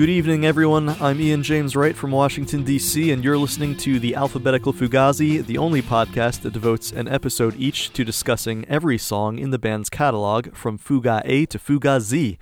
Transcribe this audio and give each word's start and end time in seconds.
Good 0.00 0.08
evening, 0.08 0.46
everyone. 0.46 0.88
I'm 0.98 1.20
Ian 1.20 1.42
James 1.42 1.76
Wright 1.76 1.94
from 1.94 2.10
Washington, 2.10 2.64
D.C., 2.64 3.12
and 3.12 3.22
you're 3.22 3.36
listening 3.36 3.76
to 3.76 4.00
the 4.00 4.14
Alphabetical 4.14 4.72
Fugazi, 4.72 5.44
the 5.44 5.58
only 5.58 5.82
podcast 5.82 6.40
that 6.40 6.54
devotes 6.54 6.90
an 6.90 7.06
episode 7.06 7.54
each 7.58 7.92
to 7.92 8.02
discussing 8.02 8.64
every 8.66 8.96
song 8.96 9.38
in 9.38 9.50
the 9.50 9.58
band's 9.58 9.90
catalog 9.90 10.54
from 10.54 10.78
Fuga 10.78 11.20
A 11.26 11.44
to 11.44 11.58
Fuga 11.58 12.00
Z. 12.00 12.38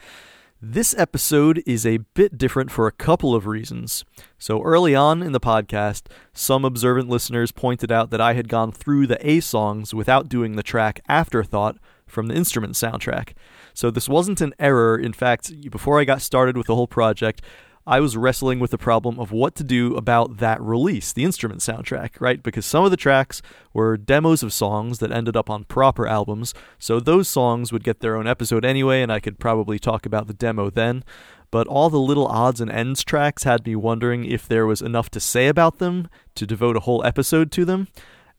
This 0.62 0.94
episode 0.96 1.60
is 1.66 1.84
a 1.84 1.96
bit 2.14 2.38
different 2.38 2.70
for 2.70 2.86
a 2.86 2.92
couple 2.92 3.34
of 3.34 3.48
reasons. 3.48 4.04
So, 4.38 4.62
early 4.62 4.94
on 4.94 5.20
in 5.20 5.32
the 5.32 5.40
podcast, 5.40 6.04
some 6.32 6.64
observant 6.64 7.08
listeners 7.08 7.50
pointed 7.50 7.90
out 7.90 8.10
that 8.10 8.20
I 8.20 8.34
had 8.34 8.48
gone 8.48 8.70
through 8.70 9.08
the 9.08 9.28
A 9.28 9.40
songs 9.40 9.92
without 9.92 10.28
doing 10.28 10.54
the 10.54 10.62
track 10.62 11.00
Afterthought 11.08 11.76
from 12.08 12.26
the 12.26 12.34
instrument 12.34 12.74
soundtrack. 12.74 13.34
So, 13.74 13.90
this 13.90 14.08
wasn't 14.08 14.40
an 14.40 14.54
error. 14.58 14.96
In 14.96 15.12
fact, 15.12 15.52
before 15.70 16.00
I 16.00 16.04
got 16.04 16.22
started 16.22 16.56
with 16.56 16.66
the 16.66 16.74
whole 16.74 16.88
project, 16.88 17.42
I 17.88 18.00
was 18.00 18.18
wrestling 18.18 18.60
with 18.60 18.70
the 18.70 18.76
problem 18.76 19.18
of 19.18 19.32
what 19.32 19.54
to 19.54 19.64
do 19.64 19.96
about 19.96 20.36
that 20.36 20.60
release, 20.60 21.10
the 21.10 21.24
instrument 21.24 21.62
soundtrack, 21.62 22.20
right? 22.20 22.42
Because 22.42 22.66
some 22.66 22.84
of 22.84 22.90
the 22.90 22.98
tracks 22.98 23.40
were 23.72 23.96
demos 23.96 24.42
of 24.42 24.52
songs 24.52 24.98
that 24.98 25.10
ended 25.10 25.38
up 25.38 25.48
on 25.48 25.64
proper 25.64 26.06
albums, 26.06 26.52
so 26.78 27.00
those 27.00 27.28
songs 27.28 27.72
would 27.72 27.82
get 27.82 28.00
their 28.00 28.14
own 28.14 28.26
episode 28.26 28.62
anyway, 28.62 29.00
and 29.00 29.10
I 29.10 29.20
could 29.20 29.38
probably 29.38 29.78
talk 29.78 30.04
about 30.04 30.26
the 30.26 30.34
demo 30.34 30.68
then. 30.68 31.02
But 31.50 31.66
all 31.66 31.88
the 31.88 31.96
little 31.96 32.26
odds 32.26 32.60
and 32.60 32.70
ends 32.70 33.02
tracks 33.02 33.44
had 33.44 33.64
me 33.64 33.74
wondering 33.74 34.26
if 34.26 34.46
there 34.46 34.66
was 34.66 34.82
enough 34.82 35.08
to 35.12 35.20
say 35.20 35.48
about 35.48 35.78
them 35.78 36.10
to 36.34 36.46
devote 36.46 36.76
a 36.76 36.80
whole 36.80 37.02
episode 37.06 37.50
to 37.52 37.64
them. 37.64 37.88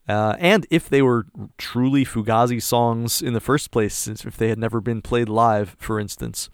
Uh, 0.08 0.34
and 0.38 0.66
if 0.70 0.88
they 0.88 1.02
were 1.02 1.26
truly 1.56 2.04
Fugazi 2.04 2.60
songs 2.60 3.22
in 3.22 3.32
the 3.32 3.40
first 3.40 3.70
place, 3.70 3.94
since 3.94 4.24
if 4.24 4.36
they 4.36 4.48
had 4.48 4.58
never 4.58 4.80
been 4.80 5.02
played 5.02 5.28
live, 5.28 5.76
for 5.78 6.00
instance. 6.00 6.50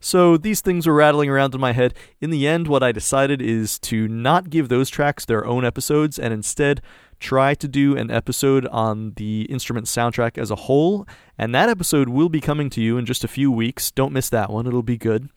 So 0.00 0.36
these 0.36 0.60
things 0.60 0.86
were 0.86 0.94
rattling 0.94 1.30
around 1.30 1.54
in 1.54 1.60
my 1.60 1.72
head. 1.72 1.94
In 2.20 2.30
the 2.30 2.46
end, 2.46 2.68
what 2.68 2.82
I 2.82 2.92
decided 2.92 3.40
is 3.40 3.78
to 3.80 4.06
not 4.08 4.50
give 4.50 4.68
those 4.68 4.90
tracks 4.90 5.24
their 5.24 5.44
own 5.46 5.64
episodes 5.64 6.18
and 6.18 6.32
instead 6.32 6.82
try 7.18 7.54
to 7.54 7.66
do 7.66 7.96
an 7.96 8.10
episode 8.10 8.66
on 8.66 9.12
the 9.16 9.42
instrument 9.50 9.86
soundtrack 9.86 10.38
as 10.38 10.50
a 10.50 10.56
whole. 10.56 11.06
And 11.36 11.54
that 11.54 11.68
episode 11.68 12.08
will 12.08 12.28
be 12.28 12.40
coming 12.40 12.70
to 12.70 12.80
you 12.80 12.96
in 12.96 13.06
just 13.06 13.24
a 13.24 13.28
few 13.28 13.50
weeks. 13.50 13.90
Don't 13.90 14.12
miss 14.12 14.28
that 14.30 14.50
one, 14.50 14.66
it'll 14.66 14.82
be 14.82 14.98
good. 14.98 15.28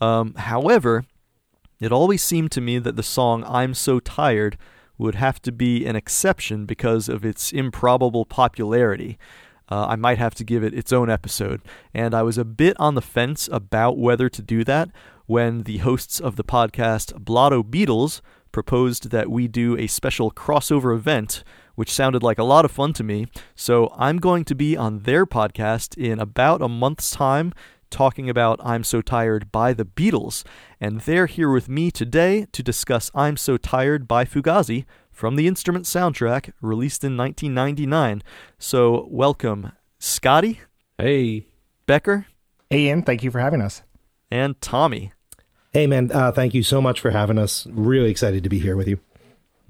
Um, 0.00 0.34
however, 0.34 1.04
it 1.80 1.92
always 1.92 2.22
seemed 2.22 2.50
to 2.52 2.60
me 2.60 2.78
that 2.78 2.96
the 2.96 3.02
song 3.02 3.44
I'm 3.46 3.74
So 3.74 4.00
Tired 4.00 4.56
would 4.98 5.14
have 5.14 5.40
to 5.42 5.52
be 5.52 5.86
an 5.86 5.96
exception 5.96 6.66
because 6.66 7.08
of 7.08 7.24
its 7.24 7.52
improbable 7.52 8.26
popularity 8.26 9.18
uh, 9.70 9.86
I 9.88 9.96
might 9.96 10.18
have 10.18 10.34
to 10.36 10.44
give 10.44 10.64
it 10.64 10.74
its 10.74 10.92
own 10.92 11.10
episode. 11.10 11.60
And 11.92 12.14
I 12.14 12.22
was 12.22 12.38
a 12.38 12.44
bit 12.44 12.76
on 12.80 12.94
the 12.94 13.02
fence 13.02 13.48
about 13.52 13.98
whether 13.98 14.28
to 14.28 14.42
do 14.42 14.64
that 14.64 14.90
when 15.26 15.64
the 15.64 15.78
hosts 15.78 16.20
of 16.20 16.36
the 16.36 16.44
podcast 16.44 17.22
Blotto 17.22 17.62
Beatles 17.62 18.20
proposed 18.50 19.10
that 19.10 19.30
we 19.30 19.46
do 19.46 19.76
a 19.76 19.86
special 19.86 20.30
crossover 20.30 20.94
event, 20.94 21.44
which 21.74 21.92
sounded 21.92 22.22
like 22.22 22.38
a 22.38 22.44
lot 22.44 22.64
of 22.64 22.70
fun 22.70 22.94
to 22.94 23.04
me. 23.04 23.26
So 23.54 23.92
I'm 23.96 24.16
going 24.16 24.44
to 24.46 24.54
be 24.54 24.76
on 24.76 25.00
their 25.00 25.26
podcast 25.26 25.98
in 25.98 26.18
about 26.18 26.62
a 26.62 26.68
month's 26.68 27.10
time 27.10 27.52
talking 27.90 28.28
about 28.30 28.60
I'm 28.64 28.84
So 28.84 29.00
Tired 29.00 29.50
by 29.50 29.72
the 29.72 29.84
Beatles. 29.84 30.44
And 30.80 31.00
they're 31.02 31.26
here 31.26 31.50
with 31.50 31.68
me 31.68 31.90
today 31.90 32.46
to 32.52 32.62
discuss 32.62 33.10
I'm 33.14 33.36
So 33.36 33.56
Tired 33.56 34.06
by 34.06 34.24
Fugazi 34.24 34.84
from 35.10 35.36
the 35.36 35.46
instrument 35.46 35.84
soundtrack 35.84 36.52
released 36.60 37.02
in 37.02 37.16
1999. 37.16 38.22
So, 38.58 39.08
welcome, 39.10 39.72
Scotty. 39.98 40.60
Hey. 40.96 41.46
Becker. 41.86 42.26
Hey, 42.70 42.86
Ian. 42.86 43.02
Thank 43.02 43.24
you 43.24 43.30
for 43.30 43.40
having 43.40 43.62
us. 43.62 43.82
And 44.30 44.60
Tommy. 44.60 45.12
Hey, 45.72 45.86
man. 45.86 46.10
Uh, 46.12 46.32
thank 46.32 46.54
you 46.54 46.62
so 46.62 46.80
much 46.80 47.00
for 47.00 47.10
having 47.10 47.38
us. 47.38 47.66
Really 47.70 48.10
excited 48.10 48.44
to 48.44 48.48
be 48.48 48.58
here 48.58 48.76
with 48.76 48.88
you. 48.88 49.00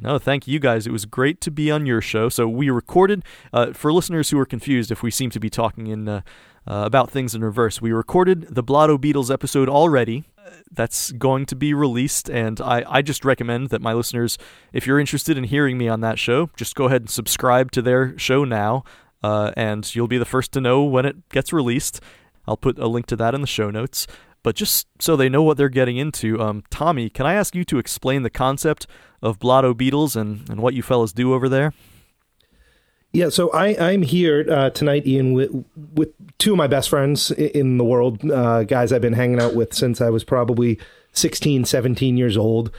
No, 0.01 0.19
thank 0.19 0.47
you 0.47 0.61
guys. 0.61 0.87
It 0.87 0.93
was 0.93 1.07
great 1.07 1.41
to 1.41 1.51
be 1.51 1.71
on 1.71 1.85
your 1.85 2.01
show. 2.01 2.29
So 2.29 2.49
we 2.49 2.71
recorded, 2.71 3.25
uh, 3.53 3.73
for 3.73 3.93
listeners 3.93 4.31
who 4.31 4.39
are 4.39 4.47
confused 4.47 4.93
if 4.93 5.03
we 5.03 5.11
seem 5.11 5.31
to 5.31 5.41
be 5.41 5.51
talking 5.51 5.89
in 5.89 6.09
uh, 6.09 6.21
uh, 6.67 6.83
about 6.87 7.11
things 7.11 7.35
in 7.35 7.43
reverse, 7.43 7.81
we 7.81 7.91
recorded 7.91 8.55
the 8.55 8.63
Blotto 8.63 8.97
Beatles 8.97 9.33
episode 9.33 9.69
already 9.69 10.25
that's 10.71 11.13
going 11.13 11.47
to 11.47 11.57
be 11.57 11.75
released. 11.75 12.31
And 12.31 12.61
I, 12.61 12.85
I 12.89 13.03
just 13.03 13.25
recommend 13.25 13.71
that 13.71 13.83
my 13.83 13.93
listeners, 13.93 14.39
if 14.73 14.87
you're 14.87 15.01
interested 15.01 15.37
in 15.37 15.45
hearing 15.45 15.79
me 15.79 15.89
on 15.89 16.01
that 16.03 16.19
show, 16.19 16.51
just 16.57 16.75
go 16.75 16.85
ahead 16.85 17.03
and 17.03 17.11
subscribe 17.11 17.73
to 17.73 17.83
their 17.83 18.17
show 18.19 18.45
now, 18.45 18.85
uh, 19.23 19.53
and 19.57 19.95
you'll 19.95 20.09
be 20.09 20.19
the 20.19 20.25
first 20.25 20.53
to 20.53 20.61
know 20.61 20.85
when 20.85 21.05
it 21.05 21.29
gets 21.31 21.53
released. 21.53 22.01
I'll 22.47 22.57
put 22.57 22.79
a 22.79 22.87
link 22.87 23.07
to 23.07 23.17
that 23.17 23.35
in 23.35 23.41
the 23.41 23.47
show 23.47 23.71
notes. 23.71 24.07
But 24.43 24.55
just 24.55 24.87
so 25.01 25.17
they 25.17 25.29
know 25.29 25.43
what 25.43 25.57
they're 25.57 25.69
getting 25.69 25.97
into, 25.97 26.41
um, 26.41 26.63
Tommy, 26.71 27.11
can 27.11 27.27
I 27.27 27.35
ask 27.35 27.55
you 27.55 27.65
to 27.65 27.79
explain 27.79 28.23
the 28.23 28.31
concept 28.31 28.87
of 29.21 29.39
Blotto 29.39 29.75
Beatles 29.75 30.17
and, 30.17 30.49
and 30.49 30.61
what 30.61 30.75
you 30.75 30.83
fellas 30.83 31.13
do 31.13 31.35
over 31.35 31.49
there? 31.49 31.73
Yeah, 33.13 33.31
so 33.31 33.51
I, 33.51 33.91
I'm 33.91 34.03
here 34.03 34.47
uh, 34.49 34.71
tonight, 34.71 35.07
Ian, 35.07 35.33
with, 35.33 35.65
with 35.95 36.11
two 36.39 36.53
of 36.53 36.59
my 36.59 36.67
best 36.67 36.91
friends 36.91 37.31
in 37.31 37.79
the 37.79 37.85
world, 37.85 38.31
uh, 38.31 38.65
guys 38.65 38.93
I've 38.93 39.01
been 39.01 39.15
hanging 39.15 39.41
out 39.41 39.55
with 39.55 39.73
since 39.73 40.01
I 40.01 40.11
was 40.11 40.25
probably 40.25 40.79
16, 41.13 41.65
17 41.65 42.17
years 42.19 42.37
old. 42.37 42.71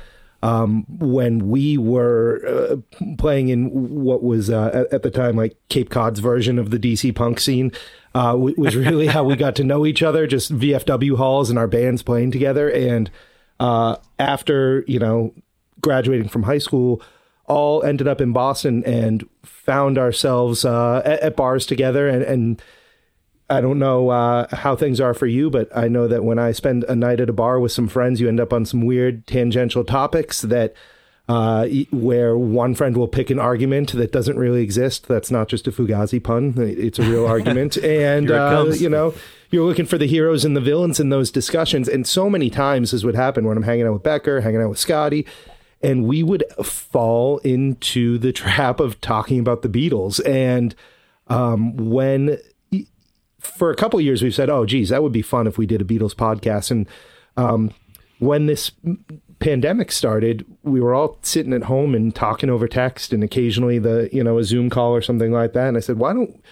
Um, 0.42 0.86
when 0.88 1.50
we 1.50 1.78
were 1.78 2.42
uh, 2.48 2.78
playing 3.18 3.50
in 3.50 3.70
what 4.04 4.24
was 4.24 4.50
uh, 4.50 4.86
at, 4.90 5.04
the 5.04 5.12
time 5.12 5.36
like 5.36 5.58
Cape 5.68 5.90
Cod's 5.90 6.22
version 6.22 6.58
of 6.58 6.70
the 6.70 6.80
DC 6.80 7.14
punk 7.14 7.42
scene, 7.42 7.74
uh, 8.16 8.36
was 8.38 8.76
really 8.76 9.08
how 9.08 9.24
we 9.24 9.36
got 9.36 9.56
to 9.58 9.64
know 9.64 9.86
each 9.86 10.02
other, 10.02 10.28
just 10.28 10.58
VFW 10.58 11.18
halls 11.18 11.50
and 11.50 11.60
our 11.60 11.68
bands 11.68 12.02
playing 12.02 12.32
together. 12.32 12.70
And 12.70 13.12
uh, 13.60 13.98
after, 14.18 14.86
you 14.88 15.00
know, 15.00 15.34
graduating 15.82 16.30
from 16.30 16.44
high 16.44 16.58
school, 16.58 17.02
all 17.46 17.84
ended 17.84 18.08
up 18.08 18.22
in 18.22 18.32
Boston 18.32 18.84
and 18.86 19.28
found 19.44 19.98
ourselves 19.98 20.64
uh, 20.64 21.02
at, 21.04 21.20
at, 21.20 21.36
bars 21.36 21.66
together. 21.66 22.08
And, 22.08 22.24
and 22.24 22.62
I 23.50 23.62
don't 23.62 23.80
know 23.80 24.10
uh, 24.10 24.56
how 24.56 24.76
things 24.76 25.02
are 25.02 25.14
for 25.14 25.26
you, 25.26 25.50
but 25.50 25.76
I 25.76 25.88
know 25.88 26.08
that 26.08 26.24
when 26.24 26.38
I 26.38 26.52
spend 26.52 26.84
a 26.86 26.96
night 26.96 27.20
at 27.20 27.30
a 27.30 27.34
bar 27.34 27.60
with 27.60 27.72
some 27.72 27.88
friends, 27.88 28.22
you 28.22 28.28
end 28.28 28.40
up 28.40 28.54
on 28.54 28.66
some 28.66 28.86
weird 28.86 29.28
tangential 29.28 29.84
topics 29.84 30.42
that. 30.44 30.74
Uh, 31.28 31.68
where 31.92 32.36
one 32.36 32.74
friend 32.74 32.98
will 32.98 33.08
pick 33.08 33.30
an 33.30 33.38
argument 33.38 33.92
that 33.92 34.12
doesn't 34.12 34.40
really 34.40 34.64
exist. 34.64 35.08
That's 35.08 35.30
not 35.30 35.48
just 35.48 35.68
a 35.68 35.72
Fugazi 35.72 36.24
pun; 36.24 36.56
it's 36.58 36.98
a 36.98 37.04
real 37.04 37.28
argument. 37.28 37.78
And 37.78 38.32
uh, 38.32 38.66
you 38.76 38.90
know, 38.90 39.14
you're 39.52 39.64
looking 39.64 39.86
for 39.86 40.00
the 40.00 40.08
heroes 40.08 40.44
and 40.44 40.58
the 40.58 40.60
villains 40.60 41.00
in 41.00 41.10
those 41.10 41.30
discussions. 41.30 41.88
And 41.88 42.08
so 42.08 42.32
many 42.32 42.50
times, 42.50 42.90
this 42.90 43.04
would 43.04 43.14
happen 43.14 43.46
when 43.46 43.58
I'm 43.58 43.62
hanging 43.62 43.86
out 43.86 43.94
with 43.94 44.02
Becker, 44.02 44.42
hanging 44.42 44.60
out 44.60 44.70
with 44.70 44.80
Scotty, 44.80 45.28
and 45.84 46.06
we 46.06 46.24
would 46.24 46.44
fall 46.64 47.38
into 47.40 48.18
the 48.18 48.34
trap 48.34 48.80
of 48.80 49.00
talking 49.00 49.40
about 49.40 49.62
the 49.62 49.70
Beatles. 49.70 50.20
And 50.28 50.74
um, 51.28 51.78
when 51.78 52.40
for 53.40 53.72
a 53.72 53.76
couple 53.76 54.00
years 54.02 54.22
we've 54.22 54.36
said, 54.36 54.50
"Oh, 54.50 54.66
geez, 54.66 54.90
that 54.90 55.04
would 55.04 55.12
be 55.12 55.22
fun 55.22 55.48
if 55.48 55.58
we 55.58 55.66
did 55.66 55.82
a 55.82 55.86
Beatles 55.86 56.16
podcast." 56.16 56.72
And 56.72 56.88
um, 57.38 57.72
when 58.20 58.46
this 58.46 58.72
pandemic 59.40 59.92
started, 59.92 60.46
we 60.64 60.82
were 60.82 60.94
all 60.94 61.18
sitting 61.22 61.54
at 61.54 61.64
home 61.64 61.96
and 61.96 62.14
talking 62.14 62.50
over 62.50 62.68
text, 62.68 63.14
and 63.14 63.24
occasionally 63.24 63.80
the 63.80 64.10
you 64.12 64.24
know 64.24 64.38
a 64.38 64.44
Zoom 64.44 64.70
call 64.70 64.94
or 64.94 65.02
something 65.02 65.32
like 65.32 65.54
that. 65.54 65.68
And 65.68 65.78
I 65.78 65.80
said, 65.80 65.98
"Why 65.98 66.14
don't 66.14 66.44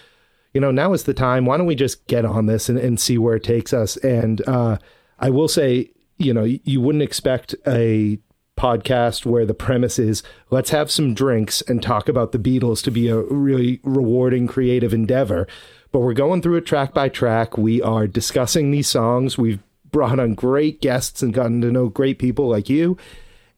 you 0.54 0.60
know 0.60 0.70
now 0.70 0.92
is 0.92 1.04
the 1.04 1.14
time? 1.14 1.46
Why 1.46 1.56
don't 1.56 1.66
we 1.66 1.74
just 1.74 2.06
get 2.06 2.24
on 2.24 2.46
this 2.46 2.68
and, 2.68 2.78
and 2.78 2.98
see 2.98 3.18
where 3.18 3.36
it 3.36 3.44
takes 3.44 3.72
us?" 3.72 3.96
And 3.98 4.46
uh, 4.48 4.78
I 5.18 5.30
will 5.30 5.48
say, 5.48 5.90
you 6.16 6.32
know, 6.32 6.44
you 6.44 6.80
wouldn't 6.80 7.02
expect 7.02 7.54
a 7.66 8.18
podcast 8.58 9.24
where 9.24 9.46
the 9.46 9.54
premise 9.54 10.00
is 10.00 10.22
let's 10.50 10.70
have 10.70 10.90
some 10.90 11.14
drinks 11.14 11.62
and 11.62 11.80
talk 11.80 12.08
about 12.08 12.32
the 12.32 12.38
Beatles 12.38 12.82
to 12.82 12.90
be 12.90 13.08
a 13.08 13.16
really 13.16 13.80
rewarding 13.84 14.48
creative 14.48 14.92
endeavor. 14.92 15.46
But 15.90 16.00
we're 16.00 16.14
going 16.14 16.42
through 16.42 16.56
it 16.56 16.66
track 16.66 16.92
by 16.92 17.08
track. 17.08 17.56
We 17.56 17.80
are 17.80 18.06
discussing 18.06 18.70
these 18.70 18.88
songs. 18.88 19.38
We've 19.38 19.60
brought 19.90 20.20
on 20.20 20.34
great 20.34 20.80
guests 20.80 21.22
and 21.22 21.32
gotten 21.32 21.60
to 21.62 21.72
know 21.72 21.88
great 21.88 22.18
people 22.18 22.48
like 22.48 22.68
you. 22.68 22.96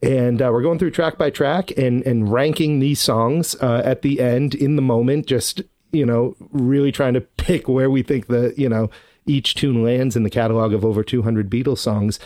And 0.01 0.41
uh, 0.41 0.49
we're 0.51 0.63
going 0.63 0.79
through 0.79 0.91
track 0.91 1.17
by 1.17 1.29
track 1.29 1.77
and, 1.77 2.01
and 2.03 2.31
ranking 2.31 2.79
these 2.79 2.99
songs 2.99 3.55
uh, 3.61 3.81
at 3.85 4.01
the 4.01 4.19
end 4.19 4.55
in 4.55 4.75
the 4.75 4.81
moment, 4.81 5.27
just, 5.27 5.61
you 5.91 6.05
know, 6.05 6.35
really 6.51 6.91
trying 6.91 7.13
to 7.13 7.21
pick 7.21 7.67
where 7.67 7.89
we 7.89 8.01
think 8.01 8.27
the, 8.27 8.53
you 8.57 8.67
know, 8.67 8.89
each 9.27 9.53
tune 9.53 9.83
lands 9.83 10.15
in 10.15 10.23
the 10.23 10.29
catalog 10.29 10.73
of 10.73 10.83
over 10.83 11.03
200 11.03 11.49
Beatles 11.49 11.77
songs. 11.79 12.19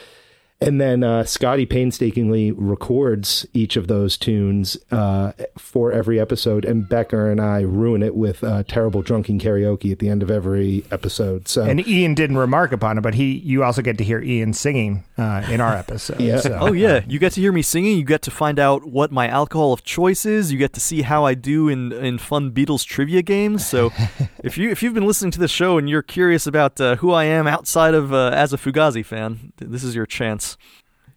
And 0.62 0.80
then 0.80 1.04
uh, 1.04 1.25
Scotty 1.25 1.66
painstakingly 1.66 2.52
records 2.52 3.46
each 3.54 3.75
of 3.75 3.90
those 3.90 4.18
tunes 4.18 4.78
uh, 4.90 5.34
for 5.57 5.92
every 5.92 6.18
episode, 6.18 6.63
and 6.63 6.88
Becker 6.88 7.30
and 7.30 7.42
I 7.42 7.62
ruin 7.62 8.02
it 8.02 8.16
with 8.16 8.42
uh, 8.42 8.63
terrible 8.63 9.02
drunken 9.02 9.38
karaoke 9.38 9.92
at 9.92 10.00
the 10.00 10.07
end 10.07 10.24
of 10.24 10.31
every 10.31 10.86
episode. 10.92 11.50
So, 11.50 11.63
and 11.63 11.86
Ian 11.86 12.16
didn't 12.16 12.38
remark 12.38 12.72
upon 12.72 12.98
it, 12.98 13.02
but 13.02 13.16
he, 13.16 13.34
you 13.34 13.66
also 13.66 13.81
get 13.81 13.98
to 13.98 14.06
hear 14.06 14.22
Ian 14.22 14.54
singing 14.54 15.04
uh, 15.18 15.46
in 15.50 15.60
our 15.60 15.74
episode. 15.75 16.22
yeah. 16.22 16.40
So. 16.40 16.57
Oh 16.62 16.72
yeah, 16.72 17.02
you 17.06 17.19
get 17.19 17.34
to 17.34 17.42
hear 17.42 17.52
me 17.52 17.62
singing. 17.62 17.98
You 17.98 18.06
get 18.06 18.22
to 18.22 18.31
find 18.31 18.57
out 18.57 18.86
what 18.86 19.12
my 19.12 19.28
alcohol 19.28 19.74
of 19.74 19.84
choice 19.84 20.25
is. 20.25 20.54
You 20.54 20.57
get 20.57 20.72
to 20.74 20.80
see 20.80 21.02
how 21.02 21.25
I 21.25 21.34
do 21.34 21.68
in 21.68 21.92
in 21.92 22.18
fun 22.18 22.52
Beatles 22.52 22.86
trivia 22.86 23.22
games. 23.22 23.68
So, 23.68 23.92
if 24.44 24.57
you 24.57 24.69
if 24.69 24.81
you've 24.81 24.94
been 24.94 25.06
listening 25.06 25.31
to 25.31 25.40
the 25.40 25.50
show 25.50 25.78
and 25.78 25.90
you're 25.90 26.02
curious 26.02 26.48
about 26.48 26.80
uh, 26.80 26.96
who 26.96 27.12
I 27.12 27.25
am 27.25 27.46
outside 27.46 27.94
of 27.94 28.13
uh, 28.13 28.30
as 28.34 28.54
a 28.54 28.57
Fugazi 28.57 29.06
fan, 29.06 29.52
this 29.57 29.84
is 29.84 29.96
your 29.96 30.06
chance. 30.06 30.44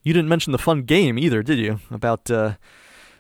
You 0.03 0.13
didn't 0.13 0.29
mention 0.29 0.53
the 0.53 0.59
fun 0.59 0.83
game 0.83 1.19
either, 1.19 1.43
did 1.43 1.59
you? 1.59 1.81
About 1.91 2.31
uh, 2.31 2.55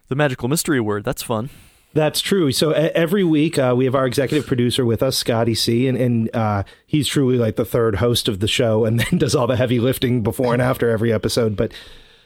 the 0.08 0.14
magical 0.14 0.48
mystery 0.48 0.80
word. 0.80 1.04
That's 1.04 1.22
fun. 1.22 1.50
That's 1.94 2.20
true. 2.20 2.52
So 2.52 2.72
every 2.72 3.24
week 3.24 3.58
uh, 3.58 3.74
we 3.76 3.84
have 3.86 3.94
our 3.94 4.06
executive 4.06 4.46
producer 4.46 4.84
with 4.84 5.02
us, 5.02 5.16
Scotty 5.16 5.54
C, 5.54 5.88
and, 5.88 5.96
and 5.96 6.34
uh, 6.34 6.62
he's 6.86 7.08
truly 7.08 7.38
like 7.38 7.56
the 7.56 7.64
third 7.64 7.96
host 7.96 8.28
of 8.28 8.40
the 8.40 8.48
show, 8.48 8.84
and 8.84 9.00
then 9.10 9.18
does 9.18 9.34
all 9.34 9.46
the 9.46 9.56
heavy 9.56 9.80
lifting 9.80 10.22
before 10.22 10.52
and 10.52 10.62
after 10.62 10.90
every 10.90 11.12
episode. 11.12 11.56
But 11.56 11.72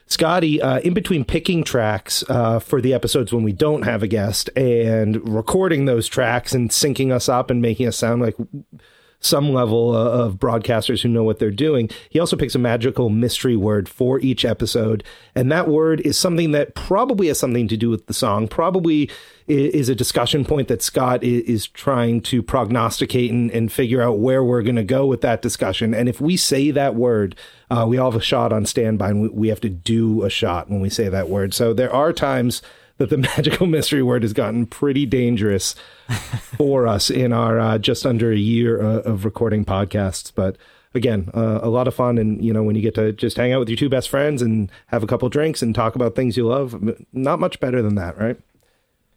Scotty, 0.07 0.61
uh, 0.61 0.81
in 0.81 0.95
between 0.95 1.25
picking 1.25 1.65
tracks 1.65 2.25
uh, 2.29 2.59
for 2.59 2.81
the 2.81 2.93
episodes 2.93 3.33
when 3.33 3.45
we 3.45 3.53
don't 3.53 3.83
have 3.83 4.03
a 4.03 4.09
guest 4.09 4.51
and 4.57 5.27
recording 5.29 5.85
those 5.85 6.09
tracks 6.09 6.53
and 6.53 6.71
syncing 6.71 7.13
us 7.13 7.29
up 7.29 7.51
and 7.51 7.63
making 7.63 7.87
us 7.87 7.97
sound 7.97 8.21
like 8.21 8.37
some 9.23 9.53
level 9.53 9.95
of 9.97 10.35
broadcasters 10.35 11.01
who 11.03 11.09
know 11.09 11.23
what 11.23 11.39
they're 11.39 11.51
doing. 11.51 11.89
He 12.11 12.21
also 12.21 12.37
picks 12.37 12.55
a 12.55 12.59
magical 12.59 13.09
mystery 13.09 13.57
word 13.57 13.89
for 13.89 14.21
each 14.21 14.45
episode. 14.45 15.05
And 15.35 15.51
that 15.51 15.69
word 15.69 16.01
is 16.01 16.19
something 16.19 16.51
that 16.53 16.75
probably 16.75 17.29
has 17.29 17.39
something 17.39 17.69
to 17.69 17.77
do 17.77 17.89
with 17.89 18.07
the 18.07 18.15
song, 18.15 18.49
probably 18.49 19.09
is 19.47 19.89
a 19.89 19.95
discussion 19.95 20.45
point 20.45 20.69
that 20.69 20.83
Scott 20.83 21.23
is 21.25 21.67
trying 21.69 22.21
to 22.23 22.43
prognosticate 22.43 23.31
and, 23.31 23.51
and 23.51 23.73
figure 23.73 24.03
out 24.03 24.19
where 24.19 24.43
we're 24.43 24.63
going 24.63 24.77
to 24.77 24.85
go 24.85 25.07
with 25.07 25.21
that 25.23 25.43
discussion. 25.43 25.95
And 25.95 26.09
if 26.09 26.21
we 26.21 26.37
say 26.37 26.71
that 26.71 26.95
word, 26.95 27.35
uh, 27.71 27.87
we 27.89 27.99
all 27.99 28.11
have 28.11 28.21
a 28.21 28.25
shot 28.25 28.53
on 28.53 28.67
standby 28.67 29.11
and 29.11 29.23
we, 29.23 29.29
we 29.29 29.49
have 29.49 29.61
to 29.63 29.69
do 29.69 30.23
a 30.25 30.31
shot 30.31 30.71
when 30.71 30.81
we 30.81 30.91
say 30.91 31.09
that 31.09 31.29
word. 31.29 31.55
So 31.55 31.73
there 31.73 31.93
are 31.93 32.13
times 32.13 32.63
that 33.03 33.11
the 33.11 33.19
magical 33.37 33.67
mystery 33.67 34.03
word 34.03 34.23
has 34.23 34.33
gotten 34.33 34.65
pretty 34.65 35.05
dangerous 35.07 35.75
for 36.57 36.87
us 36.87 37.11
in 37.11 37.33
our 37.33 37.59
uh, 37.59 37.79
just 37.79 38.07
under 38.07 38.31
a 38.31 38.37
year 38.37 38.81
uh, 38.81 39.01
of 39.01 39.25
recording 39.25 39.65
podcasts. 39.65 40.33
But 40.35 40.57
again, 40.95 41.31
uh, 41.35 41.59
a 41.63 41.69
lot 41.69 41.89
of 41.89 41.95
fun. 41.95 42.17
And, 42.17 42.45
you 42.45 42.53
know, 42.53 42.63
when 42.63 42.77
you 42.77 42.83
get 42.83 42.95
to 42.95 43.13
just 43.13 43.37
hang 43.37 43.53
out 43.53 43.59
with 43.59 43.69
your 43.69 43.77
two 43.77 43.89
best 43.89 44.09
friends 44.09 44.41
and 44.41 44.71
have 44.87 45.03
a 45.03 45.07
couple 45.07 45.29
drinks 45.29 45.63
and 45.63 45.75
talk 45.75 45.97
about 45.97 46.15
things 46.15 46.37
you 46.37 46.47
love, 46.47 46.81
not 47.13 47.41
much 47.41 47.59
better 47.59 47.83
than 47.83 47.97
that, 47.97 48.17
right? 48.19 48.39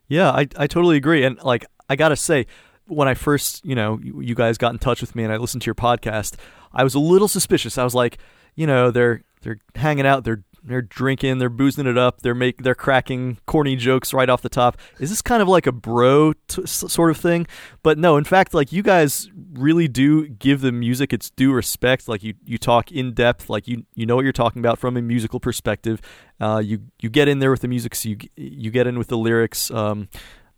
Yeah, 0.08 0.32
I, 0.32 0.48
I 0.58 0.68
totally 0.68 0.98
agree. 0.98 1.24
And, 1.24 1.42
like, 1.44 1.66
I 1.88 1.96
got 1.96 2.10
to 2.10 2.16
say, 2.16 2.48
when 2.88 3.08
I 3.08 3.14
first, 3.14 3.64
you 3.66 3.76
know, 3.76 4.00
you 4.04 4.36
guys 4.36 4.58
got 4.58 4.74
in 4.74 4.80
touch 4.80 5.02
with 5.02 5.16
me 5.16 5.24
and 5.24 5.32
I 5.34 5.38
listened 5.38 5.62
to 5.64 5.68
your 5.68 5.76
podcast, 5.76 6.36
I 6.74 6.84
was 6.84 6.96
a 6.96 7.00
little 7.00 7.28
suspicious. 7.28 7.78
I 7.78 7.84
was 7.84 7.96
like, 7.96 8.18
you 8.56 8.68
know, 8.68 8.92
they're 8.92 9.24
they're 9.42 9.60
hanging 9.76 10.06
out, 10.06 10.24
they're 10.24 10.44
they're 10.66 10.82
drinking, 10.82 11.38
they're 11.38 11.50
boozing 11.50 11.88
it 11.88 11.98
up, 11.98 12.22
they're 12.22 12.36
make 12.36 12.64
they're 12.64 12.76
cracking 12.76 13.38
corny 13.46 13.76
jokes 13.76 14.14
right 14.14 14.30
off 14.30 14.42
the 14.42 14.50
top. 14.50 14.78
Is 15.00 15.10
this 15.10 15.22
kind 15.22 15.42
of 15.42 15.48
like 15.48 15.68
a 15.68 15.72
bro 15.72 16.34
t- 16.48 16.66
sort 16.66 17.12
of 17.12 17.18
thing? 17.18 17.48
But 17.84 17.98
no, 17.98 18.18
in 18.18 18.24
fact, 18.24 18.54
like 18.54 18.72
you 18.72 18.82
guys 18.84 19.30
really 19.54 19.88
do 19.88 20.28
give 20.28 20.62
the 20.62 20.72
music 20.72 21.14
its 21.14 21.30
due 21.30 21.54
respect. 21.54 22.08
Like 22.08 22.24
you 22.24 22.34
you 22.46 22.58
talk 22.58 22.92
in 22.92 23.14
depth, 23.14 23.50
like 23.50 23.68
you 23.68 23.86
you 23.94 24.06
know 24.06 24.16
what 24.16 24.24
you're 24.24 24.34
talking 24.34 24.60
about 24.60 24.80
from 24.80 24.98
a 24.98 25.02
musical 25.02 25.40
perspective. 25.40 26.02
Uh, 26.40 26.62
you 26.64 26.82
you 27.00 27.10
get 27.10 27.28
in 27.28 27.40
there 27.40 27.52
with 27.52 27.62
the 27.62 27.68
music, 27.68 27.96
so 27.96 28.10
you 28.10 28.18
you 28.36 28.72
get 28.72 28.88
in 28.88 28.98
with 28.98 29.08
the 29.08 29.18
lyrics. 29.18 29.70
Um, 29.72 30.10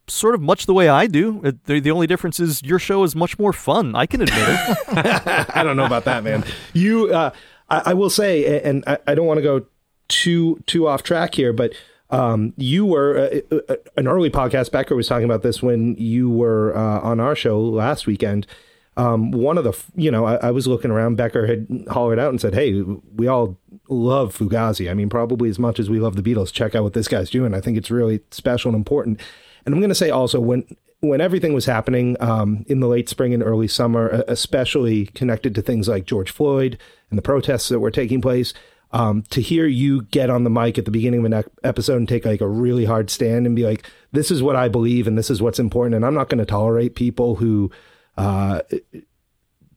sort 0.08 0.36
of 0.36 0.42
much 0.42 0.66
the 0.66 0.74
way 0.74 0.88
I 0.88 1.08
do. 1.08 1.42
The, 1.66 1.80
the 1.80 1.92
only 1.92 2.08
difference 2.08 2.40
is 2.40 2.64
your 2.64 2.80
show 2.80 3.04
is 3.04 3.16
much 3.16 3.38
more 3.38 3.54
fun. 3.54 3.96
I 3.96 4.06
can 4.06 4.22
admit 4.22 4.40
it. 4.42 4.78
I 5.54 5.64
don't 5.64 5.76
know 5.76 5.86
about 5.86 6.06
that, 6.06 6.24
man. 6.24 6.46
You, 6.74 7.14
uh, 7.14 7.32
I, 7.70 7.94
will 7.94 8.10
say, 8.10 8.62
and 8.62 8.84
I 8.86 9.14
don't 9.14 9.26
want 9.26 9.40
to 9.40 9.42
go 9.42 9.66
too 10.08 10.62
too 10.66 10.88
off 10.88 11.04
track 11.04 11.36
here, 11.36 11.54
but 11.54 11.74
um, 12.10 12.54
you 12.58 12.86
were 12.86 13.30
uh, 13.52 13.56
uh, 13.70 13.76
an 13.98 14.08
early 14.08 14.30
podcast. 14.30 14.72
Becker 14.72 14.96
was 14.96 15.08
talking 15.08 15.26
about 15.26 15.44
this 15.44 15.62
when 15.62 15.96
you 15.96 16.30
were 16.30 16.76
uh, 16.76 17.02
on 17.02 17.20
our 17.20 17.36
show 17.36 17.60
last 17.60 18.08
weekend. 18.08 18.48
Um, 18.96 19.32
one 19.32 19.60
of 19.60 19.64
the, 19.64 19.78
you 19.96 20.10
know, 20.10 20.26
I, 20.26 20.36
I, 20.36 20.52
was 20.52 20.66
looking 20.66 20.90
around. 20.90 21.18
Becker 21.18 21.46
had 21.46 21.86
hollered 21.88 22.18
out 22.18 22.30
and 22.30 22.42
said, 22.42 22.56
"Hey, 22.56 22.82
we 22.82 23.28
all 23.28 23.58
love 23.90 24.36
Fugazi. 24.36 24.90
I 24.90 24.96
mean, 24.96 25.10
probably 25.10 25.50
as 25.50 25.60
much 25.60 25.80
as 25.80 25.90
we 25.90 26.00
love 26.00 26.16
the 26.16 26.24
Beatles. 26.24 26.52
Check 26.52 26.74
out 26.74 26.84
what 26.84 26.94
this 26.94 27.08
guy's 27.08 27.30
doing. 27.30 27.54
I 27.54 27.62
think 27.62 27.78
it's 27.78 27.92
really 27.92 28.22
special 28.32 28.70
and 28.70 28.76
important." 28.76 29.22
And 29.66 29.76
I'm 29.76 29.82
going 29.82 29.90
to 29.90 29.96
say 29.96 30.10
also 30.10 30.40
when 30.40 30.66
when 31.02 31.22
everything 31.22 31.54
was 31.54 31.66
happening 31.66 32.18
um, 32.20 32.66
in 32.68 32.80
the 32.80 32.88
late 32.88 33.08
spring 33.08 33.34
and 33.34 33.44
early 33.44 33.68
summer, 33.68 34.24
especially 34.28 35.08
connected 35.08 35.54
to 35.56 35.62
things 35.62 35.88
like 35.88 36.06
George 36.06 36.32
Floyd 36.32 36.80
and 37.10 37.18
the 37.18 37.24
protests 37.24 37.70
that 37.70 37.80
were 37.80 37.92
taking 37.92 38.22
place, 38.22 38.54
um, 38.98 39.22
to 39.30 39.42
hear 39.42 39.68
you 39.68 40.02
get 40.06 40.32
on 40.32 40.44
the 40.44 40.50
mic 40.50 40.80
at 40.80 40.86
the 40.86 40.92
beginning 40.92 41.20
of 41.24 41.32
an 41.32 41.44
episode 41.64 41.98
and 41.98 42.10
take 42.10 42.26
like 42.26 42.42
a 42.42 42.48
really 42.48 42.84
hard 42.84 43.12
stand 43.12 43.46
and 43.46 43.56
be 43.56 43.64
like, 43.64 43.88
this 44.12 44.32
is 44.32 44.42
what 44.42 44.56
I 44.56 44.70
believe 44.70 45.06
and 45.06 45.16
this 45.16 45.30
is 45.30 45.40
what's 45.40 45.60
important. 45.60 45.94
And 45.94 46.04
I'm 46.04 46.16
not 46.16 46.30
going 46.30 46.40
to 46.40 46.48
tolerate 46.48 46.96
people 46.96 47.36
who 47.36 47.70
uh, 48.18 48.62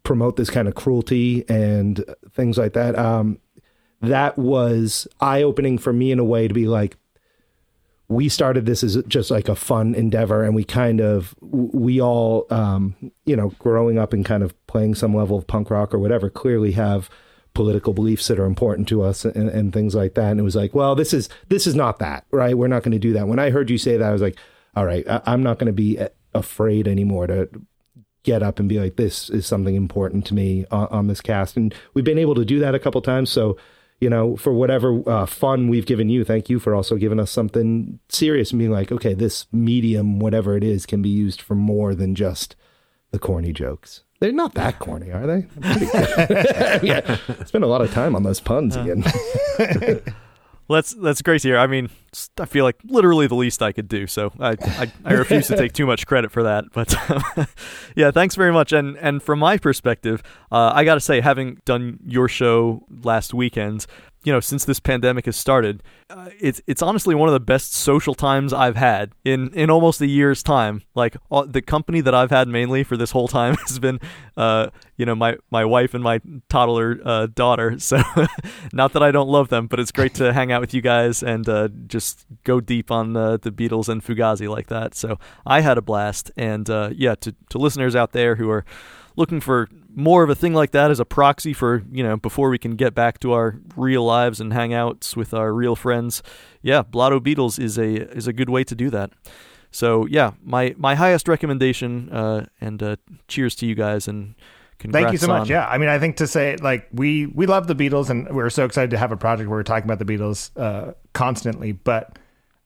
promote 0.05 0.37
this 0.37 0.49
kind 0.49 0.67
of 0.69 0.75
cruelty 0.75 1.45
and 1.51 2.03
things 2.31 2.57
like 2.57 2.73
that. 2.73 2.99
Um, 2.99 3.41
that 4.01 4.39
was 4.39 5.07
eye 5.21 5.43
opening 5.43 5.77
for 5.77 5.93
me 5.93 6.13
in 6.13 6.19
a 6.19 6.25
way 6.25 6.49
to 6.49 6.55
be 6.55 6.67
like, 6.67 6.97
we 8.09 8.31
started 8.31 8.65
this 8.65 8.83
as 8.83 8.97
just 9.07 9.31
like 9.31 9.51
a 9.51 9.55
fun 9.55 9.95
endeavor 9.95 10.43
and 10.45 10.55
we 10.55 10.65
kind 10.65 11.01
of 11.03 11.35
we 11.43 12.01
all 12.01 12.47
um, 12.49 12.97
you 13.27 13.37
know 13.37 13.51
growing 13.59 13.99
up 13.99 14.15
and 14.15 14.25
kind 14.25 14.43
of 14.43 14.55
playing 14.67 14.95
some 14.95 15.15
level 15.15 15.37
of 15.37 15.47
punk 15.47 15.71
rock 15.71 15.95
or 15.95 15.99
whatever 15.99 16.31
clearly 16.31 16.73
have 16.73 17.11
political 17.55 17.93
beliefs 17.93 18.29
that 18.29 18.39
are 18.39 18.45
important 18.45 18.89
to 18.89 19.03
us 19.03 19.25
and, 19.25 19.49
and 19.49 19.73
things 19.73 19.95
like 19.95 20.15
that. 20.15 20.31
And 20.31 20.41
it 20.41 20.45
was 20.45 20.57
like, 20.57 20.75
well, 20.75 20.95
this 20.95 21.13
is 21.13 21.29
this 21.49 21.67
is 21.67 21.75
not 21.75 21.99
that, 21.99 22.25
right? 22.31 22.57
We're 22.57 22.69
not 22.69 22.83
going 22.83 22.93
to 22.93 22.99
do 22.99 23.13
that. 23.15 23.29
When 23.29 23.39
I 23.39 23.51
heard 23.51 23.71
you 23.71 23.79
say 23.79 23.97
that, 23.97 24.09
I 24.09 24.13
was 24.13 24.23
like, 24.23 24.39
all 24.77 24.87
right, 24.87 25.07
I, 25.09 25.21
I'm 25.27 25.43
not 25.43 25.59
going 25.59 25.67
to 25.67 25.73
be 25.73 25.99
afraid 26.35 26.87
anymore 26.87 27.27
to 27.27 27.49
get 28.23 28.43
up 28.43 28.59
and 28.59 28.69
be 28.69 28.79
like, 28.79 28.97
this 28.97 29.31
is 29.31 29.47
something 29.47 29.75
important 29.75 30.27
to 30.27 30.35
me 30.35 30.67
on, 30.71 30.87
on 30.89 31.07
this 31.07 31.21
cast. 31.21 31.57
And 31.57 31.75
we've 31.95 32.05
been 32.05 32.19
able 32.19 32.35
to 32.35 32.45
do 32.45 32.59
that 32.61 32.75
a 32.75 32.79
couple 32.79 33.01
times. 33.01 33.31
So, 33.31 33.57
you 34.01 34.11
know, 34.11 34.37
for 34.37 34.53
whatever 34.53 35.03
uh, 35.09 35.27
fun 35.27 35.69
we've 35.69 35.87
given 35.87 36.09
you, 36.09 36.25
thank 36.25 36.49
you 36.49 36.59
for 36.59 36.75
also 36.75 36.97
giving 36.97 37.19
us 37.19 37.31
something 37.31 37.99
serious 38.09 38.51
and 38.51 38.59
being 38.59 38.71
like, 38.71 38.93
okay, 38.93 39.15
this 39.15 39.47
medium, 39.53 40.19
whatever 40.19 40.57
it 40.57 40.65
is, 40.65 40.87
can 40.87 41.03
be 41.03 41.09
used 41.09 41.41
for 41.41 41.55
more 41.55 41.95
than 41.95 42.15
just 42.15 42.57
the 43.11 43.19
corny 43.19 43.53
jokes. 43.53 44.05
They're 44.21 44.33
not 44.33 44.53
that 44.55 44.79
corny, 44.79 45.11
are 45.13 45.27
they? 45.27 45.47
yeah, 46.83 47.17
spend 47.47 47.65
a 47.65 47.67
lot 47.67 47.81
of 47.81 47.91
time 47.91 48.15
on 48.15 48.23
those 48.23 48.39
puns 48.39 48.77
uh-huh. 48.77 48.93
again. 48.93 50.03
well, 50.69 50.77
that's 50.77 50.93
that's 50.93 51.23
great 51.23 51.41
to 51.43 51.49
hear. 51.49 51.59
I 51.59 51.67
mean, 51.67 51.89
I 52.39 52.45
feel 52.45 52.65
like 52.65 52.77
literally 52.85 53.27
the 53.27 53.35
least 53.35 53.63
I 53.63 53.73
could 53.73 53.89
do, 53.89 54.07
so 54.07 54.33
I 54.41 54.57
I, 54.61 54.93
I 55.05 55.13
refuse 55.15 55.47
to 55.49 55.57
take 55.57 55.73
too 55.73 55.87
much 55.87 56.07
credit 56.07 56.31
for 56.31 56.43
that. 56.43 56.65
But 56.73 56.95
um, 57.11 57.47
yeah, 57.97 58.11
thanks 58.11 58.35
very 58.35 58.53
much. 58.53 58.73
And 58.73 58.97
and 58.99 59.23
from 59.23 59.39
my 59.39 59.59
perspective, 59.59 60.23
uh, 60.51 60.73
I 60.75 60.85
got 60.85 60.95
to 60.95 61.01
say, 61.01 61.21
having 61.21 61.61
done 61.65 61.99
your 62.07 62.29
show 62.29 62.85
last 63.03 63.33
weekend, 63.33 63.87
you 64.23 64.33
know, 64.33 64.41
since 64.41 64.65
this 64.65 64.81
pandemic 64.81 65.25
has 65.25 65.37
started, 65.37 65.83
uh, 66.11 66.29
it's 66.39 66.61
it's 66.67 66.83
honestly 66.83 67.15
one 67.15 67.29
of 67.29 67.33
the 67.33 67.41
best 67.41 67.73
social 67.73 68.15
times 68.15 68.53
I've 68.53 68.77
had 68.77 69.13
in 69.25 69.53
in 69.55 69.71
almost 69.71 70.01
a 70.03 70.07
year's 70.07 70.43
time. 70.43 70.83
Like 70.95 71.17
all, 71.31 71.47
the 71.47 71.63
company 71.63 72.03
that 72.03 72.15
I've 72.15 72.31
had 72.31 72.47
mainly 72.47 72.85
for 72.85 72.99
this 72.99 73.13
whole 73.13 73.29
time 73.29 73.57
has 73.67 73.79
been, 73.79 73.99
uh, 74.37 74.69
you 74.99 75.07
know, 75.07 75.15
my 75.15 75.39
my 75.51 75.65
wife 75.65 75.95
and 75.95 76.05
my 76.05 76.21
toddler 76.51 77.01
uh, 77.03 77.27
daughter. 77.35 77.79
So, 77.79 78.03
not 78.75 78.93
that 78.93 79.03
I 79.03 79.11
don't 79.11 79.29
love 79.29 79.49
them, 79.49 79.67
but 79.67 79.81
it's 79.81 79.93
great 79.93 80.15
to 80.15 80.35
hang 80.35 80.53
out 80.53 80.61
with 80.61 80.75
you 80.75 80.83
guys 80.83 81.23
and 81.23 81.49
uh, 81.49 81.69
just 82.01 82.27
go 82.45 82.61
deep 82.61 82.91
on 82.91 83.13
the 83.13 83.39
the 83.39 83.51
Beatles 83.51 83.89
and 83.89 84.03
Fugazi 84.03 84.49
like 84.49 84.69
that. 84.69 84.95
So 84.95 85.19
I 85.47 85.61
had 85.61 85.79
a 85.79 85.83
blast, 85.83 86.31
and 86.37 86.69
uh, 86.69 86.91
yeah, 86.95 87.15
to 87.17 87.35
to 87.51 87.59
listeners 87.59 87.95
out 87.95 88.13
there 88.13 88.37
who 88.37 88.51
are 88.51 88.65
looking 89.17 89.41
for 89.41 89.69
more 89.95 90.23
of 90.23 90.31
a 90.31 90.35
thing 90.35 90.55
like 90.55 90.71
that 90.71 90.91
as 90.91 91.01
a 91.01 91.05
proxy 91.05 91.53
for 91.53 91.83
you 91.93 92.03
know 92.03 92.17
before 92.17 92.49
we 92.49 92.59
can 92.59 92.77
get 92.77 92.95
back 92.95 93.19
to 93.21 93.33
our 93.33 93.57
real 93.77 94.05
lives 94.05 94.41
and 94.41 94.53
hangouts 94.53 95.15
with 95.17 95.35
our 95.35 95.53
real 95.53 95.77
friends. 95.77 96.23
Yeah, 96.63 96.83
Blotto 96.83 97.21
Beatles 97.21 97.59
is 97.59 97.79
a 97.79 98.09
is 98.17 98.27
a 98.27 98.33
good 98.33 98.49
way 98.49 98.65
to 98.65 98.75
do 98.75 98.91
that. 98.91 99.11
So 99.71 100.07
yeah, 100.07 100.33
my 100.43 100.75
my 100.79 100.95
highest 100.95 101.29
recommendation 101.29 102.09
uh, 102.11 102.47
and 102.61 102.83
uh, 102.83 102.97
cheers 103.29 103.55
to 103.57 103.67
you 103.67 103.75
guys 103.75 104.09
and. 104.09 104.35
Thank 104.89 105.13
you 105.13 105.19
so 105.19 105.31
on. 105.31 105.41
much. 105.41 105.51
Yeah, 105.51 105.67
I 105.67 105.79
mean, 105.79 105.89
I 105.89 105.99
think 105.99 106.17
to 106.17 106.27
say 106.27 106.57
like 106.57 106.89
we 106.93 107.27
we 107.27 107.47
love 107.47 107.67
the 107.67 107.75
Beatles 107.75 108.11
and 108.11 108.29
we're 108.35 108.51
so 108.51 108.65
excited 108.65 108.91
to 108.91 108.99
have 108.99 109.13
a 109.13 109.17
project 109.17 109.49
where 109.49 109.59
we're 109.59 109.63
talking 109.63 109.91
about 109.91 109.99
the 109.99 110.05
Beatles 110.05 110.51
uh, 110.57 110.95
constantly. 111.13 111.73
But 111.73 112.19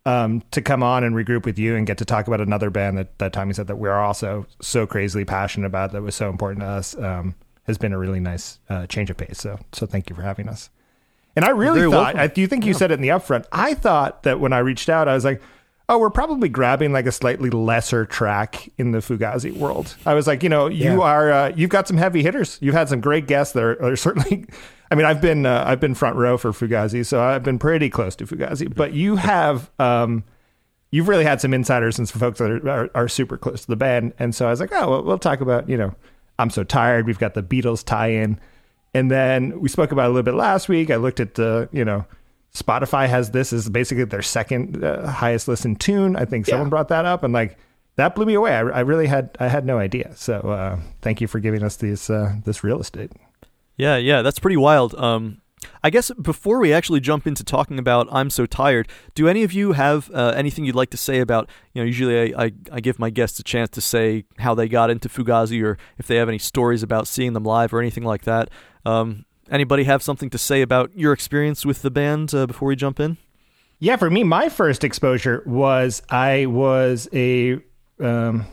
um, 0.07 0.43
to 0.51 0.61
come 0.61 0.83
on 0.83 1.03
and 1.03 1.15
regroup 1.15 1.45
with 1.45 1.59
you 1.59 1.77
and 1.77 1.87
get 1.87 1.99
to 1.99 2.05
talk 2.05 2.27
about 2.27 2.41
another 2.41 2.71
band 2.71 2.99
that, 2.99 3.19
that 3.19 3.33
Tommy 3.33 3.55
said 3.55 3.67
that 3.69 3.77
we're 3.77 3.93
also 3.93 4.47
so 4.61 4.87
crazily 4.87 5.25
passionate 5.25 5.67
about 5.67 5.93
that 5.93 6.03
was 6.03 6.15
so 6.15 6.29
important 6.29 6.61
to 6.61 6.67
us 6.67 6.97
um, 6.99 7.35
has 7.65 7.79
been 7.79 7.93
a 7.93 7.99
really 7.99 8.21
nice 8.21 8.59
uh, 8.69 8.87
change 8.87 9.11
of 9.11 9.17
pace. 9.17 9.39
So, 9.39 9.59
so 9.73 9.87
thank 9.87 10.11
you 10.11 10.17
for 10.17 10.23
having 10.23 10.49
us. 10.49 10.71
And 11.37 11.45
I 11.45 11.51
really 11.51 11.91
thought, 11.91 12.17
I, 12.17 12.29
do 12.29 12.41
you 12.41 12.47
think 12.47 12.65
you 12.65 12.73
yeah. 12.73 12.79
said 12.79 12.91
it 12.91 12.95
in 12.95 13.01
the 13.01 13.09
upfront? 13.09 13.47
I 13.51 13.75
thought 13.75 14.23
that 14.23 14.39
when 14.39 14.53
I 14.53 14.59
reached 14.59 14.89
out, 14.89 15.09
I 15.09 15.15
was 15.15 15.25
like, 15.25 15.43
oh, 15.89 15.99
we're 15.99 16.11
probably 16.11 16.49
grabbing 16.49 16.93
like 16.93 17.07
a 17.07 17.13
slightly 17.13 17.51
lesser 17.51 18.07
track 18.07 18.71
in 18.79 18.93
the 18.93 18.99
Fugazi 18.99 19.55
world. 19.55 19.95
I 20.07 20.15
was 20.15 20.27
like, 20.27 20.43
you 20.43 20.49
know, 20.49 20.67
you 20.67 20.99
yeah. 20.99 21.01
are, 21.01 21.33
uh, 21.33 21.53
you've 21.55 21.71
got 21.71 21.87
some 21.87 21.99
heavy 21.99 22.23
hitters. 22.23 22.59
You've 22.63 22.75
had 22.75 22.89
some 22.89 23.01
great 23.01 23.27
guests 23.27 23.53
that 23.53 23.63
are, 23.63 23.83
are 23.83 23.97
certainly 23.97 24.47
I 24.91 24.97
mean, 24.97 25.07
I've 25.07 25.21
been 25.21 25.47
uh, 25.47 25.65
I've 25.67 25.81
been 25.81 25.95
front 25.95 26.17
row 26.17 26.37
for 26.37 26.53
Fugazi, 26.53 27.05
so 27.05 27.21
I've 27.21 27.43
been 27.43 27.59
pretty 27.59 27.91
close 27.91 28.15
to 28.17 28.27
Fugazi. 28.27 28.73
But 28.73 28.93
you 28.93 29.17
have 29.17 29.71
um, 29.79 30.25
you've 30.91 31.09
really 31.09 31.25
had 31.25 31.41
some 31.41 31.55
insiders 31.55 31.99
and 31.99 32.09
some 32.09 32.21
folks 32.21 32.39
that 32.39 32.51
are, 32.51 32.69
are, 32.69 32.91
are 32.95 33.09
super 33.09 33.37
close 33.37 33.63
to 33.63 33.67
the 33.67 33.77
band, 33.77 34.13
and 34.19 34.35
so 34.35 34.47
I 34.47 34.51
was 34.51 34.61
like, 34.61 34.73
oh, 34.73 34.91
well, 34.91 35.03
we'll 35.03 35.19
talk 35.19 35.41
about 35.41 35.69
you 35.69 35.77
know, 35.77 35.95
I'm 36.39 36.51
so 36.51 36.65
tired. 36.65 37.07
We've 37.07 37.19
got 37.19 37.35
the 37.35 37.43
Beatles 37.43 37.85
tie-in, 37.85 38.39
and 38.93 39.11
then 39.11 39.59
we 39.61 39.69
spoke 39.69 39.91
about 39.91 40.07
a 40.07 40.11
little 40.11 40.23
bit 40.23 40.35
last 40.35 40.69
week. 40.69 40.91
I 40.91 40.97
looked 40.97 41.19
at 41.19 41.35
the 41.35 41.69
you 41.73 41.85
know 41.85 42.05
Spotify 42.55 43.09
has 43.09 43.31
this 43.33 43.53
as 43.53 43.69
basically 43.69 44.05
their 44.05 44.23
second 44.23 44.85
uh, 44.85 45.07
highest 45.09 45.49
listened 45.49 45.81
tune. 45.81 46.17
I 46.17 46.25
think 46.25 46.47
someone 46.47 46.67
Yeah. 46.69 46.71
brought 46.71 46.89
that 46.89 47.05
up, 47.05 47.23
and 47.25 47.33
like 47.35 47.59
that 47.97 48.15
blew 48.15 48.27
me 48.27 48.35
away. 48.35 48.53
I, 48.55 48.61
I 48.61 48.81
really 48.81 49.07
had 49.07 49.37
I 49.41 49.49
had 49.49 49.65
no 49.67 49.79
idea. 49.79 50.13
So 50.17 50.35
uh, 50.41 50.79
thank 51.03 51.21
you 51.21 51.27
for 51.27 51.41
giving 51.41 51.63
us 51.65 51.77
these 51.77 52.09
uh, 52.11 52.37
this 52.45 52.63
real 52.65 52.81
estate. 52.81 53.11
Yeah, 53.77 53.97
yeah, 53.97 54.23
that's 54.23 54.39
pretty 54.39 54.57
wild. 54.57 54.95
Um, 54.95 55.41
I 55.83 55.91
guess 55.91 56.11
before 56.21 56.61
we 56.61 56.73
actually 56.73 57.01
jump 57.01 57.27
into 57.27 57.43
talking 57.43 57.79
about 57.79 58.07
"I'm 58.13 58.31
So 58.31 58.47
Tired," 58.47 58.87
do 59.17 59.27
any 59.27 59.43
of 59.43 59.53
you 59.53 59.73
have 59.73 60.09
uh, 60.15 60.33
anything 60.37 60.65
you'd 60.65 60.77
like 60.77 60.91
to 60.91 60.97
say 60.97 61.19
about? 61.19 61.51
You 61.73 61.83
know, 61.83 61.87
usually 61.87 62.35
I, 62.35 62.45
I, 62.45 62.53
I 62.71 62.81
give 62.81 63.01
my 63.01 63.11
guests 63.11 63.41
a 63.41 63.43
chance 63.43 63.71
to 63.71 63.81
say 63.81 64.27
how 64.39 64.55
they 64.55 64.69
got 64.69 64.91
into 64.91 65.09
Fugazi, 65.09 65.61
or 65.65 65.77
if 65.99 66.07
they 66.07 66.17
have 66.17 66.29
any 66.29 66.39
stories 66.39 66.85
about 66.85 67.09
seeing 67.09 67.33
them 67.33 67.43
live 67.45 67.75
or 67.75 67.81
anything 67.81 68.05
like 68.05 68.23
that. 68.23 68.51
Um, 68.87 69.25
anybody 69.51 69.85
have 69.85 70.03
something 70.03 70.31
to 70.31 70.39
say 70.39 70.63
about 70.63 70.91
your 70.97 71.13
experience 71.13 71.65
with 71.65 71.83
the 71.83 71.91
band 71.91 72.35
uh, 72.35 72.47
before 72.47 72.69
we 72.69 72.77
jump 72.77 73.01
in? 73.01 73.17
Yeah, 73.79 73.97
for 73.97 74.11
me, 74.11 74.25
my 74.25 74.49
first 74.49 74.85
exposure 74.85 75.43
was 75.47 76.03
I 76.09 76.47
was 76.47 77.09
a 77.13 77.59
um, 78.01 78.47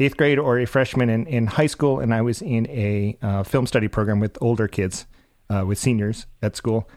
eighth 0.00 0.16
grade 0.16 0.38
or 0.38 0.58
a 0.58 0.66
freshman 0.66 1.10
in, 1.10 1.26
in 1.26 1.46
high 1.46 1.66
school, 1.66 2.00
and 2.00 2.12
I 2.12 2.22
was 2.22 2.42
in 2.42 2.66
a 2.68 3.16
uh, 3.22 3.42
film 3.42 3.66
study 3.66 3.88
program 3.88 4.20
with 4.20 4.36
older 4.40 4.68
kids, 4.68 5.06
uh, 5.50 5.64
with 5.66 5.78
seniors 5.78 6.26
at 6.42 6.56
school. 6.56 6.88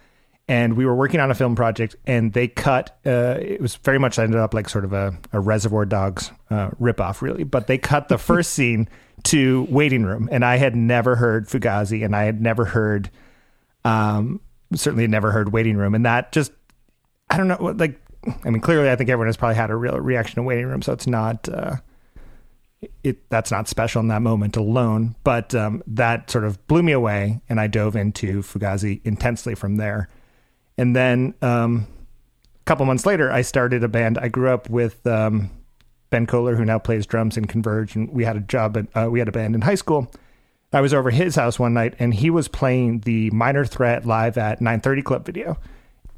And 0.49 0.77
we 0.77 0.85
were 0.85 0.95
working 0.95 1.19
on 1.19 1.29
a 1.29 1.35
film 1.35 1.55
project, 1.55 1.97
and 2.05 2.31
they 2.31 2.47
cut. 2.47 2.97
Uh, 3.05 3.37
it 3.39 3.59
was 3.59 3.75
very 3.75 3.99
much 3.99 4.17
ended 4.17 4.39
up 4.39 4.53
like 4.53 4.69
sort 4.69 4.85
of 4.85 4.93
a, 4.93 5.17
a 5.33 5.41
Reservoir 5.41 5.85
Dogs 5.85 6.31
uh, 6.49 6.69
ripoff, 6.81 7.21
really. 7.21 7.43
But 7.43 7.67
they 7.67 7.77
cut 7.77 8.07
the 8.07 8.17
first 8.17 8.53
scene 8.53 8.87
to 9.23 9.67
Waiting 9.69 10.03
Room, 10.03 10.29
and 10.31 10.45
I 10.45 10.55
had 10.55 10.75
never 10.75 11.17
heard 11.17 11.47
Fugazi, 11.47 12.05
and 12.05 12.15
I 12.15 12.23
had 12.23 12.41
never 12.41 12.63
heard, 12.63 13.09
um, 13.87 14.41
certainly 14.75 15.07
never 15.07 15.31
heard 15.31 15.53
Waiting 15.53 15.77
Room, 15.77 15.95
and 15.95 16.05
that 16.05 16.31
just 16.31 16.51
I 17.29 17.37
don't 17.37 17.47
know. 17.47 17.57
Like, 17.59 17.99
I 18.43 18.49
mean, 18.49 18.61
clearly, 18.61 18.89
I 18.89 18.95
think 18.95 19.09
everyone 19.09 19.27
has 19.27 19.37
probably 19.37 19.55
had 19.55 19.69
a 19.69 19.75
real 19.75 19.99
reaction 19.99 20.35
to 20.35 20.43
waiting 20.43 20.67
room, 20.67 20.81
so 20.81 20.93
it's 20.93 21.07
not. 21.07 21.47
Uh, 21.49 21.77
it 23.03 23.27
that's 23.29 23.49
not 23.49 23.67
special 23.67 24.01
in 24.01 24.07
that 24.09 24.21
moment 24.21 24.55
alone, 24.55 25.15
but 25.23 25.55
um, 25.55 25.81
that 25.87 26.29
sort 26.29 26.43
of 26.43 26.65
blew 26.67 26.83
me 26.83 26.91
away, 26.91 27.41
and 27.49 27.59
I 27.59 27.67
dove 27.67 27.95
into 27.95 28.43
Fugazi 28.43 29.01
intensely 29.03 29.55
from 29.55 29.77
there. 29.77 30.09
And 30.77 30.95
then 30.95 31.33
um, 31.41 31.87
a 32.61 32.63
couple 32.65 32.85
months 32.85 33.05
later, 33.05 33.31
I 33.31 33.41
started 33.41 33.83
a 33.83 33.87
band. 33.87 34.19
I 34.19 34.27
grew 34.27 34.49
up 34.49 34.69
with 34.69 35.07
um, 35.07 35.49
Ben 36.11 36.27
Koller, 36.27 36.55
who 36.55 36.65
now 36.65 36.77
plays 36.77 37.07
drums 37.07 37.35
in 37.35 37.45
Converge, 37.45 37.95
and 37.95 38.09
we 38.11 38.25
had 38.25 38.37
a 38.37 38.41
job. 38.41 38.77
At, 38.77 38.87
uh, 38.95 39.09
we 39.09 39.19
had 39.19 39.27
a 39.27 39.31
band 39.31 39.55
in 39.55 39.61
high 39.61 39.75
school. 39.75 40.11
I 40.73 40.81
was 40.81 40.93
over 40.93 41.09
his 41.09 41.35
house 41.35 41.57
one 41.57 41.73
night, 41.73 41.95
and 41.97 42.13
he 42.13 42.29
was 42.29 42.47
playing 42.47 42.99
the 42.99 43.29
Minor 43.31 43.65
Threat 43.65 44.05
live 44.05 44.37
at 44.37 44.59
9:30 44.59 45.03
Club 45.03 45.25
video 45.25 45.57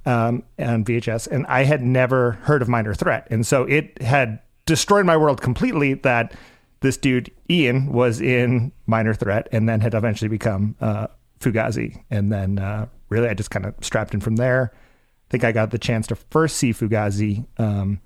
um, 0.05 0.43
on 0.57 0.83
VHS, 0.83 1.27
and 1.27 1.45
I 1.47 1.63
had 1.63 1.83
never 1.83 2.31
heard 2.31 2.61
of 2.61 2.67
Minor 2.67 2.93
Threat, 2.95 3.27
and 3.29 3.45
so 3.45 3.63
it 3.63 4.01
had 4.01 4.39
destroyed 4.65 5.05
my 5.05 5.17
world 5.17 5.41
completely. 5.41 5.93
That 5.93 6.33
this 6.79 6.97
dude 6.97 7.31
Ian 7.49 7.93
was 7.93 8.21
in 8.21 8.71
Minor 8.87 9.13
Threat, 9.13 9.47
and 9.51 9.69
then 9.69 9.81
had 9.81 9.93
eventually 9.93 10.29
become 10.29 10.75
uh, 10.81 11.07
Fugazi, 11.39 12.03
and 12.09 12.31
then 12.31 12.57
uh, 12.57 12.87
really 13.09 13.29
I 13.29 13.35
just 13.35 13.51
kind 13.51 13.67
of 13.67 13.75
strapped 13.81 14.15
in 14.15 14.19
from 14.19 14.37
there. 14.37 14.71
I 14.73 15.29
think 15.29 15.43
I 15.43 15.51
got 15.51 15.69
the 15.69 15.77
chance 15.77 16.07
to 16.07 16.15
first 16.15 16.57
see 16.57 16.73
Fugazi 16.73 17.45
um, 17.59 18.01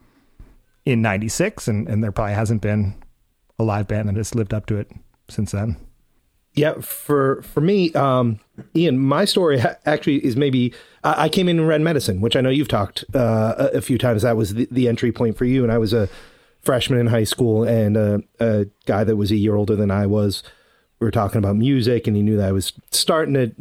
in 0.83 1.01
'96, 1.01 1.69
and, 1.69 1.87
and 1.87 2.03
there 2.03 2.11
probably 2.11 2.33
hasn't 2.33 2.61
been 2.61 2.95
a 3.57 3.63
live 3.63 3.87
band 3.87 4.09
that 4.09 4.17
has 4.17 4.35
lived 4.35 4.53
up 4.53 4.65
to 4.65 4.75
it 4.75 4.91
since 5.29 5.51
then. 5.51 5.77
Yeah, 6.55 6.73
for 6.81 7.41
for 7.41 7.61
me, 7.61 7.91
um, 7.93 8.39
Ian, 8.75 8.99
my 8.99 9.25
story 9.25 9.59
actually 9.85 10.23
is 10.23 10.35
maybe 10.35 10.73
I, 11.03 11.23
I 11.23 11.29
came 11.29 11.49
in 11.49 11.59
and 11.59 11.67
Red 11.67 11.81
Medicine, 11.81 12.21
which 12.21 12.35
I 12.35 12.41
know 12.41 12.49
you've 12.49 12.67
talked 12.67 13.03
uh, 13.15 13.55
a, 13.57 13.77
a 13.77 13.81
few 13.81 13.97
times. 13.97 14.21
That 14.21 14.37
was 14.37 14.53
the, 14.53 14.67
the 14.69 14.87
entry 14.87 15.11
point 15.11 15.37
for 15.37 15.45
you, 15.45 15.63
and 15.63 15.71
I 15.71 15.79
was 15.79 15.93
a 15.93 16.09
freshman 16.61 16.99
in 16.99 17.07
high 17.07 17.23
school, 17.23 17.63
and 17.63 17.97
uh, 17.97 18.19
a 18.39 18.67
guy 18.85 19.03
that 19.03 19.15
was 19.15 19.31
a 19.31 19.35
year 19.35 19.55
older 19.55 19.75
than 19.75 19.89
I 19.89 20.05
was. 20.05 20.43
We 20.99 21.05
were 21.05 21.11
talking 21.11 21.39
about 21.39 21.55
music, 21.55 22.05
and 22.07 22.15
he 22.15 22.21
knew 22.21 22.37
that 22.37 22.49
I 22.49 22.51
was 22.51 22.71
starting 22.91 23.33
to. 23.33 23.51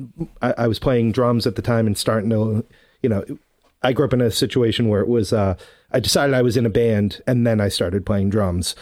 I, 0.43 0.55
I 0.59 0.67
was 0.69 0.79
playing 0.79 1.13
drums 1.13 1.47
at 1.47 1.57
the 1.57 1.63
time 1.63 1.87
and 1.87 1.97
starting 1.97 2.29
to, 2.31 2.65
you 3.03 3.09
know, 3.09 3.25
I 3.83 3.95
grew 3.95 4.05
up 4.05 4.13
in 4.13 4.21
a 4.21 4.31
situation 4.31 4.89
where 4.89 5.01
it 5.01 5.09
was. 5.09 5.33
Uh, 5.33 5.57
I 5.91 6.01
decided 6.01 6.35
I 6.35 6.43
was 6.43 6.59
in 6.59 6.67
a 6.67 6.71
band, 6.71 7.23
and 7.27 7.47
then 7.47 7.59
I 7.59 7.69
started 7.69 8.05
playing 8.05 8.31
drums. 8.31 8.75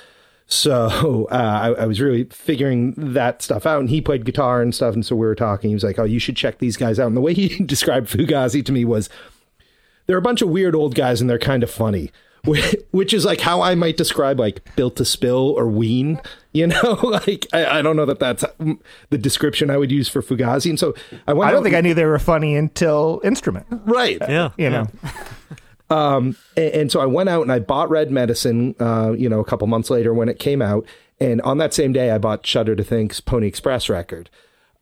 So 0.52 1.28
uh, 1.30 1.34
I, 1.76 1.82
I 1.82 1.86
was 1.86 2.00
really 2.00 2.24
figuring 2.24 2.92
that 2.96 3.40
stuff 3.40 3.66
out, 3.66 3.78
and 3.80 3.88
he 3.88 4.00
played 4.00 4.24
guitar 4.24 4.60
and 4.60 4.74
stuff. 4.74 4.94
And 4.94 5.06
so 5.06 5.14
we 5.14 5.24
were 5.26 5.36
talking. 5.36 5.70
He 5.70 5.74
was 5.74 5.84
like, 5.84 5.98
"Oh, 5.98 6.04
you 6.04 6.18
should 6.18 6.36
check 6.36 6.58
these 6.58 6.76
guys 6.76 6.98
out." 6.98 7.06
And 7.06 7.16
the 7.16 7.20
way 7.20 7.34
he 7.34 7.64
described 7.64 8.10
Fugazi 8.10 8.64
to 8.66 8.72
me 8.72 8.84
was, 8.84 9.08
"They're 10.06 10.18
a 10.18 10.22
bunch 10.22 10.42
of 10.42 10.48
weird 10.48 10.74
old 10.74 10.94
guys, 10.96 11.20
and 11.20 11.30
they're 11.30 11.38
kind 11.38 11.62
of 11.62 11.70
funny." 11.70 12.10
Which 12.90 13.12
is 13.12 13.26
like 13.26 13.40
how 13.40 13.60
I 13.60 13.74
might 13.74 13.98
describe 13.98 14.40
like 14.40 14.74
Built 14.74 14.96
to 14.96 15.04
Spill 15.04 15.50
or 15.50 15.68
Ween, 15.68 16.20
you 16.52 16.66
know. 16.66 16.98
like 17.02 17.46
I, 17.52 17.78
I 17.78 17.82
don't 17.82 17.96
know 17.96 18.06
that 18.06 18.18
that's 18.18 18.44
the 19.10 19.18
description 19.18 19.68
I 19.70 19.76
would 19.76 19.92
use 19.92 20.08
for 20.08 20.22
Fugazi. 20.22 20.70
And 20.70 20.78
so 20.80 20.94
I 21.28 21.34
went. 21.34 21.48
I 21.48 21.52
don't 21.52 21.58
out 21.60 21.64
think 21.64 21.76
I 21.76 21.82
knew 21.82 21.92
they 21.94 22.06
were 22.06 22.18
funny 22.18 22.56
until 22.56 23.20
Instrument. 23.22 23.66
right. 23.70 24.16
Yeah, 24.20 24.50
You 24.56 24.70
know, 24.70 24.86
Um, 25.90 26.36
and, 26.56 26.72
and 26.72 26.92
so 26.92 27.00
I 27.00 27.06
went 27.06 27.28
out 27.28 27.42
and 27.42 27.52
I 27.52 27.58
bought 27.58 27.90
Red 27.90 28.10
Medicine, 28.10 28.74
uh, 28.80 29.12
you 29.12 29.28
know, 29.28 29.40
a 29.40 29.44
couple 29.44 29.66
months 29.66 29.90
later 29.90 30.14
when 30.14 30.28
it 30.28 30.38
came 30.38 30.62
out. 30.62 30.86
And 31.18 31.42
on 31.42 31.58
that 31.58 31.74
same 31.74 31.92
day, 31.92 32.10
I 32.10 32.18
bought 32.18 32.46
Shudder 32.46 32.74
to 32.76 32.84
Think's 32.84 33.20
Pony 33.20 33.46
Express 33.46 33.88
record. 33.88 34.30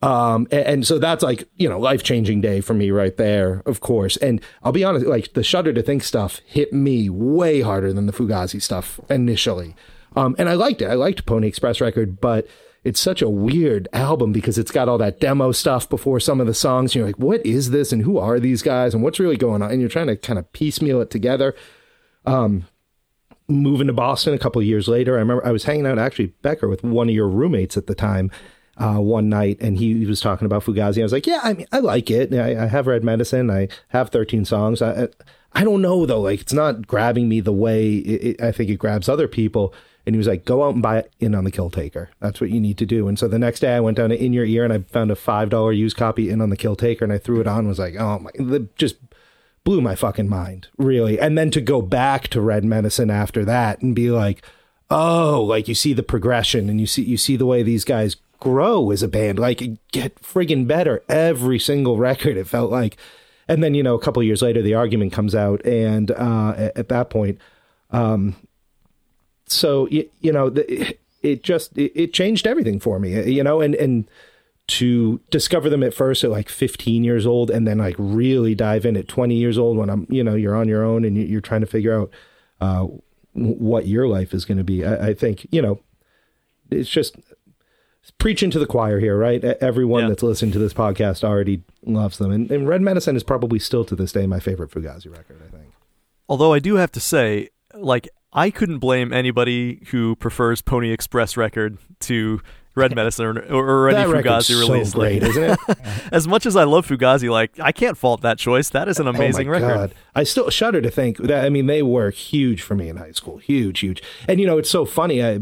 Um, 0.00 0.46
and, 0.52 0.66
and 0.66 0.86
so 0.86 0.98
that's 0.98 1.24
like, 1.24 1.48
you 1.56 1.68
know, 1.68 1.80
life 1.80 2.04
changing 2.04 2.40
day 2.40 2.60
for 2.60 2.74
me 2.74 2.90
right 2.92 3.16
there, 3.16 3.62
of 3.66 3.80
course. 3.80 4.16
And 4.18 4.40
I'll 4.62 4.70
be 4.70 4.84
honest, 4.84 5.06
like 5.06 5.32
the 5.32 5.42
Shudder 5.42 5.72
to 5.72 5.82
Think 5.82 6.04
stuff 6.04 6.40
hit 6.46 6.72
me 6.72 7.08
way 7.08 7.62
harder 7.62 7.92
than 7.92 8.06
the 8.06 8.12
Fugazi 8.12 8.62
stuff 8.62 9.00
initially. 9.10 9.74
Um, 10.14 10.36
and 10.38 10.48
I 10.48 10.54
liked 10.54 10.82
it. 10.82 10.86
I 10.86 10.94
liked 10.94 11.26
Pony 11.26 11.48
Express 11.48 11.80
record, 11.80 12.20
but 12.20 12.46
it's 12.84 13.00
such 13.00 13.22
a 13.22 13.28
weird 13.28 13.88
album 13.92 14.32
because 14.32 14.58
it's 14.58 14.70
got 14.70 14.88
all 14.88 14.98
that 14.98 15.20
demo 15.20 15.52
stuff 15.52 15.88
before 15.88 16.20
some 16.20 16.40
of 16.40 16.46
the 16.46 16.54
songs. 16.54 16.94
You're 16.94 17.06
like, 17.06 17.18
what 17.18 17.44
is 17.44 17.70
this? 17.70 17.92
And 17.92 18.02
who 18.02 18.18
are 18.18 18.38
these 18.38 18.62
guys? 18.62 18.94
And 18.94 19.02
what's 19.02 19.18
really 19.18 19.36
going 19.36 19.62
on? 19.62 19.70
And 19.70 19.80
you're 19.80 19.90
trying 19.90 20.06
to 20.06 20.16
kind 20.16 20.38
of 20.38 20.50
piecemeal 20.52 21.00
it 21.00 21.10
together. 21.10 21.54
Um, 22.24 22.66
moving 23.48 23.88
to 23.88 23.92
Boston 23.92 24.34
a 24.34 24.38
couple 24.38 24.62
years 24.62 24.88
later, 24.88 25.16
I 25.16 25.20
remember 25.20 25.44
I 25.46 25.52
was 25.52 25.64
hanging 25.64 25.86
out 25.86 25.98
actually 25.98 26.28
Becker 26.42 26.68
with 26.68 26.84
one 26.84 27.08
of 27.08 27.14
your 27.14 27.28
roommates 27.28 27.76
at 27.76 27.86
the 27.86 27.94
time. 27.94 28.30
Uh, 28.80 29.00
one 29.00 29.28
night, 29.28 29.56
and 29.60 29.76
he, 29.76 29.92
he 29.98 30.06
was 30.06 30.20
talking 30.20 30.46
about 30.46 30.62
Fugazi. 30.62 31.00
I 31.00 31.02
was 31.02 31.12
like, 31.12 31.26
"Yeah, 31.26 31.40
I 31.42 31.54
mean, 31.54 31.66
I 31.72 31.80
like 31.80 32.12
it. 32.12 32.32
I, 32.32 32.62
I 32.62 32.66
have 32.68 32.86
Red 32.86 33.02
Medicine. 33.02 33.50
I 33.50 33.66
have 33.88 34.10
13 34.10 34.44
songs. 34.44 34.80
I, 34.80 35.02
I 35.02 35.08
I 35.52 35.64
don't 35.64 35.82
know 35.82 36.06
though. 36.06 36.20
Like, 36.20 36.42
it's 36.42 36.52
not 36.52 36.86
grabbing 36.86 37.28
me 37.28 37.40
the 37.40 37.52
way 37.52 37.96
it, 37.96 38.24
it, 38.24 38.40
I 38.40 38.52
think 38.52 38.70
it 38.70 38.76
grabs 38.76 39.08
other 39.08 39.26
people." 39.26 39.74
And 40.08 40.14
he 40.14 40.18
was 40.18 40.26
like, 40.26 40.46
"Go 40.46 40.64
out 40.64 40.72
and 40.72 40.82
buy 40.82 41.00
it 41.00 41.12
in 41.20 41.34
on 41.34 41.44
the 41.44 41.50
Kill 41.50 41.68
Taker. 41.68 42.08
That's 42.18 42.40
what 42.40 42.48
you 42.48 42.60
need 42.60 42.78
to 42.78 42.86
do." 42.86 43.08
And 43.08 43.18
so 43.18 43.28
the 43.28 43.38
next 43.38 43.60
day, 43.60 43.76
I 43.76 43.80
went 43.80 43.98
down 43.98 44.08
to 44.08 44.16
In 44.16 44.32
Your 44.32 44.46
Ear 44.46 44.64
and 44.64 44.72
I 44.72 44.78
found 44.78 45.10
a 45.10 45.14
five 45.14 45.50
dollar 45.50 45.70
used 45.70 45.98
copy 45.98 46.30
in 46.30 46.40
on 46.40 46.48
the 46.48 46.56
Kill 46.56 46.76
Taker, 46.76 47.04
and 47.04 47.12
I 47.12 47.18
threw 47.18 47.42
it 47.42 47.46
on. 47.46 47.68
Was 47.68 47.78
like, 47.78 47.94
"Oh 47.96 48.18
my!" 48.18 48.30
Just 48.76 48.96
blew 49.64 49.82
my 49.82 49.94
fucking 49.94 50.26
mind, 50.30 50.68
really. 50.78 51.20
And 51.20 51.36
then 51.36 51.50
to 51.50 51.60
go 51.60 51.82
back 51.82 52.28
to 52.28 52.40
Red 52.40 52.64
Medicine 52.64 53.10
after 53.10 53.44
that 53.44 53.82
and 53.82 53.94
be 53.94 54.10
like, 54.10 54.42
"Oh, 54.90 55.44
like 55.46 55.68
you 55.68 55.74
see 55.74 55.92
the 55.92 56.02
progression 56.02 56.70
and 56.70 56.80
you 56.80 56.86
see 56.86 57.02
you 57.02 57.18
see 57.18 57.36
the 57.36 57.44
way 57.44 57.62
these 57.62 57.84
guys 57.84 58.16
grow 58.40 58.90
as 58.90 59.02
a 59.02 59.08
band, 59.08 59.38
like 59.38 59.62
get 59.92 60.22
friggin' 60.22 60.66
better 60.66 61.02
every 61.06 61.58
single 61.58 61.98
record." 61.98 62.38
It 62.38 62.48
felt 62.48 62.70
like. 62.70 62.96
And 63.46 63.62
then 63.62 63.74
you 63.74 63.82
know, 63.82 63.94
a 63.94 64.00
couple 64.00 64.22
years 64.22 64.40
later, 64.40 64.62
the 64.62 64.74
argument 64.74 65.12
comes 65.12 65.34
out, 65.34 65.62
and 65.66 66.10
uh, 66.12 66.54
at, 66.56 66.78
at 66.78 66.88
that 66.88 67.10
point, 67.10 67.38
um, 67.90 68.36
so 69.50 69.86
you, 69.88 70.08
you 70.20 70.32
know 70.32 70.50
the, 70.50 70.96
it 71.22 71.42
just 71.42 71.76
it, 71.76 71.92
it 71.94 72.12
changed 72.12 72.46
everything 72.46 72.78
for 72.80 72.98
me 72.98 73.30
you 73.30 73.42
know 73.42 73.60
and 73.60 73.74
and 73.74 74.08
to 74.66 75.18
discover 75.30 75.70
them 75.70 75.82
at 75.82 75.94
first 75.94 76.22
at 76.24 76.30
like 76.30 76.48
15 76.50 77.02
years 77.02 77.24
old 77.26 77.50
and 77.50 77.66
then 77.66 77.78
like 77.78 77.96
really 77.98 78.54
dive 78.54 78.84
in 78.84 78.96
at 78.98 79.08
20 79.08 79.34
years 79.34 79.56
old 79.56 79.76
when 79.78 79.88
i'm 79.88 80.06
you 80.10 80.22
know 80.22 80.34
you're 80.34 80.54
on 80.54 80.68
your 80.68 80.84
own 80.84 81.04
and 81.04 81.16
you- 81.16 81.24
you're 81.24 81.40
trying 81.40 81.62
to 81.62 81.66
figure 81.66 81.98
out 81.98 82.10
uh 82.60 82.86
what 83.32 83.86
your 83.86 84.08
life 84.08 84.34
is 84.34 84.44
going 84.44 84.58
to 84.58 84.64
be. 84.64 84.84
I, 84.84 85.08
I 85.08 85.14
think 85.14 85.46
you 85.52 85.62
know 85.62 85.80
it's 86.70 86.88
just 86.90 87.14
preaching 88.18 88.50
to 88.50 88.58
the 88.58 88.66
choir 88.66 88.98
here 88.98 89.16
right? 89.16 89.44
Everyone 89.44 90.02
Yeah. 90.04 90.08
that's 90.08 90.22
listening 90.24 90.50
to 90.52 90.58
this 90.58 90.74
podcast 90.74 91.22
already 91.22 91.62
loves 91.84 92.18
them. 92.18 92.32
And, 92.32 92.50
and 92.50 92.66
red 92.66 92.80
medicine 92.82 93.14
is 93.16 93.22
probably 93.22 93.58
still 93.60 93.84
to 93.84 93.94
this 93.94 94.12
day 94.12 94.26
my 94.26 94.40
favorite 94.40 94.70
fugazi 94.70 95.06
record 95.10 95.40
i 95.46 95.50
think. 95.56 95.72
Although 96.28 96.52
I 96.52 96.58
do 96.58 96.74
have 96.76 96.90
to 96.92 97.00
say, 97.00 97.50
like, 97.74 98.08
I 98.32 98.50
couldn't 98.50 98.78
blame 98.78 99.12
anybody 99.12 99.86
who 99.90 100.16
prefers 100.16 100.60
Pony 100.62 100.90
Express 100.90 101.36
record 101.36 101.78
to 102.00 102.40
Red 102.74 102.94
Medicine 102.94 103.26
or, 103.26 103.38
or, 103.52 103.68
or 103.68 103.88
any 103.88 103.96
that 103.96 104.08
record's 104.08 104.48
Fugazi 104.48 104.66
so 104.66 104.72
release. 104.72 104.94
great 104.94 105.22
Like, 105.22 105.30
isn't 105.30 105.44
it 105.44 105.58
as 106.12 106.28
much 106.28 106.46
as 106.46 106.56
I 106.56 106.64
love 106.64 106.86
Fugazi, 106.86 107.30
like, 107.30 107.58
I 107.58 107.72
can't 107.72 107.96
fault 107.96 108.22
that 108.22 108.38
choice. 108.38 108.70
That 108.70 108.88
is 108.88 108.98
an 109.00 109.08
amazing 109.08 109.48
oh 109.48 109.52
my 109.52 109.58
record. 109.58 109.74
God. 109.74 109.94
I 110.14 110.24
still 110.24 110.48
shudder 110.50 110.80
to 110.80 110.90
think 110.90 111.18
that. 111.18 111.44
I 111.44 111.48
mean, 111.48 111.66
they 111.66 111.82
were 111.82 112.10
huge 112.10 112.62
for 112.62 112.74
me 112.74 112.88
in 112.88 112.96
high 112.96 113.12
school. 113.12 113.38
Huge, 113.38 113.80
huge. 113.80 114.02
And 114.28 114.40
you 114.40 114.46
know, 114.46 114.58
it's 114.58 114.70
so 114.70 114.84
funny. 114.84 115.24
I, 115.24 115.40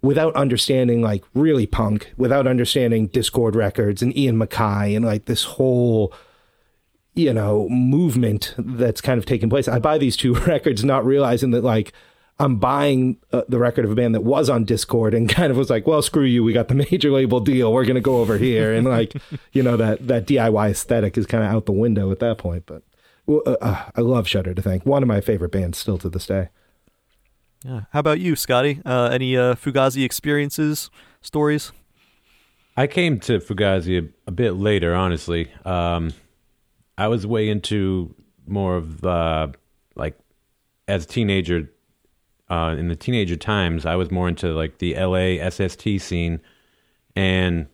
without 0.00 0.34
understanding 0.36 1.02
like 1.02 1.24
really 1.34 1.66
punk, 1.66 2.12
without 2.16 2.46
understanding 2.46 3.08
Dischord 3.08 3.54
records 3.54 4.02
and 4.02 4.16
Ian 4.16 4.36
MacKaye 4.38 4.94
and 4.94 5.04
like 5.04 5.24
this 5.24 5.44
whole, 5.44 6.12
you 7.14 7.32
know, 7.32 7.68
movement 7.68 8.54
that's 8.58 9.00
kind 9.00 9.18
of 9.18 9.26
taking 9.26 9.50
place. 9.50 9.66
I 9.66 9.78
buy 9.78 9.98
these 9.98 10.16
two 10.16 10.34
records 10.46 10.84
not 10.84 11.04
realizing 11.04 11.50
that 11.50 11.64
like 11.64 11.92
I'm 12.40 12.56
buying 12.56 13.18
uh, 13.32 13.42
the 13.48 13.58
record 13.58 13.84
of 13.84 13.90
a 13.90 13.94
band 13.94 14.14
that 14.14 14.22
was 14.22 14.48
on 14.48 14.64
Dischord 14.64 15.14
and 15.14 15.28
kind 15.34 15.50
of 15.50 15.56
was 15.56 15.70
like, 15.70 15.86
well, 15.86 16.02
screw 16.02 16.24
you. 16.24 16.44
We 16.44 16.52
got 16.52 16.68
the 16.68 16.74
major 16.90 17.10
label 17.10 17.40
deal. 17.40 17.72
We're 17.72 17.84
going 17.84 17.96
to 17.96 18.00
go 18.00 18.18
over 18.18 18.38
here. 18.38 18.72
And 18.72 18.86
like, 18.86 19.14
you 19.52 19.62
know, 19.62 19.76
that, 19.76 20.06
that 20.06 20.26
DIY 20.26 20.70
aesthetic 20.70 21.18
is 21.18 21.26
kind 21.26 21.44
of 21.44 21.50
out 21.50 21.66
the 21.66 21.72
window 21.72 22.10
at 22.12 22.20
that 22.20 22.38
point. 22.38 22.64
But 22.66 22.82
uh, 23.28 23.56
uh, 23.60 23.90
I 23.94 24.00
love 24.00 24.28
Shudder 24.28 24.54
to 24.54 24.62
Think. 24.62 24.86
One 24.86 25.02
of 25.02 25.08
my 25.08 25.20
favorite 25.20 25.52
bands 25.52 25.78
still 25.78 25.98
to 25.98 26.08
this 26.08 26.26
day. 26.26 26.48
Yeah. 27.64 27.82
How 27.90 28.00
about 28.00 28.20
you, 28.20 28.36
Scotty? 28.36 28.80
Uh, 28.84 29.08
any 29.12 29.36
uh, 29.36 29.54
Fugazi 29.54 30.04
experiences, 30.04 30.90
stories? 31.20 31.72
I 32.76 32.86
came 32.86 33.18
to 33.20 33.40
Fugazi 33.40 34.04
a, 34.04 34.28
a 34.28 34.30
bit 34.30 34.52
later, 34.52 34.94
honestly. 34.94 35.50
Um, 35.64 36.12
I 36.96 37.08
was 37.08 37.26
way 37.26 37.48
into 37.48 38.14
more 38.46 38.76
of 38.76 39.04
uh, 39.04 39.48
like 39.96 40.16
as 40.86 41.04
a 41.04 41.08
teenager. 41.08 41.70
Uh, 42.50 42.74
in 42.78 42.88
the 42.88 42.96
teenager 42.96 43.36
times, 43.36 43.84
I 43.84 43.96
was 43.96 44.10
more 44.10 44.28
into 44.28 44.48
like 44.52 44.78
the 44.78 44.94
LA 44.94 45.48
SST 45.50 46.00
scene, 46.00 46.40
and 47.14 47.66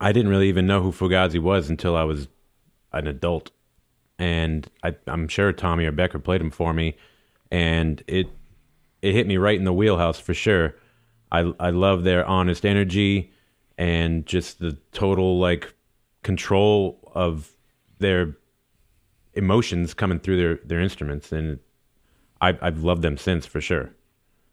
I 0.00 0.12
didn't 0.12 0.30
really 0.30 0.48
even 0.48 0.66
know 0.66 0.80
who 0.82 0.92
Fugazi 0.92 1.40
was 1.40 1.68
until 1.68 1.96
I 1.96 2.04
was 2.04 2.28
an 2.92 3.06
adult. 3.06 3.50
And 4.18 4.70
I, 4.84 4.94
I'm 5.06 5.26
sure 5.28 5.52
Tommy 5.52 5.86
or 5.86 5.92
Becker 5.92 6.18
played 6.18 6.40
him 6.40 6.50
for 6.50 6.72
me, 6.72 6.96
and 7.50 8.02
it 8.06 8.28
it 9.02 9.14
hit 9.14 9.26
me 9.26 9.36
right 9.36 9.58
in 9.58 9.64
the 9.64 9.72
wheelhouse 9.72 10.20
for 10.20 10.34
sure. 10.34 10.76
I 11.32 11.52
I 11.58 11.70
love 11.70 12.04
their 12.04 12.24
honest 12.26 12.64
energy 12.64 13.32
and 13.78 14.26
just 14.26 14.58
the 14.58 14.76
total 14.92 15.38
like 15.38 15.74
control 16.22 17.00
of 17.14 17.52
their 17.98 18.36
emotions 19.34 19.94
coming 19.94 20.18
through 20.20 20.36
their 20.36 20.56
their 20.64 20.80
instruments 20.80 21.32
and 21.32 21.58
I 22.40 22.58
I've 22.60 22.82
loved 22.82 23.02
them 23.02 23.16
since 23.16 23.46
for 23.46 23.60
sure. 23.60 23.90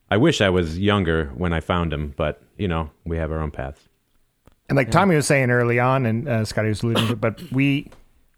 I 0.09 0.17
wish 0.17 0.39
I 0.41 0.49
was 0.49 0.79
younger 0.79 1.27
when 1.35 1.53
I 1.53 1.59
found 1.59 1.91
them, 1.91 2.13
but 2.15 2.41
you 2.57 2.67
know, 2.67 2.89
we 3.05 3.17
have 3.17 3.31
our 3.31 3.39
own 3.39 3.51
paths. 3.51 3.89
And 4.69 4.75
like 4.75 4.91
Tommy 4.91 5.15
was 5.15 5.27
saying 5.27 5.49
early 5.49 5.79
on, 5.79 6.05
and 6.05 6.27
uh, 6.27 6.45
Scotty 6.45 6.69
was 6.69 6.83
alluding 6.83 7.07
to, 7.07 7.13
it, 7.13 7.21
but 7.21 7.41
we 7.51 7.89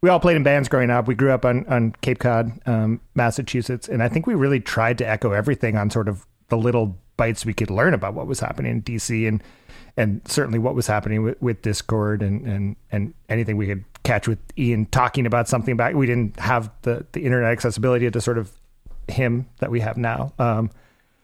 we 0.02 0.10
all 0.10 0.20
played 0.20 0.38
in 0.38 0.44
bands 0.44 0.70
growing 0.70 0.90
up. 0.90 1.08
We 1.08 1.16
grew 1.16 1.32
up 1.32 1.46
on 1.46 1.66
on 1.68 1.94
Cape 2.02 2.20
Cod, 2.20 2.52
um, 2.66 3.02
Massachusetts, 3.16 3.88
and 3.88 4.04
I 4.04 4.10
think 4.10 4.28
we 4.28 4.36
really 4.36 4.60
tried 4.60 4.98
to 5.00 5.08
echo 5.08 5.32
everything 5.32 5.76
on 5.76 5.90
sort 5.90 6.08
of 6.08 6.26
the 6.50 6.58
little 6.58 6.98
bites 7.18 7.46
we 7.46 7.54
could 7.54 7.70
learn 7.70 7.94
about 7.94 8.14
what 8.14 8.28
was 8.28 8.40
happening 8.40 8.72
in 8.72 8.82
DC 8.82 9.28
and 9.28 9.44
and 9.98 10.22
certainly 10.26 10.58
what 10.58 10.76
was 10.76 10.88
happening 10.88 11.24
with, 11.24 11.42
with 11.42 11.62
Dischord 11.62 12.22
and, 12.22 12.46
and 12.48 12.76
and 12.92 13.14
anything 13.28 13.58
we 13.58 13.68
could 13.68 13.84
catch 14.04 14.28
with 14.28 14.40
Ian 14.58 14.86
talking 14.88 15.26
about 15.26 15.48
something 15.48 15.76
back. 15.76 15.96
We 15.96 16.06
didn't 16.06 16.40
have 16.40 16.72
the 16.84 17.06
the 17.12 17.26
internet 17.26 17.52
accessibility 17.52 18.10
to 18.10 18.22
sort 18.22 18.38
of 18.38 18.59
him 19.12 19.48
that 19.60 19.72
we 19.72 19.80
have 19.80 19.98
now. 19.98 20.34
Um, 20.40 20.72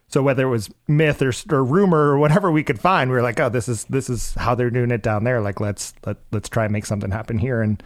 so 0.08 0.22
whether 0.22 0.48
it 0.48 0.50
was 0.50 0.70
myth 0.88 1.22
or, 1.22 1.34
or 1.52 1.64
rumor 1.64 2.12
or 2.12 2.18
whatever 2.18 2.52
we 2.52 2.64
could 2.64 2.80
find, 2.80 3.10
we 3.10 3.16
were 3.16 3.22
like, 3.22 3.40
oh, 3.40 3.50
this 3.50 3.68
is 3.68 3.86
this 3.86 4.10
is 4.10 4.34
how 4.36 4.56
they're 4.56 4.70
doing 4.70 4.92
it 4.92 5.02
down 5.02 5.24
there. 5.24 5.42
Like 5.42 5.60
let's 5.60 5.94
let 6.06 6.18
let's 6.32 6.50
try 6.50 6.66
and 6.66 6.74
make 6.74 6.86
something 6.86 7.12
happen 7.12 7.38
here. 7.38 7.62
And 7.62 7.82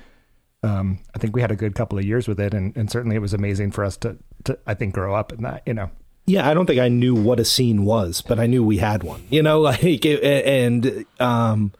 um, 0.61 0.99
I 1.15 1.19
think 1.19 1.35
we 1.35 1.41
had 1.41 1.51
a 1.51 1.55
good 1.55 1.75
couple 1.75 1.97
of 1.97 2.05
years 2.05 2.27
with 2.27 2.39
it, 2.39 2.53
and, 2.53 2.75
and 2.75 2.91
certainly 2.91 3.15
it 3.15 3.19
was 3.19 3.33
amazing 3.33 3.71
for 3.71 3.83
us 3.85 3.95
to 3.97 4.17
to 4.43 4.59
I 4.67 4.73
think 4.73 4.93
grow 4.93 5.15
up 5.15 5.31
in 5.31 5.43
that. 5.43 5.63
You 5.65 5.73
know. 5.73 5.91
Yeah, 6.25 6.47
I 6.47 6.53
don't 6.53 6.67
think 6.67 6.79
I 6.79 6.89
knew 6.89 7.15
what 7.15 7.39
a 7.39 7.45
scene 7.45 7.85
was, 7.85 8.21
but 8.21 8.39
I 8.39 8.45
knew 8.45 8.63
we 8.63 8.77
had 8.77 9.01
one. 9.01 9.23
You 9.29 9.41
know, 9.41 9.59
like 9.61 10.05
and 10.05 11.05
um, 11.19 11.71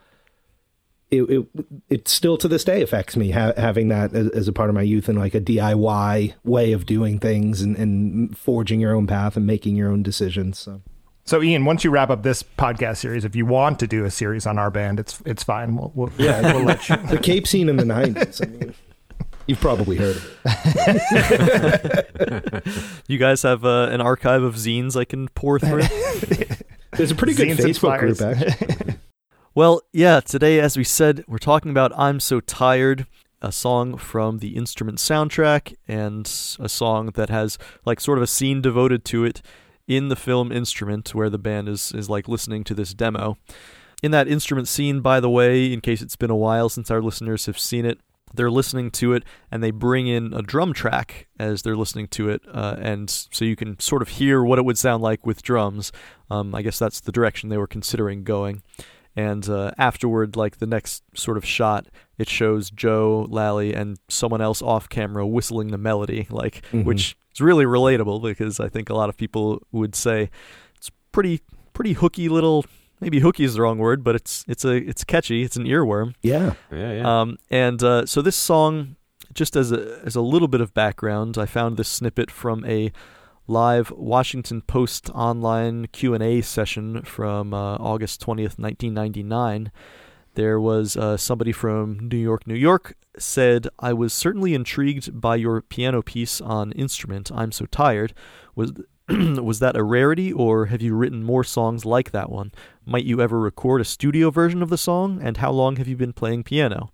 it, 1.11 1.23
it 1.23 1.47
it 1.89 2.07
still 2.07 2.37
to 2.37 2.47
this 2.47 2.63
day 2.63 2.81
affects 2.81 3.15
me 3.15 3.31
ha- 3.31 3.53
having 3.57 3.87
that 3.89 4.13
as, 4.13 4.29
as, 4.29 4.47
a 4.47 4.53
part 4.53 4.69
of 4.69 4.75
my 4.75 4.81
youth 4.81 5.09
and 5.09 5.17
like 5.17 5.33
a 5.33 5.41
DIY 5.41 6.33
way 6.43 6.71
of 6.71 6.85
doing 6.85 7.19
things 7.19 7.61
and, 7.61 7.75
and 7.77 8.37
forging 8.37 8.79
your 8.79 8.95
own 8.95 9.07
path 9.07 9.35
and 9.35 9.47
making 9.47 9.75
your 9.75 9.89
own 9.89 10.03
decisions. 10.03 10.59
So. 10.59 10.81
So, 11.25 11.43
Ian, 11.43 11.65
once 11.65 11.83
you 11.83 11.91
wrap 11.91 12.09
up 12.09 12.23
this 12.23 12.41
podcast 12.41 12.97
series, 12.97 13.23
if 13.23 13.35
you 13.35 13.45
want 13.45 13.79
to 13.79 13.87
do 13.87 14.03
a 14.03 14.09
series 14.09 14.47
on 14.47 14.57
our 14.57 14.71
band, 14.71 14.99
it's 14.99 15.21
it's 15.25 15.43
fine. 15.43 15.75
We'll, 15.75 15.91
we'll 15.93 16.11
yeah, 16.17 16.53
we'll 16.53 16.63
let 16.63 16.89
you. 16.89 16.97
the 16.97 17.19
Cape 17.19 17.47
scene 17.47 17.69
in 17.69 17.77
the 17.77 17.85
nineties. 17.85 18.41
I 18.41 18.45
mean, 18.45 18.73
You've 19.49 19.59
probably 19.59 19.97
heard 19.97 20.15
of 20.15 20.39
it. 20.45 22.67
you 23.07 23.17
guys 23.17 23.41
have 23.41 23.65
uh, 23.65 23.89
an 23.89 23.99
archive 23.99 24.43
of 24.43 24.53
zines 24.53 24.95
I 24.95 25.05
can 25.05 25.27
pour 25.29 25.57
through. 25.57 25.81
There's 26.95 27.09
a 27.09 27.15
pretty 27.15 27.33
good 27.33 27.57
Facebook 27.57 27.97
group, 27.97 28.21
actually. 28.21 28.93
Well, 29.59 29.81
yeah. 29.91 30.21
Today, 30.21 30.61
as 30.61 30.77
we 30.77 30.85
said, 30.85 31.25
we're 31.27 31.37
talking 31.37 31.69
about 31.69 31.91
"I'm 31.97 32.21
So 32.21 32.39
Tired." 32.39 33.05
a 33.41 33.51
song 33.51 33.97
from 33.97 34.39
the 34.39 34.55
instrument 34.55 34.97
soundtrack 34.97 35.73
and 35.87 36.25
a 36.59 36.67
song 36.67 37.07
that 37.15 37.29
has 37.29 37.57
like 37.85 38.01
sort 38.01 38.17
of 38.17 38.21
a 38.21 38.27
scene 38.27 38.61
devoted 38.61 39.05
to 39.05 39.23
it 39.23 39.41
in 39.87 40.09
the 40.09 40.15
film 40.15 40.51
instrument 40.51 41.15
where 41.15 41.29
the 41.29 41.37
band 41.37 41.69
is 41.69 41.93
is 41.93 42.09
like 42.09 42.27
listening 42.27 42.65
to 42.65 42.73
this 42.73 42.93
demo 42.93 43.37
in 44.03 44.11
that 44.11 44.27
instrument 44.27 44.67
scene 44.67 44.99
by 44.99 45.21
the 45.21 45.29
way 45.29 45.71
in 45.71 45.79
case 45.79 46.01
it's 46.01 46.17
been 46.17 46.29
a 46.29 46.35
while 46.35 46.67
since 46.67 46.91
our 46.91 47.01
listeners 47.01 47.45
have 47.45 47.57
seen 47.57 47.85
it 47.85 47.97
they're 48.33 48.51
listening 48.51 48.91
to 48.91 49.13
it 49.13 49.23
and 49.49 49.63
they 49.63 49.71
bring 49.71 50.05
in 50.05 50.33
a 50.33 50.41
drum 50.41 50.73
track 50.73 51.27
as 51.39 51.61
they're 51.61 51.77
listening 51.77 52.07
to 52.07 52.27
it 52.27 52.41
uh, 52.51 52.75
and 52.79 53.09
so 53.31 53.45
you 53.45 53.55
can 53.55 53.79
sort 53.79 54.01
of 54.01 54.09
hear 54.09 54.43
what 54.43 54.59
it 54.59 54.65
would 54.65 54.77
sound 54.77 55.01
like 55.01 55.25
with 55.25 55.41
drums 55.41 55.93
um, 56.29 56.53
i 56.53 56.61
guess 56.61 56.77
that's 56.77 56.99
the 56.99 57.11
direction 57.11 57.47
they 57.47 57.57
were 57.57 57.67
considering 57.67 58.25
going 58.25 58.61
and 59.19 59.49
uh, 59.49 59.71
afterward 59.77 60.35
like 60.35 60.57
the 60.57 60.67
next 60.67 61.03
sort 61.13 61.37
of 61.37 61.45
shot 61.45 61.87
it 62.17 62.29
shows 62.29 62.69
joe 62.71 63.25
lally 63.29 63.73
and 63.73 63.97
someone 64.09 64.41
else 64.41 64.61
off 64.61 64.87
camera 64.87 65.25
whistling 65.25 65.69
the 65.71 65.77
melody 65.77 66.27
like 66.29 66.61
mm-hmm. 66.71 66.83
which 66.83 67.17
is 67.33 67.41
really 67.41 67.65
relatable 67.65 68.21
because 68.21 68.59
i 68.59 68.67
think 68.67 68.89
a 68.89 68.93
lot 68.93 69.09
of 69.09 69.17
people 69.17 69.61
would 69.71 69.95
say 69.95 70.29
it's 70.75 70.91
pretty 71.11 71.41
pretty 71.73 71.93
hooky 71.93 72.29
little 72.29 72.65
maybe 72.99 73.19
hooky 73.19 73.43
is 73.43 73.53
the 73.55 73.61
wrong 73.61 73.77
word, 73.77 74.03
but 74.03 74.15
it's 74.15 74.45
it's 74.47 74.65
a 74.65 74.75
it's 74.75 75.03
catchy. 75.03 75.43
It's 75.43 75.55
an 75.55 75.65
earworm. 75.65 76.13
Yeah, 76.21 76.53
yeah, 76.71 76.93
yeah. 76.93 77.21
Um, 77.21 77.37
and 77.49 77.81
uh, 77.81 78.05
so 78.05 78.21
this 78.21 78.35
song, 78.35 78.95
just 79.33 79.55
as 79.55 79.71
a 79.71 79.99
as 80.05 80.15
a 80.15 80.21
little 80.21 80.47
bit 80.47 80.61
of 80.61 80.73
background, 80.73 81.37
I 81.37 81.45
found 81.45 81.77
this 81.77 81.87
snippet 81.87 82.31
from 82.31 82.65
a 82.65 82.91
live 83.49 83.91
Washington 83.91 84.61
Post 84.61 85.09
online 85.09 85.87
Q 85.87 86.13
and 86.13 86.23
A 86.23 86.41
session 86.41 87.01
from 87.01 87.51
uh, 87.53 87.77
August 87.77 88.21
twentieth, 88.21 88.59
nineteen 88.59 88.93
ninety 88.93 89.23
nine. 89.23 89.71
There 90.35 90.59
was 90.59 90.95
uh, 90.95 91.17
somebody 91.17 91.51
from 91.51 92.07
New 92.07 92.17
York, 92.17 92.45
New 92.45 92.55
York, 92.55 92.95
said, 93.17 93.67
I 93.79 93.93
was 93.93 94.13
certainly 94.13 94.53
intrigued 94.53 95.19
by 95.19 95.35
your 95.35 95.61
piano 95.61 96.03
piece 96.03 96.39
on 96.39 96.71
instrument, 96.73 97.31
I'm 97.33 97.51
So 97.51 97.65
Tired. 97.65 98.13
Was 98.55 98.71
was 99.09 99.57
that 99.59 99.75
a 99.75 99.83
rarity, 99.83 100.31
or 100.31 100.67
have 100.67 100.83
you 100.83 100.93
written 100.93 101.23
more 101.23 101.43
songs 101.43 101.83
like 101.83 102.11
that 102.11 102.29
one? 102.29 102.51
Might 102.85 103.05
you 103.05 103.19
ever 103.19 103.39
record 103.39 103.81
a 103.81 103.85
studio 103.85 104.29
version 104.29 104.61
of 104.61 104.69
the 104.69 104.77
song, 104.77 105.19
and 105.21 105.37
how 105.37 105.51
long 105.51 105.77
have 105.77 105.87
you 105.87 105.97
been 105.97 106.13
playing 106.13 106.43
piano? 106.43 106.91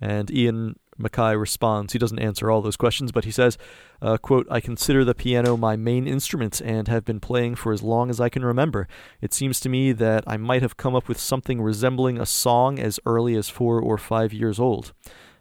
And 0.00 0.30
Ian 0.30 0.76
MacKaye 1.00 1.38
responds. 1.38 1.92
He 1.92 1.98
doesn't 1.98 2.18
answer 2.18 2.50
all 2.50 2.62
those 2.62 2.76
questions, 2.76 3.12
but 3.12 3.24
he 3.24 3.30
says, 3.30 3.58
uh, 4.02 4.18
quote, 4.18 4.46
I 4.50 4.60
consider 4.60 5.04
the 5.04 5.14
piano 5.14 5.56
my 5.56 5.76
main 5.76 6.06
instrument 6.06 6.60
and 6.60 6.88
have 6.88 7.04
been 7.04 7.20
playing 7.20 7.56
for 7.56 7.72
as 7.72 7.82
long 7.82 8.10
as 8.10 8.20
I 8.20 8.28
can 8.28 8.44
remember. 8.44 8.86
It 9.20 9.34
seems 9.34 9.60
to 9.60 9.68
me 9.68 9.92
that 9.92 10.24
I 10.26 10.36
might 10.36 10.62
have 10.62 10.76
come 10.76 10.94
up 10.94 11.08
with 11.08 11.18
something 11.18 11.60
resembling 11.60 12.18
a 12.18 12.26
song 12.26 12.78
as 12.78 13.00
early 13.06 13.34
as 13.36 13.48
four 13.48 13.80
or 13.80 13.98
five 13.98 14.32
years 14.32 14.60
old. 14.60 14.92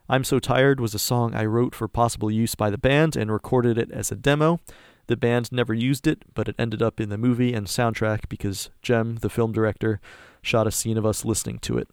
I'm 0.08 0.24
So 0.24 0.40
Tired 0.40 0.80
was 0.80 0.96
a 0.96 1.00
song 1.00 1.36
I 1.36 1.46
wrote 1.46 1.76
for 1.76 1.88
possible 1.88 2.32
use 2.32 2.56
by 2.56 2.72
the 2.72 2.80
band 2.80 3.16
and 3.16 3.32
recorded 3.32 3.78
it 3.78 3.92
as 3.92 4.12
a 4.12 4.16
demo. 4.16 4.60
The 5.06 5.18
band 5.18 5.52
never 5.52 5.74
used 5.74 6.08
it, 6.08 6.24
but 6.34 6.48
it 6.48 6.56
ended 6.58 6.82
up 6.82 7.00
in 7.00 7.10
the 7.10 7.18
movie 7.18 7.54
and 7.54 7.68
soundtrack 7.68 8.30
because 8.30 8.70
Jem, 8.82 9.18
the 9.18 9.30
film 9.30 9.52
director, 9.52 10.00
shot 10.42 10.68
a 10.68 10.72
scene 10.72 10.98
of 10.98 11.06
us 11.06 11.26
listening 11.26 11.60
to 11.60 11.78
it. 11.78 11.88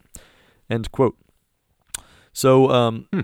End 0.69 0.91
quote. 0.91 1.17
So 2.33 2.69
um, 2.71 3.07
hmm. 3.13 3.21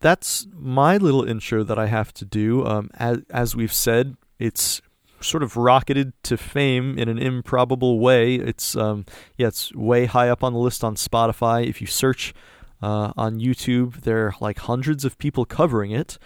That's 0.00 0.46
my 0.52 0.96
little 0.96 1.24
intro 1.24 1.62
that 1.64 1.78
I 1.78 1.86
have 1.86 2.12
to 2.14 2.24
do. 2.24 2.64
Um, 2.64 2.90
as, 2.94 3.18
as 3.30 3.56
we've 3.56 3.72
said, 3.72 4.16
it's 4.38 4.82
sort 5.20 5.42
of 5.42 5.56
rocketed 5.56 6.12
to 6.24 6.36
fame 6.36 6.98
in 6.98 7.08
an 7.08 7.18
improbable 7.18 7.98
way. 7.98 8.36
It's 8.36 8.76
um, 8.76 9.06
yeah, 9.36 9.48
it's 9.48 9.74
way 9.74 10.06
high 10.06 10.28
up 10.28 10.44
on 10.44 10.52
the 10.52 10.58
list 10.58 10.84
on 10.84 10.94
Spotify. 10.96 11.66
If 11.66 11.80
you 11.80 11.86
search 11.86 12.34
uh, 12.82 13.12
on 13.16 13.40
YouTube, 13.40 14.02
there 14.02 14.26
are 14.26 14.34
like 14.40 14.58
hundreds 14.58 15.04
of 15.04 15.18
people 15.18 15.44
covering 15.44 15.90
it. 15.90 16.18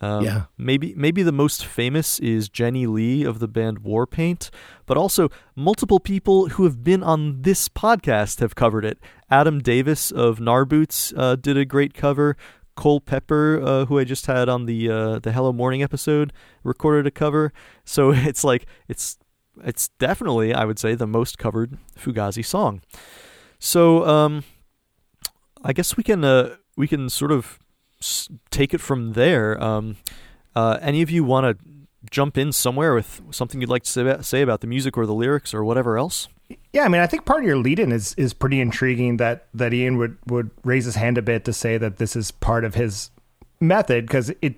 Um, 0.00 0.24
yeah. 0.24 0.42
Maybe 0.58 0.92
maybe 0.96 1.22
the 1.22 1.32
most 1.32 1.64
famous 1.64 2.18
is 2.18 2.48
Jenny 2.48 2.86
Lee 2.86 3.24
of 3.24 3.38
the 3.38 3.48
band 3.48 3.80
Warpaint, 3.80 4.50
but 4.86 4.98
also 4.98 5.30
multiple 5.56 6.00
people 6.00 6.50
who 6.50 6.64
have 6.64 6.84
been 6.84 7.02
on 7.02 7.42
this 7.42 7.68
podcast 7.68 8.40
have 8.40 8.54
covered 8.54 8.84
it. 8.84 8.98
Adam 9.30 9.60
Davis 9.60 10.10
of 10.10 10.38
Gnarboots 10.40 11.14
uh, 11.16 11.36
did 11.36 11.56
a 11.56 11.64
great 11.64 11.94
cover. 11.94 12.36
Cole 12.74 13.00
Pepper, 13.00 13.60
uh, 13.62 13.84
who 13.86 13.98
I 13.98 14.04
just 14.04 14.26
had 14.26 14.48
on 14.48 14.66
the 14.66 14.90
uh, 14.90 15.18
the 15.18 15.32
Hello 15.32 15.52
Morning 15.52 15.82
episode, 15.82 16.32
recorded 16.62 17.06
a 17.06 17.10
cover. 17.10 17.52
So 17.84 18.10
it's 18.14 18.44
like 18.44 18.66
it's 18.88 19.18
it's 19.62 19.88
definitely 19.98 20.52
I 20.52 20.64
would 20.64 20.78
say 20.78 20.94
the 20.94 21.06
most 21.06 21.38
covered 21.38 21.78
Fugazi 21.98 22.44
song. 22.44 22.82
So 23.58 24.06
um, 24.06 24.44
I 25.62 25.72
guess 25.72 25.96
we 25.96 26.02
can 26.02 26.24
uh, 26.24 26.56
we 26.76 26.88
can 26.88 27.08
sort 27.08 27.32
of 27.32 27.58
take 28.50 28.74
it 28.74 28.80
from 28.80 29.12
there. 29.12 29.62
Um, 29.62 29.96
uh, 30.54 30.78
any 30.80 31.02
of 31.02 31.10
you 31.10 31.24
want 31.24 31.58
to 31.58 31.64
jump 32.10 32.38
in 32.38 32.52
somewhere 32.52 32.94
with 32.94 33.20
something 33.30 33.60
you'd 33.60 33.70
like 33.70 33.84
to 33.84 33.90
say 33.90 34.02
about, 34.02 34.24
say 34.24 34.42
about 34.42 34.60
the 34.60 34.66
music 34.66 34.96
or 34.96 35.06
the 35.06 35.14
lyrics 35.14 35.54
or 35.54 35.64
whatever 35.64 35.98
else? 35.98 36.28
Yeah, 36.72 36.84
I 36.84 36.88
mean, 36.88 37.00
I 37.00 37.06
think 37.06 37.24
part 37.24 37.40
of 37.40 37.46
your 37.46 37.56
lead-in 37.56 37.92
is 37.92 38.14
is 38.14 38.34
pretty 38.34 38.60
intriguing. 38.60 39.16
That 39.16 39.46
that 39.54 39.72
Ian 39.72 39.96
would 39.98 40.18
would 40.26 40.50
raise 40.62 40.84
his 40.84 40.96
hand 40.96 41.16
a 41.16 41.22
bit 41.22 41.44
to 41.46 41.52
say 41.52 41.78
that 41.78 41.96
this 41.96 42.16
is 42.16 42.30
part 42.30 42.64
of 42.64 42.74
his 42.74 43.10
method 43.60 44.06
because 44.06 44.30
it 44.42 44.56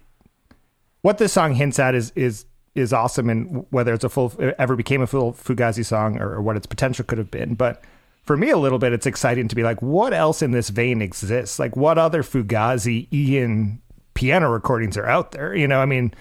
what 1.02 1.18
this 1.18 1.32
song 1.32 1.54
hints 1.54 1.78
at 1.78 1.94
is 1.94 2.12
is 2.16 2.46
is 2.74 2.92
awesome, 2.92 3.30
and 3.30 3.66
whether 3.70 3.94
it's 3.94 4.04
a 4.04 4.08
full 4.08 4.32
ever 4.58 4.74
became 4.74 5.00
a 5.00 5.06
full 5.06 5.32
Fugazi 5.32 5.84
song 5.84 6.20
or, 6.20 6.34
or 6.34 6.42
what 6.42 6.56
its 6.56 6.66
potential 6.66 7.04
could 7.04 7.18
have 7.18 7.30
been, 7.30 7.54
but 7.54 7.82
for 8.26 8.36
me 8.36 8.50
a 8.50 8.58
little 8.58 8.78
bit 8.78 8.92
it's 8.92 9.06
exciting 9.06 9.48
to 9.48 9.54
be 9.54 9.62
like 9.62 9.80
what 9.80 10.12
else 10.12 10.42
in 10.42 10.50
this 10.50 10.68
vein 10.68 11.00
exists 11.00 11.58
like 11.58 11.76
what 11.76 11.96
other 11.96 12.22
fugazi 12.22 13.06
ian 13.12 13.80
piano 14.14 14.50
recordings 14.50 14.96
are 14.96 15.06
out 15.06 15.30
there 15.30 15.54
you 15.54 15.68
know 15.68 15.80
i 15.80 15.86
mean 15.86 16.12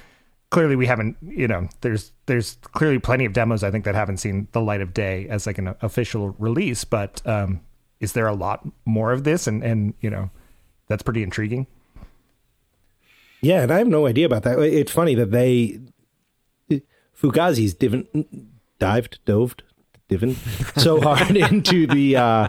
clearly 0.56 0.78
we 0.78 0.86
haven't 0.86 1.18
you 1.22 1.50
know 1.50 1.68
there's 1.82 2.14
there's 2.28 2.58
clearly 2.72 2.98
plenty 2.98 3.26
of 3.26 3.34
demos 3.34 3.62
i 3.62 3.70
think 3.70 3.84
that 3.84 3.94
haven't 3.94 4.20
seen 4.20 4.48
the 4.54 4.62
light 4.62 4.80
of 4.80 4.94
day 4.94 5.28
as 5.28 5.46
like 5.46 5.58
an 5.58 5.76
official 5.82 6.30
release 6.40 6.86
but 6.86 7.22
um 7.28 7.60
is 8.00 8.14
there 8.14 8.26
a 8.26 8.34
lot 8.34 8.66
more 8.86 9.12
of 9.12 9.26
this 9.26 9.48
and 9.48 9.62
and 9.66 9.94
you 10.00 10.10
know 10.10 10.30
that's 10.88 11.04
pretty 11.04 11.22
intriguing 11.22 11.68
Yeah, 13.42 13.64
and 13.64 13.72
I 13.72 13.80
have 13.80 13.88
no 13.88 14.08
idea 14.08 14.26
about 14.26 14.44
that. 14.44 14.58
It's 14.60 14.94
funny 14.94 15.14
that 15.16 15.32
they 15.32 15.80
Fugazi's 17.22 17.74
divin, 17.74 18.08
dived, 18.80 19.20
doved, 19.26 19.62
divin 20.08 20.36
so 20.78 21.02
hard 21.02 21.36
into 21.52 21.86
the 21.86 22.16
uh, 22.16 22.48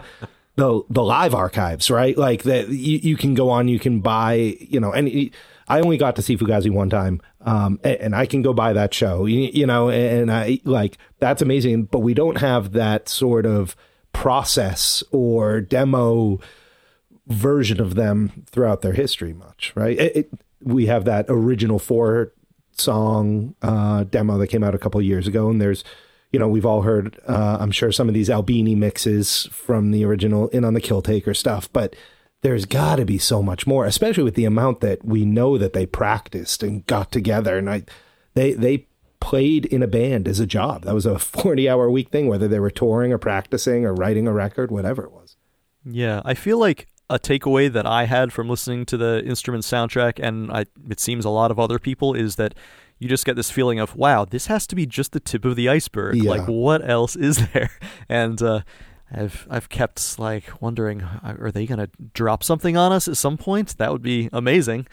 the 0.57 0.81
the 0.89 1.03
live 1.03 1.33
archives, 1.33 1.89
right? 1.89 2.17
Like 2.17 2.43
that, 2.43 2.67
you, 2.69 2.97
you 2.97 3.15
can 3.15 3.35
go 3.35 3.49
on, 3.49 3.67
you 3.67 3.79
can 3.79 4.01
buy, 4.01 4.57
you 4.59 4.79
know, 4.79 4.91
and 4.91 5.31
I 5.67 5.79
only 5.79 5.97
got 5.97 6.15
to 6.17 6.21
see 6.21 6.35
Fugazi 6.35 6.71
one 6.71 6.89
time, 6.89 7.21
um, 7.41 7.79
and, 7.83 7.95
and 7.97 8.15
I 8.15 8.25
can 8.25 8.41
go 8.41 8.53
buy 8.53 8.73
that 8.73 8.93
show, 8.93 9.25
you, 9.25 9.49
you 9.53 9.65
know, 9.65 9.89
and 9.89 10.31
I 10.31 10.59
like 10.65 10.97
that's 11.19 11.41
amazing. 11.41 11.83
But 11.83 11.99
we 11.99 12.13
don't 12.13 12.39
have 12.39 12.73
that 12.73 13.07
sort 13.07 13.45
of 13.45 13.75
process 14.13 15.03
or 15.11 15.61
demo 15.61 16.39
version 17.27 17.79
of 17.79 17.93
them 17.93 18.45
throughout 18.49 18.81
their 18.81 18.93
history 18.93 19.33
much, 19.33 19.71
right? 19.75 19.97
It, 19.97 20.15
it, 20.15 20.29
we 20.63 20.87
have 20.87 21.05
that 21.05 21.25
original 21.29 21.77
four 21.77 22.33
song 22.71 23.53
uh, 23.61 24.05
demo 24.05 24.39
that 24.39 24.47
came 24.47 24.63
out 24.63 24.73
a 24.73 24.79
couple 24.79 24.99
years 25.03 25.27
ago, 25.27 25.49
and 25.49 25.61
there's, 25.61 25.83
you 26.37 26.39
know, 26.39 26.47
we've 26.47 26.67
all 26.67 26.83
heard, 26.83 27.19
uh, 27.27 27.57
I'm 27.59 27.71
sure 27.71 27.91
some 27.91 28.07
of 28.07 28.13
these 28.13 28.29
Albini 28.29 28.75
mixes 28.75 29.49
from 29.51 29.89
the 29.89 30.05
original 30.05 30.49
In 30.49 30.63
on 30.63 30.75
the 30.75 30.79
Kill 30.79 31.01
Taker 31.01 31.33
stuff, 31.33 31.67
but 31.73 31.95
there's 32.43 32.65
got 32.65 32.97
to 32.97 33.05
be 33.05 33.17
so 33.17 33.41
much 33.41 33.65
more, 33.65 33.85
especially 33.85 34.21
with 34.21 34.35
the 34.35 34.45
amount 34.45 34.81
that 34.81 35.03
we 35.03 35.25
know 35.25 35.57
that 35.57 35.73
they 35.73 35.87
practiced 35.87 36.61
and 36.61 36.85
got 36.85 37.11
together, 37.11 37.57
and 37.57 37.67
I, 37.67 37.85
they 38.35 38.53
they 38.53 38.85
played 39.19 39.65
in 39.65 39.81
a 39.81 39.87
band 39.87 40.27
as 40.27 40.39
a 40.39 40.45
job. 40.45 40.83
That 40.83 40.93
was 40.93 41.07
a 41.07 41.17
40 41.43 41.67
hour 41.67 41.89
week 41.89 42.09
thing, 42.09 42.27
whether 42.27 42.47
they 42.47 42.59
were 42.59 42.69
touring 42.69 43.11
or 43.11 43.17
practicing 43.17 43.83
or 43.83 43.95
writing 43.95 44.27
a 44.27 44.31
record, 44.31 44.69
whatever 44.69 45.05
it 45.05 45.11
was. 45.11 45.37
Yeah, 45.83 46.21
I 46.23 46.35
feel 46.35 46.59
like 46.59 46.85
a 47.09 47.17
takeaway 47.17 47.73
that 47.73 47.87
I 47.87 48.05
had 48.05 48.31
from 48.31 48.47
listening 48.47 48.85
to 48.85 48.97
the 48.97 49.23
instrument 49.25 49.63
soundtrack, 49.63 50.19
and 50.21 50.51
I, 50.51 50.65
it 50.87 50.99
seems 50.99 51.25
a 51.25 51.31
lot 51.31 51.49
of 51.49 51.57
other 51.57 51.79
people, 51.79 52.13
is 52.13 52.35
that 52.35 52.53
you 52.99 53.07
just 53.07 53.25
get 53.25 53.35
this 53.35 53.51
feeling 53.51 53.79
of, 53.79 53.95
wow, 53.95 54.25
this 54.25 54.47
has 54.47 54.65
to 54.67 54.75
be 54.75 54.85
just 54.85 55.11
the 55.11 55.19
tip 55.19 55.45
of 55.45 55.55
the 55.55 55.69
iceberg. 55.69 56.15
Yeah. 56.15 56.31
Like, 56.31 56.47
what 56.47 56.87
else 56.87 57.15
is 57.15 57.47
there? 57.53 57.69
And 58.09 58.41
uh, 58.41 58.61
I've 59.13 59.47
I've 59.49 59.69
kept 59.69 60.19
like 60.19 60.61
wondering, 60.61 61.01
are 61.03 61.51
they 61.51 61.65
going 61.65 61.79
to 61.79 61.89
drop 62.13 62.43
something 62.43 62.75
on 62.75 62.91
us 62.91 63.07
at 63.07 63.17
some 63.17 63.37
point? 63.37 63.77
That 63.77 63.91
would 63.91 64.01
be 64.01 64.29
amazing. 64.33 64.87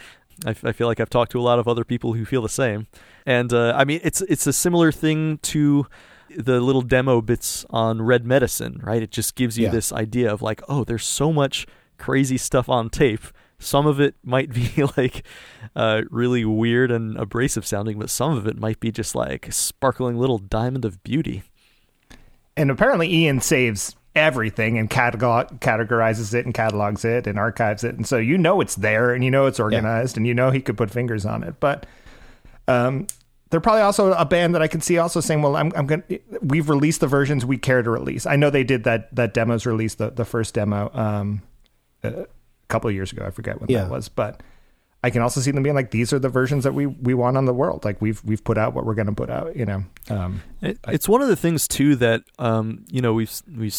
I, 0.45 0.51
f- 0.51 0.65
I 0.65 0.73
feel 0.73 0.87
like 0.89 0.99
I've 1.01 1.11
talked 1.11 1.31
to 1.33 1.41
a 1.41 1.43
lot 1.43 1.59
of 1.59 1.69
other 1.69 1.85
people 1.85 2.15
who 2.15 2.25
feel 2.25 2.43
the 2.43 2.49
same, 2.49 2.89
and 3.25 3.53
uh, 3.53 3.73
I 3.77 3.85
mean, 3.85 4.01
it's 4.03 4.21
it's 4.23 4.47
a 4.49 4.53
similar 4.53 4.91
thing 4.91 5.39
to 5.43 5.87
the 6.37 6.61
little 6.61 6.83
demo 6.83 7.21
bits 7.21 7.65
on 7.71 8.03
Red 8.03 8.27
Medicine, 8.27 8.81
right? 8.83 9.01
It 9.01 9.13
just 9.13 9.37
gives 9.37 9.57
you 9.57 9.67
Yeah. 9.67 9.71
this 9.71 9.93
idea 9.93 10.33
of 10.33 10.43
like, 10.43 10.61
oh, 10.69 10.83
there's 10.83 11.05
so 11.05 11.33
much 11.33 11.67
crazy 11.99 12.37
stuff 12.37 12.69
on 12.69 12.91
tape. 12.91 13.23
Some 13.59 13.87
of 13.87 14.01
it 14.01 14.15
might 14.23 14.53
be 14.53 14.85
like 14.97 15.25
uh, 15.75 16.03
really 16.11 16.45
weird 16.45 16.91
and 16.91 17.17
abrasive 17.17 17.67
sounding, 17.67 17.99
but 17.99 18.11
some 18.11 18.37
of 18.37 18.47
it 18.47 18.59
might 18.59 18.81
be 18.81 18.91
just 18.93 19.15
like 19.15 19.49
a 19.49 19.53
sparkling 19.53 20.19
little 20.19 20.39
diamond 20.39 20.85
of 20.85 21.03
beauty. 21.03 21.43
and 22.57 22.71
apparently 22.71 23.13
Ian 23.13 23.41
saves 23.41 23.97
everything 24.15 24.79
and 24.79 24.89
catalog, 24.89 25.59
categorizes 25.61 26.35
it 26.35 26.45
and 26.45 26.55
catalogs 26.55 27.05
it 27.05 27.27
and 27.27 27.39
archives 27.39 27.83
it, 27.83 27.97
and 27.97 28.07
so 28.07 28.17
you 28.17 28.39
know 28.39 28.61
it's 28.61 28.77
there 28.77 29.13
and 29.13 29.25
you 29.25 29.31
know 29.31 29.47
it's 29.47 29.59
organized 29.59 30.17
and 30.17 30.27
you 30.27 30.35
know 30.35 30.51
he 30.51 30.61
could 30.61 30.77
put 30.77 30.91
fingers 30.91 31.27
on 31.27 31.43
it. 31.43 31.59
But 31.59 31.87
um, 32.69 33.07
they're 33.51 33.61
probably 33.61 33.83
also 33.83 34.13
a 34.13 34.25
band 34.25 34.55
that 34.55 34.63
I 34.63 34.69
can 34.69 34.81
see 34.81 34.99
also 34.99 35.21
saying, 35.21 35.43
"Well, 35.43 35.57
I'm, 35.57 35.73
I'm 35.77 35.87
going. 35.87 36.03
We've 36.43 36.69
released 36.69 37.01
the 37.01 37.07
versions 37.07 37.45
we 37.45 37.59
care 37.59 37.83
to 37.83 37.91
release." 37.91 38.27
I 38.27 38.37
know 38.37 38.51
they 38.51 38.65
did 38.65 38.85
that. 38.85 39.15
That 39.15 39.35
demos 39.35 39.67
released 39.67 39.99
the 39.99 40.11
the 40.11 40.25
first 40.25 40.55
demo 40.55 40.91
um, 40.95 41.43
a 42.65 42.67
couple 42.69 42.89
of 42.89 42.95
years 42.95 43.13
ago. 43.13 43.25
I 43.27 43.31
forget 43.31 43.61
when 43.61 43.71
Yeah. 43.71 43.83
that 43.85 43.91
was, 43.91 44.09
but. 44.09 44.43
I 45.03 45.11
can 45.11 45.21
also 45.21 45.43
see 45.43 45.51
them 45.51 45.63
being 45.63 45.75
like, 45.77 45.91
these 45.91 46.15
are 46.15 46.19
the 46.19 46.31
versions 46.31 46.65
that 46.65 46.73
we, 46.73 46.87
we 46.87 47.13
want 47.13 47.37
on 47.37 47.45
the 47.45 47.53
world. 47.53 47.85
Like 47.85 48.01
we've 48.01 48.25
we've 48.25 48.43
put 48.43 48.57
out 48.57 48.73
what 48.73 48.87
we're 48.87 48.95
going 48.95 49.09
to 49.09 49.13
put 49.13 49.29
out. 49.29 49.55
You 49.55 49.67
know, 49.67 49.85
um, 50.09 50.41
It, 50.63 50.79
it's 50.89 51.07
one 51.07 51.21
of 51.21 51.29
the 51.29 51.37
things 51.37 51.69
too 51.69 51.95
that 51.97 52.23
um, 52.39 52.87
you 52.89 53.03
know 53.03 53.13
we've 53.13 53.31
we've 53.55 53.77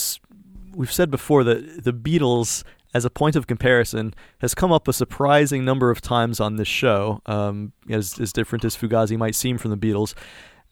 we've 0.75 0.91
said 0.93 1.09
before 1.09 1.43
that 1.45 1.83
the 1.83 1.93
Beatles, 1.93 2.63
as 2.93 3.05
a 3.05 3.09
point 3.09 3.35
of 3.35 3.47
comparison, 3.47 4.13
has 4.41 4.53
come 4.53 4.71
up 4.71 4.87
a 4.87 4.93
surprising 4.93 5.65
number 5.65 5.89
of 5.89 5.99
times 5.99 6.39
on 6.39 6.57
this 6.57 6.67
show. 6.67 7.21
Um, 7.25 7.73
as 7.89 8.19
as 8.19 8.31
different 8.31 8.63
as 8.63 8.77
Fugazi 8.77 9.17
might 9.17 9.33
seem 9.33 9.57
from 9.57 9.71
the 9.71 9.77
Beatles, 9.77 10.13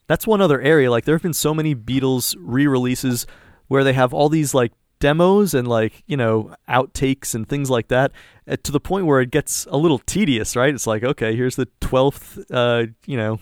that's 0.06 0.24
one 0.24 0.40
other 0.40 0.60
area. 0.60 0.88
Like 0.88 1.04
there 1.04 1.16
have 1.16 1.22
been 1.22 1.34
so 1.34 1.52
many 1.52 1.74
Beatles 1.74 2.36
re-releases 2.38 3.26
where 3.66 3.82
they 3.82 3.92
have 3.94 4.14
all 4.14 4.28
these 4.28 4.54
like 4.54 4.70
demos 5.00 5.54
and 5.54 5.68
like 5.68 6.02
you 6.06 6.16
know 6.16 6.54
outtakes 6.68 7.34
and 7.34 7.48
things 7.48 7.68
like 7.68 7.88
that 7.88 8.12
uh, 8.48 8.56
to 8.62 8.72
the 8.72 8.80
point 8.80 9.06
where 9.06 9.20
it 9.20 9.30
gets 9.30 9.66
a 9.66 9.76
little 9.76 9.98
tedious 9.98 10.56
right 10.56 10.74
it's 10.74 10.86
like 10.86 11.02
okay 11.04 11.36
here's 11.36 11.56
the 11.56 11.66
12th 11.80 12.44
uh 12.50 12.86
you 13.06 13.16
know 13.16 13.38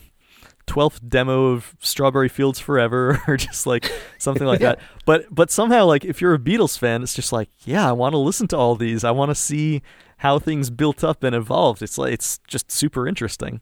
12th 0.67 1.09
demo 1.09 1.47
of 1.47 1.75
Strawberry 1.81 2.29
Fields 2.29 2.61
Forever 2.61 3.21
or 3.29 3.37
just 3.37 3.67
like 3.67 3.93
something 4.19 4.47
like 4.47 4.61
that. 4.61 4.79
But 5.05 5.27
but 5.35 5.51
somehow 5.51 5.87
like 5.87 6.05
if 6.05 6.21
you're 6.21 6.35
a 6.35 6.39
Beatles 6.39 6.79
fan, 6.79 7.03
it's 7.03 7.15
just 7.15 7.33
like, 7.33 7.51
yeah, 7.65 7.89
I 7.89 7.91
want 7.91 8.13
to 8.13 8.19
listen 8.19 8.47
to 8.49 8.57
all 8.57 8.77
these. 8.77 9.03
I 9.03 9.11
want 9.11 9.31
to 9.31 9.35
see 9.35 9.83
how 10.19 10.39
things 10.39 10.71
built 10.71 11.03
up 11.03 11.25
and 11.25 11.35
evolved. 11.35 11.83
It's 11.83 11.99
like 11.99 12.13
it's 12.13 12.39
just 12.47 12.71
super 12.71 13.09
interesting. 13.09 13.61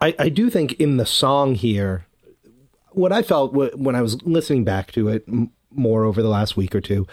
I, 0.00 0.14
I 0.18 0.28
do 0.30 0.48
think 0.48 0.72
in 0.80 0.96
the 0.96 1.04
song 1.04 1.54
here, 1.54 2.06
what 2.92 3.12
I 3.12 3.20
felt 3.20 3.52
w- 3.52 3.70
when 3.76 3.94
I 3.94 4.00
was 4.00 4.22
listening 4.22 4.64
back 4.64 4.92
to 4.92 5.08
it 5.08 5.24
m- 5.28 5.50
more 5.70 6.04
over 6.04 6.22
the 6.22 6.30
last 6.30 6.56
week 6.56 6.74
or 6.74 6.80
two, 6.80 7.06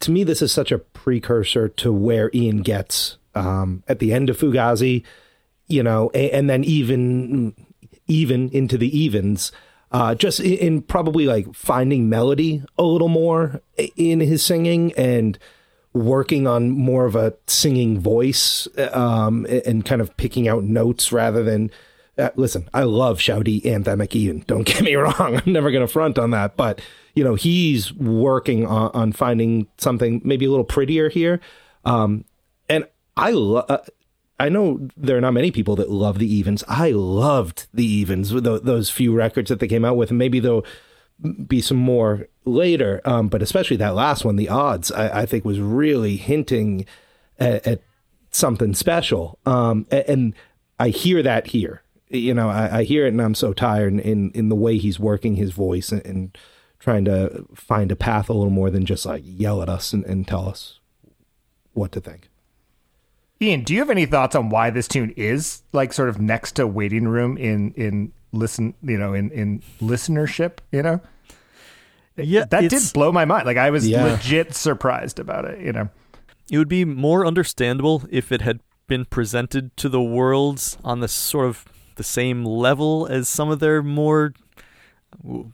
to 0.00 0.10
me, 0.10 0.24
this 0.24 0.42
is 0.42 0.52
such 0.52 0.72
a 0.72 0.78
precursor 0.78 1.68
to 1.68 1.92
where 1.92 2.30
Ian 2.32 2.62
gets 2.62 3.18
um, 3.34 3.82
at 3.88 3.98
the 3.98 4.12
end 4.12 4.30
of 4.30 4.38
Fugazi, 4.38 5.02
you 5.66 5.82
know, 5.82 6.10
and, 6.14 6.30
and 6.30 6.50
then 6.50 6.64
even 6.64 7.54
even 8.06 8.48
into 8.50 8.78
the 8.78 8.96
evens. 8.96 9.52
Uh, 9.90 10.14
just 10.14 10.38
in, 10.40 10.52
in 10.54 10.82
probably 10.82 11.26
like 11.26 11.54
finding 11.54 12.08
melody 12.08 12.62
a 12.76 12.82
little 12.82 13.08
more 13.08 13.62
in 13.96 14.20
his 14.20 14.44
singing 14.44 14.92
and 14.98 15.38
working 15.94 16.46
on 16.46 16.70
more 16.70 17.06
of 17.06 17.16
a 17.16 17.34
singing 17.46 17.98
voice 17.98 18.68
um, 18.92 19.46
and 19.46 19.86
kind 19.86 20.02
of 20.02 20.14
picking 20.16 20.46
out 20.46 20.62
notes 20.62 21.10
rather 21.10 21.42
than 21.42 21.70
uh, 22.18 22.28
listen 22.36 22.68
i 22.74 22.82
love 22.82 23.18
shouty 23.18 23.62
anthemic 23.62 24.14
ian 24.14 24.44
don't 24.46 24.64
get 24.66 24.82
me 24.82 24.94
wrong 24.94 25.40
i'm 25.40 25.52
never 25.52 25.70
going 25.70 25.86
to 25.86 25.90
front 25.90 26.18
on 26.18 26.30
that 26.30 26.56
but 26.56 26.80
you 27.18 27.24
know 27.24 27.34
he's 27.34 27.92
working 27.94 28.64
on, 28.66 28.90
on 28.94 29.12
finding 29.12 29.66
something 29.76 30.20
maybe 30.24 30.44
a 30.44 30.50
little 30.50 30.64
prettier 30.64 31.08
here 31.08 31.40
um, 31.84 32.24
and 32.68 32.86
i 33.16 33.30
lo- 33.30 33.66
uh, 33.68 33.84
I 34.40 34.48
know 34.48 34.88
there 34.96 35.16
are 35.16 35.20
not 35.20 35.32
many 35.32 35.50
people 35.50 35.74
that 35.76 35.90
love 35.90 36.20
the 36.20 36.32
evens. 36.32 36.62
I 36.68 36.92
loved 36.92 37.66
the 37.74 37.84
evens, 37.84 38.30
tho- 38.30 38.60
those 38.60 38.88
few 38.88 39.12
records 39.12 39.48
that 39.48 39.58
they 39.58 39.66
came 39.66 39.84
out 39.84 39.96
with, 39.96 40.10
and 40.10 40.18
maybe 40.18 40.38
there'll 40.38 40.64
be 41.44 41.60
some 41.60 41.76
more 41.76 42.28
later. 42.44 43.00
Um, 43.04 43.26
but 43.26 43.42
especially 43.42 43.78
that 43.78 43.96
last 43.96 44.24
one, 44.24 44.36
the 44.36 44.48
odds, 44.48 44.92
I, 44.92 45.22
I 45.22 45.26
think 45.26 45.44
was 45.44 45.58
really 45.58 46.14
hinting 46.14 46.86
at, 47.40 47.66
at 47.66 47.82
something 48.30 48.74
special. 48.74 49.40
Um, 49.44 49.86
a- 49.90 50.08
and, 50.08 50.34
I 50.78 50.90
hear 50.90 51.22
that 51.22 51.48
here. 51.48 51.82
You 52.08 52.32
know, 52.34 52.48
I, 52.48 52.78
I 52.78 52.82
hear 52.84 53.06
it, 53.06 53.08
and 53.08 53.20
I'm 53.20 53.34
so 53.34 53.52
tired 53.52 53.92
in 53.92 53.98
in, 54.00 54.30
in 54.30 54.48
the 54.48 54.54
way 54.54 54.78
he's 54.78 55.00
working 55.00 55.34
his 55.34 55.50
voice 55.50 55.90
and, 55.90 56.06
and 56.06 56.38
trying 56.78 57.04
to 57.06 57.46
find 57.54 57.90
a 57.92 57.96
path 57.96 58.28
a 58.28 58.32
little 58.32 58.50
more 58.50 58.70
than 58.70 58.84
just 58.86 59.04
like 59.06 59.22
yell 59.24 59.62
at 59.62 59.68
us 59.68 59.92
and, 59.92 60.04
and 60.04 60.26
tell 60.28 60.48
us 60.48 60.78
what 61.72 61.92
to 61.92 62.00
think. 62.00 62.28
Ian, 63.40 63.62
do 63.62 63.72
you 63.72 63.78
have 63.80 63.90
any 63.90 64.06
thoughts 64.06 64.34
on 64.34 64.48
why 64.48 64.70
this 64.70 64.88
tune 64.88 65.12
is 65.16 65.62
like 65.72 65.92
sort 65.92 66.08
of 66.08 66.20
next 66.20 66.52
to 66.52 66.66
Waiting 66.66 67.06
Room 67.06 67.36
in 67.36 67.72
in 67.72 68.12
listen, 68.32 68.74
you 68.82 68.98
know, 68.98 69.14
in 69.14 69.30
in 69.30 69.62
listenership? 69.80 70.58
You 70.72 70.82
know, 70.82 71.00
Yeah, 72.16 72.44
that 72.50 72.68
did 72.68 72.82
blow 72.92 73.12
my 73.12 73.24
mind. 73.24 73.46
Like 73.46 73.56
I 73.56 73.70
was 73.70 73.86
Yeah. 73.86 74.04
legit 74.04 74.54
surprised 74.54 75.20
about 75.20 75.44
it. 75.44 75.60
You 75.60 75.72
know, 75.72 75.88
It 76.50 76.58
would 76.58 76.68
be 76.68 76.84
more 76.84 77.24
understandable 77.26 78.02
if 78.10 78.32
it 78.32 78.40
had 78.40 78.60
been 78.88 79.04
presented 79.04 79.76
to 79.76 79.88
the 79.88 80.02
world 80.02 80.76
on 80.82 80.98
the 81.00 81.08
sort 81.08 81.46
of 81.46 81.64
the 81.96 82.02
same 82.02 82.44
level 82.44 83.06
as 83.06 83.28
some 83.28 83.50
of 83.50 83.60
their 83.60 83.82
more 83.82 84.32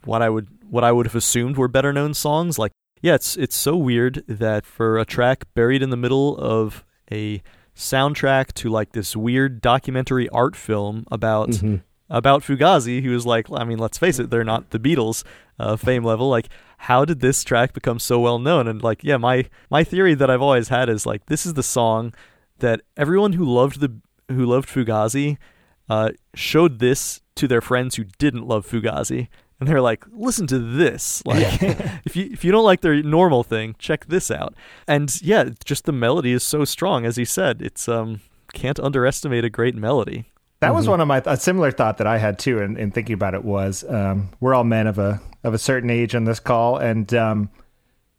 what 0.05 0.23
I 0.23 0.31
would 0.31 0.49
what 0.75 0.83
I 0.85 0.91
would 0.93 1.07
have 1.07 1.15
assumed 1.15 1.57
were 1.57 1.69
better 1.69 1.93
known 1.93 2.15
songs. 2.15 2.59
Like, 2.59 2.73
yeah, 3.01 3.15
it's 3.15 3.37
it's 3.37 3.57
so 3.57 3.77
weird 3.77 4.25
that 4.27 4.67
for 4.67 4.99
a 4.99 5.05
track 5.05 5.45
buried 5.55 5.83
in 5.83 5.91
the 5.91 5.97
middle 6.05 6.37
of 6.37 6.85
a 7.13 7.43
soundtrack 7.77 8.53
to 8.55 8.69
like 8.71 8.93
this 8.93 9.15
weird 9.17 9.61
documentary 9.61 10.29
art 10.31 10.57
film 10.57 11.05
about 11.11 11.51
Mm-hmm. 11.51 11.77
about 12.11 12.43
Fugazi, 12.43 13.03
who 13.03 13.11
was 13.11 13.25
like, 13.25 13.47
I 13.53 13.65
mean, 13.65 13.79
let's 13.79 13.99
face 13.99 14.19
it, 14.19 14.31
they're 14.31 14.45
not 14.55 14.71
the 14.71 14.79
Beatles 14.79 15.25
uh, 15.59 15.77
fame 15.77 16.05
level. 16.05 16.29
Like, 16.29 16.49
how 16.79 17.05
did 17.05 17.21
this 17.21 17.45
track 17.45 17.73
become 17.73 17.99
so 17.99 18.19
well 18.21 18.39
known? 18.39 18.69
And 18.69 18.83
like, 18.83 19.05
yeah, 19.05 19.17
my 19.17 19.47
my 19.71 19.85
theory 19.85 20.15
that 20.15 20.31
I've 20.31 20.43
always 20.43 20.69
had 20.69 20.89
is 20.89 21.07
like, 21.07 21.27
this 21.27 21.47
is 21.47 21.55
the 21.55 21.63
song 21.63 22.13
that 22.59 22.81
everyone 22.97 23.35
who 23.35 23.45
loved 23.45 23.81
the 23.81 23.91
who 24.29 24.45
loved 24.45 24.69
Fugazi 24.69 25.37
uh, 25.89 26.11
showed 26.35 26.79
this 26.79 27.21
to 27.37 27.47
their 27.47 27.61
friends 27.61 27.97
who 27.97 28.05
didn't 28.19 28.49
love 28.49 28.67
Fugazi. 28.67 29.29
And 29.65 29.73
they're 29.73 29.81
like, 29.81 30.05
listen 30.13 30.47
to 30.49 30.59
this. 30.59 31.25
Like, 31.25 31.63
if 32.05 32.17
you 32.17 32.29
if 32.31 32.45
you 32.45 32.53
don't 32.53 32.65
like 32.65 32.83
their 32.83 33.03
normal 33.03 33.43
thing, 33.43 33.77
check 33.79 34.05
this 34.09 34.31
out. 34.31 34.55
And 34.87 35.23
yeah, 35.23 35.49
just 35.65 35.87
the 35.87 35.93
melody 35.93 36.33
is 36.33 36.43
so 36.43 36.67
strong, 36.67 37.07
as 37.07 37.17
he 37.17 37.25
said. 37.25 37.63
It's 37.63 37.89
um 37.89 38.21
can't 38.53 38.79
underestimate 38.79 39.43
a 39.43 39.49
great 39.49 39.75
melody. 39.75 40.27
That 40.61 40.75
was 40.75 40.87
one 40.87 41.01
of 41.01 41.09
my 41.09 41.23
a 41.25 41.39
similar 41.39 41.71
thought 41.71 41.97
that 41.97 42.07
I 42.07 42.19
had 42.19 42.39
too, 42.39 42.59
in, 42.59 42.77
in 42.77 42.91
thinking 42.91 43.15
about 43.15 43.33
it 43.33 43.43
was 43.43 43.85
um, 43.89 44.29
we're 44.39 44.53
all 44.53 44.65
men 44.65 44.87
of 44.87 44.99
a 44.99 45.19
of 45.43 45.55
a 45.55 45.59
certain 45.59 45.89
age 45.89 46.15
on 46.15 46.25
this 46.25 46.41
call, 46.41 46.77
and 46.77 47.13
um, 47.15 47.49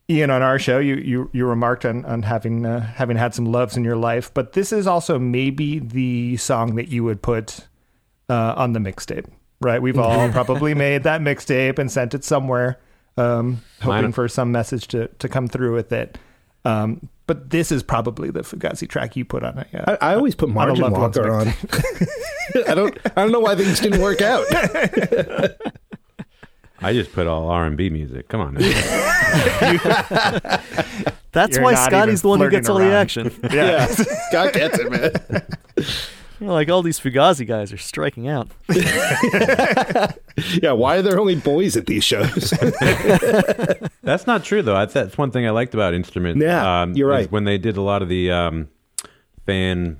Ian 0.10 0.32
on 0.32 0.42
our 0.42 0.58
show, 0.58 0.80
you 0.80 0.96
you 0.96 1.30
you 1.32 1.46
remarked 1.46 1.86
on 1.86 2.06
on 2.06 2.24
having 2.24 2.66
uh, 2.66 2.82
having 2.82 3.18
had 3.18 3.36
some 3.36 3.46
loves 3.46 3.78
in 3.78 3.84
your 3.84 3.98
life, 3.98 4.34
but 4.34 4.54
this 4.54 4.74
is 4.74 4.88
also 4.88 5.20
maybe 5.20 5.78
the 5.78 6.38
song 6.38 6.74
that 6.74 6.88
you 6.88 7.04
would 7.04 7.22
put 7.22 7.68
uh, 8.30 8.56
on 8.58 8.74
the 8.74 8.80
mixtape, 8.80 9.28
right? 9.66 9.82
We've 9.82 10.00
all 10.00 10.30
probably 10.32 10.74
made 10.74 11.04
that 11.04 11.20
mixtape 11.22 11.78
and 11.80 11.92
sent 11.92 12.14
it 12.14 12.24
somewhere, 12.24 12.80
um, 13.18 13.62
hoping 13.82 14.04
Mine- 14.04 14.12
for 14.14 14.28
some 14.30 14.52
message 14.54 14.88
to 14.90 15.08
to 15.08 15.28
come 15.28 15.48
through 15.48 15.74
with 15.74 15.92
it. 15.92 16.18
Um, 16.64 17.10
but 17.28 17.50
this 17.50 17.72
is 17.72 17.82
probably 17.84 18.30
the 18.32 18.42
Fugazi 18.42 18.88
track 18.88 19.16
you 19.16 19.26
put 19.26 19.44
on 19.44 19.58
it. 19.58 19.68
Yeah. 19.74 19.84
I, 19.88 20.12
I 20.12 20.16
always 20.16 20.36
put 20.36 20.46
On 20.50 20.52
a 20.52 20.54
Margin 20.56 20.82
loved 20.84 20.98
one's 20.98 21.18
Walker 21.18 21.32
on. 21.34 21.48
I 22.68 22.74
don't. 22.76 22.98
I 23.06 23.22
don't 23.22 23.32
know 23.32 23.40
why 23.40 23.56
things 23.56 23.80
didn't 23.80 24.02
work 24.02 24.22
out. 24.22 24.46
I 26.82 26.94
just 26.94 27.14
put 27.14 27.26
all 27.26 27.50
R 27.50 27.66
and 27.66 27.76
B 27.78 27.90
music. 27.90 28.28
Come 28.28 28.42
on. 28.42 28.54
now. 28.56 28.60
That's 31.32 31.56
You're 31.56 31.64
why 31.64 31.74
Scotty's 31.76 32.22
the 32.22 32.28
one 32.30 32.40
who 32.40 32.44
flirting 32.46 32.58
gets 32.60 32.70
all 32.70 32.78
the 32.78 32.84
around. 32.86 32.94
action. 32.94 33.32
yeah. 33.52 33.88
Scott 33.88 34.54
gets 34.54 34.78
it, 34.80 34.92
man. 34.92 35.14
You 36.40 36.48
know, 36.48 36.54
like 36.54 36.70
all 36.70 36.82
these 36.82 37.00
Fugazi 37.00 37.48
guys 37.48 37.72
are 37.72 37.78
striking 37.78 38.28
out. 38.28 38.50
Yeah. 40.62 40.74
Why 40.74 40.98
are 40.98 41.02
there 41.02 41.18
only 41.20 41.36
boys 41.36 41.78
at 41.78 41.86
these 41.86 42.04
shows? 42.04 42.50
That's 44.04 44.28
not 44.28 44.44
true 44.44 44.62
though. 44.62 44.74
That's, 44.74 44.94
that's 44.94 45.18
one 45.18 45.32
thing 45.32 45.48
I 45.48 45.52
liked 45.52 45.74
about 45.74 45.94
Instrument. 45.94 46.42
Yeah, 46.42 46.82
um, 46.82 46.94
you're 46.94 47.08
right. 47.08 47.32
When 47.32 47.46
they 47.46 47.58
did 47.58 47.78
a 47.78 47.82
lot 47.82 48.02
of 48.02 48.10
the 48.10 48.32
um, 48.32 48.68
fan 49.46 49.98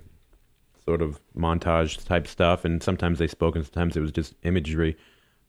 sort 0.84 1.02
of 1.02 1.20
montage 1.38 2.04
type 2.06 2.28
stuff, 2.28 2.66
and 2.66 2.84
sometimes 2.84 3.18
they 3.18 3.28
spoke, 3.28 3.56
and 3.56 3.64
sometimes 3.66 3.96
it 3.96 4.02
was 4.02 4.12
just 4.12 4.34
imagery. 4.44 4.98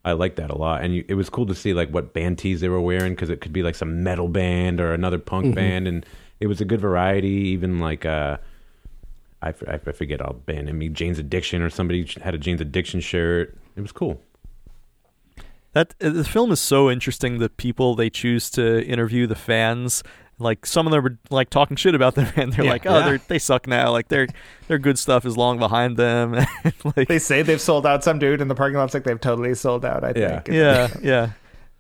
I 0.04 0.12
liked 0.12 0.36
that 0.36 0.50
a 0.50 0.56
lot, 0.56 0.82
and 0.84 0.94
you, 0.94 1.04
it 1.08 1.14
was 1.14 1.28
cool 1.28 1.46
to 1.46 1.54
see 1.54 1.74
like 1.74 1.90
what 1.90 2.14
band 2.14 2.38
tees 2.38 2.60
they 2.60 2.68
were 2.68 2.80
wearing 2.80 3.14
because 3.14 3.28
it 3.28 3.40
could 3.40 3.52
be 3.52 3.64
like 3.64 3.74
some 3.74 4.04
metal 4.04 4.28
band 4.28 4.80
or 4.80 4.94
another 4.94 5.18
punk 5.18 5.46
Mm-hmm. 5.46 5.54
band, 5.54 5.88
and 5.88 6.06
it 6.38 6.46
was 6.46 6.60
a 6.60 6.64
good 6.64 6.80
variety. 6.80 7.28
Even 7.28 7.80
like 7.80 8.06
uh, 8.06 8.36
I, 9.42 9.50
f- 9.50 9.62
I 9.68 9.92
forget 9.92 10.20
all 10.20 10.32
band. 10.32 10.68
I 10.68 10.72
mean, 10.72 10.94
Jane's 10.94 11.18
Addiction 11.18 11.62
or 11.62 11.70
somebody 11.70 12.06
had 12.22 12.34
a 12.34 12.38
Jane's 12.38 12.60
Addiction 12.60 13.00
shirt. 13.00 13.56
It 13.76 13.80
was 13.80 13.92
cool. 13.92 14.20
That 15.72 15.94
uh, 16.00 16.08
the 16.10 16.24
film 16.24 16.52
is 16.52 16.60
so 16.60 16.90
interesting. 16.90 17.38
The 17.38 17.50
people 17.50 17.94
they 17.94 18.08
choose 18.10 18.48
to 18.50 18.84
interview, 18.86 19.26
the 19.26 19.34
fans, 19.34 20.02
like 20.38 20.64
some 20.64 20.86
of 20.86 20.92
them 20.92 21.02
were 21.04 21.18
like 21.28 21.50
talking 21.50 21.76
shit 21.76 21.94
about 21.94 22.14
them, 22.14 22.32
and 22.36 22.52
they're 22.52 22.64
Yeah. 22.64 22.70
like, 22.70 22.86
"Oh, 22.86 22.98
Yeah. 22.98 23.04
they're 23.06 23.18
they 23.18 23.38
suck 23.38 23.66
now." 23.66 23.90
Like 23.92 24.08
their 24.08 24.26
their 24.68 24.78
good 24.78 24.98
stuff 24.98 25.26
is 25.26 25.36
long 25.36 25.58
behind 25.58 25.98
them. 25.98 26.32
like, 26.96 27.08
They 27.08 27.18
say 27.18 27.42
they've 27.42 27.60
sold 27.60 27.84
out. 27.86 28.02
Some 28.02 28.18
dude 28.18 28.40
in 28.40 28.48
the 28.48 28.54
parking 28.54 28.78
lot's 28.78 28.94
like 28.94 29.04
they've 29.04 29.20
totally 29.20 29.54
sold 29.54 29.84
out. 29.84 30.02
I 30.02 30.12
Yeah. 30.16 30.40
think. 30.40 30.48
yeah, 30.56 30.88
yeah. 31.02 31.30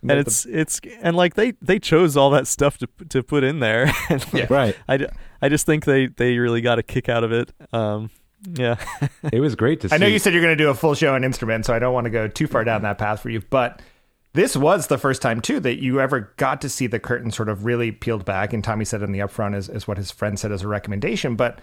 But 0.06 0.18
And 0.18 0.26
it's 0.26 0.46
it's 0.46 0.80
and 1.00 1.16
like 1.16 1.34
they 1.34 1.52
they 1.62 1.78
chose 1.78 2.16
all 2.16 2.30
that 2.30 2.46
stuff 2.46 2.78
to 2.78 2.88
to 3.08 3.22
put 3.22 3.44
in 3.44 3.60
there. 3.60 3.92
and 4.08 4.32
like, 4.32 4.50
right. 4.50 4.76
I, 4.88 5.06
I 5.42 5.48
just 5.48 5.66
think 5.66 5.84
they 5.84 6.06
they 6.06 6.38
really 6.38 6.60
got 6.60 6.78
a 6.78 6.82
kick 6.82 7.08
out 7.08 7.24
of 7.24 7.32
it. 7.32 7.52
Um, 7.72 8.10
yeah. 8.52 8.76
It 9.32 9.40
was 9.40 9.56
great 9.56 9.80
to 9.80 9.88
see. 9.88 9.94
I 9.94 9.98
know 9.98 10.06
you 10.06 10.18
said 10.18 10.32
you're 10.32 10.42
going 10.42 10.56
to 10.56 10.62
do 10.62 10.70
a 10.70 10.74
full 10.74 10.94
show 10.94 11.14
on 11.14 11.24
instrument, 11.24 11.66
so 11.66 11.74
I 11.74 11.78
don't 11.78 11.92
want 11.92 12.04
to 12.04 12.10
go 12.10 12.28
too 12.28 12.46
far 12.46 12.62
down 12.64 12.82
that 12.82 12.96
path 12.96 13.20
for 13.20 13.28
you. 13.28 13.42
But 13.50 13.82
this 14.34 14.56
was 14.56 14.86
the 14.86 14.98
first 14.98 15.20
time 15.20 15.40
too 15.40 15.58
that 15.60 15.82
you 15.82 16.00
ever 16.00 16.32
got 16.36 16.60
to 16.60 16.68
see 16.68 16.86
the 16.86 17.00
curtain 17.00 17.30
sort 17.30 17.48
of 17.48 17.64
really 17.64 17.90
peeled 17.90 18.24
back. 18.24 18.52
And 18.52 18.62
Tommy 18.62 18.84
said 18.84 19.02
in 19.02 19.12
the 19.12 19.18
upfront 19.18 19.56
is, 19.56 19.68
is 19.68 19.88
what 19.88 19.96
his 19.96 20.10
friend 20.10 20.38
said 20.38 20.52
as 20.52 20.62
a 20.62 20.68
recommendation. 20.68 21.34
But 21.34 21.58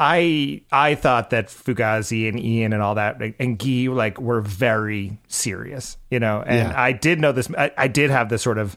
I 0.00 0.62
I 0.72 0.96
thought 0.96 1.30
that 1.30 1.46
Fugazi 1.48 2.28
and 2.28 2.38
Ian 2.38 2.72
and 2.72 2.82
all 2.82 2.96
that 2.96 3.20
and 3.38 3.58
Guy 3.58 3.86
like 3.90 4.20
were 4.20 4.40
very 4.40 5.18
serious, 5.28 5.96
you 6.10 6.18
know. 6.18 6.42
And 6.44 6.70
Yeah. 6.70 6.80
I 6.80 6.92
did 6.92 7.20
know 7.20 7.32
this. 7.32 7.48
I, 7.56 7.70
I 7.78 7.88
did 7.88 8.10
have 8.10 8.28
this 8.28 8.42
sort 8.42 8.58
of 8.58 8.76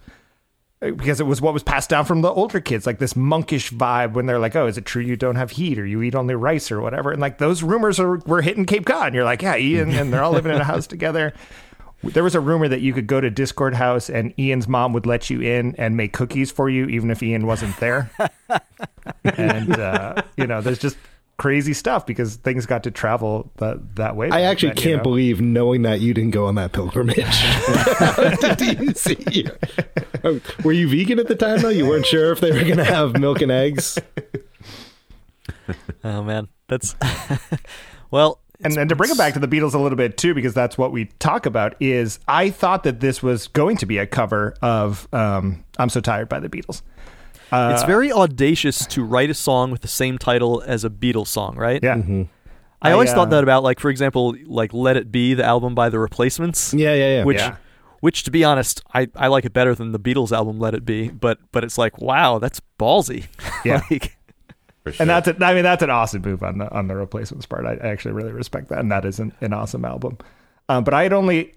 because 0.79 1.19
it 1.19 1.23
was 1.25 1.41
what 1.41 1.53
was 1.55 1.63
passed 1.63 1.89
down 1.89 2.05
from 2.05 2.21
the 2.21 2.29
older 2.31 2.59
kids, 2.59 2.85
like 2.85 2.99
this 2.99 3.15
monkish 3.15 3.71
vibe 3.71 4.13
when 4.13 4.27
they're 4.27 4.37
like, 4.37 4.55
"Oh, 4.55 4.67
is 4.67 4.77
it 4.77 4.85
true 4.85 5.01
you 5.01 5.15
don't 5.15 5.35
have 5.35 5.49
heat, 5.49 5.79
or 5.79 5.85
you 5.87 6.03
eat 6.03 6.13
only 6.13 6.35
rice, 6.35 6.71
or 6.71 6.81
whatever?" 6.81 7.11
And 7.11 7.19
like 7.19 7.39
those 7.39 7.63
rumors 7.63 7.99
are 7.99 8.17
were 8.27 8.43
hitting 8.43 8.65
Cape 8.67 8.85
Cod. 8.85 9.07
And 9.07 9.15
you're 9.15 9.23
like, 9.23 9.41
"Yeah, 9.41 9.57
Ian," 9.57 9.89
and 9.95 10.13
they're 10.13 10.21
all 10.23 10.33
living 10.33 10.53
in 10.53 10.61
a 10.61 10.65
house 10.65 10.85
together. 10.85 11.33
There 12.03 12.23
was 12.23 12.35
a 12.35 12.39
rumor 12.39 12.67
that 12.67 12.81
you 12.81 12.93
could 12.93 13.07
go 13.07 13.19
to 13.19 13.31
Dischord 13.31 13.73
House 13.73 14.09
and 14.09 14.33
Ian's 14.39 14.67
mom 14.67 14.93
would 14.93 15.05
let 15.05 15.29
you 15.29 15.41
in 15.41 15.75
and 15.77 15.97
make 15.97 16.13
cookies 16.13 16.51
for 16.51 16.69
you, 16.69 16.85
even 16.87 17.09
if 17.09 17.23
Ian 17.23 17.47
wasn't 17.47 17.75
there. 17.77 18.11
and 19.23 19.77
uh, 19.79 20.21
you 20.37 20.45
know, 20.45 20.61
there's 20.61 20.79
just 20.79 20.97
crazy 21.37 21.73
stuff 21.73 22.05
because 22.05 22.35
things 22.35 22.65
got 22.65 22.83
to 22.83 22.91
travel 22.91 23.51
that 23.57 23.95
that 23.95 24.15
way. 24.15 24.29
I 24.29 24.41
actually 24.41 24.69
then, 24.69 24.77
you 24.77 24.83
can't 24.83 24.97
know? 24.97 25.03
believe 25.03 25.41
knowing 25.41 25.83
that 25.83 26.01
you 26.01 26.13
didn't 26.13 26.31
go 26.31 26.45
on 26.45 26.55
that 26.55 26.71
pilgrimage. 26.71 27.19
How 27.25 28.55
did 28.55 28.79
you 28.79 28.93
see? 28.93 29.47
Um, 30.23 30.41
Were 30.63 30.73
you 30.73 30.89
vegan 30.89 31.19
at 31.19 31.27
the 31.27 31.35
time 31.35 31.61
though? 31.61 31.69
You 31.69 31.87
weren't 31.87 32.05
sure 32.05 32.31
if 32.31 32.39
they 32.39 32.51
were 32.51 32.63
going 32.63 32.77
to 32.77 32.83
have 32.83 33.19
milk 33.19 33.41
and 33.41 33.51
eggs. 33.51 33.97
Oh 36.03 36.23
man, 36.23 36.47
that's 36.67 36.95
well. 38.11 38.39
And 38.63 38.73
then 38.73 38.87
to 38.87 38.95
bring 38.95 39.11
it 39.11 39.17
back 39.17 39.33
to 39.33 39.39
the 39.39 39.47
Beatles 39.47 39.73
a 39.73 39.77
little 39.79 39.95
bit 39.97 40.17
too, 40.17 40.33
because 40.33 40.53
that's 40.53 40.77
what 40.77 40.91
we 40.91 41.05
talk 41.19 41.45
about. 41.45 41.75
Is 41.79 42.19
I 42.27 42.49
thought 42.49 42.83
that 42.83 42.99
this 42.99 43.21
was 43.21 43.47
going 43.47 43.77
to 43.77 43.85
be 43.85 43.97
a 43.97 44.05
cover 44.07 44.55
of 44.61 45.07
um, 45.13 45.63
"I'm 45.77 45.89
So 45.89 46.01
Tired" 46.01 46.29
by 46.29 46.39
the 46.39 46.49
Beatles. 46.49 46.81
Uh, 47.51 47.71
it's 47.73 47.83
very 47.83 48.11
audacious 48.11 48.85
to 48.87 49.03
write 49.03 49.29
a 49.29 49.33
song 49.33 49.71
with 49.71 49.81
the 49.81 49.87
same 49.87 50.17
title 50.17 50.61
as 50.65 50.83
a 50.83 50.89
Beatles 50.89 51.27
song, 51.27 51.55
right? 51.55 51.81
yeah, 51.81 52.01
I 52.81 52.91
always 52.91 53.09
I, 53.09 53.13
uh, 53.13 53.15
thought 53.15 53.29
that 53.29 53.41
about, 53.43 53.63
like, 53.63 53.79
for 53.79 53.89
example, 53.89 54.35
like 54.45 54.73
"Let 54.73 54.97
It 54.97 55.11
Be," 55.11 55.33
the 55.33 55.45
album 55.45 55.73
by 55.73 55.89
the 55.89 55.97
Replacements. 55.99 56.73
Yeah, 56.73 56.93
yeah, 56.93 57.17
yeah. 57.19 57.23
Which, 57.23 57.37
Yeah. 57.37 57.55
which, 58.01 58.23
to 58.23 58.31
be 58.31 58.43
honest, 58.43 58.83
I, 58.93 59.07
I 59.15 59.27
like 59.27 59.45
it 59.45 59.53
better 59.53 59.73
than 59.73 59.91
the 59.93 59.99
Beatles 59.99 60.31
album 60.31 60.59
"Let 60.59 60.73
It 60.73 60.83
Be." 60.85 61.07
But 61.09 61.39
but 61.51 61.63
it's 61.63 61.77
like, 61.77 61.99
wow, 62.01 62.37
that's 62.39 62.61
ballsy. 62.79 63.27
Yeah. 63.65 63.81
like, 63.89 64.03
for 64.11 64.16
sure. 64.91 65.03
and 65.03 65.09
that's 65.09 65.27
a, 65.27 65.45
I 65.45 65.53
mean 65.53 65.63
that's 65.63 65.83
an 65.83 65.89
awesome 65.89 66.21
move 66.21 66.43
on 66.43 66.57
the 66.57 66.71
on 66.71 66.87
the 66.87 66.95
replacements 66.95 67.45
part. 67.45 67.65
I, 67.65 67.73
I 67.73 67.89
actually 67.89 68.13
really 68.13 68.31
respect 68.31 68.69
that, 68.69 68.79
and 68.79 68.91
that 68.91 69.05
is 69.05 69.19
an, 69.19 69.33
an 69.41 69.53
awesome 69.53 69.85
album. 69.85 70.17
Um, 70.69 70.83
but 70.83 70.93
I 70.93 71.03
had 71.03 71.13
only 71.13 71.53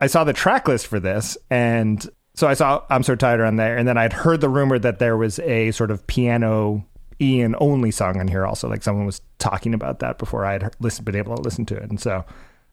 I 0.00 0.06
saw 0.06 0.24
the 0.24 0.32
track 0.32 0.68
list 0.68 0.86
for 0.86 1.00
this, 1.00 1.36
and 1.50 2.06
so 2.34 2.46
I 2.48 2.54
saw 2.54 2.82
"I'm 2.90 3.02
So 3.02 3.14
Tired" 3.14 3.40
on 3.40 3.56
there, 3.56 3.76
and 3.76 3.86
then 3.86 3.98
I'd 3.98 4.12
heard 4.12 4.40
the 4.40 4.48
rumor 4.48 4.78
that 4.78 4.98
there 4.98 5.16
was 5.16 5.38
a 5.40 5.70
sort 5.72 5.90
of 5.90 6.06
piano 6.06 6.84
Ian 7.20 7.54
only 7.60 7.90
song 7.90 8.20
on 8.20 8.28
here 8.28 8.46
also. 8.46 8.68
Like 8.68 8.82
someone 8.82 9.06
was 9.06 9.20
talking 9.38 9.74
about 9.74 10.00
that 10.00 10.18
before 10.18 10.44
I 10.44 10.52
had 10.52 10.74
listened, 10.80 11.04
been 11.06 11.16
able 11.16 11.36
to 11.36 11.42
listen 11.42 11.66
to 11.66 11.76
it, 11.76 11.88
and 11.88 12.00
so 12.00 12.24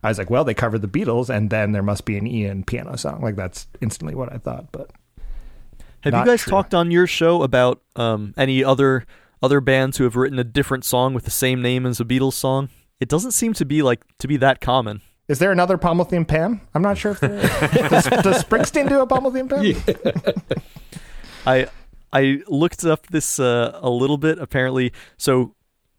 I 0.04 0.10
was 0.10 0.18
like, 0.18 0.30
well, 0.30 0.44
they 0.44 0.54
covered 0.54 0.82
the 0.82 0.88
Beatles, 0.88 1.30
and 1.30 1.50
then 1.50 1.72
there 1.72 1.84
must 1.84 2.04
be 2.06 2.18
an 2.18 2.28
Ian 2.28 2.64
piano 2.64 2.98
song. 2.98 3.22
Like 3.22 3.36
that's 3.36 3.68
instantly 3.82 4.16
what 4.16 4.34
I 4.34 4.38
thought. 4.38 4.72
But 4.72 4.92
have 6.02 6.12
Not 6.12 6.26
you 6.26 6.32
guys 6.34 6.42
true. 6.42 6.52
talked 6.52 6.74
on 6.74 6.92
your 6.92 7.08
show 7.08 7.44
about 7.44 7.82
um, 7.96 8.34
any 8.36 8.64
other 8.64 9.06
other 9.44 9.62
bands 9.62 9.98
who 9.98 10.06
have 10.06 10.16
written 10.16 10.40
a 10.40 10.44
different 10.44 10.86
song 10.86 11.14
with 11.14 11.26
the 11.26 11.32
same 11.32 11.62
name 11.62 11.86
as 11.86 12.00
a 12.00 12.06
Beatles 12.06 12.34
song? 12.34 12.70
It 13.00 13.10
doesn't 13.10 13.32
seem 13.32 13.54
to 13.54 13.66
be 13.66 13.84
like 13.84 14.02
to 14.20 14.28
be 14.28 14.38
that 14.38 14.62
common. 14.62 15.02
is 15.28 15.40
there 15.40 15.52
another 15.52 15.78
Polythene 15.78 16.28
Pam? 16.28 16.62
I'm 16.74 16.82
not 16.82 16.98
sure 16.98 17.12
if 17.12 17.20
there 17.20 17.36
is. 17.36 17.50
does, 17.90 18.06
does 18.24 18.44
Springsteen 18.44 18.88
do 18.90 19.02
a 19.02 19.08
Polythene 19.08 19.50
Pam. 19.50 20.62
I 21.46 21.68
I 22.14 22.42
looked 22.48 22.86
up 22.86 23.08
this 23.08 23.40
uh, 23.40 23.78
a 23.82 23.90
little 23.90 24.18
bit. 24.18 24.40
Apparently, 24.40 24.94
so 25.18 25.56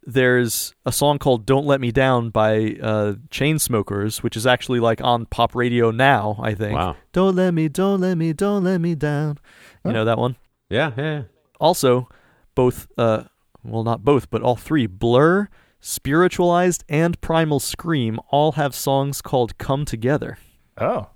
there's 0.07 0.73
a 0.87 0.93
song 0.93 1.19
called 1.19 1.45
"Don't 1.45 1.67
Let 1.67 1.81
Me 1.81 1.91
Down" 1.93 2.31
by 2.31 2.77
uh, 2.81 3.15
Chainsmokers, 3.31 4.23
which 4.23 4.37
is 4.37 4.47
actually 4.47 4.81
like 4.81 5.03
on 5.03 5.27
pop 5.27 5.55
radio 5.55 5.91
now. 5.91 6.39
I 6.41 6.55
think. 6.55 6.75
Wow. 6.75 6.97
Don't 7.13 7.37
let 7.37 7.53
me, 7.53 7.69
don't 7.69 8.01
let 8.01 8.17
me, 8.17 8.33
don't 8.33 8.65
let 8.65 8.81
me 8.81 8.95
down. 8.95 9.39
You 9.85 9.93
know 9.93 10.07
that 10.07 10.17
one. 10.19 10.37
yeah, 10.71 10.93
yeah, 10.97 11.05
yeah. 11.05 11.23
Also, 11.61 12.09
both 12.55 12.87
uh, 12.97 13.25
well, 13.65 13.83
not 13.85 14.05
both, 14.05 14.31
but 14.31 14.43
all 14.43 14.57
three: 14.57 14.87
Blur, 14.87 15.49
Spiritualized 15.81 16.85
and 16.89 17.21
Primal 17.21 17.61
Scream 17.61 18.19
all 18.31 18.53
have 18.53 18.75
songs 18.75 19.21
called 19.23 19.57
Come 19.59 19.85
Together. 19.85 20.39
Oh, 20.79 21.09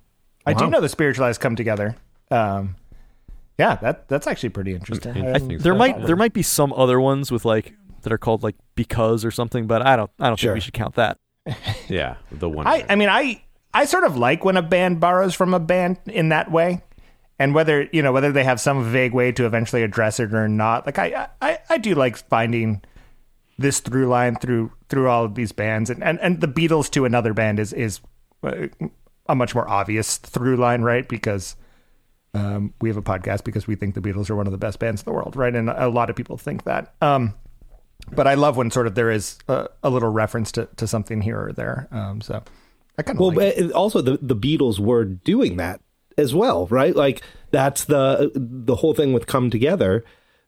I 0.45 0.53
Wow. 0.53 0.59
do 0.59 0.67
know 0.69 0.81
the 0.81 0.89
spiritualized 0.89 1.41
come 1.41 1.55
together. 1.55 1.95
Um, 2.31 2.75
yeah, 3.57 3.75
that 3.75 4.07
that's 4.07 4.25
actually 4.27 4.49
pretty 4.49 4.73
interesting. 4.73 5.25
I 5.25 5.35
I 5.35 5.37
There 5.39 5.59
so, 5.59 5.75
might 5.75 6.05
there 6.05 6.15
might 6.15 6.33
be 6.33 6.41
some 6.43 6.71
other 6.73 6.99
ones 6.99 7.31
with 7.31 7.45
like 7.45 7.73
that 8.03 8.13
are 8.13 8.17
called 8.17 8.41
like 8.43 8.55
because 8.75 9.25
or 9.25 9.31
something, 9.31 9.67
but 9.67 9.85
I 9.85 9.95
don't 9.95 10.09
I 10.19 10.27
don't 10.27 10.39
Sure. 10.39 10.51
think 10.51 10.55
we 10.57 10.61
should 10.61 10.73
count 10.73 10.95
that. 10.95 11.17
Yeah, 11.89 12.15
the 12.31 12.47
one. 12.49 12.65
I 12.67 12.85
I 12.87 12.95
mean 12.95 13.09
I 13.09 13.43
I 13.73 13.85
sort 13.85 14.03
of 14.05 14.15
like 14.17 14.45
when 14.45 14.55
a 14.57 14.61
band 14.61 14.99
borrows 14.99 15.33
from 15.35 15.53
a 15.53 15.59
band 15.59 15.97
in 16.05 16.29
that 16.29 16.51
way. 16.51 16.83
And 17.39 17.55
whether 17.55 17.87
you 17.93 18.01
know 18.01 18.11
whether 18.11 18.31
they 18.33 18.43
have 18.43 18.59
some 18.59 18.83
vague 18.91 19.13
way 19.13 19.31
to 19.31 19.45
eventually 19.45 19.81
address 19.83 20.19
it 20.19 20.33
or 20.33 20.47
not, 20.49 20.85
like 20.85 20.99
I 20.99 21.29
I, 21.41 21.59
I 21.69 21.77
do 21.77 21.95
like 21.95 22.17
finding 22.17 22.81
this 23.57 23.79
through 23.79 24.07
line 24.07 24.35
through 24.35 24.71
through 24.89 25.07
all 25.09 25.23
of 25.25 25.35
these 25.35 25.51
bands, 25.51 25.89
and, 25.89 26.03
and, 26.03 26.19
and 26.19 26.41
the 26.41 26.47
Beatles 26.47 26.89
to 26.91 27.05
another 27.05 27.33
band 27.33 27.59
is 27.59 27.71
is 27.73 28.01
uh, 28.43 28.67
a 29.27 29.35
much 29.35 29.55
more 29.55 29.69
obvious 29.69 30.17
through 30.17 30.57
line, 30.57 30.81
right? 30.81 31.07
Because 31.07 31.55
um, 32.33 32.73
we 32.81 32.89
have 32.89 32.97
a 32.97 33.01
podcast 33.01 33.43
because 33.43 33.67
we 33.67 33.75
think 33.75 33.95
the 33.95 34.01
Beatles 34.01 34.29
are 34.29 34.35
one 34.35 34.45
of 34.47 34.51
the 34.51 34.57
best 34.57 34.79
bands 34.79 35.01
in 35.01 35.05
the 35.05 35.13
world, 35.13 35.35
right? 35.35 35.55
And 35.55 35.69
a 35.69 35.87
lot 35.89 36.09
of 36.09 36.15
people 36.15 36.37
think 36.37 36.63
that. 36.65 36.93
Um, 37.01 37.35
but 38.11 38.27
I 38.27 38.33
love 38.35 38.57
when 38.57 38.71
sort 38.71 38.87
of 38.87 38.95
there 38.95 39.11
is 39.11 39.37
a, 39.47 39.67
a 39.83 39.89
little 39.89 40.09
reference 40.09 40.51
to, 40.53 40.67
to 40.77 40.87
something 40.87 41.21
here 41.21 41.39
or 41.39 41.53
there. 41.53 41.87
Um, 41.91 42.21
so 42.21 42.43
I 42.97 43.03
kind 43.03 43.17
of 43.17 43.19
Well, 43.21 43.33
like 43.33 43.57
it. 43.57 43.71
also 43.71 44.01
the 44.01 44.17
the 44.21 44.35
Beatles 44.35 44.79
were 44.79 45.05
doing 45.05 45.57
that 45.57 45.81
as 46.19 46.35
well, 46.35 46.67
right? 46.67 46.95
Like 46.95 47.21
that's 47.51 47.85
the 47.85 48.31
the 48.35 48.75
whole 48.75 48.93
thing 48.93 49.13
with 49.13 49.27
"Come 49.27 49.49
Together." 49.49 50.03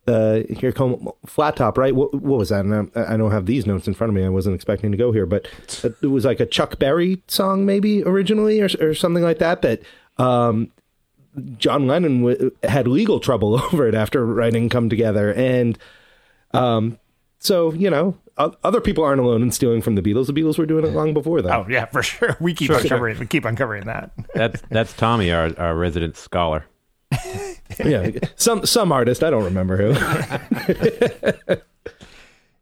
The 0.05 0.47
here 0.49 0.71
come 0.71 1.09
flat 1.27 1.55
top, 1.55 1.77
right? 1.77 1.95
What, 1.95 2.11
what 2.15 2.39
was 2.39 2.49
that? 2.49 2.65
And 2.65 2.91
I, 2.95 3.13
I 3.13 3.17
don't 3.17 3.31
have 3.31 3.45
these 3.45 3.67
notes 3.67 3.87
in 3.87 3.93
front 3.93 4.09
of 4.09 4.15
me. 4.15 4.25
I 4.25 4.29
wasn't 4.29 4.55
expecting 4.55 4.91
to 4.91 4.97
go 4.97 5.11
here, 5.11 5.27
but 5.27 5.47
it 5.83 6.07
was 6.07 6.25
like 6.25 6.39
a 6.39 6.45
Chuck 6.47 6.79
Berry 6.79 7.21
song, 7.27 7.67
maybe 7.67 8.03
originally, 8.03 8.61
or, 8.61 8.69
or 8.79 8.95
something 8.95 9.23
like 9.23 9.37
that. 9.37 9.61
That 9.61 9.83
um, 10.17 10.71
John 11.57 11.85
Lennon 11.85 12.23
w- 12.23 12.51
had 12.63 12.87
legal 12.87 13.19
trouble 13.19 13.55
over 13.63 13.87
it 13.87 13.93
after 13.93 14.25
writing 14.25 14.69
"Come 14.69 14.89
Together," 14.89 15.33
and 15.33 15.77
um, 16.51 16.97
so 17.37 17.71
you 17.73 17.89
know, 17.91 18.17
other 18.63 18.81
people 18.81 19.03
aren't 19.03 19.21
alone 19.21 19.41
in 19.41 19.51
stealing 19.51 19.81
from 19.81 19.95
the 19.95 20.01
Beatles. 20.01 20.27
The 20.27 20.33
Beatles 20.33 20.57
were 20.57 20.65
doing 20.65 20.85
it 20.85 20.93
long 20.93 21.13
before 21.13 21.41
that. 21.41 21.51
Oh 21.57 21.65
yeah, 21.69 21.85
for 21.85 22.03
sure. 22.03 22.35
We 22.39 22.53
keep 22.53 22.69
uncovering. 22.71 23.19
We 23.19 23.25
keep 23.27 23.45
uncovering 23.45 23.85
that. 23.85 24.11
that's 24.33 24.61
that's 24.69 24.93
Tommy, 24.93 25.31
our, 25.31 25.51
our 25.57 25.75
resident 25.75 26.15
scholar. 26.17 26.65
yeah, 27.83 28.11
some 28.35 28.65
some 28.65 28.91
artist 28.91 29.23
I 29.23 29.29
don't 29.29 29.43
remember 29.43 29.77
who. 29.77 31.57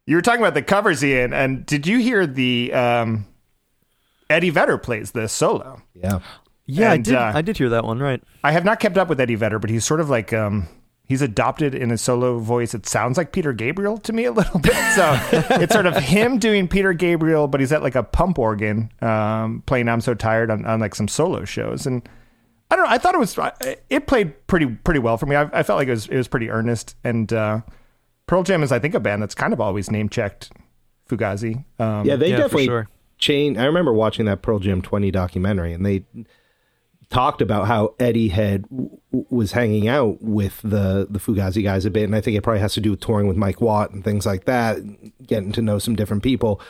You 0.06 0.16
were 0.16 0.22
talking 0.24 0.42
about 0.42 0.56
the 0.56 0.64
covers, 0.64 1.04
Ian, 1.04 1.34
and 1.34 1.66
did 1.68 1.86
you 1.86 2.00
hear 2.00 2.26
the 2.26 2.74
um, 2.74 3.28
Eddie 4.28 4.50
Vedder 4.50 4.80
plays 4.80 5.12
the 5.12 5.28
solo? 5.30 5.84
yeah, 5.94 6.20
Yeah, 6.66 6.94
And, 6.94 6.94
I 6.94 6.98
did. 6.98 7.14
uh, 7.16 7.32
I 7.36 7.42
did 7.44 7.58
hear 7.58 7.70
that 7.70 7.86
one. 7.86 8.00
Right. 8.00 8.20
I 8.44 8.52
have 8.52 8.66
not 8.66 8.80
kept 8.80 8.98
up 8.98 9.08
with 9.08 9.20
Eddie 9.20 9.36
Vedder, 9.36 9.60
but 9.60 9.70
he's 9.70 9.86
sort 9.86 10.00
of 10.00 10.10
like 10.10 10.34
um, 10.34 10.68
he's 11.10 11.22
adopted 11.22 11.76
in 11.76 11.90
his 11.90 12.02
solo 12.02 12.38
voice. 12.40 12.74
It 12.74 12.86
sounds 12.88 13.18
like 13.18 13.34
Peter 13.34 13.52
Gabriel 13.52 13.98
to 13.98 14.14
me 14.14 14.24
a 14.24 14.32
little 14.32 14.60
bit. 14.62 14.74
So 14.96 15.20
it's 15.32 15.74
sort 15.74 15.86
of 15.88 15.98
him 15.98 16.38
doing 16.40 16.70
Peter 16.70 16.94
Gabriel, 16.94 17.48
but 17.50 17.60
he's 17.60 17.74
at 17.74 17.84
like 17.84 17.96
a 17.96 18.04
pump 18.04 18.40
organ 18.40 18.90
um, 19.02 19.62
playing 19.66 19.90
"I'm 19.90 20.00
So 20.00 20.14
Tired" 20.14 20.50
on, 20.50 20.64
on 20.66 20.80
like 20.80 20.96
some 20.96 21.10
solo 21.10 21.44
shows, 21.44 21.86
and 21.86 22.08
I 22.72 22.76
don't 22.78 22.86
know. 22.86 22.92
I 22.92 22.98
thought 23.00 23.16
it 23.16 23.20
was 23.20 23.38
it 23.90 24.08
played 24.08 24.48
pretty 24.48 24.68
pretty 24.68 25.00
well 25.02 25.18
for 25.18 25.26
me. 25.26 25.36
I, 25.36 25.50
I 25.52 25.64
felt 25.64 25.78
like 25.78 25.88
it 25.90 25.92
was 25.92 26.08
it 26.08 26.16
was 26.16 26.28
pretty 26.30 26.50
earnest, 26.50 26.96
and 27.04 27.34
uh, 27.34 27.62
Pearl 28.28 28.44
Jam 28.44 28.62
is 28.64 28.72
I 28.72 28.80
think 28.80 28.94
a 28.94 29.00
band 29.00 29.22
that's 29.22 29.36
kind 29.36 29.52
of 29.52 29.60
always 29.60 29.90
name 29.92 30.08
checked 30.08 30.52
Fugazi. 31.10 31.66
Um, 31.80 32.06
yeah, 32.06 32.16
they 32.16 32.30
Yeah, 32.30 32.38
definitely 32.38 32.66
sure. 32.68 32.88
changed. 33.18 33.60
I 33.60 33.66
remember 33.66 33.92
watching 33.92 34.26
that 34.28 34.44
Pearl 34.44 34.60
Jam 34.60 34.84
twenty 34.84 35.10
documentary, 35.10 35.74
and 35.74 35.84
they 35.84 36.04
talked 37.10 37.42
about 37.42 37.68
how 37.68 37.96
Eddie 38.00 38.30
had 38.30 38.64
w- 38.70 38.98
was 39.12 39.52
hanging 39.52 39.88
out 39.88 40.22
with 40.22 40.62
the 40.62 41.08
the 41.10 41.20
Fugazi 41.20 41.64
guys 41.64 41.86
a 41.86 41.90
bit, 41.92 42.04
and 42.04 42.16
I 42.16 42.22
think 42.22 42.38
it 42.38 42.42
probably 42.42 42.62
has 42.62 42.74
to 42.74 42.82
do 42.82 42.92
with 42.92 43.00
touring 43.00 43.28
with 43.28 43.38
Mike 43.38 43.62
Watt 43.62 43.92
and 43.92 44.04
things 44.04 44.26
like 44.26 44.46
that, 44.46 44.78
getting 45.26 45.52
to 45.54 45.62
know 45.62 45.80
some 45.80 45.96
different 45.96 46.24
people. 46.24 46.62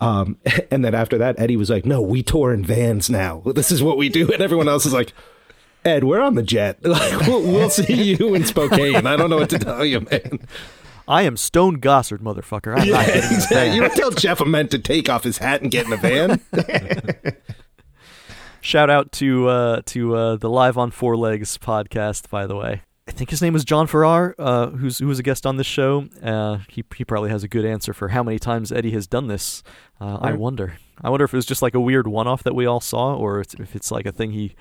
Um, 0.00 0.38
and 0.70 0.84
then 0.84 0.94
after 0.94 1.18
that, 1.18 1.38
Eddie 1.38 1.56
was 1.56 1.70
like, 1.70 1.84
"No, 1.84 2.00
we 2.00 2.22
tour 2.22 2.52
in 2.52 2.64
vans 2.64 3.10
now. 3.10 3.42
This 3.54 3.70
is 3.70 3.82
what 3.82 3.98
we 3.98 4.08
do," 4.08 4.32
and 4.32 4.42
everyone 4.42 4.68
else 4.68 4.86
is 4.86 4.92
like. 4.92 5.12
Ed, 5.84 6.04
we're 6.04 6.20
on 6.20 6.36
the 6.36 6.44
jet. 6.44 6.78
Like 6.84 7.26
we'll, 7.26 7.42
we'll 7.42 7.68
see 7.68 8.14
you 8.14 8.36
in 8.36 8.44
Spokane. 8.44 9.04
I 9.04 9.16
don't 9.16 9.28
know 9.30 9.38
what 9.38 9.50
to 9.50 9.58
tell 9.58 9.84
you, 9.84 10.02
man. 10.02 10.46
I 11.08 11.22
am 11.22 11.36
Stone 11.36 11.80
Gossard, 11.80 12.18
motherfucker. 12.18 12.78
I'm 12.78 12.88
not 12.88 13.08
in 13.08 13.14
a 13.16 13.34
exactly. 13.34 13.74
You 13.74 13.80
don't 13.80 13.92
tell 13.92 14.12
Jeff 14.12 14.40
Ament 14.40 14.70
to 14.70 14.78
take 14.78 15.08
off 15.08 15.24
his 15.24 15.38
hat 15.38 15.60
and 15.60 15.72
get 15.72 15.86
in 15.86 15.92
a 15.92 15.96
van. 15.96 16.40
Shout 18.62 18.90
out 18.90 19.10
to 19.12 19.48
uh, 19.48 19.82
to 19.86 20.14
uh, 20.14 20.36
the 20.36 20.48
Live 20.48 20.78
on 20.78 20.92
Four 20.92 21.16
Legs 21.16 21.58
podcast, 21.58 22.30
by 22.30 22.46
the 22.46 22.54
way. 22.54 22.82
I 23.08 23.10
think 23.10 23.30
his 23.30 23.42
name 23.42 23.56
is 23.56 23.64
John 23.64 23.88
Farrar, 23.88 24.36
uh, 24.38 24.68
who's 24.68 24.98
who 24.98 25.08
was 25.08 25.18
a 25.18 25.24
guest 25.24 25.44
on 25.46 25.56
this 25.56 25.66
show. 25.66 26.08
Uh, 26.22 26.58
he 26.68 26.84
he 26.94 27.04
probably 27.04 27.30
has 27.30 27.42
a 27.42 27.48
good 27.48 27.64
answer 27.64 27.92
for 27.92 28.08
how 28.08 28.22
many 28.22 28.38
times 28.38 28.70
Eddie 28.70 28.92
has 28.92 29.08
done 29.08 29.26
this. 29.26 29.64
Uh, 30.00 30.18
I 30.22 30.34
wonder. 30.34 30.76
I 31.02 31.10
wonder 31.10 31.24
if 31.24 31.34
it 31.34 31.36
was 31.36 31.44
just 31.44 31.60
like 31.60 31.74
a 31.74 31.80
weird 31.80 32.06
one-off 32.06 32.44
that 32.44 32.54
we 32.54 32.64
all 32.64 32.80
saw, 32.80 33.16
or 33.16 33.40
it's, 33.40 33.54
if 33.54 33.74
it's 33.74 33.90
like 33.90 34.06
a 34.06 34.12
thing 34.12 34.30
he 34.30 34.54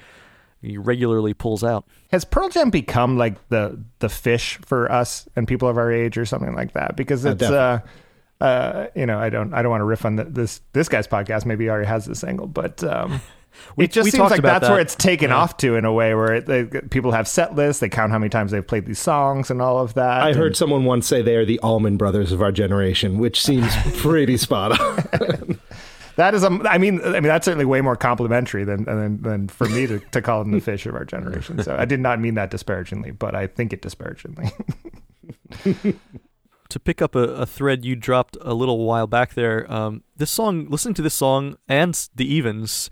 he 0.64 0.80
regularly 0.80 1.36
pulls 1.36 1.64
out. 1.64 1.86
Has 2.12 2.26
Pearl 2.26 2.50
Jam 2.50 2.72
become 2.72 3.20
like 3.20 3.50
the 3.50 3.80
the 4.00 4.08
Phish 4.08 4.66
for 4.66 4.92
us 4.92 5.30
and 5.36 5.48
people 5.48 5.70
of 5.70 5.78
our 5.78 5.92
age 5.92 6.18
or 6.18 6.26
something 6.26 6.56
like 6.56 6.74
that? 6.74 6.96
Because 6.96 7.24
it's 7.24 7.44
uh, 7.44 7.82
uh, 8.42 8.88
you 8.96 9.06
know, 9.06 9.20
I 9.20 9.30
don't 9.30 9.54
I 9.54 9.62
don't 9.62 9.70
want 9.70 9.82
to 9.82 9.86
riff 9.86 10.06
on 10.06 10.16
the, 10.16 10.24
this 10.24 10.62
this 10.74 10.90
guy's 10.90 11.08
podcast. 11.08 11.46
Maybe 11.46 11.66
he 11.66 11.70
already 11.70 11.88
has 11.88 12.06
this 12.06 12.24
angle, 12.24 12.48
but 12.48 12.84
um, 12.84 13.22
We- 13.76 13.86
it 13.86 13.92
just 13.92 14.06
we 14.06 14.12
seems 14.12 14.30
like 14.32 14.40
about 14.40 14.62
that's 14.62 14.70
where 14.72 14.80
it's 14.80 14.96
taken 14.96 15.30
Yeah. 15.30 15.38
off 15.38 15.58
to 15.58 15.76
in 15.76 15.86
a 15.86 15.94
way 15.94 16.14
where 16.16 16.34
it, 16.36 16.46
they, 16.46 16.66
people 16.66 17.12
have 17.12 17.28
set 17.28 17.56
lists. 17.56 17.80
They 17.80 17.90
count 17.90 18.12
how 18.12 18.20
many 18.20 18.30
times 18.30 18.52
they've 18.52 18.66
played 18.66 18.86
these 18.86 19.00
songs 19.00 19.50
and 19.52 19.62
all 19.62 19.80
of 19.80 19.94
that. 19.96 20.22
I 20.24 20.30
And- 20.30 20.38
heard 20.38 20.56
someone 20.58 20.86
once 20.86 21.08
say 21.08 21.22
they 21.22 21.36
are 21.36 21.46
the 21.46 21.60
Allman 21.60 21.98
Brothers 21.98 22.32
of 22.32 22.42
our 22.42 22.52
generation, 22.52 23.18
which 23.18 23.42
seems 23.42 23.74
pretty 24.02 24.38
spot 24.38 24.80
on. 24.80 25.60
that 26.18 26.34
is 26.34 26.44
a, 26.44 26.48
I 26.70 26.78
mean, 26.78 27.02
I 27.04 27.14
mean 27.14 27.24
that's 27.24 27.46
certainly 27.46 27.66
way 27.66 27.82
more 27.82 27.96
complimentary 27.96 28.64
than 28.64 28.84
than, 28.86 29.22
than 29.22 29.48
for 29.48 29.68
me 29.70 29.88
to, 29.88 30.00
to 30.00 30.22
call 30.22 30.44
them 30.44 30.52
the 30.52 30.60
Phish 30.60 30.86
of 30.86 30.96
our 30.96 31.06
generation. 31.06 31.62
So 31.64 31.76
I 31.78 31.86
did 31.86 32.00
not 32.00 32.20
mean 32.20 32.36
that 32.36 32.52
disparagingly, 32.52 33.12
but 33.12 33.36
I 33.36 33.48
think 33.48 33.74
it 33.74 33.82
disparagingly. 33.82 34.52
to 36.70 36.80
pick 36.80 37.02
up 37.02 37.16
a, 37.16 37.20
a 37.20 37.46
thread 37.46 37.84
you 37.86 37.96
dropped 37.96 38.38
a 38.42 38.54
little 38.54 38.86
while 38.86 39.08
back 39.08 39.34
there, 39.34 39.72
um, 39.72 40.04
this 40.16 40.32
song, 40.32 40.68
listening 40.70 40.94
to 40.96 41.02
this 41.02 41.14
song 41.14 41.58
and 41.68 42.08
the 42.16 42.26
Evens, 42.34 42.90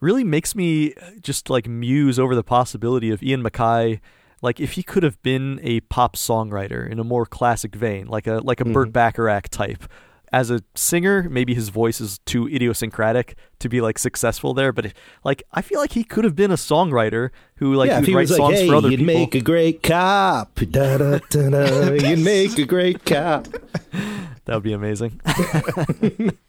really 0.00 0.24
makes 0.24 0.54
me 0.54 0.94
just 1.20 1.50
like 1.50 1.66
muse 1.66 2.18
over 2.18 2.34
the 2.34 2.44
possibility 2.44 3.10
of 3.10 3.22
Ian 3.22 3.42
MacKaye, 3.42 4.00
like 4.42 4.60
if 4.60 4.72
he 4.72 4.82
could 4.82 5.02
have 5.02 5.20
been 5.22 5.60
a 5.62 5.80
pop 5.80 6.16
songwriter 6.16 6.88
in 6.88 6.98
a 6.98 7.04
more 7.04 7.26
classic 7.26 7.74
vein, 7.74 8.06
like 8.06 8.26
a 8.26 8.34
like 8.38 8.60
a 8.60 8.64
mm-hmm. 8.64 8.72
Burt 8.72 8.92
Bacharach 8.92 9.48
type. 9.48 9.84
As 10.32 10.50
a 10.50 10.60
singer, 10.74 11.28
maybe 11.30 11.54
his 11.54 11.68
voice 11.68 12.00
is 12.00 12.18
too 12.26 12.48
idiosyncratic 12.48 13.36
to 13.60 13.68
be 13.68 13.80
like 13.80 13.96
successful 13.96 14.54
there, 14.54 14.72
but 14.72 14.92
like 15.24 15.42
I 15.52 15.62
feel 15.62 15.78
like 15.78 15.92
he 15.92 16.04
could 16.04 16.24
have 16.24 16.34
been 16.34 16.50
a 16.50 16.56
songwriter 16.56 17.30
who 17.56 17.74
like 17.74 17.88
yeah, 17.88 18.00
would 18.00 18.02
if 18.02 18.08
he 18.08 18.14
write 18.14 18.28
was 18.28 18.38
like, 18.38 18.54
"Hey, 18.54 18.68
for 18.68 18.74
other 18.74 18.90
you'd 18.90 18.98
people. 18.98 19.14
make 19.14 19.34
a 19.34 19.40
great 19.40 19.82
cop," 19.82 20.56
da, 20.56 20.98
da, 20.98 21.18
da, 21.30 21.50
da, 21.50 21.92
you'd 21.92 22.18
make 22.18 22.58
a 22.58 22.66
great 22.66 23.04
cop. 23.06 23.46
that 24.44 24.54
would 24.54 24.64
be 24.64 24.72
amazing. 24.72 25.20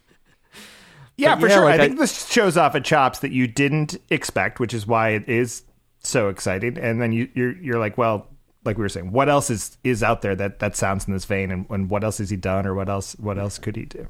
Yeah, 1.18 1.34
But 1.34 1.40
for 1.42 1.48
yeah, 1.48 1.54
sure. 1.56 1.64
like 1.66 1.80
I 1.80 1.84
I- 1.84 1.86
think 1.88 1.98
this 1.98 2.26
shows 2.30 2.56
off 2.56 2.74
at 2.74 2.84
chops 2.84 3.18
that 3.18 3.32
you 3.32 3.46
didn't 3.46 3.96
expect, 4.08 4.60
which 4.60 4.72
is 4.72 4.86
why 4.86 5.10
it 5.10 5.28
is 5.28 5.62
so 5.98 6.28
exciting. 6.30 6.78
And 6.78 7.02
then 7.02 7.12
you, 7.12 7.28
you're 7.34 7.52
you're 7.58 7.78
like, 7.78 7.98
well, 7.98 8.28
like 8.64 8.76
we 8.78 8.82
were 8.82 8.88
saying, 8.88 9.12
what 9.12 9.28
else 9.28 9.50
is 9.50 9.76
is 9.84 10.02
out 10.02 10.22
there 10.22 10.34
that 10.36 10.60
that 10.60 10.76
sounds 10.76 11.06
in 11.06 11.12
this 11.12 11.24
vein, 11.26 11.50
and, 11.50 11.66
and 11.70 11.90
what 11.90 12.04
else 12.04 12.18
has 12.18 12.30
he 12.30 12.36
done, 12.36 12.66
or 12.66 12.74
what 12.74 12.88
else 12.88 13.14
what 13.18 13.36
else 13.38 13.58
could 13.58 13.76
he 13.76 13.84
do? 13.84 14.06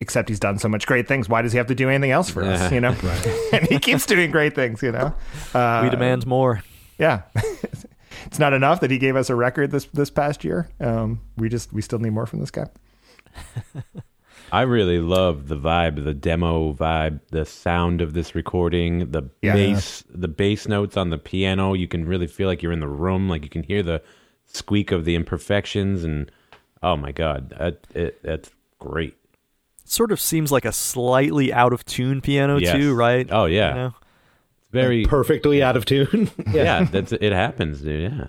Except 0.00 0.28
he's 0.28 0.40
done 0.40 0.58
so 0.58 0.68
much 0.68 0.86
great 0.86 1.08
things. 1.08 1.28
Why 1.28 1.40
does 1.42 1.52
he 1.52 1.58
have 1.58 1.66
to 1.68 1.74
do 1.74 1.88
anything 1.88 2.10
else 2.10 2.28
for 2.30 2.42
us? 2.44 2.70
You 2.70 2.80
know, 2.86 2.94
and 3.52 3.66
he 3.68 3.78
keeps 3.78 4.06
doing 4.06 4.30
great 4.30 4.54
things. 4.54 4.82
You 4.82 4.92
know, 4.92 5.14
uh, 5.54 5.80
we 5.82 5.90
demand 5.90 6.26
more. 6.26 6.62
yeah. 6.98 7.22
it's 8.26 8.38
not 8.38 8.52
enough 8.52 8.80
that 8.80 8.90
he 8.90 8.98
gave 8.98 9.16
us 9.16 9.30
a 9.30 9.34
record 9.34 9.70
this 9.72 9.86
this 9.86 10.10
past 10.10 10.44
year. 10.44 10.68
Um, 10.78 11.20
we 11.36 11.48
just 11.48 11.72
we 11.72 11.80
still 11.82 11.98
need 11.98 12.10
more 12.10 12.26
from 12.26 12.40
this 12.40 12.50
guy. 12.52 12.66
I 14.54 14.62
really 14.62 15.00
love 15.00 15.48
the 15.48 15.56
vibe, 15.56 16.04
the 16.04 16.14
demo 16.14 16.72
vibe, 16.72 17.18
the 17.30 17.44
sound 17.44 18.00
of 18.00 18.12
this 18.14 18.34
recording, 18.36 19.10
the 19.10 19.22
Yeah. 19.42 19.54
bass, 19.54 20.04
the 20.08 20.28
bass 20.28 20.68
notes 20.68 20.96
on 20.96 21.10
the 21.10 21.18
piano. 21.18 21.74
You 21.74 21.88
can 21.88 22.06
really 22.06 22.28
feel 22.28 22.46
like 22.46 22.62
you're 22.62 22.70
in 22.72 22.78
the 22.80 22.86
room, 22.88 23.28
like 23.28 23.42
you 23.42 23.48
can 23.50 23.64
hear 23.64 23.82
the 23.82 24.00
squeak 24.46 24.92
of 24.92 25.04
the 25.04 25.16
imperfections, 25.16 26.04
and 26.04 26.30
oh 26.84 26.96
my 26.96 27.10
god, 27.10 27.50
that, 27.58 27.86
it, 27.94 28.22
that's 28.22 28.50
great. 28.78 29.16
It 29.82 29.90
sort 29.90 30.12
of 30.12 30.20
seems 30.20 30.52
like 30.52 30.64
a 30.64 30.72
slightly 30.72 31.52
out 31.52 31.72
of 31.72 31.84
tune 31.84 32.20
piano 32.20 32.58
Yes. 32.58 32.76
too, 32.76 32.94
right? 32.94 33.26
Oh 33.32 33.46
yeah, 33.46 33.68
You 33.70 33.74
know? 33.74 33.86
it's 33.88 34.70
very 34.70 35.04
Perfectly 35.04 35.64
out 35.64 35.76
of 35.76 35.84
tune. 35.84 36.30
yeah. 36.52 36.84
That's 36.84 37.10
it 37.12 37.32
happens, 37.32 37.80
dude. 37.80 38.12
Yeah, 38.12 38.26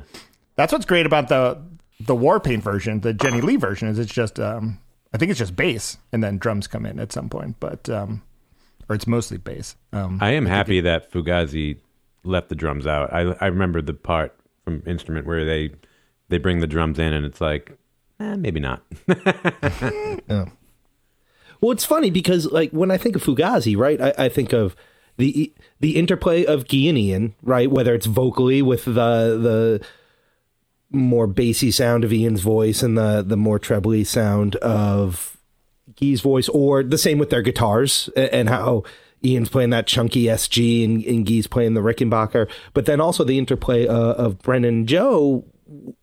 That's 0.55 0.73
what's 0.73 0.85
great 0.85 1.05
about 1.05 1.29
the 1.29 1.61
the 1.99 2.15
Warpaint 2.15 2.63
version, 2.63 3.01
the 3.01 3.13
Jenny 3.13 3.41
Lee 3.41 3.57
version, 3.57 3.87
is 3.89 3.99
it's 3.99 4.11
just 4.13 4.39
um, 4.39 4.79
I 5.15 5.17
think 5.17 5.29
it's 5.31 5.39
just 5.39 5.55
bass, 5.55 5.97
and 6.11 6.21
then 6.21 6.37
drums 6.37 6.67
come 6.67 6.85
in 6.85 6.99
at 6.99 7.13
some 7.13 7.29
point, 7.29 7.55
but 7.61 7.89
um, 7.89 8.21
or 8.89 8.97
it's 8.97 9.07
mostly 9.07 9.37
bass. 9.37 9.77
Um, 9.93 10.19
I 10.21 10.31
am 10.31 10.45
happy 10.45 10.81
that 10.81 11.09
Fugazi 11.09 11.77
left 12.25 12.49
the 12.49 12.55
drums 12.55 12.85
out. 12.85 13.13
I 13.13 13.21
I 13.39 13.45
remember 13.45 13.81
the 13.81 13.93
part 13.93 14.37
from 14.65 14.83
Instrument 14.85 15.25
where 15.25 15.45
they 15.45 15.71
they 16.27 16.37
bring 16.37 16.59
the 16.59 16.67
drums 16.67 16.99
in, 16.99 17.13
and 17.13 17.25
it's 17.25 17.39
like, 17.39 17.77
eh, 18.19 18.35
maybe 18.35 18.59
not. 18.59 18.83
Yeah. 20.27 20.45
Well, 21.61 21.71
it's 21.71 21.85
funny 21.85 22.09
because 22.09 22.51
like 22.51 22.71
when 22.71 22.91
I 22.91 22.97
think 22.97 23.15
of 23.15 23.23
Fugazi, 23.23 23.77
right, 23.77 24.01
I, 24.01 24.13
I 24.17 24.29
think 24.29 24.51
of 24.51 24.75
the 25.15 25.53
the 25.79 25.95
interplay 25.95 26.43
of 26.43 26.67
Guy 26.67 26.89
and 26.89 26.97
Ian, 26.97 27.35
right? 27.41 27.71
Whether 27.71 27.93
it's 27.93 28.05
vocally 28.05 28.61
with 28.61 28.83
the 28.83 28.91
the 28.91 29.85
more 30.95 31.27
bassy 31.27 31.71
sound 31.71 32.03
of 32.03 32.13
Ian's 32.13 32.41
voice 32.41 32.81
and 32.81 32.97
the 32.97 33.23
the 33.25 33.37
more 33.37 33.59
trebly 33.59 34.03
sound 34.03 34.55
of 34.57 35.37
Guy's 35.99 36.21
voice, 36.21 36.49
or 36.49 36.83
the 36.83 36.97
same 36.97 37.17
with 37.17 37.29
their 37.29 37.41
guitars 37.41 38.09
and 38.15 38.49
how 38.49 38.83
Ian's 39.23 39.49
playing 39.49 39.69
that 39.71 39.87
chunky 39.87 40.23
SG 40.23 40.83
and, 40.83 41.03
and 41.03 41.25
Guy's 41.25 41.47
playing 41.47 41.73
the 41.73 41.81
Rickenbacker, 41.81 42.49
but 42.73 42.85
then 42.85 42.99
also 42.99 43.23
the 43.23 43.37
interplay 43.37 43.87
uh, 43.87 44.13
of 44.13 44.39
Brendan 44.39 44.87
Joe 44.87 45.45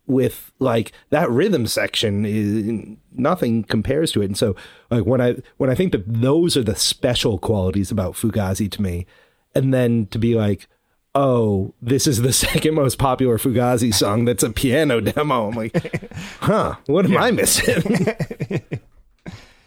with 0.05 0.51
like 0.59 0.91
that 1.09 1.29
rhythm 1.29 1.65
section 1.67 2.25
is 2.25 2.97
nothing 3.13 3.63
compares 3.63 4.11
to 4.11 4.21
it. 4.21 4.25
And 4.25 4.37
so 4.37 4.55
like 4.89 5.05
when 5.05 5.21
i 5.21 5.35
when 5.57 5.69
i 5.69 5.75
think 5.75 5.93
that 5.93 6.03
those 6.05 6.57
are 6.57 6.63
the 6.63 6.75
special 6.75 7.37
qualities 7.37 7.89
about 7.89 8.15
fugazi 8.15 8.69
to 8.71 8.81
me 8.81 9.05
and 9.55 9.73
then 9.73 10.07
to 10.07 10.19
be 10.19 10.35
like 10.35 10.67
oh 11.15 11.73
this 11.81 12.07
is 12.07 12.21
the 12.21 12.33
second 12.45 12.73
most 12.73 12.97
popular 12.97 13.37
fugazi 13.37 13.93
song 13.93 14.25
that's 14.25 14.43
a 14.43 14.49
piano 14.49 14.99
demo 14.99 15.49
i'm 15.49 15.55
like 15.55 16.03
huh 16.41 16.75
what 16.87 17.05
am 17.05 17.17
i 17.17 17.31
missing 17.31 18.07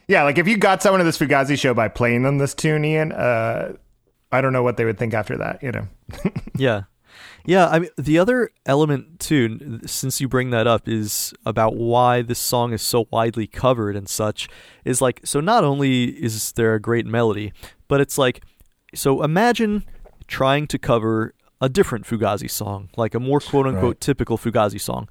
yeah, 0.08 0.22
like 0.22 0.38
if 0.38 0.46
you 0.46 0.56
got 0.56 0.82
someone 0.82 1.00
to 1.00 1.04
this 1.04 1.18
Fugazi 1.18 1.58
show 1.58 1.74
by 1.74 1.88
playing 1.88 2.22
them 2.22 2.38
this 2.38 2.54
tune, 2.54 2.84
Ian, 2.84 3.12
uh, 3.12 3.72
I 4.30 4.40
don't 4.40 4.52
know 4.52 4.62
what 4.62 4.76
they 4.76 4.84
would 4.84 4.98
think 4.98 5.14
after 5.14 5.36
that. 5.38 5.62
You 5.62 5.72
know, 5.72 5.88
Yeah. 6.56 6.82
Yeah, 7.44 7.68
I 7.68 7.78
mean 7.78 7.90
the 7.96 8.18
other 8.18 8.50
element 8.66 9.20
too, 9.20 9.80
since 9.86 10.20
you 10.20 10.26
bring 10.26 10.50
that 10.50 10.66
up, 10.66 10.88
is 10.88 11.32
about 11.44 11.76
why 11.76 12.22
this 12.22 12.40
song 12.40 12.72
is 12.72 12.82
so 12.82 13.06
widely 13.12 13.46
covered 13.46 13.94
and 13.94 14.08
such. 14.08 14.48
Is 14.84 15.00
like 15.00 15.20
so. 15.22 15.38
Not 15.38 15.62
only 15.62 16.06
is 16.06 16.50
there 16.52 16.74
a 16.74 16.80
great 16.80 17.06
melody, 17.06 17.52
but 17.86 18.00
it's 18.00 18.18
like 18.18 18.42
so. 18.96 19.22
Imagine 19.22 19.84
trying 20.26 20.66
to 20.66 20.76
cover 20.76 21.34
a 21.60 21.68
different 21.68 22.04
Fugazi 22.06 22.50
song, 22.50 22.90
like 22.96 23.14
a 23.14 23.20
more 23.20 23.40
quote 23.40 23.66
unquote 23.66 23.96
Right. 23.96 24.00
typical 24.00 24.36
Fugazi 24.38 24.80
song. 24.80 25.08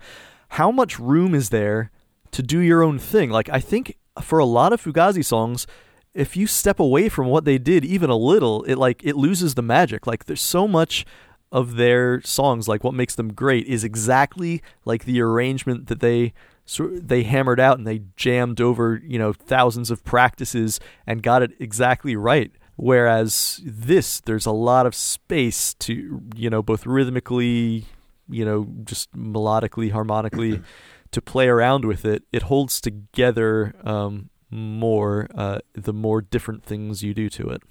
How 0.50 0.72
much 0.72 1.00
room 1.00 1.34
is 1.34 1.50
there 1.50 1.92
to 2.32 2.44
do 2.44 2.60
your 2.60 2.84
own 2.84 3.00
thing? 3.00 3.30
Like 3.30 3.50
I 3.50 3.60
think 3.60 3.98
for 4.22 4.40
a 4.40 4.46
lot 4.46 4.72
of 4.74 4.82
Fugazi 4.82 5.24
songs, 5.26 5.66
if 6.14 6.38
you 6.38 6.48
step 6.48 6.80
away 6.80 7.10
from 7.10 7.28
what 7.28 7.46
they 7.46 7.58
did 7.58 7.84
even 7.84 8.10
a 8.10 8.16
little, 8.16 8.64
it 8.64 8.76
like 8.76 9.04
it 9.04 9.16
loses 9.16 9.56
the 9.56 9.62
magic. 9.62 10.06
Like 10.08 10.26
there's 10.26 10.42
so 10.42 10.68
much 10.68 11.06
of 11.52 11.76
their 11.76 12.22
songs, 12.22 12.68
like 12.68 12.84
what 12.84 12.94
makes 12.94 13.16
them 13.16 13.34
great, 13.34 13.66
is 13.68 13.84
exactly 13.84 14.62
like 14.86 15.06
the 15.06 15.22
arrangement 15.22 15.88
that 15.88 16.00
they 16.00 16.34
they 16.80 17.24
hammered 17.24 17.60
out 17.60 17.78
and 17.78 17.86
they 17.86 18.02
jammed 18.16 18.60
over 18.60 19.02
you 19.06 19.20
know 19.20 19.34
thousands 19.34 19.92
of 19.92 20.04
practices 20.04 20.80
and 21.06 21.22
got 21.24 21.42
it 21.44 21.52
exactly 21.60 22.16
right. 22.16 22.52
Whereas 22.78 23.62
this, 23.64 24.20
there's 24.22 24.46
a 24.46 24.52
lot 24.52 24.86
of 24.86 24.94
space 24.96 25.74
to 25.76 26.22
you 26.36 26.50
know 26.50 26.62
both 26.62 26.86
rhythmically, 26.86 27.86
you 28.30 28.44
know, 28.46 28.68
just 28.84 29.12
melodically, 29.14 29.92
harmonically, 29.92 30.62
to 31.12 31.22
play 31.22 31.48
around 31.48 31.86
with 31.86 32.04
it. 32.06 32.24
It 32.34 32.44
holds 32.44 32.82
together 32.82 33.74
um, 33.86 34.30
more 34.50 35.28
uh, 35.36 35.60
the 35.74 35.94
more 35.94 36.22
different 36.22 36.64
things 36.64 37.02
you 37.02 37.14
do 37.14 37.30
to 37.30 37.50
it. 37.50 37.62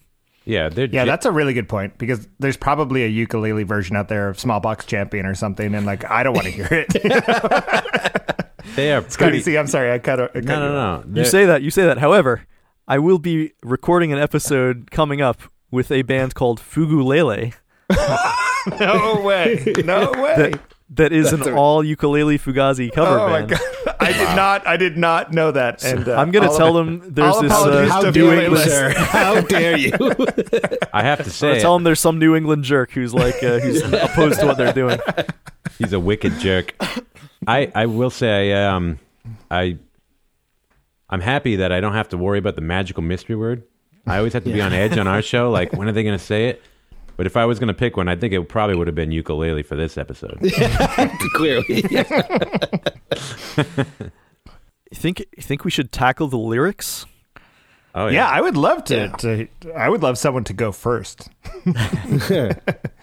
yeah, 0.47 0.71
yeah, 0.75 0.87
ja- 0.91 1.05
that's 1.05 1.27
a 1.27 1.31
really 1.33 1.53
good 1.53 1.69
point 1.69 1.99
because 1.99 2.27
there's 2.39 2.57
probably 2.57 3.05
a 3.05 3.09
ukulele 3.09 3.63
version 3.65 3.97
out 3.97 4.09
there 4.09 4.29
of 4.31 4.41
Smallpox 4.41 4.87
Champion 4.87 5.27
or 5.27 5.35
something, 5.35 5.75
and 5.75 5.85
like 5.85 6.11
I 6.11 6.23
don't 6.23 6.35
want 6.35 6.47
to 6.47 6.51
hear 6.53 6.69
it. 6.71 6.89
they 8.77 8.93
are 8.93 9.03
Scotty, 9.03 9.31
pretty. 9.31 9.41
see, 9.43 9.59
I'm 9.59 9.67
sorry, 9.67 9.93
I 9.93 9.99
cut. 9.99 10.19
I 10.21 10.27
cut 10.29 10.45
No, 10.45 10.59
no, 10.61 10.67
you 10.67 10.73
no. 10.73 11.03
You 11.09 11.15
They're- 11.17 11.25
say 11.27 11.45
that. 11.47 11.63
You 11.63 11.71
say 11.71 11.85
that. 11.85 11.99
However, 11.99 12.47
I 12.87 12.99
will 12.99 13.19
be 13.19 13.53
recording 13.63 14.13
an 14.13 14.19
episode 14.19 14.91
coming 14.91 15.21
up 15.21 15.41
with 15.71 15.91
a 15.91 16.03
band 16.03 16.35
called 16.35 16.61
Fugu 16.61 17.03
Lele 17.05 17.53
No 18.81 19.21
way, 19.23 19.63
no 19.85 20.11
way. 20.13 20.37
that 20.37 20.61
that 20.91 21.13
is 21.13 21.33
an 21.33 21.43
all 21.55 21.83
ukulele 21.85 22.39
Fugazi 22.39 22.93
cover 22.93 23.19
oh 23.19 23.29
band. 23.29 23.51
my 23.51 23.57
god, 23.57 23.97
I 24.01 24.13
did 24.13 24.37
not, 24.37 24.67
I 24.67 24.77
did 24.77 24.97
not 24.97 25.33
know 25.33 25.51
that. 25.51 25.85
And 25.85 26.09
uh, 26.09 26.15
I'm 26.17 26.31
gonna 26.31 26.55
tell 26.57 26.73
them 26.73 27.01
there's 27.13 27.41
this. 27.41 27.53
Uh, 27.53 27.89
how 27.91 28.01
New 28.03 28.13
dare 28.13 28.35
you 28.35 28.41
England. 28.41 28.71
sir 28.71 28.95
how 28.97 29.41
dare 29.55 29.77
you 29.79 29.93
I 30.93 31.03
have 31.03 31.19
to 31.19 31.25
I'm 31.25 31.31
say, 31.31 31.49
gonna 31.51 31.61
tell 31.61 31.75
them 31.75 31.85
there's 31.85 32.01
some 32.01 32.19
New 32.19 32.35
England 32.37 32.65
jerk 32.65 32.91
who's 32.93 33.13
like 33.15 33.43
uh, 33.43 33.59
who's 33.61 33.83
opposed 33.93 34.41
to 34.41 34.47
what 34.47 34.57
they're 34.57 34.73
doing. 34.73 34.99
he's 35.79 35.93
a 35.93 36.01
wicked 36.01 36.39
jerk. 36.39 36.75
I 37.47 37.71
I 37.75 37.87
will 37.87 38.11
say 38.11 38.53
I 38.55 38.75
um 38.75 38.99
I 39.51 39.79
I'm 41.11 41.21
happy 41.21 41.57
that 41.57 41.73
I 41.73 41.81
don't 41.81 41.93
have 41.93 42.09
to 42.11 42.19
worry 42.19 42.39
about 42.39 42.57
the 42.57 42.63
magical 42.63 43.03
mystery 43.03 43.37
word. 43.37 43.65
I 44.07 44.19
always 44.19 44.33
have 44.33 44.45
to 44.45 44.53
be 44.53 44.61
on 44.61 44.73
edge 44.73 44.99
on 44.99 45.07
our 45.07 45.23
show. 45.23 45.51
Like 45.51 45.73
when 45.73 45.89
are 45.89 45.93
they 45.93 46.03
going 46.03 46.19
to 46.19 46.25
say 46.25 46.49
it? 46.49 46.63
But 47.17 47.27
if 47.27 47.37
I 47.37 47.45
was 47.45 47.59
going 47.59 47.69
to 47.69 47.75
pick 47.75 47.97
one, 47.97 48.09
I 48.09 48.17
think 48.17 48.33
it 48.33 48.49
probably 48.49 48.77
would 48.77 48.89
have 48.89 48.97
been 48.97 49.13
ukulele 49.13 49.63
for 49.63 49.77
this 49.77 49.97
episode. 49.97 50.39
clearly 51.35 51.65
You 51.71 52.05
think 54.95 55.21
you 55.21 55.43
think 55.43 55.65
we 55.65 55.71
should 55.71 55.93
tackle 55.93 56.27
the 56.27 56.37
lyrics? 56.37 57.07
Oh 57.95 58.07
Yeah, 58.07 58.13
yeah 58.13 58.29
I 58.29 58.41
would 58.41 58.57
love 58.57 58.85
to, 58.87 59.09
to. 59.19 59.49
I 59.77 59.89
would 59.89 60.03
love 60.03 60.19
someone 60.19 60.43
to 60.45 60.53
go 60.53 60.73
first. 60.73 61.31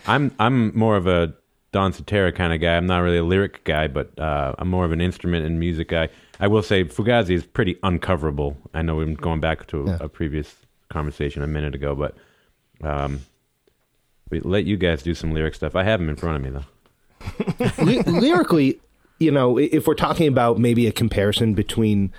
I'm 0.06 0.36
I'm 0.38 0.78
more 0.78 0.97
of 0.97 1.08
a 1.08 1.34
Don 1.72 1.93
Cetera 1.93 2.34
kind 2.34 2.52
of 2.52 2.60
guy. 2.60 2.76
I'm 2.76 2.88
not 2.88 2.99
really 2.99 3.18
a 3.18 3.24
lyric 3.24 3.64
guy, 3.64 3.88
but 3.88 4.20
uh, 4.20 4.54
I'm 4.58 4.70
more 4.70 4.84
of 4.84 4.91
an 4.91 4.99
instrument 4.99 5.45
and 5.45 5.58
music 5.58 5.88
guy. 5.88 6.10
I 6.42 6.48
will 6.48 6.64
say 6.64 6.84
Fugazi 6.84 7.36
is 7.36 7.46
pretty 7.46 7.76
uncoverable. 7.84 8.58
I 8.74 8.82
know 8.82 9.00
I'm 9.00 9.14
going 9.16 9.39
back 9.39 9.68
to 9.68 9.84
a, 9.84 9.86
Yeah. 9.86 9.98
a 10.02 10.10
previous 10.10 10.54
conversation 10.89 11.44
a 11.44 11.48
minute 11.48 11.76
ago, 11.76 11.96
but 11.96 12.16
um, 12.86 13.22
we 14.30 14.39
let 14.42 14.66
you 14.66 14.76
guys 14.76 15.04
do 15.04 15.14
some 15.14 15.32
lyric 15.34 15.54
stuff. 15.56 15.76
I 15.76 15.84
have 15.84 16.00
them 16.00 16.10
in 16.10 16.16
front 16.16 16.38
of 16.38 16.42
me 16.44 16.60
though. 16.60 16.66
Ly- 17.84 18.04
lyrically, 18.08 18.80
you 19.20 19.30
know, 19.32 19.58
if 19.60 19.86
we're 19.86 19.94
talking 19.94 20.28
about 20.28 20.58
maybe 20.58 20.88
a 20.88 20.92
comparison 20.92 21.54
between 21.54 22.12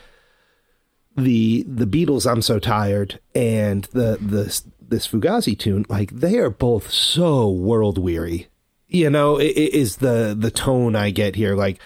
the 1.16 1.64
the 1.68 1.84
Beatles, 1.86 2.30
"I'm 2.30 2.40
So 2.42 2.58
Tired" 2.58 3.18
and 3.34 3.84
the 3.92 4.18
the 4.20 4.62
this 4.80 5.08
Fugazi 5.08 5.58
tune, 5.58 5.84
like 5.88 6.10
they 6.12 6.38
are 6.38 6.50
both 6.50 6.90
so 6.90 7.50
world 7.50 7.98
weary. 7.98 8.46
You 8.88 9.10
know, 9.10 9.38
i- 9.38 9.42
i- 9.42 9.70
is 9.72 9.96
the 9.96 10.34
the 10.38 10.50
tone 10.50 10.94
I 10.96 11.10
get 11.10 11.34
here. 11.34 11.54
Like 11.56 11.80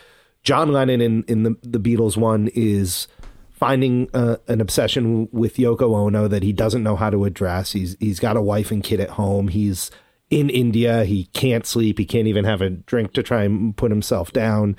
John 0.47 0.71
Lennon 0.73 1.01
in 1.01 1.25
in 1.25 1.43
the 1.43 1.57
the 1.63 1.81
Beatles 1.81 2.17
one 2.17 2.49
is 2.55 3.09
finding 3.51 4.09
uh, 4.15 4.37
an 4.47 4.61
obsession 4.61 5.29
with 5.33 5.57
Yoko 5.57 5.97
Ono 5.97 6.29
that 6.29 6.45
he 6.45 6.53
doesn't 6.53 6.85
know 6.85 6.95
how 6.95 7.11
to 7.11 7.25
address. 7.25 7.73
He's 7.73 7.97
he's 7.99 8.21
got 8.21 8.37
a 8.37 8.41
wife 8.41 8.71
and 8.71 8.81
kid 8.81 9.01
at 9.01 9.11
home. 9.11 9.49
He's 9.49 9.91
in 10.31 10.49
India. 10.49 11.05
He 11.05 11.25
can't 11.33 11.67
sleep. 11.67 11.99
He 11.99 12.05
can't 12.05 12.29
even 12.29 12.45
have 12.45 12.61
a 12.63 12.71
drink 12.71 13.13
to 13.15 13.25
try 13.25 13.43
and 13.43 13.77
put 13.77 13.91
himself 13.91 14.33
down 14.33 14.77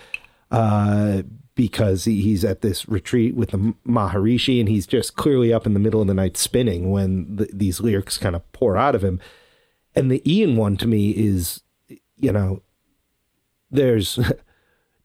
uh, 0.51 1.23
because 1.53 2.05
he, 2.05 2.21
he's 2.21 2.45
at 2.45 2.61
this 2.61 2.87
retreat 2.87 3.35
with 3.35 3.49
the 3.49 3.73
Maharishi, 3.85 4.61
and 4.61 4.69
he's 4.69 4.87
just 4.87 5.17
clearly 5.17 5.51
up 5.51 5.65
in 5.65 5.73
the 5.73 5.81
middle 5.81 5.99
of 5.99 6.07
the 6.07 6.13
night 6.13 6.37
spinning 6.37 6.91
when 6.91 7.35
the, 7.35 7.49
these 7.53 7.81
lyrics 7.81 8.17
kind 8.17 8.37
of 8.37 8.51
pour 8.53 8.77
out 8.77 8.95
of 8.95 9.03
him. 9.03 9.19
And 9.93 10.09
the 10.09 10.23
Ian 10.31 10.55
one 10.55 10.77
to 10.77 10.87
me 10.87 11.11
is, 11.11 11.61
you 12.15 12.31
know, 12.31 12.61
there's 13.69 14.17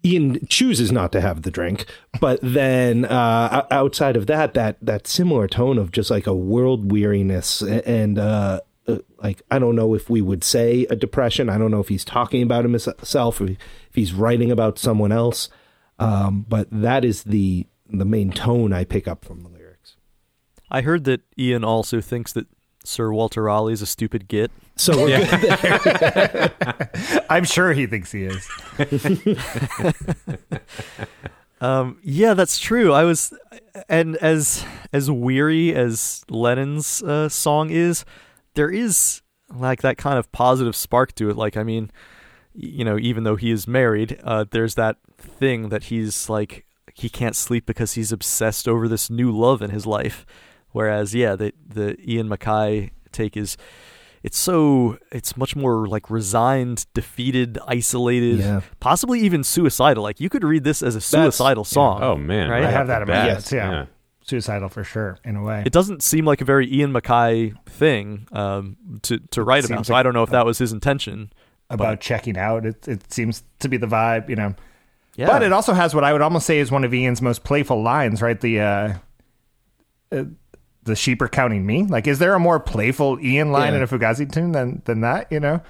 Ian 0.05 0.45
chooses 0.49 0.91
not 0.91 1.13
to 1.13 1.21
have 1.21 1.43
the 1.43 1.51
drink, 1.51 1.87
but 2.21 2.41
then 2.43 3.05
uh, 3.05 3.67
outside 3.71 4.17
of 4.17 4.27
that, 4.27 4.55
that 4.55 4.77
that 4.83 5.07
similar 5.07 5.47
tone 5.47 5.79
of 5.79 5.93
just 5.93 6.11
like 6.11 6.27
a 6.27 6.35
world 6.35 6.91
weariness 6.91 7.63
and 7.63 8.19
uh, 8.19 8.61
uh, 8.89 8.99
like 9.19 9.43
I 9.51 9.59
don't 9.59 9.77
know 9.77 9.95
if 9.95 10.11
we 10.11 10.21
would 10.21 10.43
say 10.43 10.87
a 10.91 10.97
depression. 10.97 11.49
I 11.49 11.57
don't 11.59 11.71
know 11.71 11.81
if 11.81 11.89
he's 11.89 12.05
talking 12.05 12.43
about 12.43 12.65
himself, 12.65 13.41
or 13.41 13.51
if 13.51 13.59
he's 13.95 14.13
writing 14.13 14.51
about 14.51 14.79
someone 14.79 15.13
else. 15.13 15.49
Um, 15.99 16.45
but 16.49 16.67
that 16.71 17.05
is 17.05 17.23
the 17.25 17.67
the 17.89 18.05
main 18.05 18.33
tone 18.33 18.73
I 18.73 18.85
pick 18.85 19.07
up 19.07 19.25
from 19.25 19.43
the 19.43 19.49
lyrics. 19.49 19.97
I 20.71 20.81
heard 20.81 21.05
that 21.05 21.21
Ian 21.39 21.65
also 21.65 22.01
thinks 22.01 22.33
that 22.33 22.47
Sir 22.85 23.13
Walter 23.13 23.45
Raleigh 23.45 23.75
is 23.75 23.83
a 23.83 23.87
stupid 23.87 24.27
git. 24.27 24.51
So 24.77 25.05
we're 25.05 25.19
good 25.19 25.41
there. 25.41 27.25
I'm 27.31 27.45
sure 27.45 27.73
he 27.73 27.87
thinks 27.87 28.11
he 28.13 28.25
is. 28.25 28.49
Um, 31.63 31.99
yeah, 32.03 32.35
that's 32.35 32.59
true. 32.59 32.93
I 32.93 33.05
was, 33.05 33.33
and 33.89 34.17
as 34.17 34.67
as 34.93 35.09
weary 35.09 35.73
as 35.73 36.25
Lennon's 36.29 37.01
uh, 37.05 37.29
song 37.29 37.71
is, 37.71 38.05
there 38.55 38.69
is 38.69 39.23
like 39.55 39.81
that 39.83 39.97
kind 39.97 40.19
of 40.19 40.33
positive 40.33 40.75
spark 40.75 41.15
to 41.15 41.31
it. 41.31 41.37
Like, 41.37 41.57
I 41.57 41.63
mean, 41.63 41.93
you 42.53 42.85
know, 42.85 42.99
even 42.99 43.23
though 43.23 43.37
he 43.37 43.53
is 43.53 43.69
married, 43.69 44.21
uh, 44.25 44.45
there's 44.51 44.75
that 44.75 44.97
thing 45.17 45.69
that 45.69 45.85
he's 45.85 46.29
like 46.29 46.67
he 46.95 47.09
can't 47.09 47.37
sleep 47.37 47.65
because 47.65 47.93
he's 47.93 48.11
obsessed 48.11 48.67
over 48.67 48.89
this 48.89 49.09
new 49.09 49.31
love 49.31 49.63
in 49.63 49.71
his 49.71 49.87
life. 49.87 50.27
Whereas, 50.71 51.15
yeah, 51.15 51.37
the 51.37 51.53
the 51.65 51.97
Ian 52.05 52.29
MacKaye 52.29 52.91
take 53.13 53.37
is 53.37 53.57
it's 54.23 54.39
so 54.39 54.99
it's 55.11 55.37
much 55.37 55.57
more 55.57 55.87
like 55.89 56.11
resigned, 56.11 56.87
defeated, 56.95 57.59
isolated, 57.67 58.39
Yeah. 58.39 58.61
possibly 58.81 59.21
even 59.21 59.43
suicidal. 59.45 60.03
Like 60.03 60.21
you 60.21 60.29
could 60.29 60.45
read 60.45 60.65
this 60.65 60.83
as 60.83 60.95
a 60.97 61.01
suicidal 61.01 61.65
song. 61.65 62.03
Oh 62.03 62.17
man, 62.17 62.49
Right? 62.51 62.63
I 62.65 62.71
have 62.71 62.87
that 62.89 62.99
the 62.99 63.03
in 63.03 63.09
my 63.09 63.15
bat. 63.27 63.33
notes. 63.35 63.53
Yeah. 63.53 63.87
Suicidal 64.25 64.69
for 64.69 64.85
sure, 64.85 65.19
in 65.25 65.35
a 65.35 65.43
way. 65.43 65.65
It 65.67 65.73
doesn't 65.73 66.01
seem 66.01 66.25
like 66.25 66.41
a 66.41 66.45
very 66.45 66.73
Ian 66.73 66.93
MacKaye 66.93 67.57
thing 67.67 68.29
um, 68.31 68.77
to 69.03 69.19
to 69.33 69.43
write 69.43 69.65
about. 69.65 69.79
seems 69.79 69.87
So 69.89 69.93
like 69.95 70.01
I 70.01 70.03
don't 70.05 70.15
know 70.15 70.23
if 70.23 70.31
that 70.31 70.47
was 70.47 70.59
his 70.59 70.73
intention. 70.73 71.33
about 71.71 72.01
checking 72.01 72.39
out. 72.39 72.65
It, 72.65 72.87
it 72.87 73.13
seems 73.13 73.43
to 73.59 73.69
be 73.69 73.79
the 73.79 73.89
vibe, 73.89 74.29
you 74.29 74.37
know. 74.37 74.55
Yeah, 75.17 75.27
But 75.27 75.43
it 75.43 75.53
also 75.53 75.73
has 75.75 75.93
what 75.95 76.05
I 76.05 76.13
would 76.13 76.23
almost 76.23 76.47
say 76.47 76.59
is 76.59 76.71
one 76.71 76.85
of 76.85 76.95
Ian's 76.95 77.21
most 77.21 77.43
playful 77.45 77.83
lines, 77.83 78.23
right? 78.23 78.41
The 78.41 78.61
uh, 78.61 78.93
uh, 80.13 80.25
the 80.85 80.97
sheep 80.97 81.23
are 81.23 81.29
counting 81.29 81.65
me. 81.67 81.85
Like, 81.85 82.07
is 82.07 82.19
there 82.19 82.35
a 82.35 82.41
more 82.41 82.59
playful 82.61 83.19
Ian 83.21 83.53
line 83.53 83.73
Yeah. 83.73 83.79
in 83.79 83.83
a 83.85 83.87
Fugazi 83.87 84.31
tune 84.31 84.53
than 84.53 84.83
than 84.85 85.01
that? 85.03 85.31
You 85.31 85.41
know, 85.41 85.61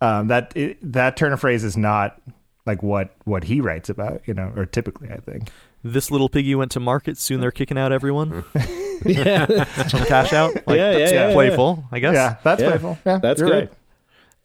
um, 0.00 0.28
that 0.28 0.52
it, 0.56 0.78
that 0.92 1.16
turn 1.16 1.32
of 1.32 1.40
phrase 1.40 1.64
is 1.64 1.76
not 1.76 2.20
like 2.66 2.82
what 2.82 3.14
what 3.24 3.44
he 3.44 3.60
writes 3.60 3.88
about, 3.88 4.22
you 4.26 4.34
know, 4.34 4.52
or 4.56 4.64
typically 4.66 5.10
I 5.10 5.18
think. 5.18 5.50
this 5.82 6.10
little 6.10 6.28
piggy 6.30 6.54
went 6.54 6.70
to 6.72 6.80
market. 6.80 7.18
Soon 7.18 7.40
they're 7.40 7.50
kicking 7.50 7.76
out 7.78 7.92
everyone. 7.92 8.44
yeah, 9.04 9.64
Cash 10.06 10.32
out. 10.32 10.54
Like, 10.66 10.76
Yeah, 10.78 10.92
yeah, 10.92 10.98
that's 10.98 11.12
yeah, 11.12 11.28
yeah. 11.28 11.32
playful. 11.34 11.84
I 11.92 11.98
guess. 11.98 12.14
Yeah, 12.14 12.36
that's 12.42 12.62
Yeah, 12.62 12.68
playful. 12.70 12.98
Yeah, 13.04 13.18
that's 13.18 13.40
you're 13.40 13.48
good. 13.50 13.70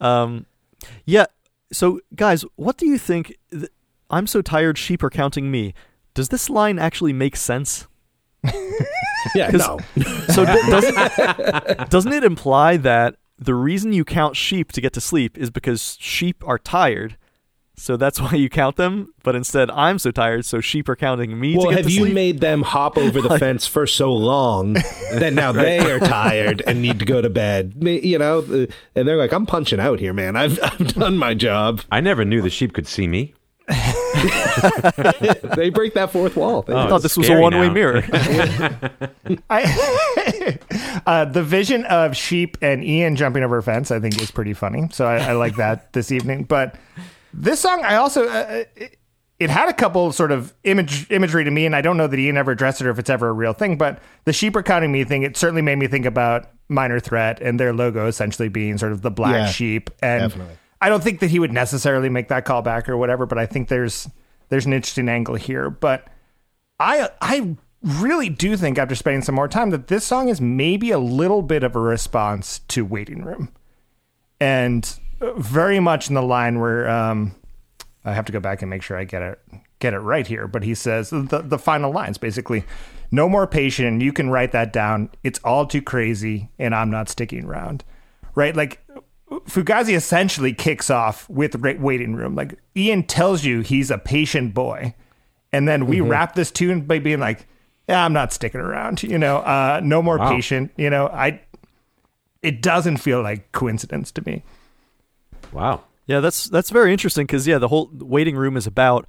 right. 0.01 0.21
Um, 0.21 0.45
yeah. 1.05 1.25
So, 1.71 1.99
guys, 2.15 2.43
what 2.55 2.77
do 2.77 2.87
you 2.87 2.97
think? 2.97 3.37
Th- 3.51 3.71
I'm 4.09 4.27
so 4.27 4.41
tired. 4.41 4.77
Sheep 4.77 5.03
are 5.03 5.09
counting 5.09 5.51
me. 5.51 5.73
Does 6.13 6.29
this 6.29 6.49
line 6.49 6.79
actually 6.79 7.13
make 7.13 7.35
sense? 7.35 7.87
Yeah. 9.35 9.51
'Cause- 9.51 9.59
No, 9.67 9.79
So 10.33 10.45
d- 10.45 10.61
doesn't 10.69 11.89
doesn't 11.89 12.13
it 12.13 12.23
imply 12.23 12.77
that 12.77 13.15
the 13.37 13.55
reason 13.55 13.93
you 13.93 14.03
count 14.05 14.35
sheep 14.35 14.71
to 14.73 14.81
get 14.81 14.93
to 14.93 15.01
sleep 15.01 15.37
is 15.37 15.49
because 15.49 15.97
sheep 15.99 16.43
are 16.47 16.57
tired? 16.59 17.17
So 17.75 17.95
that's 17.95 18.19
why 18.19 18.33
you 18.33 18.49
count 18.49 18.75
them, 18.75 19.13
but 19.23 19.35
instead 19.35 19.71
I'm 19.71 19.99
so 19.99 20.11
tired, 20.11 20.43
so 20.43 20.59
sheep 20.59 20.89
are 20.89 20.97
counting 20.97 21.39
me 21.39 21.55
well, 21.55 21.67
to 21.67 21.69
get 21.69 21.77
have 21.77 21.85
to 21.85 21.91
you 21.93 22.01
sleep. 22.01 22.13
made 22.13 22.41
them 22.41 22.61
hop 22.63 22.97
over 22.97 23.21
the 23.21 23.39
fence 23.39 23.65
for 23.67 23.87
so 23.87 24.11
long 24.11 24.73
that 25.13 25.31
now 25.33 25.53
they 25.53 25.79
are 25.89 25.99
tired 25.99 26.61
and 26.67 26.81
need 26.81 26.99
to 26.99 27.05
go 27.05 27.21
to 27.21 27.29
bed? 27.29 27.75
You 27.81 28.19
know, 28.19 28.39
uh, 28.39 28.65
and 28.95 29.07
they're 29.07 29.15
like, 29.15 29.31
"I'm 29.31 29.45
punching 29.45 29.79
out 29.79 30.01
here, 30.01 30.11
man. 30.11 30.35
I've 30.35 30.59
I've 30.61 30.93
done 30.93 31.17
my 31.17 31.33
job." 31.33 31.79
I 31.89 32.01
never 32.01 32.25
knew 32.25 32.41
the 32.41 32.49
sheep 32.49 32.73
could 32.73 32.85
see 32.87 33.07
me. 33.07 33.33
They 35.55 35.69
break 35.69 35.93
that 35.93 36.11
fourth 36.11 36.35
wall. 36.35 36.63
They 36.63 36.73
Oh, 36.73 36.77
I 36.79 36.89
thought 36.89 37.01
this 37.01 37.17
was 37.17 37.29
a 37.29 37.39
one-way 37.39 37.69
mirror. 37.69 38.03
I, 39.49 40.57
uh, 41.05 41.25
the 41.25 41.43
vision 41.43 41.85
of 41.85 42.15
sheep 42.15 42.57
and 42.61 42.83
Ian 42.83 43.15
jumping 43.15 43.43
over 43.43 43.57
a 43.57 43.63
fence, 43.63 43.91
I 43.91 43.99
think, 43.99 44.21
is 44.21 44.31
pretty 44.31 44.53
funny. 44.53 44.89
So 44.91 45.05
I, 45.05 45.17
I 45.17 45.31
like 45.33 45.55
that 45.57 45.93
this 45.93 46.11
evening. 46.11 46.43
But 46.43 46.75
this 47.33 47.59
song, 47.59 47.83
I 47.83 47.95
also 47.95 48.27
uh, 48.27 48.63
it, 48.75 48.99
it 49.39 49.49
had 49.49 49.69
a 49.69 49.73
couple 49.73 50.11
sort 50.11 50.31
of 50.31 50.53
image 50.63 51.09
imagery 51.09 51.43
to 51.43 51.51
me, 51.51 51.65
and 51.65 51.75
I 51.75 51.81
don't 51.81 51.97
know 51.97 52.07
that 52.07 52.19
Ian 52.19 52.37
ever 52.37 52.51
addressed 52.51 52.81
it 52.81 52.87
or 52.87 52.89
if 52.89 52.99
it's 52.99 53.09
ever 53.09 53.29
a 53.29 53.33
real 53.33 53.53
thing. 53.53 53.77
But 53.77 53.99
the 54.25 54.33
sheep 54.33 54.55
are 54.55 54.63
counting 54.63 54.91
me 54.91 55.03
thing, 55.03 55.23
it 55.23 55.37
certainly 55.37 55.61
made 55.61 55.77
me 55.77 55.87
think 55.87 56.05
about 56.05 56.49
Minor 56.67 56.99
Threat 56.99 57.41
and 57.41 57.59
their 57.59 57.73
logo 57.73 58.07
essentially 58.07 58.49
being 58.49 58.77
sort 58.77 58.91
of 58.91 59.01
the 59.01 59.11
black 59.11 59.33
Yeah, 59.33 59.45
sheep. 59.47 59.89
And 60.01 60.23
definitely. 60.29 60.55
I 60.81 60.89
don't 60.89 61.03
think 61.03 61.19
that 61.19 61.29
he 61.29 61.39
would 61.39 61.51
necessarily 61.51 62.09
make 62.09 62.29
that 62.29 62.45
call 62.45 62.61
back 62.61 62.87
or 62.87 62.97
whatever, 62.97 63.25
but 63.25 63.37
I 63.37 63.45
think 63.45 63.67
there's 63.67 64.07
there's 64.49 64.65
an 64.65 64.73
interesting 64.73 65.09
angle 65.09 65.35
here. 65.35 65.69
But 65.69 66.07
I 66.79 67.09
I 67.21 67.55
really 67.83 68.29
do 68.29 68.57
think 68.57 68.77
after 68.77 68.95
spending 68.95 69.21
some 69.21 69.35
more 69.35 69.47
time 69.47 69.69
that 69.71 69.87
this 69.87 70.05
song 70.05 70.29
is 70.29 70.39
maybe 70.41 70.91
a 70.91 70.99
little 70.99 71.41
bit 71.41 71.63
of 71.63 71.75
a 71.75 71.79
response 71.79 72.59
to 72.69 72.85
Waiting 72.85 73.23
Room, 73.23 73.51
and 74.39 74.99
very 75.19 75.79
much 75.79 76.07
in 76.07 76.15
the 76.15 76.21
line 76.21 76.59
where 76.59 76.89
um, 76.89 77.35
I 78.05 78.13
have 78.13 78.25
to 78.25 78.31
go 78.31 78.39
back 78.39 78.61
and 78.61 78.69
make 78.69 78.81
sure 78.81 78.97
I 78.97 79.03
get 79.03 79.21
it 79.21 79.39
get 79.79 79.93
it 79.93 79.99
right 79.99 80.27
here. 80.27 80.47
But 80.47 80.63
he 80.63 80.75
says 80.75 81.09
the 81.09 81.43
the 81.43 81.59
final 81.59 81.91
lines 81.91 82.17
basically, 82.17 82.63
"No 83.11 83.27
more 83.27 83.47
patient. 83.47 84.01
You 84.01 84.13
can 84.13 84.29
write 84.29 84.53
that 84.53 84.71
down. 84.71 85.09
It's 85.23 85.39
all 85.43 85.65
too 85.65 85.81
crazy, 85.81 86.49
and 86.57 86.73
I'm 86.73 86.89
not 86.89 87.09
sticking 87.09 87.45
around." 87.45 87.83
Right, 88.35 88.55
like. 88.55 88.81
Fugazi 89.47 89.95
essentially 89.95 90.53
kicks 90.53 90.89
off 90.89 91.29
with 91.29 91.55
Waiting 91.55 92.15
Room. 92.15 92.35
Like 92.35 92.55
Ian 92.75 93.03
tells 93.03 93.43
you 93.43 93.61
he's 93.61 93.91
a 93.91 93.97
patient 93.97 94.53
boy, 94.53 94.93
and 95.51 95.67
then 95.67 95.85
we 95.87 96.01
wrap 96.01 96.35
this 96.35 96.51
tune 96.51 96.81
by 96.81 96.99
being 96.99 97.19
like, 97.19 97.47
"Yeah, 97.87 98.03
I'm 98.05 98.13
not 98.13 98.33
sticking 98.33 98.61
around." 98.61 99.03
You 99.03 99.17
know, 99.17 99.37
uh, 99.37 99.79
no 99.83 100.01
more 100.01 100.17
Wow. 100.17 100.29
patient. 100.29 100.71
You 100.77 100.89
know, 100.89 101.07
I. 101.07 101.41
It 102.41 102.61
doesn't 102.61 102.97
feel 102.97 103.21
like 103.21 103.51
coincidence 103.51 104.11
to 104.13 104.23
me. 104.25 104.43
Wow. 105.51 105.83
Yeah, 106.05 106.21
that's 106.21 106.45
that's 106.45 106.69
very 106.69 106.91
interesting 106.91 107.25
because 107.25 107.45
yeah, 107.47 107.57
the 107.57 107.67
whole 107.67 107.89
waiting 107.93 108.35
room 108.35 108.55
is 108.57 108.65
about 108.65 109.07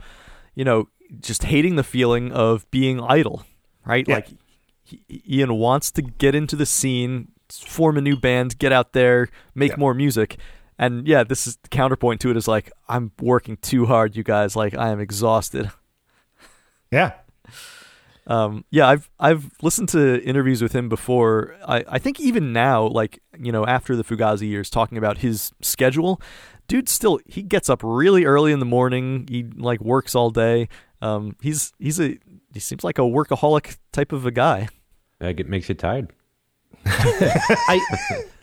you 0.54 0.64
know 0.64 0.88
just 1.20 1.44
hating 1.44 1.76
the 1.76 1.84
feeling 1.84 2.32
of 2.32 2.70
being 2.70 3.00
idle, 3.00 3.44
right? 3.86 4.06
Yeah. 4.06 4.16
Like 4.16 4.28
Ian 5.26 5.54
wants 5.54 5.90
to 5.92 6.02
get 6.02 6.34
into 6.34 6.56
the 6.56 6.66
scene, 6.66 7.28
form 7.52 7.96
a 7.96 8.00
new 8.00 8.16
band, 8.16 8.58
get 8.58 8.72
out 8.72 8.92
there, 8.92 9.28
make 9.54 9.72
Yeah. 9.72 9.76
more 9.78 9.94
music, 9.94 10.36
and 10.78 11.06
yeah, 11.06 11.24
this 11.24 11.46
is 11.46 11.56
the 11.62 11.68
counterpoint 11.68 12.20
to 12.22 12.30
it 12.30 12.36
is 12.36 12.48
like 12.48 12.70
I'm 12.88 13.12
working 13.20 13.56
too 13.58 13.86
hard, 13.86 14.16
you 14.16 14.22
guys. 14.22 14.56
Like 14.56 14.74
I 14.76 14.90
am 14.90 15.00
exhausted. 15.00 15.70
Yeah, 16.92 17.12
Um, 18.26 18.64
yeah, 18.70 18.88
I've 18.88 19.08
I've 19.20 19.50
listened 19.62 19.88
to 19.90 20.20
interviews 20.24 20.60
with 20.62 20.72
him 20.72 20.88
before. 20.88 21.56
I, 21.66 21.84
I 21.88 21.98
think 21.98 22.18
even 22.20 22.52
now, 22.52 22.86
like 22.86 23.20
you 23.38 23.52
know, 23.52 23.64
after 23.66 23.94
the 23.96 24.02
Fugazi 24.04 24.48
years, 24.48 24.70
talking 24.70 24.98
about 24.98 25.18
his 25.18 25.52
schedule, 25.62 26.20
dude, 26.68 26.88
still 26.88 27.18
he 27.26 27.42
gets 27.42 27.68
up 27.70 27.80
really 27.84 28.24
early 28.24 28.50
in 28.52 28.58
the 28.58 28.66
morning. 28.66 29.26
He 29.28 29.44
like 29.44 29.80
works 29.80 30.14
all 30.16 30.30
day. 30.30 30.68
Um, 31.00 31.36
he's 31.40 31.72
he's 31.78 32.00
a 32.00 32.18
he 32.52 32.58
seems 32.60 32.82
like 32.84 32.98
a 32.98 33.02
workaholic 33.02 33.76
type 33.92 34.12
of 34.12 34.26
a 34.26 34.30
guy. 34.32 34.68
That 35.20 35.34
get, 35.36 35.48
makes 35.48 35.68
you 35.68 35.74
tired. 35.76 36.12
I, 36.86 37.80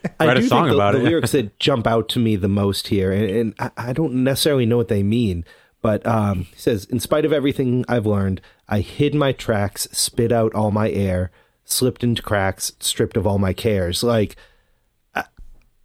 I 0.20 0.26
Write 0.26 0.38
a 0.38 0.42
song 0.42 0.64
think 0.64 0.70
the, 0.70 0.74
about 0.76 0.92
the 0.94 1.00
it. 1.00 1.04
lyrics 1.04 1.32
that 1.32 1.58
jump 1.58 1.86
out 1.86 2.08
to 2.10 2.18
me 2.18 2.36
the 2.36 2.48
most 2.48 2.88
here, 2.88 3.12
and, 3.12 3.24
and 3.30 3.54
I, 3.58 3.70
I 3.76 3.92
don't 3.92 4.24
necessarily 4.24 4.66
know 4.66 4.76
what 4.76 4.88
they 4.88 5.02
mean, 5.02 5.44
but 5.82 6.06
um, 6.06 6.44
he 6.44 6.56
says, 6.56 6.84
"In 6.86 7.00
spite 7.00 7.24
of 7.24 7.32
everything 7.32 7.84
I've 7.88 8.06
learned, 8.06 8.40
I 8.68 8.80
hid 8.80 9.14
my 9.14 9.32
tracks, 9.32 9.88
spit 9.92 10.32
out 10.32 10.54
all 10.54 10.70
my 10.70 10.90
air, 10.90 11.30
slipped 11.64 12.04
into 12.04 12.22
cracks, 12.22 12.72
stripped 12.80 13.16
of 13.16 13.26
all 13.26 13.38
my 13.38 13.52
cares." 13.52 14.02
Like, 14.02 14.36
I, 15.14 15.24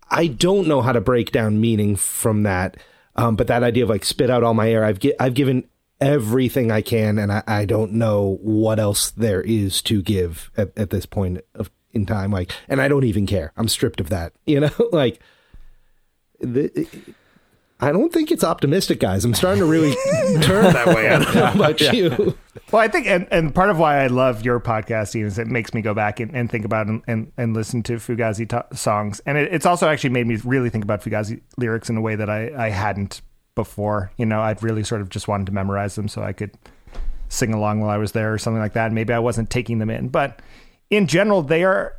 I 0.09 0.27
don't 0.27 0.67
know 0.67 0.81
how 0.81 0.91
to 0.91 1.01
break 1.01 1.31
down 1.31 1.59
meaning 1.61 1.95
from 1.95 2.43
that, 2.43 2.77
um, 3.15 3.35
but 3.35 3.47
that 3.47 3.63
idea 3.63 3.83
of 3.83 3.89
like 3.89 4.05
spit 4.05 4.29
out 4.29 4.43
all 4.43 4.53
my 4.53 4.69
air, 4.69 4.83
I've 4.83 4.99
gi- 4.99 5.19
I've 5.19 5.33
given 5.33 5.67
everything 5.99 6.71
I 6.71 6.81
can, 6.81 7.17
and 7.17 7.31
I, 7.31 7.43
I 7.47 7.65
don't 7.65 7.93
know 7.93 8.37
what 8.41 8.79
else 8.79 9.09
there 9.11 9.41
is 9.41 9.81
to 9.83 10.01
give 10.01 10.51
at, 10.57 10.77
at 10.77 10.89
this 10.91 11.05
point 11.05 11.39
of 11.55 11.71
in 11.93 12.05
time. 12.05 12.31
Like, 12.31 12.51
and 12.67 12.81
I 12.81 12.87
don't 12.87 13.03
even 13.05 13.25
care. 13.25 13.53
I'm 13.55 13.67
stripped 13.67 13.99
of 14.01 14.09
that. 14.09 14.33
You 14.45 14.59
know, 14.59 14.71
like 14.91 15.19
the, 16.39 16.87
I 17.79 17.91
don't 17.91 18.13
think 18.13 18.31
it's 18.31 18.43
optimistic, 18.43 18.99
guys. 18.99 19.25
I'm 19.25 19.33
starting 19.33 19.59
to 19.59 19.65
really 19.65 19.91
turn 20.41 20.71
that 20.73 20.87
way. 20.87 21.09
I 21.09 21.19
don't 21.19 21.35
know 21.35 21.51
about 21.53 21.81
you. 21.81 22.37
Well, 22.71 22.81
I 22.81 22.87
think, 22.87 23.07
and, 23.07 23.27
and 23.31 23.53
part 23.53 23.69
of 23.69 23.79
why 23.79 24.03
I 24.03 24.07
love 24.07 24.45
your 24.45 24.59
podcast 24.59 25.15
Ian, 25.15 25.27
is 25.27 25.37
it 25.39 25.47
makes 25.47 25.73
me 25.73 25.81
go 25.81 25.93
back 25.93 26.19
and, 26.19 26.33
and 26.35 26.49
think 26.49 26.65
about 26.65 26.87
and, 26.87 27.01
and, 27.07 27.31
and 27.37 27.53
listen 27.53 27.83
to 27.83 27.93
Fugazi 27.93 28.47
to- 28.49 28.65
songs. 28.75 29.21
And 29.25 29.37
it, 29.37 29.53
it's 29.53 29.65
also 29.65 29.89
actually 29.89 30.11
made 30.11 30.27
me 30.27 30.37
really 30.43 30.69
think 30.69 30.83
about 30.83 31.01
Fugazi 31.01 31.41
lyrics 31.57 31.89
in 31.89 31.97
a 31.97 32.01
way 32.01 32.15
that 32.15 32.29
I, 32.29 32.67
I 32.67 32.69
hadn't 32.69 33.21
before. 33.55 34.11
You 34.17 34.25
know, 34.25 34.41
I'd 34.41 34.61
really 34.63 34.83
sort 34.83 35.01
of 35.01 35.09
just 35.09 35.27
wanted 35.27 35.47
to 35.47 35.51
memorize 35.51 35.95
them 35.95 36.07
so 36.07 36.21
I 36.21 36.31
could 36.33 36.51
sing 37.29 37.53
along 37.53 37.81
while 37.81 37.89
I 37.89 37.97
was 37.97 38.11
there 38.13 38.33
or 38.33 38.37
something 38.37 38.61
like 38.61 38.73
that. 38.73 38.87
And 38.87 38.95
maybe 38.95 39.13
I 39.13 39.19
wasn't 39.19 39.49
taking 39.49 39.79
them 39.79 39.89
in. 39.89 40.09
But 40.09 40.41
in 40.95 41.07
general, 41.07 41.41
they 41.41 41.63
are 41.63 41.95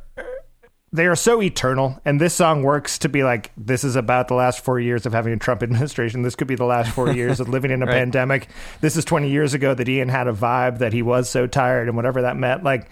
they 0.91 1.07
are 1.07 1.15
so 1.15 1.41
eternal 1.41 1.99
and 2.05 2.21
this 2.21 2.33
song 2.33 2.63
works 2.63 2.97
to 2.99 3.09
be 3.09 3.21
like 3.21 3.51
this 3.57 3.83
is 3.83 3.97
about 3.97 4.29
the 4.29 4.33
last 4.33 4.63
four 4.63 4.79
years 4.79 5.05
of 5.05 5.11
having 5.11 5.33
a 5.33 5.37
trump 5.37 5.61
administration. 5.63 6.21
This 6.21 6.35
could 6.35 6.47
be 6.47 6.55
the 6.55 6.65
last 6.65 6.91
four 6.91 7.11
years 7.13 7.39
of 7.39 7.49
living 7.49 7.71
in 7.71 7.81
a 7.81 7.85
Right. 7.85 7.95
pandemic. 7.95 8.47
This 8.79 8.95
is 8.95 9.03
20 9.03 9.29
years 9.29 9.53
ago 9.53 9.73
that 9.73 9.89
ian 9.89 10.07
had 10.07 10.27
a 10.27 10.33
vibe 10.33 10.77
that 10.79 10.93
he 10.93 11.01
was 11.01 11.29
so 11.29 11.47
tired 11.47 11.87
and 11.87 11.97
whatever 11.97 12.21
that 12.21 12.37
meant. 12.37 12.63
Like 12.63 12.87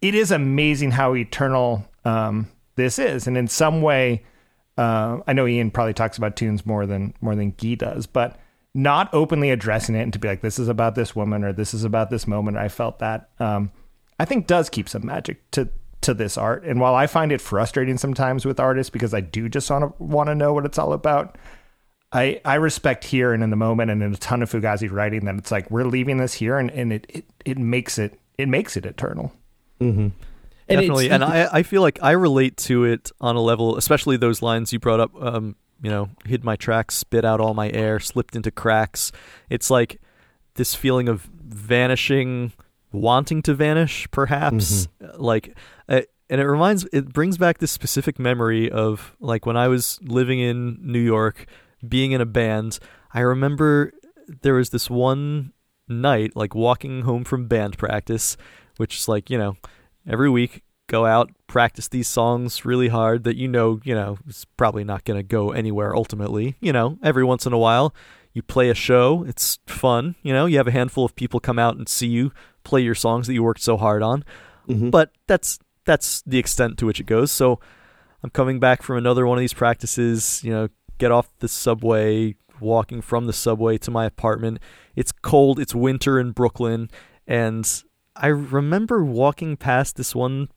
it 0.00 0.14
is 0.16 0.32
amazing 0.32 0.90
how 0.90 1.14
eternal 1.14 1.86
um, 2.04 2.48
this 2.74 2.98
is. 2.98 3.26
And 3.28 3.38
in 3.38 3.46
some 3.48 3.82
way 3.82 4.24
uh, 4.76 5.20
i 5.28 5.32
know 5.32 5.46
ian 5.46 5.70
probably 5.70 5.94
talks 5.94 6.18
about 6.18 6.34
tunes 6.34 6.66
more 6.66 6.84
than 6.84 7.14
more 7.20 7.36
than 7.36 7.52
guy 7.52 7.76
does 7.76 8.08
but 8.08 8.36
not 8.74 9.08
openly 9.14 9.50
addressing 9.52 9.94
it 9.94 10.02
and 10.02 10.12
to 10.12 10.18
be 10.18 10.26
like 10.26 10.40
this 10.40 10.58
is 10.58 10.66
about 10.66 10.96
this 10.96 11.14
woman 11.14 11.44
or 11.44 11.52
this 11.52 11.72
is 11.74 11.84
about 11.84 12.10
this 12.10 12.26
moment. 12.26 12.56
I 12.56 12.68
felt 12.68 12.98
that 12.98 13.28
um, 13.38 13.70
i 14.18 14.24
think 14.24 14.46
does 14.46 14.68
keep 14.68 14.88
some 14.88 15.04
magic 15.04 15.50
to 15.50 15.68
to 16.00 16.12
this 16.12 16.36
art 16.36 16.64
and 16.64 16.80
while 16.80 16.94
i 16.94 17.06
find 17.06 17.32
it 17.32 17.40
frustrating 17.40 17.96
sometimes 17.96 18.44
with 18.44 18.60
artists 18.60 18.90
because 18.90 19.14
i 19.14 19.20
do 19.20 19.48
just 19.48 19.70
want 19.70 19.84
to 19.84 20.02
want 20.02 20.28
to 20.28 20.34
know 20.34 20.52
what 20.52 20.66
it's 20.66 20.78
all 20.78 20.92
about 20.92 21.36
I, 22.12 22.40
I 22.44 22.54
respect 22.54 23.02
here 23.02 23.32
and 23.32 23.42
in 23.42 23.50
the 23.50 23.56
moment 23.56 23.90
and 23.90 24.00
in 24.00 24.14
a 24.14 24.16
ton 24.16 24.40
of 24.40 24.48
Fugazi 24.48 24.88
writing 24.88 25.24
that 25.24 25.34
it's 25.34 25.50
like 25.50 25.68
we're 25.68 25.84
leaving 25.84 26.18
this 26.18 26.32
here 26.32 26.58
and, 26.58 26.70
and 26.70 26.92
it, 26.92 27.06
it, 27.08 27.24
it 27.44 27.58
makes 27.58 27.98
it 27.98 28.20
it 28.38 28.48
makes 28.48 28.76
it 28.76 28.86
eternal. 28.86 29.32
Mm-hmm. 29.80 30.08
And 30.66 30.80
Definitely, 30.80 31.10
and 31.10 31.22
I, 31.22 31.48
I 31.52 31.62
feel 31.62 31.82
like 31.82 31.98
I 32.02 32.12
relate 32.12 32.56
to 32.58 32.84
it 32.84 33.10
on 33.20 33.36
a 33.36 33.40
level, 33.40 33.76
especially 33.76 34.16
those 34.16 34.40
lines 34.40 34.72
you 34.72 34.78
brought 34.78 35.00
up. 35.00 35.10
Um, 35.20 35.56
you 35.82 35.90
know, 35.90 36.08
hid 36.24 36.42
my 36.42 36.56
tracks, 36.56 36.94
spit 36.94 37.24
out 37.24 37.40
all 37.40 37.52
my 37.52 37.68
air, 37.70 38.00
slipped 38.00 38.34
into 38.34 38.50
cracks. 38.50 39.12
It's 39.50 39.70
like 39.70 40.00
this 40.54 40.74
feeling 40.74 41.08
of 41.08 41.28
vanishing, 41.42 42.52
wanting 42.94 43.42
to 43.42 43.54
vanish, 43.54 44.08
perhaps. 44.10 44.88
Mm-hmm. 45.00 45.20
Like, 45.22 45.56
uh, 45.88 46.02
and 46.30 46.40
it 46.40 46.46
reminds, 46.46 46.84
it 46.92 47.12
brings 47.12 47.36
back 47.36 47.58
this 47.58 47.72
specific 47.72 48.18
memory 48.18 48.70
of 48.70 49.16
like 49.20 49.44
when 49.46 49.56
I 49.56 49.68
was 49.68 49.98
living 50.02 50.40
in 50.40 50.78
New 50.80 51.00
York, 51.00 51.46
being 51.86 52.12
in 52.12 52.20
a 52.20 52.26
band. 52.26 52.78
I 53.12 53.20
remember 53.20 53.92
there 54.42 54.54
was 54.54 54.70
this 54.70 54.88
one 54.88 55.52
night, 55.88 56.34
like 56.34 56.54
walking 56.54 57.02
home 57.02 57.24
from 57.24 57.46
band 57.46 57.76
practice, 57.76 58.36
which 58.76 58.96
is 58.96 59.08
like, 59.08 59.28
you 59.28 59.38
know, 59.38 59.56
every 60.08 60.30
week 60.30 60.62
go 60.86 61.06
out, 61.06 61.30
practice 61.46 61.88
these 61.88 62.08
songs 62.08 62.64
really 62.64 62.88
hard 62.88 63.24
that 63.24 63.36
you 63.36 63.48
know, 63.48 63.80
you 63.84 63.94
know, 63.94 64.18
it's 64.26 64.44
probably 64.44 64.84
not 64.84 65.04
going 65.04 65.18
to 65.18 65.22
go 65.22 65.50
anywhere 65.50 65.94
ultimately. 65.94 66.56
You 66.60 66.72
know, 66.72 66.98
every 67.02 67.24
once 67.24 67.46
in 67.46 67.52
a 67.52 67.58
while, 67.58 67.94
you 68.32 68.42
play 68.42 68.68
a 68.68 68.74
show, 68.74 69.24
it's 69.24 69.58
fun, 69.66 70.16
you 70.22 70.32
know, 70.32 70.46
you 70.46 70.56
have 70.56 70.66
a 70.66 70.72
handful 70.72 71.04
of 71.04 71.14
people 71.14 71.38
come 71.38 71.58
out 71.58 71.76
and 71.76 71.88
see 71.88 72.08
you 72.08 72.32
play 72.64 72.80
your 72.80 72.94
songs 72.94 73.26
that 73.26 73.34
you 73.34 73.42
worked 73.42 73.62
so 73.62 73.76
hard 73.76 74.02
on. 74.02 74.24
Mm-hmm. 74.68 74.90
But 74.90 75.10
that's 75.26 75.58
that's 75.84 76.22
the 76.22 76.38
extent 76.38 76.78
to 76.78 76.86
which 76.86 77.00
it 77.00 77.06
goes. 77.06 77.30
So 77.30 77.60
I'm 78.22 78.30
coming 78.30 78.58
back 78.58 78.82
from 78.82 78.96
another 78.96 79.26
one 79.26 79.36
of 79.36 79.40
these 79.40 79.52
practices, 79.52 80.42
you 80.42 80.50
know, 80.50 80.68
get 80.98 81.12
off 81.12 81.28
the 81.40 81.48
subway, 81.48 82.36
walking 82.60 83.02
from 83.02 83.26
the 83.26 83.32
subway 83.32 83.76
to 83.78 83.90
my 83.90 84.06
apartment. 84.06 84.60
It's 84.96 85.12
cold, 85.12 85.58
it's 85.60 85.74
winter 85.74 86.18
in 86.18 86.32
Brooklyn, 86.32 86.90
and 87.26 87.70
I 88.16 88.28
remember 88.28 89.04
walking 89.04 89.56
past 89.56 89.96
this 89.96 90.14
one 90.14 90.48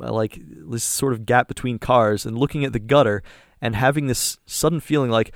uh, 0.00 0.12
like 0.12 0.38
this 0.42 0.82
sort 0.82 1.12
of 1.12 1.26
gap 1.26 1.46
between 1.46 1.78
cars 1.78 2.26
and 2.26 2.36
looking 2.36 2.64
at 2.64 2.72
the 2.72 2.80
gutter 2.80 3.22
and 3.60 3.76
having 3.76 4.06
this 4.06 4.38
sudden 4.46 4.80
feeling 4.80 5.10
like 5.10 5.32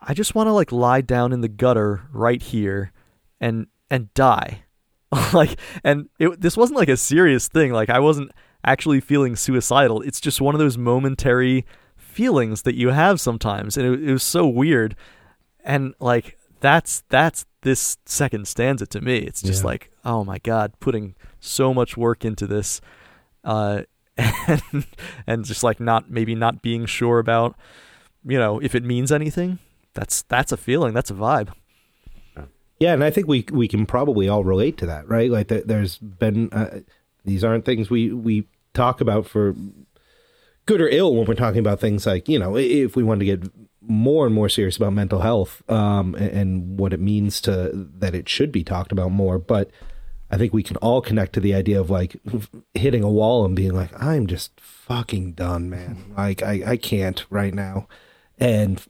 I 0.00 0.14
just 0.14 0.34
want 0.34 0.48
to 0.48 0.52
like 0.52 0.72
lie 0.72 1.00
down 1.00 1.32
in 1.32 1.40
the 1.40 1.48
gutter 1.48 2.02
right 2.12 2.42
here 2.42 2.92
and 3.40 3.68
and 3.90 4.12
die. 4.14 4.63
like 5.32 5.58
and 5.82 6.08
it, 6.18 6.40
this 6.40 6.56
wasn't 6.56 6.78
like 6.78 6.88
a 6.88 6.96
serious 6.96 7.48
thing. 7.48 7.72
Like 7.72 7.90
I 7.90 8.00
wasn't 8.00 8.30
actually 8.64 9.00
feeling 9.00 9.36
suicidal. 9.36 10.02
It's 10.02 10.20
just 10.20 10.40
one 10.40 10.54
of 10.54 10.58
those 10.58 10.78
momentary 10.78 11.66
feelings 11.96 12.62
that 12.62 12.74
you 12.74 12.90
have 12.90 13.20
sometimes 13.20 13.76
and 13.76 13.86
it, 13.86 14.08
it 14.08 14.12
was 14.12 14.22
so 14.22 14.46
weird. 14.46 14.96
And 15.64 15.94
like 16.00 16.38
that's 16.60 17.02
that's 17.08 17.46
this 17.62 17.98
second 18.06 18.48
stanza 18.48 18.86
to 18.86 19.00
me. 19.00 19.18
It's 19.18 19.42
just 19.42 19.62
yeah. 19.62 19.68
like, 19.68 19.90
oh 20.04 20.24
my 20.24 20.38
god, 20.38 20.72
putting 20.80 21.14
so 21.40 21.74
much 21.74 21.96
work 21.96 22.24
into 22.24 22.46
this 22.46 22.80
uh, 23.44 23.82
and 24.16 24.86
and 25.26 25.44
just 25.44 25.62
like 25.62 25.80
not 25.80 26.10
maybe 26.10 26.34
not 26.34 26.62
being 26.62 26.86
sure 26.86 27.18
about 27.18 27.56
you 28.24 28.38
know 28.38 28.60
if 28.60 28.74
it 28.74 28.84
means 28.84 29.12
anything. 29.12 29.58
That's 29.94 30.22
that's 30.22 30.52
a 30.52 30.56
feeling. 30.56 30.94
That's 30.94 31.10
a 31.10 31.14
vibe. 31.14 31.52
Yeah, 32.84 32.92
and 32.92 33.02
I 33.02 33.10
think 33.10 33.26
we 33.26 33.46
we 33.50 33.66
can 33.66 33.86
probably 33.86 34.28
all 34.28 34.44
relate 34.44 34.76
to 34.76 34.84
that, 34.84 35.08
right? 35.08 35.30
Like 35.30 35.48
there's 35.48 35.96
been 35.96 36.52
uh, 36.52 36.80
these 37.24 37.42
aren't 37.42 37.64
things 37.64 37.88
we 37.88 38.12
we 38.12 38.46
talk 38.74 39.00
about 39.00 39.26
for 39.26 39.54
good 40.66 40.82
or 40.82 40.88
ill 40.88 41.14
when 41.14 41.24
we're 41.24 41.32
talking 41.32 41.60
about 41.60 41.80
things 41.80 42.04
like 42.04 42.28
you 42.28 42.38
know 42.38 42.58
if 42.58 42.94
we 42.94 43.02
want 43.02 43.20
to 43.20 43.24
get 43.24 43.50
more 43.80 44.26
and 44.26 44.34
more 44.34 44.50
serious 44.50 44.76
about 44.76 44.92
mental 44.92 45.20
health 45.20 45.62
um, 45.70 46.14
and, 46.16 46.30
and, 46.30 46.78
what 46.78 46.92
it 46.92 47.00
means 47.00 47.40
to 47.40 47.70
that 47.72 48.14
it 48.14 48.28
should 48.28 48.52
be 48.52 48.62
talked 48.62 48.92
about 48.92 49.10
more, 49.10 49.38
but 49.38 49.70
I 50.30 50.36
think 50.36 50.52
we 50.52 50.62
can 50.62 50.76
all 50.76 51.00
connect 51.00 51.32
to 51.34 51.40
the 51.40 51.54
idea 51.54 51.80
of 51.80 51.88
like 51.88 52.16
hitting 52.74 53.02
a 53.02 53.10
wall 53.10 53.46
and 53.46 53.56
being 53.56 53.72
like, 53.72 53.98
I'm 53.98 54.26
just 54.26 54.60
fucking 54.60 55.32
done, 55.32 55.70
man. 55.70 56.12
Like 56.18 56.42
I, 56.42 56.62
I 56.66 56.76
can't 56.76 57.24
right 57.30 57.54
now. 57.54 57.88
And 58.38 58.84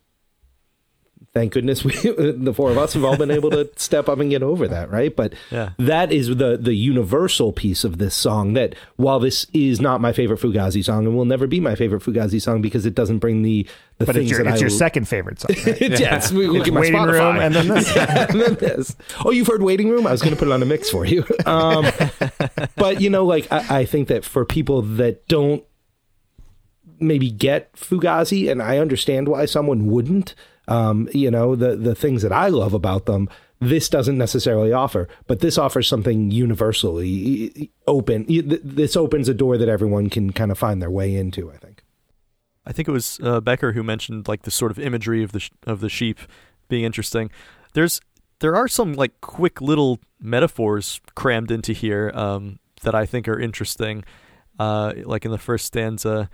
thank 1.35 1.53
goodness 1.53 1.85
we 1.85 1.93
the 2.03 2.55
four 2.55 2.71
of 2.71 2.79
us 2.79 2.95
have 2.95 3.05
all 3.05 3.17
been 3.17 3.31
able 3.31 3.51
to 3.51 3.69
step 3.77 4.09
up 4.09 4.21
and 4.21 4.31
get 4.31 4.43
over 4.43 4.69
that 4.69 4.91
right 4.91 5.15
but 5.17 5.35
yeah. 5.51 5.71
that 5.79 6.13
is 6.13 6.29
the 6.29 6.57
the 6.57 6.75
universal 6.75 7.53
piece 7.53 7.83
of 7.85 7.99
this 7.99 8.15
song 8.15 8.53
that 8.53 8.75
while 8.97 9.19
this 9.19 9.47
is 9.53 9.81
not 9.81 10.01
my 10.01 10.13
favorite 10.13 10.41
fugazi 10.41 10.83
song 10.83 11.05
and 11.07 11.17
will 11.17 11.25
never 11.25 11.47
be 11.47 11.59
my 11.61 11.75
favorite 11.75 12.03
fugazi 12.03 12.41
song 12.41 12.63
because 12.63 12.87
it 12.87 12.95
doesn't 12.95 13.19
bring 13.19 13.43
the 13.43 13.67
the 13.99 14.07
but 14.07 14.15
things 14.15 14.31
it's 14.31 14.39
your, 14.39 14.45
that 14.45 14.53
it's 14.55 14.61
I 14.61 14.65
your 14.65 14.71
second 14.71 15.09
favorite 15.09 15.41
song 15.41 15.57
right? 15.67 15.81
yes 15.81 16.33
we 16.33 16.47
look 16.47 16.69
at 16.69 16.73
my 16.73 16.81
waiting 16.81 17.01
Spotify. 17.01 17.13
room 17.13 17.37
and 17.37 17.55
then 17.55 17.69
this 17.69 17.97
yeah, 17.97 18.27
and 18.29 18.41
then 18.41 18.55
this 18.55 18.97
oh 19.25 19.31
you've 19.31 19.49
heard 19.49 19.63
waiting 19.63 19.91
room 19.91 20.07
I 20.07 20.13
was 20.13 20.23
going 20.23 20.35
to 20.35 20.39
put 20.39 20.49
it 20.49 20.53
on 20.53 20.63
a 20.63 20.67
mix 20.67 20.89
for 20.89 21.05
you 21.05 21.25
um, 21.47 21.85
but 22.77 23.01
you 23.01 23.11
know 23.11 23.25
like 23.25 23.51
I, 23.53 23.81
I 23.81 23.85
think 23.85 24.09
that 24.09 24.25
for 24.25 24.45
people 24.45 24.83
that 24.83 25.27
don't 25.27 25.65
maybe 27.01 27.31
get 27.31 27.73
fugazi 27.75 28.51
and 28.51 28.63
I 28.63 28.79
understand 28.79 29.29
why 29.29 29.47
someone 29.47 29.87
wouldn't 29.87 30.35
um, 30.69 31.09
you 31.13 31.31
know, 31.31 31.55
the 31.55 31.77
the 31.77 31.95
things 31.95 32.23
that 32.23 32.33
I 32.33 32.49
love 32.49 32.75
about 32.75 33.07
them, 33.07 33.29
this 33.61 33.89
doesn't 33.89 34.19
necessarily 34.19 34.73
offer, 34.73 35.09
but 35.27 35.41
this 35.41 35.59
offers 35.59 35.89
something 35.89 36.31
universally 36.31 37.71
open. 37.87 38.27
This 38.29 38.97
opens 38.97 39.29
a 39.29 39.35
door 39.35 39.59
that 39.59 39.69
everyone 39.69 40.11
can 40.11 40.33
kind 40.33 40.51
of 40.51 40.59
find 40.59 40.81
their 40.81 40.91
way 40.91 41.15
into. 41.15 41.51
I 41.51 41.57
think. 41.57 41.83
I 42.67 42.73
think 42.73 42.89
it 42.89 42.93
was 42.93 43.21
uh, 43.23 43.41
Becker 43.41 43.73
who 43.73 43.83
mentioned 43.83 44.27
like 44.27 44.43
the 44.43 44.51
sort 44.51 44.71
of 44.71 44.79
imagery 44.79 45.23
of 45.23 45.33
the 45.33 45.41
sh- 45.41 45.51
of 45.67 45.81
the 45.81 45.91
sheep 45.91 46.19
being 46.69 46.85
interesting. 46.85 47.31
There's 47.75 48.01
there 48.41 48.57
are 48.57 48.69
some 48.69 48.95
like 48.95 49.21
quick 49.21 49.61
little 49.61 50.01
metaphors 50.21 51.01
crammed 51.15 51.51
into 51.51 51.73
here 51.73 52.11
um, 52.15 52.59
that 52.83 52.95
I 52.95 53.07
think 53.07 53.29
are 53.29 53.39
interesting. 53.39 54.05
Uh, 54.59 54.93
like 55.05 55.25
in 55.25 55.31
the 55.31 55.39
first 55.39 55.67
stanza, 55.67 56.31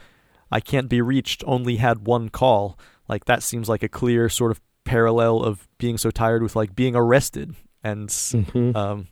I 0.51 0.61
can't 0.61 0.89
be 0.89 1.01
reached, 1.01 1.43
only 1.47 1.77
had 1.77 2.07
one 2.07 2.29
call. 2.29 2.79
Like 3.11 3.25
that 3.25 3.43
seems 3.43 3.69
like 3.69 3.83
a 3.83 3.89
clear 3.89 4.29
sort 4.29 4.53
of 4.53 4.61
parallel 4.85 5.43
of 5.43 5.69
being 5.79 5.99
so 5.99 6.13
tired 6.13 6.45
with 6.45 6.55
like 6.55 6.77
being 6.77 6.95
arrested. 6.95 7.57
And 7.83 8.09
mm-hmm. 8.09 8.77
um, 8.77 9.09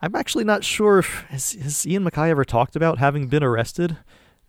I'm 0.00 0.16
actually 0.16 0.42
not 0.42 0.64
sure 0.64 0.98
if 0.98 1.24
has, 1.28 1.52
has 1.52 1.86
Ian 1.86 2.04
MacKaye 2.04 2.30
ever 2.30 2.44
talked 2.44 2.74
about 2.74 2.98
having 2.98 3.28
been 3.28 3.44
arrested. 3.44 3.96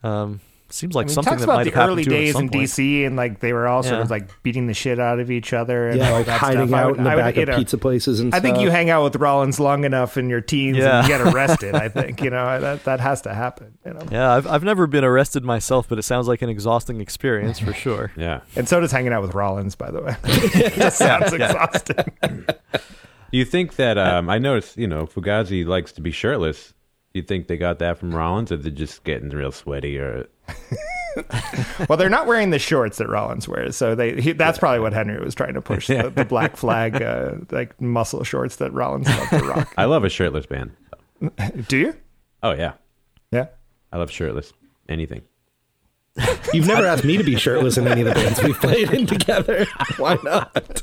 Um, 0.01 0.41
Seems 0.73 0.95
like 0.95 1.05
I 1.05 1.07
mean, 1.09 1.13
something 1.13 1.37
that 1.37 1.45
might 1.45 1.65
have 1.67 1.75
happened 1.75 1.91
early 1.91 2.03
days 2.03 2.35
in 2.35 2.49
point. 2.49 2.63
DC, 2.63 3.05
and 3.05 3.15
like 3.15 3.39
they 3.41 3.53
were 3.53 3.67
all 3.67 3.83
sort 3.83 3.97
yeah. 3.97 4.01
of 4.01 4.09
like 4.09 4.41
beating 4.41 4.65
the 4.65 4.73
shit 4.73 4.99
out 4.99 5.19
of 5.19 5.29
each 5.29 5.53
other. 5.53 5.89
And 5.89 5.99
yeah, 5.99 6.09
like 6.09 6.25
hiding 6.25 6.69
stuff. 6.69 6.79
out 6.79 6.87
would, 6.87 6.97
in 6.97 7.03
the 7.03 7.09
back 7.11 7.35
would, 7.35 7.43
of 7.43 7.49
know, 7.49 7.57
pizza 7.59 7.77
places 7.77 8.19
and 8.19 8.31
stuff. 8.31 8.37
I 8.37 8.39
stuff. 8.39 8.55
think 8.55 8.63
you 8.63 8.71
hang 8.71 8.89
out 8.89 9.03
with 9.03 9.15
Rollins 9.17 9.59
long 9.59 9.83
enough 9.83 10.17
in 10.17 10.29
your 10.29 10.41
teens 10.41 10.77
yeah. 10.77 10.97
and 10.97 11.07
you 11.07 11.15
get 11.15 11.21
arrested. 11.33 11.75
I 11.75 11.89
think 11.89 12.23
you 12.23 12.31
know 12.31 12.59
that 12.59 12.85
that 12.85 12.99
has 13.01 13.21
to 13.21 13.35
happen. 13.35 13.77
You 13.85 13.93
know? 13.93 14.07
Yeah, 14.11 14.33
I've 14.33 14.47
I've 14.47 14.63
never 14.63 14.87
been 14.87 15.03
arrested 15.03 15.43
myself, 15.43 15.87
but 15.87 15.99
it 15.99 16.03
sounds 16.03 16.27
like 16.27 16.41
an 16.41 16.49
exhausting 16.49 17.01
experience 17.01 17.59
for 17.59 17.73
sure. 17.73 18.11
yeah, 18.17 18.41
and 18.55 18.67
so 18.67 18.79
does 18.79 18.91
hanging 18.91 19.13
out 19.13 19.21
with 19.21 19.35
Rollins, 19.35 19.75
by 19.75 19.91
the 19.91 20.01
way. 20.01 20.15
it 20.23 20.91
sounds 20.93 21.33
exhausting. 21.33 22.47
You 23.29 23.45
think 23.45 23.75
that 23.75 23.99
um, 23.99 24.27
I 24.27 24.39
noticed? 24.39 24.75
You 24.75 24.87
know, 24.87 25.05
Fugazi 25.05 25.67
likes 25.67 25.91
to 25.91 26.01
be 26.01 26.09
shirtless. 26.09 26.73
Do 27.13 27.19
you 27.19 27.23
think 27.23 27.47
they 27.47 27.57
got 27.57 27.77
that 27.77 27.99
from 27.99 28.15
Rollins, 28.15 28.51
or 28.51 28.57
they're 28.57 28.71
just 28.71 29.03
getting 29.03 29.29
real 29.29 29.51
sweaty, 29.51 29.99
or? 29.99 30.27
well, 31.87 31.95
they're 31.95 32.09
not 32.09 32.25
wearing 32.25 32.49
the 32.49 32.57
shorts 32.57 32.97
that 32.97 33.07
Rollins 33.07 33.47
wears, 33.47 33.77
so 33.77 33.93
they 33.93 34.19
he, 34.19 34.31
that's 34.31 34.57
probably 34.57 34.79
what 34.79 34.93
Henry 34.93 35.23
was 35.23 35.35
trying 35.35 35.53
to 35.53 35.61
push 35.61 35.85
the, 35.87 36.11
the 36.15 36.25
black 36.25 36.57
flag 36.57 37.03
uh, 37.03 37.35
like 37.51 37.79
muscle 37.79 38.23
shorts 38.23 38.55
that 38.55 38.73
Rollins 38.73 39.07
loved 39.07 39.29
to 39.29 39.39
rock. 39.45 39.73
I 39.77 39.85
love 39.85 40.03
a 40.03 40.09
shirtless 40.09 40.47
band. 40.47 40.71
Do 41.67 41.77
you? 41.77 41.95
Oh 42.41 42.53
yeah, 42.53 42.73
yeah. 43.31 43.47
I 43.91 43.97
love 43.97 44.09
shirtless 44.09 44.51
anything. 44.89 45.21
You've 46.51 46.67
never 46.67 46.85
asked 46.85 47.03
me 47.03 47.17
to 47.17 47.23
be 47.23 47.35
shirtless 47.35 47.77
in 47.77 47.87
any 47.87 48.01
of 48.01 48.07
the 48.07 48.13
bands 48.15 48.41
we've 48.41 48.59
played 48.59 48.91
in 48.91 49.05
together. 49.05 49.67
Why 49.97 50.17
not? 50.23 50.81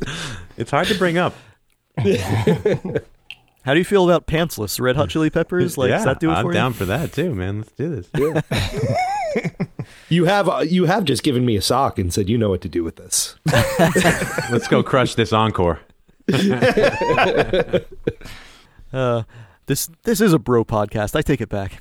It's 0.57 0.71
hard 0.71 0.87
to 0.89 0.95
bring 0.95 1.19
up. 1.19 1.35
How 3.63 3.75
do 3.75 3.79
you 3.79 3.85
feel 3.85 4.09
about 4.09 4.27
pantsless 4.27 4.81
Red 4.81 4.97
Hot 4.97 5.11
Chili 5.11 5.29
Peppers? 5.31 5.77
Like, 5.77 5.91
yeah, 5.91 5.97
does 5.97 6.05
that 6.07 6.21
do 6.21 6.31
it 6.31 6.35
I'm 6.35 6.47
for 6.47 6.53
down 6.53 6.73
you? 6.73 6.79
for 6.79 6.85
that 6.87 7.13
too, 7.13 7.35
man. 7.35 7.59
Let's 7.59 7.73
do 7.73 7.95
this. 7.95 8.09
Yeah. 8.17 9.51
You 10.09 10.25
have 10.25 10.49
uh, 10.49 10.59
you 10.59 10.87
have 10.87 11.05
just 11.05 11.23
given 11.23 11.47
me 11.47 11.57
a 11.57 11.63
sock 11.63 11.97
and 11.99 12.13
said 12.13 12.29
you 12.29 12.37
know 12.37 12.51
what 12.51 12.61
to 12.63 12.69
do 12.69 12.83
with 12.83 12.97
this. 12.97 13.37
Let's 14.51 14.67
go 14.67 14.83
crush 14.83 15.15
this 15.15 15.33
encore. 15.33 15.79
uh, 18.93 19.23
this 19.67 19.89
this 20.03 20.21
is 20.21 20.33
a 20.33 20.39
bro 20.41 20.65
podcast. 20.65 21.15
I 21.15 21.23
take 21.23 21.41
it 21.41 21.49
back. 21.49 21.81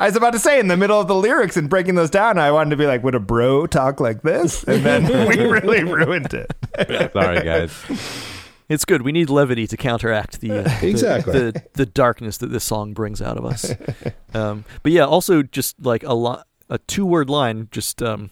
I 0.00 0.06
was 0.06 0.16
about 0.16 0.32
to 0.32 0.40
say 0.40 0.58
in 0.58 0.66
the 0.66 0.76
middle 0.76 1.00
of 1.00 1.06
the 1.06 1.14
lyrics 1.14 1.56
and 1.56 1.70
breaking 1.70 1.94
those 1.94 2.10
down, 2.10 2.36
I 2.38 2.50
wanted 2.50 2.70
to 2.70 2.76
be 2.76 2.86
like, 2.86 3.04
"Would 3.04 3.14
a 3.14 3.20
bro 3.20 3.66
talk 3.68 4.00
like 4.00 4.22
this?" 4.22 4.64
And 4.64 4.84
then 4.84 5.04
we 5.28 5.38
really 5.44 5.84
ruined 5.84 6.34
it. 6.34 6.52
Sorry, 7.12 7.44
guys. 7.44 7.72
It's 8.68 8.84
good. 8.84 9.02
We 9.02 9.12
need 9.12 9.28
levity 9.28 9.66
to 9.66 9.76
counteract 9.76 10.40
the 10.40 10.64
uh, 10.64 10.78
exactly 10.82 11.32
the, 11.32 11.52
the, 11.52 11.62
the, 11.74 11.86
darkness 11.86 12.38
that 12.38 12.46
this 12.46 12.64
song 12.64 12.94
brings 12.94 13.20
out 13.20 13.36
of 13.36 13.44
us. 13.44 13.72
Um, 14.34 14.64
but 14.82 14.90
yeah, 14.90 15.04
also 15.04 15.44
just 15.44 15.80
like 15.80 16.02
a 16.02 16.12
lot, 16.12 16.48
a 16.68 16.78
two 16.78 17.06
word 17.06 17.30
line, 17.30 17.68
just 17.70 18.02
um, 18.02 18.30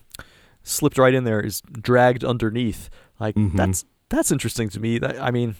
slipped 0.64 0.98
right 0.98 1.14
in 1.14 1.22
there 1.22 1.40
is 1.40 1.60
dragged 1.60 2.24
underneath. 2.24 2.90
Like 3.20 3.36
Mhm. 3.36 3.56
that's 3.56 3.84
that's 4.08 4.32
interesting 4.32 4.68
to 4.70 4.80
me. 4.80 4.98
That 4.98 5.20
I 5.22 5.30
mean, 5.30 5.54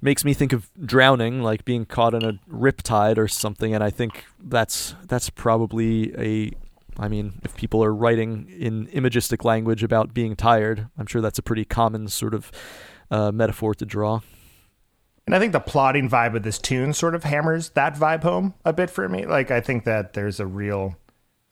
makes 0.00 0.24
me 0.24 0.32
think 0.32 0.54
of 0.54 0.70
drowning, 0.82 1.42
like 1.42 1.66
being 1.66 1.84
caught 1.84 2.14
in 2.14 2.24
a 2.24 2.38
rip 2.46 2.82
tide 2.82 3.18
or 3.18 3.28
something. 3.28 3.74
And 3.74 3.84
I 3.84 3.90
think 3.90 4.24
that's 4.42 4.94
that's 5.06 5.28
probably 5.28 6.14
a. 6.16 6.52
I 6.98 7.08
mean, 7.08 7.40
if 7.44 7.54
people 7.56 7.84
are 7.84 7.94
writing 7.94 8.48
in 8.58 8.86
imagistic 8.88 9.44
language 9.44 9.84
about 9.84 10.14
being 10.14 10.34
tired, 10.34 10.88
I'm 10.98 11.06
sure 11.06 11.20
that's 11.20 11.38
a 11.38 11.42
pretty 11.42 11.64
common 11.64 12.08
sort 12.08 12.34
of 12.34 12.50
uh, 13.10 13.32
metaphor 13.32 13.74
to 13.74 13.84
draw. 13.86 14.20
And 15.26 15.34
I 15.34 15.38
think 15.38 15.52
the 15.52 15.60
plotting 15.60 16.08
vibe 16.08 16.34
of 16.36 16.42
this 16.42 16.58
tune 16.58 16.92
sort 16.94 17.14
of 17.14 17.24
hammers 17.24 17.68
that 17.70 17.94
vibe 17.94 18.22
home 18.22 18.54
a 18.64 18.72
bit 18.72 18.88
for 18.88 19.08
me. 19.08 19.26
Like 19.26 19.50
I 19.50 19.60
think 19.60 19.84
that 19.84 20.14
there's 20.14 20.40
a 20.40 20.46
real 20.46 20.96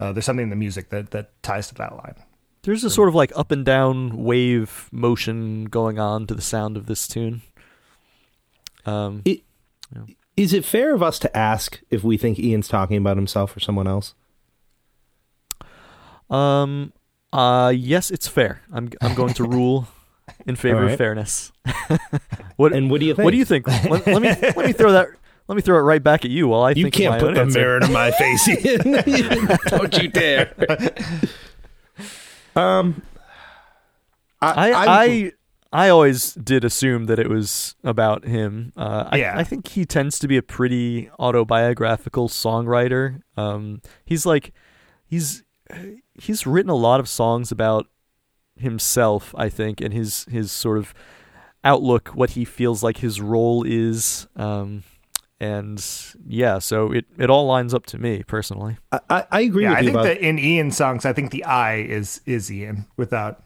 uh, 0.01 0.13
there's 0.13 0.25
something 0.25 0.45
in 0.45 0.51
the 0.51 0.57
music 0.57 0.89
that 0.91 1.11
that 1.11 1.43
ties 1.43 1.69
to 1.69 1.75
that 1.77 1.95
line. 1.95 2.15
There's 2.63 2.85
a 2.85 2.91
sort 2.91 3.09
of 3.09 3.15
like 3.15 3.33
up 3.37 3.51
and 3.51 3.65
down 3.65 4.25
wave 4.25 4.89
motion 4.93 5.67
going 5.67 5.99
on 5.99 6.27
to 6.27 6.35
the 6.35 6.43
sound 6.43 6.77
of 6.77 6.87
this 6.87 7.07
tune. 7.07 7.43
Um, 8.87 9.23
It- 9.25 9.43
Is 10.37 10.53
it 10.53 10.65
fair 10.65 10.95
of 10.95 11.03
us 11.03 11.19
to 11.21 11.37
ask 11.37 11.81
if 11.91 12.03
we 12.03 12.17
think 12.17 12.39
Ian's 12.39 12.69
talking 12.69 12.97
about 12.97 13.17
himself 13.17 13.57
or 13.57 13.61
someone 13.61 13.87
else? 13.87 14.15
um, 16.31 16.93
uh, 17.33 17.73
yes, 17.75 18.11
it's 18.11 18.27
fair. 18.29 18.63
I'm 18.73 18.91
I'm 19.01 19.15
going 19.15 19.35
to 19.35 19.45
rule 19.49 19.89
in 20.47 20.57
favor 20.57 20.77
All 20.79 20.83
right. 20.85 20.93
of 20.93 20.99
fairness. 20.99 21.53
what 22.57 22.73
And 22.73 22.91
what 22.91 23.01
do 23.01 23.07
you 23.07 23.15
think? 23.15 23.25
what 23.25 23.31
do 23.31 23.37
you 23.37 23.45
think? 23.45 23.67
let, 23.69 24.07
let 24.07 24.23
me 24.23 24.29
let 24.29 24.57
me 24.67 24.73
throw 24.73 24.93
that. 24.93 25.09
Let 25.49 25.55
me 25.55 25.63
throw 25.63 25.79
it 25.79 25.83
right 25.83 26.03
back 26.03 26.25
at 26.25 26.31
you 26.33 26.49
while 26.49 26.63
I 26.63 26.71
You 26.71 26.85
think 26.85 26.95
can't 26.95 27.13
my 27.13 27.19
put 27.21 27.29
own 27.29 27.35
the 27.35 27.41
answer. 27.43 27.59
mirror 27.61 27.79
to 27.81 27.89
my 27.89 28.11
face, 28.19 28.49
Ian. 28.49 29.59
Don't 29.69 29.97
you 30.03 30.09
dare. 30.09 30.53
Um, 32.57 33.03
I, 34.41 34.73
I 34.73 35.33
I 35.73 35.89
always 35.89 36.33
did 36.35 36.65
assume 36.65 37.05
that 37.07 37.19
it 37.19 37.29
was 37.29 37.75
about 37.85 38.25
him. 38.25 38.73
Uh, 38.77 39.09
I, 39.13 39.17
Yeah. 39.19 39.39
I 39.39 39.45
think 39.45 39.69
he 39.69 39.85
tends 39.85 40.19
to 40.21 40.29
be 40.29 40.37
a 40.37 40.43
pretty 40.43 41.11
autobiographical 41.19 42.29
songwriter. 42.29 43.21
Um, 43.37 43.83
he's 44.05 44.25
like 44.27 44.53
he's 45.07 45.43
he's 46.15 46.47
written 46.47 46.71
a 46.71 46.75
lot 46.77 46.99
of 47.01 47.09
songs 47.09 47.53
about 47.53 47.87
himself. 48.59 49.35
I 49.37 49.49
think 49.49 49.81
and 49.81 49.93
his 49.93 50.25
his 50.31 50.51
sort 50.53 50.79
of 50.79 50.95
outlook, 51.65 52.09
what 52.09 52.31
he 52.31 52.45
feels 52.45 52.83
like 52.83 52.99
his 52.99 53.21
role 53.21 53.65
is. 53.67 54.27
Um, 54.37 54.85
and 55.39 55.85
yeah, 56.27 56.59
so 56.61 56.93
it, 56.93 57.05
it 57.19 57.29
all 57.29 57.47
lines 57.47 57.75
up 57.75 57.85
to 57.87 57.99
me 57.99 58.23
personally. 58.23 58.79
I, 58.91 59.01
I, 59.11 59.25
I 59.31 59.41
agree 59.43 59.65
Yeah, 59.65 59.71
with 59.71 59.79
I 59.79 59.81
you 59.81 59.87
think 59.87 59.95
about 59.97 60.05
that 60.05 60.19
in 60.19 60.39
Ian's 60.39 60.77
songs, 60.77 61.05
I 61.05 61.13
think 61.13 61.31
the 61.31 61.45
I 61.45 61.77
is 61.77 62.23
is 62.25 62.51
Ian 62.51 62.87
without 62.97 63.43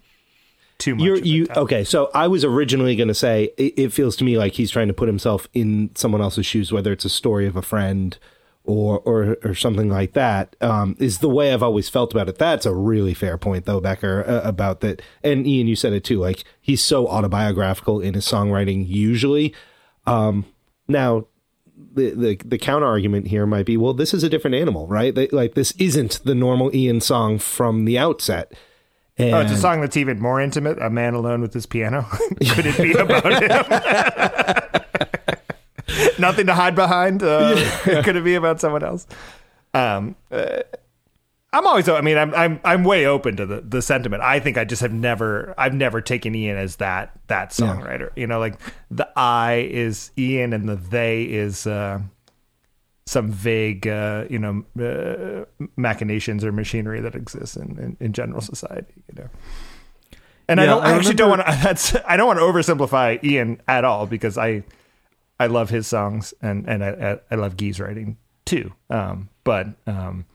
too 0.79 0.95
much. 0.95 1.05
You're, 1.05 1.17
of 1.17 1.27
you 1.27 1.45
it. 1.45 1.57
okay? 1.57 1.83
So 1.83 2.11
I 2.15 2.29
was 2.29 2.45
originally 2.45 2.95
going 2.95 3.09
to 3.09 3.15
say 3.15 3.51
it, 3.59 3.75
it 3.77 3.93
feels 3.93 4.15
to 4.17 4.25
me 4.25 4.39
like 4.39 4.53
he's 4.53 4.71
trying 4.71 4.87
to 4.89 4.95
put 4.95 5.09
himself 5.09 5.49
in 5.53 5.91
someone 5.97 6.21
else's 6.21 6.47
shoes, 6.47 6.71
whether 6.71 6.93
it's 6.93 7.05
a 7.05 7.11
story 7.11 7.47
of 7.47 7.57
a 7.57 7.63
friend 7.63 8.17
or 8.65 9.01
or 9.01 9.37
or 9.45 9.55
something 9.55 9.89
like 9.89 10.13
that. 10.13 10.57
Um, 10.61 10.97
is 10.99 11.19
the 11.19 11.29
way 11.29 11.53
I've 11.53 11.63
always 11.63 11.89
felt 11.89 12.13
about 12.13 12.29
it. 12.29 12.39
That's 12.39 12.67
a 12.67 12.75
really 12.75 13.15
fair 13.15 13.39
point, 13.39 13.65
though, 13.65 13.81
Becker, 13.81 14.25
uh, 14.27 14.41
about 14.47 14.81
that. 14.81 15.03
And 15.23 15.47
Ian, 15.47 15.67
you 15.67 15.77
said 15.77 15.93
it 15.93 16.05
too. 16.05 16.19
Like 16.19 16.45
he's 16.61 16.83
so 16.83 17.07
autobiographical 17.09 18.01
in 18.01 18.15
his 18.15 18.27
songwriting 18.27 18.87
usually. 18.89 19.55
Um, 20.07 20.47
now. 20.89 21.27
The, 21.93 22.11
the 22.11 22.41
the 22.45 22.59
counter 22.59 22.87
argument 22.87 23.29
here 23.29 23.47
might 23.47 23.65
be 23.65 23.77
well 23.77 23.95
this 23.95 24.13
is 24.15 24.23
a 24.23 24.29
different 24.29 24.55
animal 24.55 24.87
right 24.87 25.13
They, 25.13 25.27
like 25.29 25.55
this 25.55 25.73
isn't 25.73 26.21
the 26.25 26.37
normal 26.37 26.73
Ian 26.77 27.01
song 27.01 27.39
from 27.39 27.85
the 27.85 27.99
outset 27.99 28.53
and 29.21 29.35
Oh, 29.35 29.41
it's 29.41 29.53
a 29.53 29.57
song 29.57 29.81
that's 29.81 29.97
even 29.97 30.19
more 30.21 30.41
intimate. 30.41 30.81
A 30.81 30.89
man 30.89 31.15
alone 31.15 31.43
with 31.43 31.53
his 31.53 31.67
piano. 31.67 32.03
Could 32.55 32.67
it 32.67 32.77
be 32.79 32.93
about 32.93 33.43
him? 33.43 34.80
Nothing 36.18 36.47
to 36.47 36.55
hide 36.55 36.74
behind. 36.74 37.22
Uh, 37.22 37.57
Could 38.03 38.16
it 38.16 38.24
be 38.24 38.34
about 38.34 38.61
someone 38.61 38.82
else? 38.82 39.07
Um, 39.74 40.16
uh, 40.30 40.61
I'm 41.53 41.66
always. 41.66 41.88
I 41.88 42.01
mean, 42.01 42.16
I'm 42.16 42.34
I'm 42.34 42.61
I'm 42.64 42.84
way 42.84 43.07
open 43.07 43.36
to 43.36 43.47
the, 43.47 43.61
the 43.61 43.82
sentiment. 43.82 44.22
I 44.22 44.38
think 44.38 44.57
I 44.57 44.64
just 44.64 44.82
have 44.82 44.93
never. 44.93 45.55
I've 45.59 45.74
never 45.74 46.01
taken 46.01 46.34
Ian 46.34 46.57
as 46.57 46.76
that 46.76 47.18
that 47.26 47.51
songwriter. 47.51 48.11
You 48.16 48.26
know, 48.26 48.38
like 48.38 48.61
the 48.91 49.09
I 49.16 49.68
is 49.70 50.12
Ian 50.16 50.53
and 50.53 50.68
the 50.68 50.76
they 50.76 51.24
is. 51.24 51.66
Uh, 51.66 52.01
some 53.07 53.28
vague, 53.28 53.88
uh, 53.88 54.24
you 54.30 54.38
know, 54.38 54.64
uh, 54.80 55.45
machinations 55.76 56.45
or 56.45 56.53
machinery 56.53 57.01
that 57.01 57.16
exists 57.16 57.57
in, 57.57 57.76
in, 57.76 57.97
in 57.99 58.12
general 58.12 58.41
society, 58.41 58.95
you 59.09 59.22
know. 59.22 59.28
And 60.47 60.61
I 60.61 60.66
don't. 60.66 60.82
I, 60.82 60.91
I 60.91 60.93
actually 60.93 61.14
don't 61.14 61.30
want 61.30 61.47
to. 61.47 61.59
That's. 61.62 61.97
I 62.07 62.16
don't 62.16 62.28
want 62.28 62.38
to 62.38 62.45
oversimplify 62.45 63.22
Ian 63.24 63.61
at 63.66 63.84
all 63.84 64.07
because 64.07 64.38
I, 64.38 64.62
I 65.41 65.47
love 65.47 65.70
his 65.70 65.86
songs 65.88 66.34
and 66.43 66.68
and 66.68 66.84
I 66.84 67.18
I, 67.30 67.34
love 67.34 67.57
Guy's 67.57 67.80
writing 67.80 68.18
too. 68.45 68.72
Um, 68.91 69.30
but 69.43 69.68
um, 69.86 70.26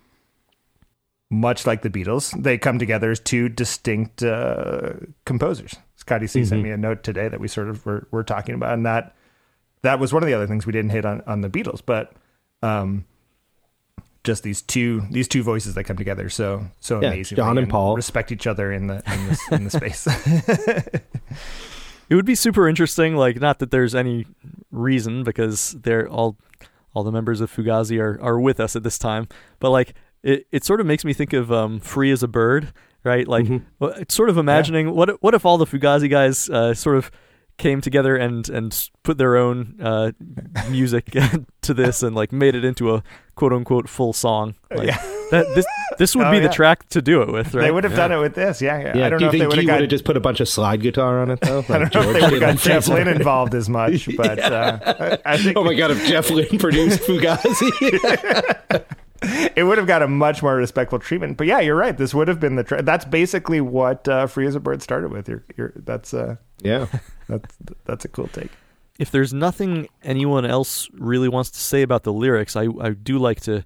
much 1.29 1.67
like 1.67 1.83
the 1.83 1.89
Beatles, 1.91 2.31
they 2.41 2.57
come 2.57 2.79
together 2.79 3.11
as 3.11 3.19
two 3.19 3.47
distinct 3.47 4.23
uh, 4.23 4.93
composers. 5.25 5.75
Scotty 5.95 6.27
C 6.27 6.43
sent 6.43 6.63
me 6.63 6.71
a 6.71 6.77
note 6.77 7.03
today 7.03 7.27
that 7.27 7.39
we 7.39 7.47
sort 7.47 7.69
of 7.69 7.85
were, 7.85 8.07
were 8.11 8.23
talking 8.23 8.55
about, 8.55 8.73
and 8.73 8.85
that 8.85 9.15
that 9.83 9.99
was 9.99 10.11
one 10.11 10.23
of 10.23 10.27
the 10.27 10.33
other 10.33 10.47
things 10.47 10.65
we 10.65 10.73
didn't 10.73 10.91
hit 10.91 11.05
on 11.05 11.21
on 11.27 11.41
the 11.41 11.49
Beatles, 11.49 11.81
but 11.85 12.13
um, 12.63 13.05
just 14.23 14.41
these 14.43 14.61
two 14.61 15.03
these 15.11 15.27
two 15.27 15.43
voices 15.43 15.75
that 15.75 15.83
come 15.83 15.97
together 15.97 16.29
so 16.29 16.65
so 16.79 16.99
Yeah, 16.99 17.09
amazing. 17.09 17.35
John 17.35 17.57
and 17.57 17.69
Paul. 17.69 17.95
respect 17.95 18.31
each 18.31 18.47
other 18.47 18.71
in 18.71 18.87
the 18.87 18.95
in 19.05 19.27
the, 19.27 19.39
in 19.51 19.63
the 19.63 19.69
space. 19.79 20.07
It 22.09 22.15
would 22.15 22.25
be 22.25 22.35
super 22.35 22.67
interesting. 22.67 23.15
Like, 23.15 23.39
not 23.41 23.59
that 23.59 23.71
there's 23.71 23.95
any 23.95 24.25
reason 24.71 25.23
because 25.23 25.75
they're 25.81 26.07
all 26.09 26.37
all 26.93 27.03
the 27.03 27.11
members 27.11 27.41
of 27.41 27.53
Fugazi 27.53 27.99
are, 27.99 28.17
are 28.21 28.39
with 28.39 28.59
us 28.59 28.75
at 28.75 28.83
this 28.83 28.97
time. 28.97 29.27
But 29.59 29.71
like, 29.71 29.93
it, 30.23 30.47
it 30.51 30.63
sort 30.63 30.79
of 30.79 30.85
makes 30.87 31.03
me 31.03 31.13
think 31.13 31.33
of 31.33 31.51
um, 31.51 31.79
"Free 31.79 32.11
as 32.11 32.23
a 32.23 32.27
Bird," 32.27 32.71
right? 33.03 33.27
Like, 33.27 33.47
well, 33.79 33.91
it's 33.91 34.15
sort 34.15 34.29
of 34.29 34.37
imagining 34.37 34.91
what 34.95 35.09
if- 35.09 35.17
what 35.21 35.33
if 35.33 35.45
all 35.45 35.57
the 35.57 35.65
Fugazi 35.65 36.09
guys 36.09 36.49
uh, 36.49 36.73
sort 36.73 36.95
of 36.97 37.11
came 37.57 37.79
together 37.81 38.15
and 38.17 38.49
and 38.49 38.89
put 39.03 39.17
their 39.17 39.37
own 39.37 39.75
uh, 39.81 40.11
music 40.69 41.11
to 41.61 41.73
this 41.73 42.03
and 42.03 42.15
like 42.15 42.31
made 42.31 42.53
it 42.55 42.65
into 42.65 42.93
a 42.93 43.03
quote 43.35 43.53
unquote 43.53 43.87
full 43.89 44.13
song. 44.13 44.55
Like, 44.73 44.87
Yeah. 44.87 44.97
that 45.31 45.45
this 45.55 45.65
this 45.97 46.15
would 46.15 46.27
Oh, 46.27 46.31
be 46.31 46.37
yeah. 46.37 46.43
the 46.47 46.53
track 46.53 46.87
to 46.89 47.01
do 47.01 47.21
it 47.21 47.31
with, 47.31 47.53
right? 47.53 47.63
They 47.63 47.71
would 47.71 47.83
have 47.85 47.95
done 47.95 48.11
it 48.11 48.17
with 48.19 48.35
this. 48.35 48.61
Yeah, 48.61 48.79
yeah. 48.79 48.97
Yeah, 48.97 49.05
I 49.05 49.09
don't 49.09 49.19
do 49.19 49.25
know 49.25 49.31
you 49.31 49.35
if 49.37 49.39
they 49.41 49.47
would 49.47 49.57
he 49.57 49.61
have 49.61 49.65
would 49.65 49.67
got. 49.67 49.81
have 49.81 49.89
just 49.89 50.03
put 50.05 50.17
a 50.17 50.19
bunch 50.19 50.39
of 50.41 50.49
slide 50.49 50.81
guitar 50.81 51.21
on 51.21 51.31
it 51.31 51.39
though? 51.41 51.59
I 51.69 51.77
don't 51.79 51.93
know 51.93 52.01
if 52.01 52.13
they 52.13 52.21
would 52.21 52.31
have 52.33 52.41
got 52.41 52.57
Jeff 52.57 52.87
Lynne 52.87 53.07
involved 53.07 53.55
as 53.55 53.69
much, 53.69 54.09
but 54.17 54.37
uh, 54.39 54.79
I 55.25 55.33
I 55.33 55.37
think 55.37 55.57
Oh 55.57 55.63
my 55.63 55.73
god! 55.73 55.91
If 55.91 56.05
Jeff 56.07 56.29
Lynne 56.29 56.57
produced 56.59 56.99
Fugazi, 57.01 57.71
it 59.55 59.63
would 59.63 59.77
have 59.77 59.87
got 59.87 60.01
a 60.03 60.07
much 60.07 60.43
more 60.43 60.55
respectful 60.55 60.99
treatment. 60.99 61.37
But 61.37 61.47
yeah, 61.47 61.59
you're 61.59 61.75
right. 61.75 61.97
This 61.97 62.13
would 62.13 62.27
have 62.27 62.39
been 62.39 62.55
the. 62.57 62.63
Tra- 62.63 62.83
that's 62.83 63.05
basically 63.05 63.61
what 63.61 64.07
uh, 64.07 64.27
Free 64.27 64.45
as 64.45 64.55
a 64.55 64.59
Bird 64.59 64.81
started 64.81 65.11
with. 65.11 65.27
You're, 65.29 65.43
you're, 65.57 65.73
that's 65.75 66.13
uh, 66.13 66.35
yeah. 66.61 66.87
That's 67.27 67.55
that's 67.85 68.05
a 68.05 68.07
cool 68.09 68.27
take. 68.27 68.51
if 68.99 69.11
there's 69.11 69.33
nothing 69.33 69.87
anyone 70.03 70.45
else 70.45 70.87
really 70.93 71.27
wants 71.29 71.49
to 71.51 71.59
say 71.59 71.81
about 71.81 72.03
the 72.03 72.13
lyrics, 72.13 72.55
I, 72.55 72.67
I 72.79 72.91
do 72.91 73.17
like 73.17 73.41
to 73.41 73.63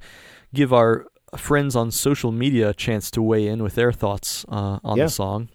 give 0.54 0.74
our 0.74 1.06
friends 1.38 1.76
on 1.76 1.92
social 1.92 2.32
media 2.32 2.70
a 2.70 2.74
chance 2.74 3.12
to 3.12 3.22
weigh 3.22 3.48
in 3.48 3.62
with 3.62 3.76
their 3.76 3.92
thoughts 3.92 4.46
uh, 4.50 4.80
on 4.84 4.98
Yeah. 4.98 5.04
the 5.06 5.10
song. 5.12 5.50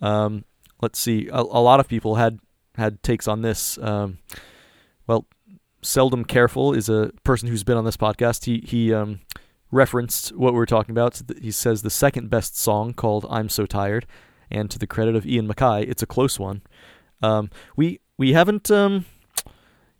Um, 0.00 0.44
let's 0.82 0.98
see. 0.98 1.28
A, 1.32 1.40
a 1.40 1.62
lot 1.62 1.78
of 1.80 1.86
people 1.88 2.16
had 2.16 2.38
had 2.76 3.02
takes 3.02 3.28
on 3.28 3.42
this. 3.42 3.78
Um, 3.78 4.18
well, 5.06 5.26
seldom 5.82 6.24
careful 6.24 6.72
is 6.74 6.88
a 6.88 7.12
person 7.22 7.48
who's 7.48 7.62
been 7.62 7.76
on 7.76 7.84
this 7.84 7.96
podcast. 7.96 8.46
He 8.46 8.64
he 8.66 8.92
um, 8.92 9.20
referenced 9.70 10.34
what 10.36 10.52
we 10.52 10.58
were 10.58 10.66
talking 10.66 10.90
about. 10.92 11.20
He 11.40 11.50
says 11.52 11.82
the 11.82 11.90
second 11.90 12.30
best 12.30 12.58
song 12.58 12.94
called 12.94 13.26
"I'm 13.30 13.48
So 13.48 13.66
Tired," 13.66 14.06
and 14.50 14.68
to 14.70 14.78
the 14.78 14.86
credit 14.86 15.14
of 15.14 15.24
Ian 15.26 15.46
MacKaye, 15.46 15.88
it's 15.88 16.02
a 16.02 16.06
close 16.06 16.38
one. 16.40 16.62
Um, 17.24 17.50
we 17.76 18.00
we 18.18 18.32
haven't 18.32 18.70
um, 18.70 19.04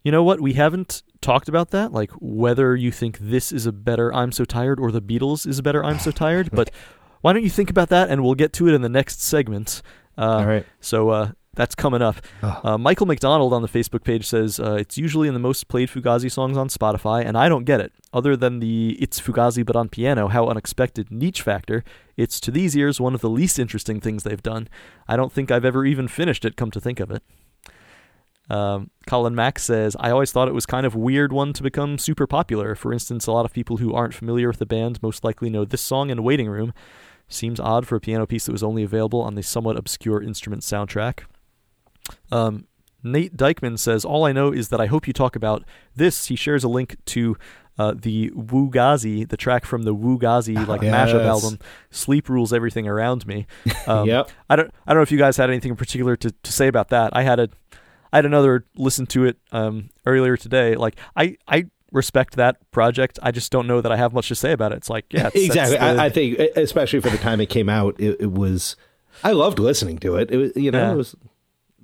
you 0.03 0.13
know 0.13 0.23
what 0.23 0.41
we 0.41 0.53
haven't 0.53 1.03
talked 1.21 1.49
about 1.49 1.71
that 1.71 1.91
like 1.93 2.11
whether 2.21 2.77
you 2.77 2.91
think 2.93 3.19
this 3.19 3.51
is 3.51 3.65
a 3.67 3.73
better 3.73 4.13
I'm 4.15 4.31
so 4.31 4.45
tired 4.45 4.79
or 4.79 4.93
the 4.93 5.01
Beatles 5.01 5.47
is 5.47 5.59
a 5.59 5.63
better 5.63 5.83
I'm 5.83 5.99
so 5.99 6.11
tired 6.11 6.51
but 6.53 6.71
why 7.23 7.33
don't 7.33 7.43
you 7.43 7.51
think 7.51 7.71
about 7.71 7.89
that 7.89 8.11
and 8.11 8.23
we'll 8.23 8.35
get 8.35 8.53
to 8.55 8.69
it 8.69 8.75
in 8.75 8.83
the 8.83 8.89
next 8.91 9.23
segment 9.23 9.81
uh, 10.19 10.39
All 10.41 10.47
right. 10.47 10.67
so 10.81 11.09
uh, 11.09 11.33
that's 11.57 11.75
coming 11.75 12.03
up 12.03 12.17
uh, 12.43 12.79
Michael 12.79 13.07
McDonald 13.07 13.53
on 13.53 13.63
the 13.63 13.69
Facebook 13.69 14.05
page 14.05 14.27
says 14.27 14.61
uh, 14.61 14.75
it's 14.75 14.99
usually 14.99 15.29
in 15.29 15.35
the 15.35 15.41
most 15.41 15.69
played 15.69 15.89
Fugazi 15.89 16.31
songs 16.31 16.57
on 16.57 16.69
Spotify 16.69 17.25
and 17.25 17.37
I 17.37 17.49
don't 17.49 17.65
get 17.65 17.81
it 17.81 17.93
other 18.13 18.37
than 18.37 18.61
the 18.61 18.97
it's 19.01 19.21
Fugazi 19.21 19.65
but 19.65 19.77
on 19.77 19.89
piano 19.89 20.29
how 20.29 20.49
unexpected 20.49 21.11
niche 21.11 21.43
factor 21.43 21.85
it's 22.17 22.41
to 22.41 22.51
these 22.51 22.77
ears 22.77 23.01
one 23.01 23.15
of 23.15 23.21
the 23.21 23.31
least 23.31 23.59
interesting 23.59 24.01
things 24.01 24.23
they've 24.23 24.43
done 24.43 24.69
I 25.09 25.17
don't 25.17 25.33
think 25.33 25.51
I've 25.51 25.65
ever 25.65 25.85
even 25.85 26.09
finished 26.09 26.45
it 26.45 26.57
come 26.57 26.71
to 26.71 26.81
think 26.81 27.01
of 27.01 27.11
it 27.11 27.23
um, 28.51 28.91
Colin 29.07 29.35
Mack 29.35 29.59
says, 29.59 29.97
I 29.99 30.11
always 30.11 30.33
thought 30.33 30.49
it 30.49 30.55
was 30.55 30.67
kind 30.67 30.85
of 30.85 30.95
weird 30.95 31.33
one 31.33 31.53
to 31.55 31.63
become 31.63 31.99
super 31.99 32.27
popular. 32.27 32.75
For 32.75 32.93
instance, 32.93 33.27
a 33.27 33.33
lot 33.33 33.47
of 33.47 33.53
people 33.53 33.79
who 33.79 33.95
aren't 33.95 34.15
familiar 34.15 34.49
with 34.49 34.59
the 34.59 34.67
band 34.67 35.03
most 35.03 35.25
likely 35.25 35.49
know 35.49 35.65
this 35.65 35.81
song 35.81 36.11
and 36.11 36.23
Waiting 36.23 36.49
Room. 36.49 36.73
Seems 37.27 37.59
odd 37.59 37.87
for 37.87 37.97
a 37.97 38.01
piano 38.01 38.27
piece 38.27 38.47
that 38.47 38.53
was 38.53 38.63
only 38.63 38.83
available 38.83 39.23
on 39.23 39.35
the 39.35 39.43
somewhat 39.43 39.79
obscure 39.79 40.23
instrument 40.23 40.63
soundtrack. 40.63 41.21
Um, 42.33 42.67
Nate 43.03 43.37
Dykeman 43.37 43.77
says, 43.77 44.05
All 44.05 44.25
I 44.25 44.33
know 44.33 44.51
is 44.53 44.69
that 44.71 44.81
I 44.81 44.87
hope 44.87 45.07
you 45.07 45.13
talk 45.13 45.37
about 45.37 45.65
this. 45.95 46.27
He 46.27 46.37
shares 46.37 46.65
a 46.65 46.69
link 46.69 46.97
to 47.07 47.37
uh, 47.79 47.93
the 47.97 48.31
Wugazi, 48.31 49.29
the 49.29 49.37
track 49.37 49.65
from 49.67 49.83
the 49.83 49.95
Wugazi 49.95 50.67
like 50.69 50.81
Yes. 50.83 51.11
mashup 51.11 51.25
album, 51.25 51.59
"Sleep 51.91 52.29
Rules 52.29 52.53
Everything 52.53 52.87
Around 52.89 53.27
Me." 53.27 53.47
Um, 53.87 54.07
Yep. 54.09 54.31
I 54.49 54.57
don't, 54.57 54.71
I 54.87 54.93
don't 54.93 54.99
know 54.99 55.03
if 55.03 55.13
you 55.13 55.19
guys 55.19 55.37
had 55.37 55.51
anything 55.51 55.71
in 55.73 55.77
particular 55.77 56.17
to, 56.17 56.31
to 56.31 56.53
say 56.53 56.69
about 56.69 56.89
that. 56.89 57.15
I 57.15 57.23
had 57.23 57.39
a, 57.41 57.49
I 58.13 58.19
had 58.19 58.25
another 58.27 58.65
listen 58.77 59.07
to 59.09 59.25
it 59.27 59.37
um, 59.53 59.91
earlier 60.07 60.37
today. 60.39 60.75
Like 60.77 60.97
I, 61.17 61.37
I 61.49 61.67
respect 61.93 62.37
that 62.37 62.57
project. 62.71 63.19
I 63.23 63.31
just 63.33 63.53
don't 63.53 63.67
know 63.67 63.81
that 63.83 63.93
I 63.93 63.97
have 63.97 64.13
much 64.15 64.29
to 64.29 64.35
say 64.35 64.53
about 64.53 64.73
it. 64.73 64.77
It's 64.77 64.89
like, 64.89 65.05
yeah, 65.11 65.31
it's, 65.35 65.45
exactly. 65.47 65.77
the- 65.77 65.83
I, 65.85 66.07
I 66.07 66.09
think, 66.11 66.39
especially 66.57 67.01
for 67.01 67.11
the 67.11 67.19
time 67.19 67.41
it 67.41 67.51
came 67.51 67.69
out, 67.69 67.97
it, 68.01 68.17
it 68.21 68.33
was. 68.33 68.77
I 69.23 69.33
loved 69.33 69.59
listening 69.59 69.99
to 69.99 70.17
it. 70.17 70.31
It 70.31 70.37
was, 70.39 70.53
you 70.57 70.71
know, 70.71 70.79
Yeah. 70.79 70.93
it 70.93 70.97
was 70.97 71.15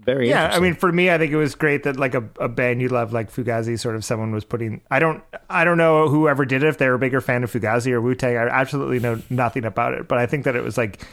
very. 0.05 0.29
Yeah, 0.29 0.51
I 0.53 0.61
mean, 0.61 0.75
for 0.75 0.91
me, 0.91 1.11
I 1.11 1.19
think 1.19 1.33
it 1.33 1.37
was 1.37 1.55
great 1.55 1.83
that 1.85 1.97
like 1.97 2.15
a, 2.15 2.29
a 2.39 2.49
band 2.49 2.81
you 2.81 2.89
love, 2.89 3.13
like 3.13 3.31
Fugazi, 3.33 3.79
sort 3.79 3.97
of 3.97 4.05
someone 4.05 4.33
was 4.33 4.45
putting. 4.45 4.81
I 4.91 4.99
don't, 4.99 5.23
I 5.49 5.65
don't 5.65 5.79
know 5.79 6.09
whoever 6.09 6.45
did 6.45 6.63
it, 6.63 6.69
if 6.69 6.79
they 6.79 6.89
were 6.89 6.95
a 6.95 6.99
bigger 6.99 7.21
fan 7.21 7.45
of 7.45 7.53
Fugazi 7.53 7.93
or 7.93 8.01
Wu 8.01 8.15
Tang. 8.15 8.37
I 8.37 8.49
absolutely 8.49 8.99
know 8.99 9.21
nothing 9.31 9.65
about 9.65 9.95
it, 9.95 10.09
but 10.09 10.19
I 10.19 10.27
think 10.27 10.45
that 10.45 10.57
it 10.57 10.65
was 10.65 10.77
like 10.79 11.07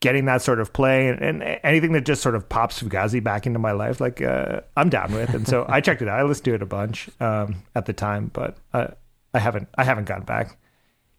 getting 0.00 0.26
that 0.26 0.42
sort 0.42 0.60
of 0.60 0.72
play 0.72 1.08
and, 1.08 1.20
and 1.22 1.58
anything 1.62 1.92
that 1.92 2.04
just 2.04 2.22
sort 2.22 2.34
of 2.34 2.48
pops 2.48 2.82
Fugazi 2.82 3.22
back 3.22 3.46
into 3.46 3.58
my 3.58 3.72
life, 3.72 4.00
like 4.00 4.20
uh, 4.20 4.60
I'm 4.76 4.90
down 4.90 5.12
with. 5.12 5.32
And 5.34 5.48
so 5.48 5.64
I 5.68 5.80
checked 5.80 6.02
it 6.02 6.08
out. 6.08 6.20
I 6.20 6.22
listened 6.22 6.44
to 6.46 6.54
it 6.54 6.62
a 6.62 6.66
bunch 6.66 7.08
um, 7.20 7.62
at 7.74 7.86
the 7.86 7.92
time, 7.92 8.30
but 8.32 8.56
uh, 8.74 8.88
I 9.32 9.38
haven't, 9.38 9.68
I 9.76 9.84
haven't 9.84 10.04
gone 10.04 10.22
back 10.22 10.58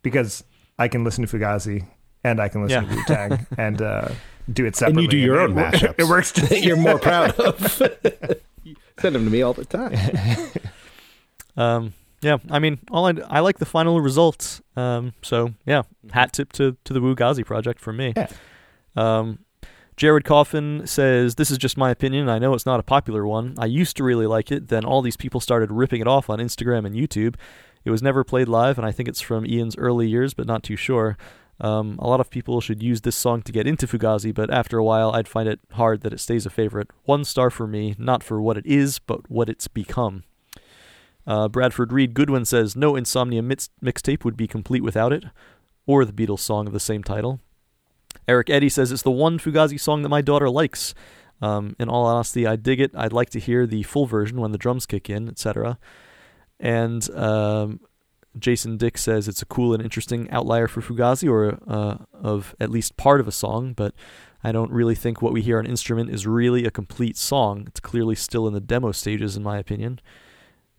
because 0.04 0.44
I 0.78 0.88
can 0.88 1.04
listen 1.04 1.26
to 1.26 1.38
Fugazi 1.38 1.88
and 2.32 2.40
I 2.42 2.50
can 2.50 2.64
listen 2.64 2.84
Yeah. 2.84 2.90
to 2.90 2.96
Wu 2.96 3.04
Tang 3.06 3.46
and 3.58 3.82
uh, 3.82 4.10
do 4.52 4.66
it 4.66 4.76
separately. 4.76 5.04
and 5.06 5.14
you 5.14 5.20
do 5.20 5.24
your 5.26 5.40
own 5.40 5.56
wor- 5.56 5.64
mashups. 5.66 5.96
It 6.00 6.04
works. 6.06 6.32
Just, 6.32 6.52
you're 6.64 6.78
more 6.78 7.00
proud 7.00 7.32
of. 7.40 7.60
Send 9.00 9.16
them 9.16 9.26
to 9.26 9.30
me 9.32 9.42
all 9.42 9.54
the 9.54 9.66
time. 9.66 9.96
Um, 11.56 11.94
yeah, 12.22 12.38
I 12.50 12.60
mean, 12.60 12.80
all 12.92 13.06
I, 13.08 13.14
I 13.30 13.40
like 13.42 13.60
the 13.60 13.66
final 13.66 14.02
results. 14.02 14.62
Um, 14.76 15.14
so 15.22 15.54
yeah, 15.66 15.84
hat 16.12 16.34
tip 16.34 16.52
to 16.54 16.76
to 16.84 16.94
the 16.94 17.00
Wugazi 17.00 17.46
project 17.46 17.80
for 17.80 17.94
me. 17.94 18.14
Yeah. 18.16 18.28
Um, 18.96 19.40
Jared 19.98 20.26
Coffin 20.26 20.86
says, 20.86 21.36
This 21.36 21.50
is 21.50 21.58
just 21.58 21.76
my 21.78 21.90
opinion. 21.90 22.30
I 22.30 22.38
know 22.38 22.54
it's 22.54 22.66
not 22.68 22.80
a 22.80 22.84
popular 22.84 23.26
one. 23.26 23.56
I 23.58 23.66
used 23.66 23.98
to 23.98 24.04
really 24.04 24.28
like 24.28 24.52
it. 24.52 24.68
Then 24.68 24.86
all 24.86 25.02
these 25.02 25.18
people 25.18 25.40
started 25.40 25.72
ripping 25.72 26.02
it 26.02 26.08
off 26.08 26.30
on 26.30 26.38
Instagram 26.40 26.86
and 26.86 26.96
YouTube. 26.96 27.36
It 27.84 27.90
was 27.90 28.04
never 28.04 28.24
played 28.24 28.48
live, 28.48 28.78
and 28.78 28.86
I 28.86 28.92
think 28.92 29.10
it's 29.10 29.22
from 29.22 29.46
Ian's 29.46 29.76
early 29.78 30.08
years, 30.08 30.34
but 30.36 30.46
not 30.46 30.62
too 30.62 30.76
sure. 30.76 31.18
Um, 31.60 31.98
a 32.00 32.08
lot 32.08 32.20
of 32.20 32.30
people 32.30 32.62
should 32.62 32.84
use 32.84 33.02
this 33.02 33.16
song 33.16 33.42
to 33.44 33.52
get 33.52 33.68
into 33.68 33.88
Fugazi, 33.88 34.34
but 34.34 34.52
after 34.52 34.78
a 34.78 34.84
while, 34.84 35.12
I'd 35.12 35.28
find 35.28 35.50
it 35.50 35.60
hard 35.72 36.02
that 36.02 36.14
it 36.14 36.20
stays 36.20 36.46
a 36.46 36.52
favorite. 36.52 36.90
One 37.06 37.24
star 37.24 37.50
for 37.50 37.66
me, 37.66 37.96
not 37.98 38.24
for 38.24 38.40
what 38.42 38.58
it 38.58 38.66
is, 38.66 39.00
but 39.00 39.30
what 39.30 39.50
it's 39.50 39.68
become. 39.68 40.24
Uh, 41.26 41.48
Bradford 41.48 41.92
Reed 41.92 42.14
Goodwin 42.14 42.46
says, 42.46 42.76
No 42.76 42.96
Insomnia 42.96 43.42
mix- 43.42 43.70
mixtape 43.84 44.24
would 44.24 44.38
be 44.38 44.48
complete 44.48 44.84
without 44.84 45.12
it, 45.12 45.26
or 45.86 46.06
the 46.06 46.14
Beatles 46.14 46.40
song 46.40 46.68
of 46.68 46.74
the 46.74 46.80
same 46.80 47.04
title. 47.04 47.40
Eric 48.28 48.50
Eddy 48.50 48.70
says 48.70 48.92
it's 48.92 49.02
the 49.02 49.12
one 49.12 49.40
Fugazi 49.40 49.80
song 49.80 50.04
that 50.04 50.10
my 50.10 50.22
daughter 50.22 50.50
likes. 50.50 50.94
Um, 51.42 51.76
in 51.80 51.90
all 51.90 52.06
honesty, 52.06 52.48
I 52.48 52.56
dig 52.56 52.80
it. 52.80 52.92
I'd 52.96 53.14
like 53.14 53.30
to 53.32 53.40
hear 53.40 53.68
the 53.68 53.84
full 53.84 54.06
version 54.06 54.40
when 54.40 54.52
the 54.52 54.58
drums 54.58 54.86
kick 54.86 55.10
in, 55.10 55.28
etc. 55.28 55.78
And 56.60 57.08
um, 57.12 57.80
Jason 58.40 58.78
Dick 58.78 58.98
says 58.98 59.28
it's 59.28 59.42
a 59.42 59.46
cool 59.46 59.74
and 59.74 59.84
interesting 59.84 60.30
outlier 60.32 60.68
for 60.68 60.82
Fugazi, 60.82 61.30
or 61.30 61.60
uh, 61.68 61.98
of 62.14 62.56
at 62.60 62.72
least 62.72 62.98
part 62.98 63.20
of 63.20 63.28
a 63.28 63.32
song, 63.32 63.74
but 63.74 63.94
I 64.44 64.52
don't 64.52 64.72
really 64.72 64.96
think 64.96 65.22
what 65.22 65.34
we 65.34 65.42
hear 65.42 65.60
on 65.60 65.66
instrument 65.66 66.10
is 66.10 66.28
really 66.28 66.66
a 66.66 66.72
complete 66.72 67.18
song. 67.18 67.66
It's 67.68 67.80
clearly 67.80 68.16
still 68.16 68.48
in 68.48 68.54
the 68.54 68.60
demo 68.60 68.92
stages, 68.92 69.36
in 69.36 69.44
my 69.44 69.58
opinion. 69.58 70.00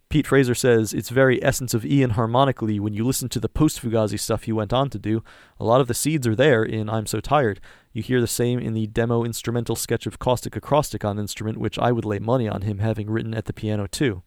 Pete 0.09 0.27
Fraser 0.27 0.55
says 0.55 0.95
it's 0.95 1.11
very 1.11 1.43
essence 1.45 1.75
of 1.75 1.85
Ian 1.85 2.11
harmonically. 2.11 2.81
When 2.81 2.95
you 2.95 3.05
listen 3.05 3.29
to 3.29 3.41
the 3.41 3.49
post 3.49 3.83
Fugazi 3.83 4.19
stuff 4.19 4.45
he 4.45 4.53
went 4.53 4.73
on 4.73 4.89
to 4.91 4.99
do, 4.99 5.23
a 5.61 5.65
lot 5.65 5.83
of 5.83 5.87
the 5.87 5.93
seeds 5.93 6.27
are 6.27 6.35
there 6.35 6.63
in 6.63 6.89
I'm 6.89 7.05
So 7.05 7.21
Tired. 7.21 7.61
You 7.93 8.03
hear 8.03 8.21
the 8.21 8.27
same 8.27 8.59
in 8.59 8.73
the 8.73 8.87
demo 8.87 9.23
instrumental 9.23 9.77
sketch 9.77 10.07
of 10.07 10.19
Caustic 10.19 10.57
Acrostic 10.57 11.05
on 11.05 11.19
instrument, 11.19 11.59
which 11.59 11.79
I 11.79 11.93
would 11.93 12.07
lay 12.07 12.19
money 12.21 12.49
on 12.49 12.63
him 12.63 12.79
having 12.79 13.11
written 13.11 13.35
at 13.35 13.45
the 13.45 13.53
piano 13.53 13.87
too. 13.87 14.23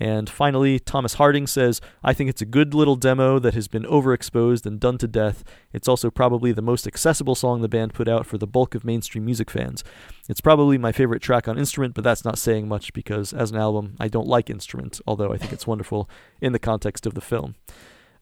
And 0.00 0.30
finally, 0.30 0.78
Thomas 0.78 1.14
Harding 1.14 1.46
says, 1.46 1.78
I 2.02 2.14
think 2.14 2.30
it's 2.30 2.40
a 2.40 2.46
good 2.46 2.72
little 2.72 2.96
demo 2.96 3.38
that 3.38 3.52
has 3.52 3.68
been 3.68 3.82
overexposed 3.84 4.64
and 4.64 4.80
done 4.80 4.96
to 4.96 5.06
death. 5.06 5.44
It's 5.74 5.88
also 5.88 6.10
probably 6.10 6.52
the 6.52 6.62
most 6.62 6.86
accessible 6.86 7.34
song 7.34 7.60
the 7.60 7.68
band 7.68 7.92
put 7.92 8.08
out 8.08 8.24
for 8.24 8.38
the 8.38 8.46
bulk 8.46 8.74
of 8.74 8.82
mainstream 8.82 9.26
music 9.26 9.50
fans. 9.50 9.84
It's 10.26 10.40
probably 10.40 10.78
my 10.78 10.90
favorite 10.90 11.20
track 11.20 11.46
on 11.46 11.58
instrument, 11.58 11.92
but 11.94 12.02
that's 12.02 12.24
not 12.24 12.38
saying 12.38 12.66
much 12.66 12.94
because 12.94 13.34
as 13.34 13.50
an 13.50 13.58
album, 13.58 13.96
I 14.00 14.08
don't 14.08 14.26
like 14.26 14.48
instrument, 14.48 15.02
although 15.06 15.34
I 15.34 15.36
think 15.36 15.52
it's 15.52 15.66
wonderful 15.66 16.08
in 16.40 16.52
the 16.52 16.58
context 16.58 17.04
of 17.04 17.12
the 17.12 17.20
film. 17.20 17.56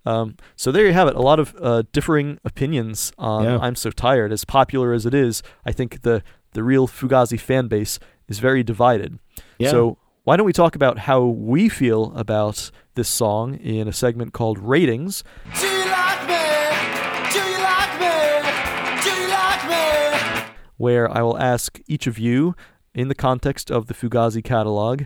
Um, 0.04 0.36
so 0.56 0.72
there 0.72 0.84
you 0.84 0.92
have 0.92 1.06
it. 1.06 1.14
A 1.14 1.22
lot 1.22 1.38
of 1.38 1.54
uh, 1.60 1.84
differing 1.92 2.40
opinions 2.44 3.12
on 3.18 3.44
Yeah. 3.44 3.58
I'm 3.58 3.76
So 3.76 3.90
Tired. 3.92 4.32
As 4.32 4.44
popular 4.44 4.92
as 4.92 5.06
it 5.06 5.14
is, 5.14 5.44
I 5.64 5.70
think 5.70 6.02
the, 6.02 6.24
the 6.54 6.64
real 6.64 6.88
Fugazi 6.88 7.38
fan 7.38 7.68
base 7.68 8.00
is 8.26 8.40
very 8.40 8.64
divided. 8.64 9.20
Yeah. 9.58 9.70
So 9.70 9.98
why 10.28 10.36
don't 10.36 10.44
we 10.44 10.52
talk 10.52 10.76
about 10.76 10.98
how 10.98 11.24
we 11.24 11.70
feel 11.70 12.12
about 12.14 12.70
this 12.96 13.08
song 13.08 13.54
in 13.54 13.88
a 13.88 13.92
segment 13.94 14.34
called 14.34 14.58
Ratings? 14.58 15.24
Do 15.58 15.66
you 15.66 15.86
like 15.86 16.20
me? 16.28 17.32
Do 17.32 17.38
you 17.38 17.58
like 17.62 17.98
me? 17.98 19.00
Do 19.02 19.10
you 19.22 19.28
like 19.30 19.66
me? 19.70 20.52
where 20.76 21.10
I 21.10 21.22
will 21.22 21.38
ask 21.38 21.80
each 21.86 22.06
of 22.06 22.18
you, 22.18 22.54
in 22.94 23.08
the 23.08 23.14
context 23.14 23.70
of 23.70 23.86
the 23.86 23.94
Fugazi 23.94 24.44
catalog, 24.44 25.04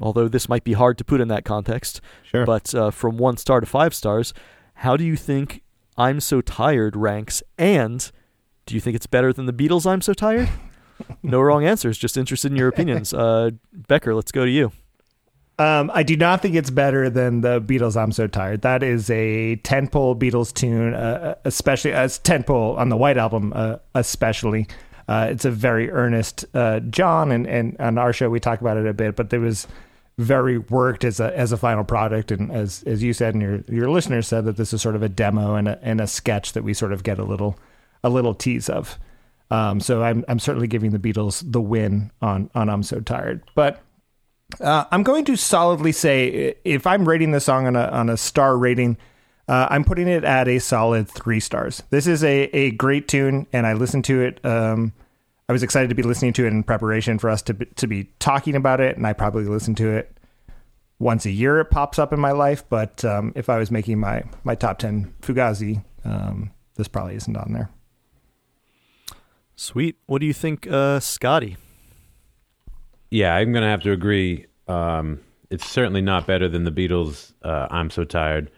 although 0.00 0.26
this 0.26 0.48
might 0.48 0.64
be 0.64 0.72
hard 0.72 0.98
to 0.98 1.04
put 1.04 1.20
in 1.20 1.28
that 1.28 1.44
context, 1.44 2.00
Sure. 2.24 2.44
but 2.44 2.74
uh, 2.74 2.90
from 2.90 3.18
one 3.18 3.36
star 3.36 3.60
to 3.60 3.66
five 3.66 3.94
stars, 3.94 4.34
how 4.74 4.96
do 4.96 5.04
you 5.04 5.14
think 5.14 5.62
I'm 5.96 6.18
So 6.18 6.40
Tired 6.40 6.96
ranks? 6.96 7.40
And 7.56 8.10
do 8.66 8.74
you 8.74 8.80
think 8.80 8.96
it's 8.96 9.06
better 9.06 9.32
than 9.32 9.46
the 9.46 9.52
Beatles' 9.52 9.86
I'm 9.86 10.00
So 10.00 10.12
Tired? 10.12 10.48
no 11.22 11.40
wrong 11.40 11.64
answers, 11.64 11.98
just 11.98 12.16
interested 12.16 12.52
in 12.52 12.56
your 12.56 12.68
opinions. 12.68 13.12
Uh, 13.12 13.50
Becker, 13.72 14.14
let's 14.14 14.32
go 14.32 14.44
to 14.44 14.50
you. 14.50 14.72
Um, 15.58 15.90
I 15.92 16.02
do 16.02 16.16
not 16.16 16.40
think 16.40 16.54
it's 16.54 16.70
better 16.70 17.10
than 17.10 17.42
the 17.42 17.60
Beatles. 17.60 17.94
I'm 17.94 18.12
so 18.12 18.26
tired. 18.26 18.62
That 18.62 18.82
is 18.82 19.10
a 19.10 19.56
ten-pole 19.56 20.16
Beatles 20.16 20.54
tune, 20.54 20.94
uh, 20.94 21.34
especially 21.44 21.92
as 21.92 22.18
ten-pole 22.18 22.76
on 22.76 22.88
the 22.88 22.96
White 22.96 23.18
Album, 23.18 23.52
uh, 23.54 23.76
especially. 23.94 24.68
Uh, 25.06 25.28
it's 25.30 25.44
a 25.44 25.50
very 25.50 25.90
earnest 25.90 26.46
uh, 26.54 26.80
John, 26.80 27.30
and, 27.30 27.46
and 27.46 27.76
on 27.78 27.98
our 27.98 28.12
show 28.12 28.30
we 28.30 28.40
talk 28.40 28.60
about 28.62 28.78
it 28.78 28.86
a 28.86 28.94
bit, 28.94 29.16
but 29.16 29.30
it 29.32 29.38
was 29.38 29.66
very 30.16 30.56
worked 30.56 31.04
as 31.04 31.20
a 31.20 31.36
as 31.36 31.52
a 31.52 31.56
final 31.56 31.84
product, 31.84 32.30
and 32.30 32.50
as 32.52 32.82
as 32.84 33.02
you 33.02 33.12
said, 33.12 33.34
and 33.34 33.42
your 33.42 33.60
your 33.68 33.90
listeners 33.90 34.28
said 34.28 34.44
that 34.44 34.56
this 34.56 34.72
is 34.72 34.80
sort 34.80 34.94
of 34.94 35.02
a 35.02 35.08
demo 35.08 35.56
and 35.56 35.68
a 35.68 35.78
and 35.82 36.00
a 36.00 36.06
sketch 36.06 36.52
that 36.52 36.62
we 36.62 36.72
sort 36.72 36.92
of 36.92 37.02
get 37.02 37.18
a 37.18 37.24
little 37.24 37.58
a 38.02 38.08
little 38.08 38.34
tease 38.34 38.68
of. 38.70 38.98
Um, 39.50 39.80
so 39.80 40.02
I'm 40.02 40.24
I'm 40.28 40.38
certainly 40.38 40.68
giving 40.68 40.90
the 40.90 40.98
Beatles 40.98 41.42
the 41.50 41.60
win 41.60 42.10
on 42.22 42.50
on 42.54 42.68
I'm 42.68 42.82
so 42.82 43.00
tired, 43.00 43.42
but. 43.54 43.82
Uh, 44.60 44.84
I'm 44.90 45.04
going 45.04 45.24
to 45.26 45.36
solidly 45.36 45.92
say 45.92 46.56
if 46.64 46.84
I'm 46.84 47.08
rating 47.08 47.30
the 47.30 47.38
song 47.38 47.68
on 47.68 47.76
a 47.76 47.84
on 47.86 48.10
a 48.10 48.16
star 48.16 48.58
rating, 48.58 48.96
uh, 49.46 49.68
I'm 49.70 49.84
putting 49.84 50.08
it 50.08 50.24
at 50.24 50.48
a 50.48 50.58
solid 50.58 51.08
three 51.08 51.38
stars. 51.38 51.84
This 51.90 52.08
is 52.08 52.24
a, 52.24 52.44
a 52.52 52.72
great 52.72 53.06
tune, 53.06 53.46
and 53.52 53.64
I 53.64 53.74
listened 53.74 54.04
to 54.06 54.20
it. 54.20 54.44
Um, 54.44 54.92
I 55.48 55.52
was 55.52 55.62
excited 55.62 55.88
to 55.88 55.94
be 55.94 56.02
listening 56.02 56.32
to 56.34 56.46
it 56.46 56.48
in 56.48 56.62
preparation 56.62 57.18
for 57.18 57.30
us 57.30 57.42
to 57.42 57.54
be, 57.54 57.66
to 57.66 57.86
be 57.88 58.10
talking 58.18 58.54
about 58.54 58.80
it, 58.80 58.96
and 58.96 59.06
I 59.06 59.12
probably 59.12 59.44
listen 59.44 59.74
to 59.76 59.88
it 59.88 60.16
once 61.00 61.26
a 61.26 61.30
year. 61.30 61.58
It 61.58 61.66
pops 61.66 61.98
up 61.98 62.12
in 62.12 62.20
my 62.20 62.30
life, 62.30 62.62
but 62.68 63.04
um, 63.04 63.32
if 63.34 63.48
I 63.48 63.58
was 63.58 63.70
making 63.70 63.98
my 63.98 64.22
my 64.44 64.54
top 64.54 64.78
ten 64.78 65.12
Fugazi, 65.22 65.84
um, 66.04 66.50
this 66.76 66.88
probably 66.88 67.16
isn't 67.16 67.36
on 67.36 67.52
there. 67.52 67.70
Sweet. 69.60 69.96
What 70.06 70.22
do 70.22 70.26
you 70.26 70.32
think, 70.32 70.66
uh, 70.70 71.00
Scotty? 71.00 71.58
Yeah, 73.10 73.34
I'm 73.34 73.52
gonna 73.52 73.68
have 73.68 73.82
to 73.82 73.92
agree. 73.92 74.46
Um, 74.66 75.20
it's 75.50 75.68
certainly 75.68 76.00
not 76.00 76.26
better 76.26 76.48
than 76.48 76.64
the 76.64 76.72
Beatles. 76.72 77.34
Uh, 77.42 77.68
I'm 77.70 77.90
so 77.90 78.04
tired, 78.04 78.50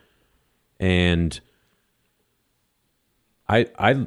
and 0.78 1.40
I 3.48 3.66
I 3.76 4.06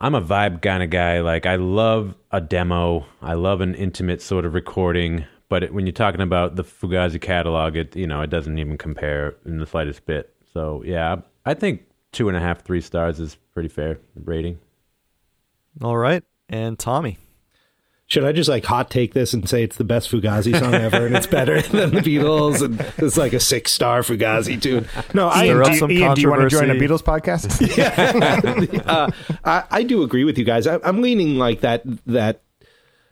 I'm 0.00 0.16
a 0.16 0.20
vibe 0.20 0.62
kind 0.62 0.82
of 0.82 0.90
guy. 0.90 1.20
Like 1.20 1.46
I 1.46 1.54
love 1.54 2.16
a 2.32 2.40
demo. 2.40 3.06
I 3.20 3.34
love 3.34 3.60
an 3.60 3.76
intimate 3.76 4.20
sort 4.20 4.44
of 4.44 4.52
recording. 4.52 5.24
But 5.48 5.62
it, 5.62 5.72
when 5.72 5.86
you're 5.86 5.92
talking 5.92 6.22
about 6.22 6.56
the 6.56 6.64
Fugazi 6.64 7.20
catalog, 7.20 7.76
it 7.76 7.94
you 7.94 8.08
know 8.08 8.20
it 8.20 8.30
doesn't 8.30 8.58
even 8.58 8.76
compare 8.78 9.36
in 9.46 9.58
the 9.58 9.66
slightest 9.66 10.06
bit. 10.06 10.34
So 10.52 10.82
yeah, 10.84 11.20
I 11.46 11.54
think 11.54 11.84
two 12.10 12.26
and 12.26 12.36
a 12.36 12.40
half, 12.40 12.64
three 12.64 12.80
stars 12.80 13.20
is 13.20 13.36
pretty 13.54 13.68
fair 13.68 14.00
rating. 14.16 14.58
All 15.80 15.96
right. 15.96 16.24
And 16.52 16.78
Tommy. 16.78 17.16
should 18.06 18.24
I 18.24 18.32
just 18.32 18.50
like 18.50 18.66
hot 18.66 18.90
take 18.90 19.14
this 19.14 19.32
and 19.32 19.48
say 19.48 19.62
it's 19.62 19.76
the 19.76 19.84
best 19.84 20.10
Fugazi 20.10 20.56
song 20.58 20.74
ever 20.74 21.06
and 21.06 21.16
it's 21.16 21.26
better 21.26 21.62
than 21.62 21.94
the 21.94 22.02
Beatles 22.02 22.62
and 22.62 22.78
it's 22.98 23.16
like 23.16 23.32
a 23.32 23.40
six 23.40 23.72
star 23.72 24.02
Fugazi 24.02 24.60
tune? 24.60 24.86
No, 25.14 25.28
I 25.28 25.46
do, 25.46 25.90
Ian, 25.90 26.14
do 26.14 26.20
you 26.20 26.28
want 26.28 26.42
to 26.42 26.48
join 26.48 26.70
a. 26.70 26.74
Beatles 26.74 27.02
podcast? 27.02 27.48
uh, 28.86 29.10
I, 29.44 29.64
I 29.70 29.82
do 29.82 30.02
agree 30.02 30.24
with 30.24 30.36
you 30.36 30.44
guys. 30.44 30.66
I, 30.66 30.78
I'm 30.84 31.00
leaning 31.00 31.38
like 31.38 31.62
that. 31.62 31.82
That 32.04 32.42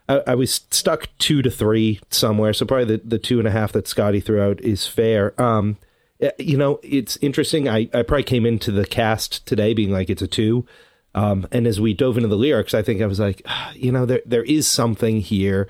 I, 0.07 0.21
I 0.27 0.35
was 0.35 0.53
stuck 0.69 1.07
two 1.17 1.41
to 1.41 1.49
three 1.49 1.99
somewhere, 2.11 2.53
so 2.53 2.67
probably 2.67 2.97
the, 2.97 3.01
the 3.03 3.19
two 3.19 3.39
and 3.39 3.47
a 3.47 3.51
half 3.51 3.71
that 3.71 3.87
Scotty 3.87 4.19
threw 4.19 4.39
out 4.39 4.61
is 4.61 4.85
fair. 4.85 5.39
Um, 5.41 5.77
eh, 6.19 6.29
you 6.37 6.57
know, 6.57 6.79
it's 6.83 7.17
interesting. 7.17 7.67
I, 7.67 7.89
I 7.91 8.03
probably 8.03 8.23
came 8.23 8.45
into 8.45 8.71
the 8.71 8.85
cast 8.85 9.47
today 9.47 9.73
being 9.73 9.91
like 9.91 10.11
it's 10.11 10.21
a 10.21 10.27
two. 10.27 10.67
Um, 11.13 11.47
and 11.51 11.67
as 11.67 11.79
we 11.81 11.93
dove 11.93 12.17
into 12.17 12.29
the 12.29 12.37
lyrics, 12.37 12.73
I 12.73 12.81
think 12.81 13.01
I 13.01 13.05
was 13.05 13.19
like, 13.19 13.41
ah, 13.45 13.71
you 13.75 13.91
know, 13.91 14.05
there 14.05 14.21
there 14.25 14.43
is 14.43 14.67
something 14.67 15.19
here, 15.21 15.67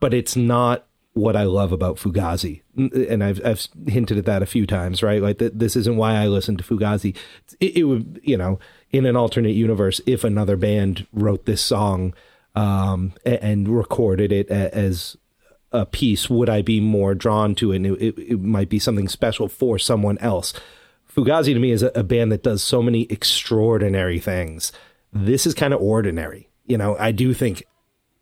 but 0.00 0.14
it's 0.14 0.36
not 0.36 0.86
what 1.14 1.36
I 1.36 1.44
love 1.44 1.70
about 1.72 1.96
Fugazi. 1.96 2.62
And 2.76 3.22
I've 3.22 3.44
I've 3.44 3.66
hinted 3.86 4.18
at 4.18 4.24
that 4.26 4.42
a 4.42 4.46
few 4.46 4.66
times, 4.66 5.02
right? 5.02 5.22
Like 5.22 5.38
th- 5.38 5.52
this 5.54 5.76
isn't 5.76 5.96
why 5.96 6.14
I 6.14 6.26
listen 6.26 6.56
to 6.56 6.64
Fugazi. 6.64 7.16
It, 7.60 7.76
it 7.78 7.84
would, 7.84 8.20
you 8.22 8.36
know, 8.36 8.58
in 8.90 9.06
an 9.06 9.16
alternate 9.16 9.54
universe, 9.54 10.00
if 10.06 10.24
another 10.24 10.56
band 10.56 11.06
wrote 11.12 11.44
this 11.46 11.62
song 11.62 12.14
um, 12.54 13.12
a- 13.24 13.42
and 13.42 13.68
recorded 13.68 14.32
it 14.32 14.48
a- 14.50 14.74
as 14.74 15.16
a 15.72 15.84
piece, 15.86 16.30
would 16.30 16.48
I 16.48 16.62
be 16.62 16.78
more 16.80 17.14
drawn 17.16 17.54
to 17.56 17.72
it? 17.72 17.76
And 17.76 17.86
it, 17.86 17.92
it, 18.00 18.18
it 18.18 18.40
might 18.40 18.68
be 18.68 18.78
something 18.78 19.08
special 19.08 19.48
for 19.48 19.76
someone 19.78 20.18
else. 20.18 20.52
Fugazi 21.14 21.54
to 21.54 21.58
me 21.58 21.70
is 21.70 21.82
a, 21.82 21.92
a 21.94 22.02
band 22.02 22.32
that 22.32 22.42
does 22.42 22.62
so 22.62 22.82
many 22.82 23.02
extraordinary 23.04 24.18
things. 24.18 24.72
This 25.12 25.46
is 25.46 25.54
kind 25.54 25.72
of 25.72 25.80
ordinary. 25.80 26.48
You 26.66 26.78
know, 26.78 26.96
I 26.98 27.12
do 27.12 27.34
think 27.34 27.64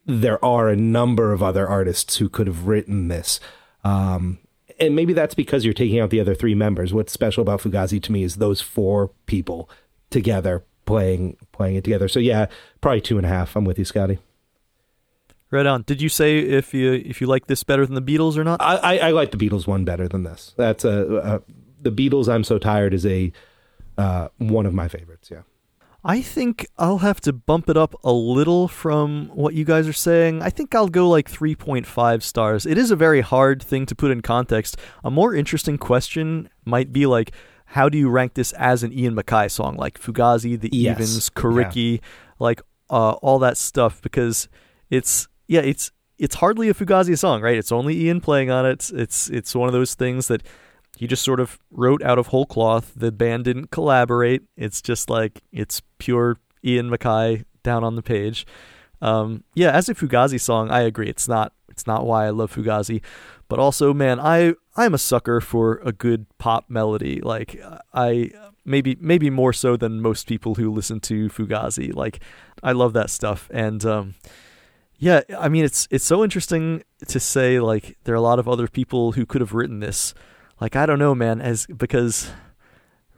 there 0.04 0.44
are 0.44 0.68
a 0.68 0.76
number 0.76 1.32
of 1.32 1.42
other 1.42 1.66
artists 1.66 2.16
who 2.16 2.28
could 2.28 2.46
have 2.46 2.66
written 2.66 3.08
this. 3.08 3.40
Um, 3.84 4.38
and 4.78 4.96
maybe 4.96 5.12
that's 5.12 5.34
because 5.34 5.64
you're 5.64 5.74
taking 5.74 6.00
out 6.00 6.10
the 6.10 6.20
other 6.20 6.34
three 6.34 6.54
members. 6.54 6.92
What's 6.92 7.12
special 7.12 7.42
about 7.42 7.60
Fugazi 7.60 8.02
to 8.02 8.12
me 8.12 8.24
is 8.24 8.36
those 8.36 8.60
four 8.60 9.10
people 9.26 9.70
together 10.10 10.64
playing 10.84 11.36
playing 11.52 11.76
it 11.76 11.84
together. 11.84 12.08
So 12.08 12.18
yeah, 12.18 12.46
probably 12.80 13.00
two 13.00 13.16
and 13.16 13.24
a 13.24 13.28
half. 13.28 13.54
I'm 13.56 13.64
with 13.64 13.78
you, 13.78 13.84
Scotty. 13.84 14.18
Right 15.50 15.66
on. 15.66 15.82
Did 15.82 16.00
you 16.00 16.08
say 16.08 16.38
if 16.38 16.72
you 16.74 16.92
if 16.92 17.20
you 17.20 17.26
like 17.26 17.46
this 17.46 17.62
better 17.62 17.86
than 17.86 17.94
the 17.94 18.02
Beatles 18.02 18.36
or 18.36 18.44
not? 18.44 18.60
I, 18.60 18.76
I, 18.76 18.96
I 18.96 19.10
like 19.10 19.30
the 19.30 19.36
Beatles 19.36 19.66
one 19.66 19.84
better 19.84 20.08
than 20.08 20.22
this. 20.22 20.54
That's 20.56 20.84
a, 20.84 21.42
a 21.46 21.52
the 21.82 21.92
Beatles. 21.92 22.28
I'm 22.28 22.44
so 22.44 22.58
tired 22.58 22.94
is 22.94 23.04
a 23.06 23.32
uh, 23.98 24.28
one 24.38 24.66
of 24.66 24.74
my 24.74 24.88
favorites. 24.88 25.30
Yeah. 25.30 25.42
I 26.04 26.20
think 26.20 26.66
I'll 26.78 26.98
have 26.98 27.20
to 27.22 27.32
bump 27.32 27.68
it 27.68 27.76
up 27.76 27.94
a 28.02 28.12
little 28.12 28.66
from 28.66 29.30
what 29.34 29.54
you 29.54 29.64
guys 29.64 29.86
are 29.86 29.92
saying. 29.92 30.42
I 30.42 30.50
think 30.50 30.74
I'll 30.74 30.88
go 30.88 31.08
like 31.08 31.30
3.5 31.30 32.22
stars. 32.22 32.66
It 32.66 32.76
is 32.76 32.90
a 32.90 32.96
very 32.96 33.20
hard 33.20 33.62
thing 33.62 33.86
to 33.86 33.94
put 33.94 34.10
in 34.10 34.20
context. 34.20 34.76
A 35.04 35.10
more 35.12 35.32
interesting 35.32 35.78
question 35.78 36.48
might 36.64 36.92
be 36.92 37.06
like, 37.06 37.30
how 37.66 37.88
do 37.88 37.96
you 37.96 38.10
rank 38.10 38.34
this 38.34 38.52
as 38.54 38.82
an 38.82 38.92
Ian 38.92 39.14
MacKaye 39.14 39.50
song? 39.50 39.76
Like 39.76 40.00
Fugazi, 40.00 40.58
The 40.60 40.70
Yes. 40.72 40.96
Evens, 40.96 41.30
Coriky, 41.30 42.00
like 42.40 42.60
uh, 42.90 43.12
all 43.12 43.38
that 43.38 43.56
stuff 43.56 44.02
because 44.02 44.48
it's 44.90 45.28
yeah, 45.46 45.60
it's 45.60 45.92
it's 46.18 46.34
hardly 46.36 46.68
a 46.68 46.74
Fugazi 46.74 47.16
song, 47.16 47.40
right? 47.42 47.56
It's 47.56 47.72
only 47.72 47.96
Ian 48.02 48.20
playing 48.20 48.50
on 48.50 48.66
it. 48.66 48.90
It's 48.92 49.30
it's 49.30 49.54
one 49.54 49.68
of 49.68 49.72
those 49.72 49.94
things 49.94 50.26
that 50.28 50.42
he 50.96 51.06
just 51.06 51.24
sort 51.24 51.40
of 51.40 51.58
wrote 51.70 52.02
out 52.02 52.18
of 52.18 52.28
whole 52.28 52.46
cloth. 52.46 52.92
The 52.94 53.12
band 53.12 53.44
didn't 53.44 53.70
collaborate. 53.70 54.42
It's 54.56 54.82
just 54.82 55.10
like 55.10 55.42
it's 55.52 55.82
pure 55.98 56.38
Ian 56.64 56.90
MacKaye 56.90 57.44
down 57.62 57.84
on 57.84 57.96
the 57.96 58.02
page. 58.02 58.46
Um, 59.00 59.42
yeah, 59.54 59.72
as 59.72 59.88
a 59.88 59.94
Fugazi 59.94 60.40
song, 60.40 60.70
I 60.70 60.82
agree. 60.82 61.08
It's 61.08 61.26
not 61.26 61.52
it's 61.68 61.86
not 61.86 62.06
why 62.06 62.26
I 62.26 62.30
love 62.30 62.54
Fugazi, 62.54 63.02
but 63.48 63.58
also, 63.58 63.92
man, 63.92 64.20
I 64.20 64.54
I'm 64.76 64.94
a 64.94 64.98
sucker 64.98 65.40
for 65.40 65.80
a 65.84 65.92
good 65.92 66.26
pop 66.38 66.70
melody. 66.70 67.20
Like 67.20 67.60
I 67.92 68.30
maybe 68.64 68.96
maybe 69.00 69.28
more 69.30 69.52
so 69.52 69.76
than 69.76 70.00
most 70.00 70.26
people 70.26 70.54
who 70.54 70.70
listen 70.70 71.00
to 71.00 71.28
Fugazi. 71.28 71.94
Like 71.94 72.20
I 72.62 72.72
love 72.72 72.92
that 72.92 73.10
stuff, 73.10 73.50
and 73.52 73.84
um, 73.84 74.14
yeah, 74.98 75.22
I 75.38 75.48
mean 75.48 75.64
it's 75.64 75.88
it's 75.90 76.04
so 76.04 76.22
interesting 76.22 76.84
to 77.08 77.18
say 77.18 77.58
like 77.58 77.98
there 78.04 78.14
are 78.14 78.18
a 78.18 78.22
lot 78.22 78.38
of 78.38 78.48
other 78.48 78.68
people 78.68 79.12
who 79.12 79.26
could 79.26 79.40
have 79.40 79.52
written 79.52 79.80
this. 79.80 80.14
Like 80.62 80.76
I 80.76 80.86
don't 80.86 81.00
know, 81.00 81.12
man, 81.12 81.40
as 81.40 81.66
because 81.66 82.30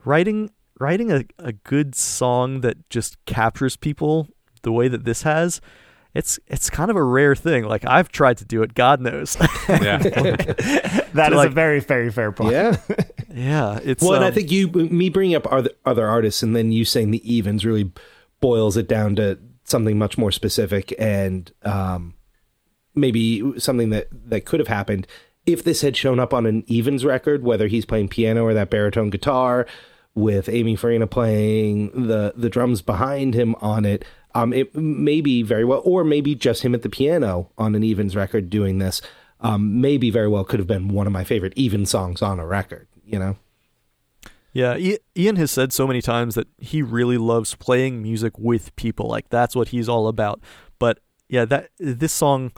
writing 0.03 0.49
writing 0.79 1.11
a, 1.11 1.25
a 1.37 1.53
good 1.53 1.93
song 1.93 2.61
that 2.61 2.89
just 2.89 3.23
captures 3.25 3.75
people 3.75 4.27
the 4.63 4.71
way 4.71 4.87
that 4.87 5.05
this 5.05 5.21
has, 5.21 5.61
it's 6.15 6.39
it's 6.47 6.71
kind 6.71 6.89
of 6.89 6.97
a 6.97 7.03
rare 7.03 7.35
thing. 7.35 7.65
Like 7.65 7.85
I've 7.85 8.09
tried 8.09 8.37
to 8.39 8.45
do 8.45 8.63
it, 8.63 8.73
God 8.73 8.99
knows. 8.99 9.37
Yeah. 9.69 9.99
That 11.13 11.31
is 11.31 11.37
Like- 11.37 11.51
a 11.51 11.53
very, 11.53 11.79
very 11.81 12.11
fair 12.11 12.31
point. 12.31 12.51
Yeah. 12.51 12.77
yeah, 13.33 13.79
it's 13.83 14.03
Well, 14.03 14.15
and 14.15 14.25
I 14.25 14.29
um, 14.29 14.33
think 14.33 14.51
you, 14.51 14.67
me 14.67 15.09
bringing 15.09 15.35
up 15.35 15.49
other, 15.49 15.69
other 15.85 16.07
artists 16.07 16.41
and 16.43 16.55
then 16.55 16.71
you 16.73 16.83
saying 16.83 17.11
the 17.11 17.31
evens 17.31 17.63
really 17.63 17.91
boils 18.41 18.75
it 18.75 18.89
down 18.89 19.15
to 19.17 19.39
something 19.63 19.97
much 19.97 20.17
more 20.17 20.31
specific 20.31 20.93
and 20.99 21.53
um, 21.63 22.15
maybe 22.95 23.57
something 23.59 23.91
that, 23.91 24.07
that 24.11 24.45
could 24.45 24.59
have 24.59 24.67
happened 24.67 25.07
if 25.45 25.63
this 25.63 25.81
had 25.81 25.95
shown 25.95 26.19
up 26.19 26.33
on 26.33 26.45
an 26.45 26.63
evens 26.67 27.05
record, 27.05 27.43
whether 27.43 27.67
he's 27.67 27.85
playing 27.85 28.09
piano 28.09 28.43
or 28.43 28.53
that 28.53 28.69
baritone 28.69 29.09
guitar 29.09 29.65
with 30.15 30.47
Amy 30.47 30.75
Farina 30.75 31.07
playing 31.07 32.07
the, 32.07 32.33
the 32.35 32.49
drums 32.49 32.81
behind 32.81 33.33
him 33.33 33.53
on 33.55 33.85
it. 33.85 34.05
Um, 34.33 34.53
it 34.53 34.73
may 34.75 35.21
be 35.21 35.43
very 35.43 35.65
well, 35.65 35.81
or 35.85 36.03
maybe 36.03 36.35
just 36.35 36.63
him 36.63 36.73
at 36.73 36.81
the 36.81 36.89
piano 36.89 37.51
on 37.57 37.75
an 37.75 37.83
evens 37.83 38.15
record 38.15 38.49
doing 38.49 38.79
this. 38.79 39.01
Um, 39.41 39.81
maybe 39.81 40.09
very 40.09 40.27
well 40.27 40.45
could 40.45 40.59
have 40.59 40.67
been 40.67 40.87
one 40.87 41.07
of 41.07 41.13
my 41.13 41.23
favorite 41.23 41.53
even 41.55 41.85
songs 41.85 42.21
on 42.21 42.39
a 42.39 42.45
record. 42.45 42.87
You 43.05 43.19
know, 43.19 43.37
Yeah, 44.53 44.95
Ian 45.17 45.35
has 45.35 45.51
said 45.51 45.73
so 45.73 45.85
many 45.85 46.01
times 46.01 46.35
that 46.35 46.47
he 46.57 46.81
really 46.81 47.17
loves 47.17 47.55
playing 47.55 48.01
music 48.01 48.39
with 48.39 48.75
people. 48.77 49.07
Like 49.07 49.29
that's 49.29 49.55
what 49.55 49.67
he's 49.69 49.89
all 49.89 50.07
about. 50.07 50.41
But 50.79 50.99
yeah, 51.27 51.45
that 51.45 51.69
this 51.77 52.13
song 52.13 52.51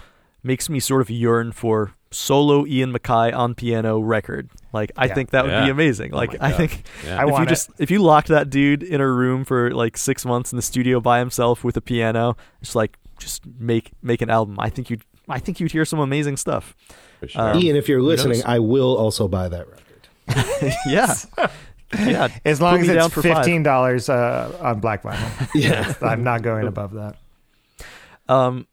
makes 0.44 0.70
me 0.70 0.80
sort 0.80 1.02
of 1.02 1.10
yearn 1.10 1.52
for 1.52 1.94
solo 2.12 2.66
Ian 2.66 2.92
MacKaye 2.94 3.36
on 3.36 3.54
piano 3.56 4.00
record. 4.00 4.50
Like 4.74 4.92
I 4.98 5.06
Yeah. 5.08 5.14
think 5.14 5.32
that 5.32 5.46
would 5.46 5.64
be 5.66 5.70
amazing. 5.70 6.12
Like 6.12 6.36
I 6.40 6.52
think 6.52 6.84
Yeah. 7.06 7.18
I 7.20 7.22
if 7.24 7.28
you 7.28 7.32
want 7.34 7.44
it. 7.46 7.50
just 7.50 7.70
if 7.80 7.92
you 7.92 8.02
locked 8.02 8.28
that 8.30 8.50
dude 8.50 8.84
in 8.84 9.02
a 9.02 9.08
room 9.08 9.44
for 9.46 9.72
like 9.72 9.98
6 9.98 10.26
months 10.26 10.52
in 10.52 10.56
the 10.56 10.62
studio 10.62 11.00
by 11.00 11.20
himself 11.20 11.64
with 11.64 11.76
a 11.78 11.82
piano, 11.82 12.36
just 12.62 12.76
like 12.76 12.98
just 13.20 13.44
make 13.60 13.92
make 14.02 14.22
an 14.22 14.30
album. 14.30 14.58
I 14.60 14.70
think 14.70 14.90
you'd 14.90 15.04
I 15.30 15.40
think 15.40 15.60
you'd 15.60 15.72
hear 15.72 15.84
some 15.86 16.00
amazing 16.00 16.38
stuff. 16.38 16.76
Sure. 17.26 17.42
Um, 17.54 17.58
Ian, 17.60 17.76
if 17.76 17.90
you're 17.90 18.00
who 18.00 18.06
listening, 18.08 18.38
knows? 18.40 18.46
I 18.46 18.60
will 18.60 18.96
also 18.96 19.28
buy 19.28 19.50
that 19.50 19.66
record. 19.68 20.74
yeah. 20.88 21.14
Yeah. 21.98 22.28
As 22.46 22.62
long 22.62 22.80
as 22.82 22.88
me 22.88 22.94
down 22.94 23.06
it's 23.06 23.14
for 23.16 23.22
fifteen 23.22 23.64
dollars 23.64 24.08
uh, 24.10 24.56
on 24.62 24.80
Black 24.80 25.04
Vinyl. 25.04 25.50
Yeah. 25.56 25.94
I'm 26.02 26.24
not 26.24 26.42
going 26.44 26.68
above 26.68 26.94
that. 26.94 27.16
Um, 28.30 28.68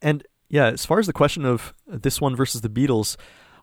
and 0.00 0.24
yeah, 0.48 0.66
as 0.66 0.84
far 0.86 0.98
as 0.98 1.06
the 1.06 1.12
question 1.12 1.44
of 1.44 1.74
this 1.86 2.20
one 2.20 2.36
versus 2.36 2.60
the 2.60 2.68
Beatles, 2.68 3.16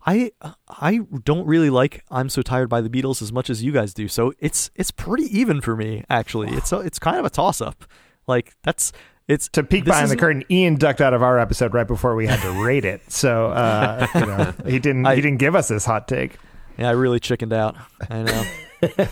I 0.06 0.32
I 0.68 1.00
don't 1.24 1.46
really 1.48 1.70
like 1.70 2.04
"I'm 2.12 2.30
So 2.30 2.42
Tired" 2.42 2.70
by 2.70 2.82
the 2.82 2.90
Beatles 2.90 3.22
as 3.22 3.32
much 3.32 3.50
as 3.50 3.64
you 3.64 3.72
guys 3.72 3.94
do. 3.94 4.08
So 4.08 4.34
it's 4.40 4.70
it's 4.76 4.92
pretty 4.92 5.26
even 5.38 5.62
for 5.62 5.76
me 5.76 6.04
actually. 6.10 6.50
It's 6.56 6.72
a, 6.72 6.80
it's 6.80 7.00
kind 7.00 7.18
of 7.18 7.26
a 7.26 7.30
toss 7.30 7.62
up. 7.62 7.86
Like 8.28 8.54
that's 8.64 8.92
it's 9.28 9.48
To 9.50 9.64
peek 9.64 9.86
behind 9.86 10.12
the 10.12 10.18
curtain, 10.18 10.44
Ian 10.52 10.76
ducked 10.76 11.00
out 11.00 11.14
of 11.14 11.24
our 11.24 11.40
episode 11.40 11.74
right 11.74 11.88
before 11.88 12.16
we 12.16 12.28
had 12.28 12.42
to 12.42 12.64
rate 12.64 12.84
it. 12.84 13.02
So 13.10 13.48
uh, 13.48 14.06
you 14.16 14.26
know, 14.26 14.54
he 14.70 14.80
didn't 14.80 15.06
I- 15.06 15.16
he 15.16 15.22
didn't 15.22 15.40
give 15.40 15.56
us 15.56 15.70
this 15.70 15.86
hot 15.86 16.08
take. 16.10 16.38
Yeah, 16.78 16.90
I 16.90 16.92
really 16.94 17.20
chickened 17.20 17.54
out. 17.54 17.78
I 18.10 18.24
know. 18.24 18.44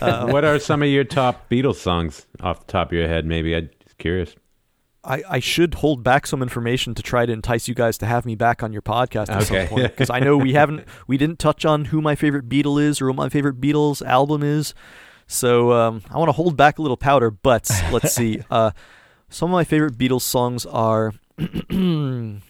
Uh, 0.00 0.26
what 0.30 0.44
are 0.44 0.58
some 0.58 0.82
of 0.82 0.88
your 0.88 1.04
top 1.04 1.48
Beatles 1.48 1.76
songs 1.76 2.26
off 2.40 2.66
the 2.66 2.72
top 2.72 2.88
of 2.88 2.92
your 2.92 3.06
head? 3.08 3.24
Maybe 3.24 3.54
I'm 3.56 3.70
just 3.84 3.96
curious. 3.98 4.34
I, 5.04 5.22
I 5.28 5.38
should 5.40 5.74
hold 5.74 6.04
back 6.04 6.26
some 6.28 6.42
information 6.42 6.94
to 6.94 7.02
try 7.02 7.26
to 7.26 7.32
entice 7.32 7.66
you 7.66 7.74
guys 7.74 7.98
to 7.98 8.06
have 8.06 8.24
me 8.24 8.34
back 8.36 8.62
on 8.62 8.72
your 8.72 8.82
podcast 8.82 9.28
at 9.30 9.42
Okay. 9.42 9.66
some 9.66 9.66
point 9.68 9.90
because 9.92 10.10
I 10.10 10.20
know 10.20 10.36
we 10.36 10.52
haven't 10.60 10.86
we 11.08 11.16
didn't 11.18 11.38
touch 11.40 11.64
on 11.64 11.86
who 11.86 12.00
my 12.00 12.14
favorite 12.14 12.48
Beatle 12.48 12.80
is 12.80 13.00
or 13.00 13.06
what 13.08 13.16
my 13.16 13.28
favorite 13.28 13.60
Beatles 13.60 14.00
album 14.06 14.42
is, 14.44 14.74
so 15.26 15.72
um, 15.72 16.02
I 16.10 16.18
want 16.18 16.28
to 16.28 16.32
hold 16.32 16.56
back 16.56 16.78
a 16.78 16.82
little 16.82 16.96
powder. 16.96 17.30
But 17.32 17.68
let's 17.90 18.12
see, 18.12 18.42
uh, 18.50 18.70
some 19.28 19.50
of 19.50 19.54
my 19.54 19.64
favorite 19.64 19.98
Beatles 19.98 20.22
songs 20.22 20.66
are 20.66 21.12
um, 21.70 22.40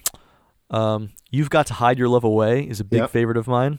"You've 1.31 1.51
Got 1.51 1.67
to 1.69 1.75
Hide 1.75 1.99
Your 1.99 2.09
Love 2.09 2.25
Away" 2.25 2.63
is 2.63 2.81
a 2.81 2.85
big 2.85 3.01
Yep. 3.01 3.11
favorite 3.11 3.37
of 3.37 3.47
mine. 3.47 3.79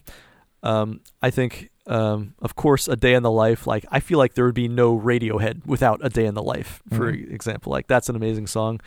Um, 0.63 1.01
I 1.21 1.29
think, 1.29 1.69
um, 1.87 2.33
of 2.41 2.55
course, 2.55 2.87
"A 2.87 2.95
Day 2.95 3.13
in 3.13 3.23
the 3.23 3.31
Life." 3.31 3.67
Like, 3.67 3.85
I 3.91 3.99
feel 3.99 4.17
like 4.17 4.33
there 4.35 4.45
would 4.45 4.55
be 4.55 4.67
no 4.67 4.97
Radiohead 4.97 5.65
without 5.65 5.99
"A 6.03 6.09
Day 6.09 6.25
in 6.25 6.33
the 6.33 6.43
Life," 6.43 6.81
for 6.93 7.09
example. 7.09 7.71
Like, 7.71 7.87
that's 7.87 8.09
an 8.09 8.15
amazing 8.15 8.47
song. 8.47 8.79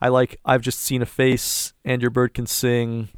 I 0.00 0.08
like 0.08 0.38
"I've 0.44 0.62
Just 0.62 0.80
Seen 0.80 1.02
a 1.02 1.06
Face" 1.06 1.72
and 1.84 2.00
"Your 2.02 2.10
Bird 2.10 2.34
Can 2.34 2.46
Sing." 2.46 3.08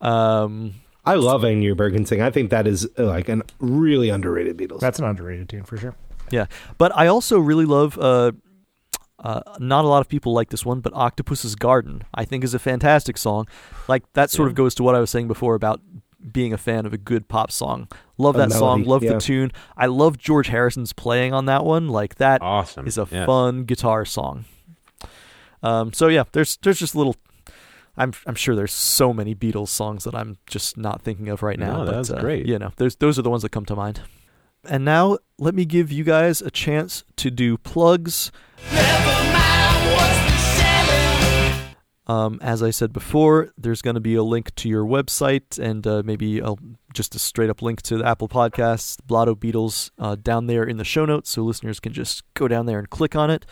Um, 0.00 0.74
I 1.04 1.14
love 1.14 1.44
And 1.44 1.62
Your 1.62 1.74
Bird 1.74 1.94
Can 1.94 2.06
Sing. 2.06 2.20
I 2.22 2.30
think 2.30 2.50
that 2.50 2.66
is 2.66 2.88
uh, 2.98 3.06
like 3.06 3.28
an 3.28 3.42
really 3.58 4.08
underrated 4.08 4.56
Beatles. 4.56 4.80
That's 4.80 4.98
an 4.98 5.04
underrated 5.04 5.48
tune 5.48 5.64
for 5.64 5.76
sure. 5.76 5.94
yeah, 6.30 6.46
but 6.78 6.96
I 6.96 7.06
also 7.08 7.38
really 7.38 7.64
love 7.66 7.98
uh, 7.98 8.32
Uh, 9.18 9.40
not 9.60 9.84
a 9.84 9.88
lot 9.88 10.00
of 10.00 10.08
people 10.08 10.32
like 10.32 10.50
this 10.50 10.66
one, 10.66 10.80
but 10.80 10.92
Octopus's 10.94 11.54
Garden, 11.54 12.02
I 12.12 12.24
think, 12.24 12.42
is 12.42 12.54
a 12.54 12.58
fantastic 12.58 13.16
song. 13.16 13.46
Like, 13.86 14.02
that 14.14 14.30
sort 14.30 14.48
of 14.48 14.56
goes 14.56 14.74
to 14.76 14.82
what 14.82 14.96
I 14.96 15.00
was 15.00 15.10
saying 15.10 15.28
before 15.28 15.54
about 15.54 15.80
being 16.30 16.52
a 16.52 16.58
fan 16.58 16.86
of 16.86 16.92
a 16.92 16.98
good 16.98 17.28
pop 17.28 17.50
song. 17.50 17.88
Love 18.18 18.36
A 18.36 18.38
that 18.40 18.52
song, 18.52 18.84
love 18.84 19.02
yeah. 19.02 19.14
the 19.14 19.20
tune. 19.20 19.50
I 19.76 19.86
love 19.86 20.18
George 20.18 20.48
Harrison's 20.48 20.92
playing 20.92 21.32
on 21.32 21.46
that 21.46 21.64
one. 21.64 21.88
Like, 21.88 22.16
that 22.16 22.40
Awesome. 22.42 22.86
is 22.86 22.98
a 22.98 23.06
Yes. 23.10 23.26
fun 23.26 23.64
guitar 23.64 24.04
song. 24.04 24.44
Um, 25.62 25.92
so 25.92 26.08
yeah, 26.08 26.24
there's 26.32 26.56
there's 26.58 26.78
just 26.78 26.94
little. 26.94 27.16
I'm 27.96 28.12
I'm 28.26 28.34
sure 28.34 28.56
there's 28.56 28.72
so 28.72 29.12
many 29.12 29.34
Beatles 29.34 29.68
songs 29.68 30.04
that 30.04 30.14
I'm 30.14 30.38
just 30.46 30.76
not 30.76 31.02
thinking 31.02 31.28
of 31.28 31.42
right 31.42 31.58
now. 31.58 31.78
No, 31.78 31.84
but, 31.86 31.92
that's 31.92 32.10
uh, 32.10 32.20
great. 32.20 32.46
You 32.46 32.58
know, 32.58 32.72
those 32.76 32.96
those 32.96 33.18
are 33.18 33.22
the 33.22 33.30
ones 33.30 33.42
that 33.42 33.50
come 33.52 33.64
to 33.66 33.76
mind. 33.76 34.00
And 34.64 34.84
now 34.84 35.18
let 35.38 35.54
me 35.54 35.64
give 35.64 35.90
you 35.92 36.04
guys 36.04 36.40
a 36.40 36.50
chance 36.50 37.04
to 37.16 37.30
do 37.30 37.56
plugs. 37.58 38.30
Um, 42.12 42.38
as 42.42 42.62
I 42.62 42.70
said 42.70 42.92
before, 42.92 43.52
there's 43.56 43.80
going 43.80 43.94
to 43.94 44.00
be 44.00 44.16
a 44.16 44.22
link 44.22 44.54
to 44.56 44.68
your 44.68 44.84
website 44.84 45.58
and 45.58 45.86
uh, 45.86 46.02
maybe 46.04 46.40
a, 46.40 46.54
just 46.92 47.14
a 47.14 47.18
straight 47.18 47.48
up 47.48 47.62
link 47.62 47.80
to 47.82 47.96
the 47.96 48.06
Apple 48.06 48.28
Podcasts, 48.28 48.98
Blotto 49.06 49.34
Beatles, 49.34 49.90
uh, 49.98 50.16
down 50.16 50.46
there 50.46 50.62
in 50.62 50.76
the 50.76 50.84
show 50.84 51.06
notes, 51.06 51.30
so 51.30 51.42
listeners 51.42 51.80
can 51.80 51.94
just 51.94 52.22
go 52.34 52.48
down 52.48 52.66
there 52.66 52.78
and 52.78 52.90
click 52.90 53.16
on 53.16 53.30
it. 53.30 53.46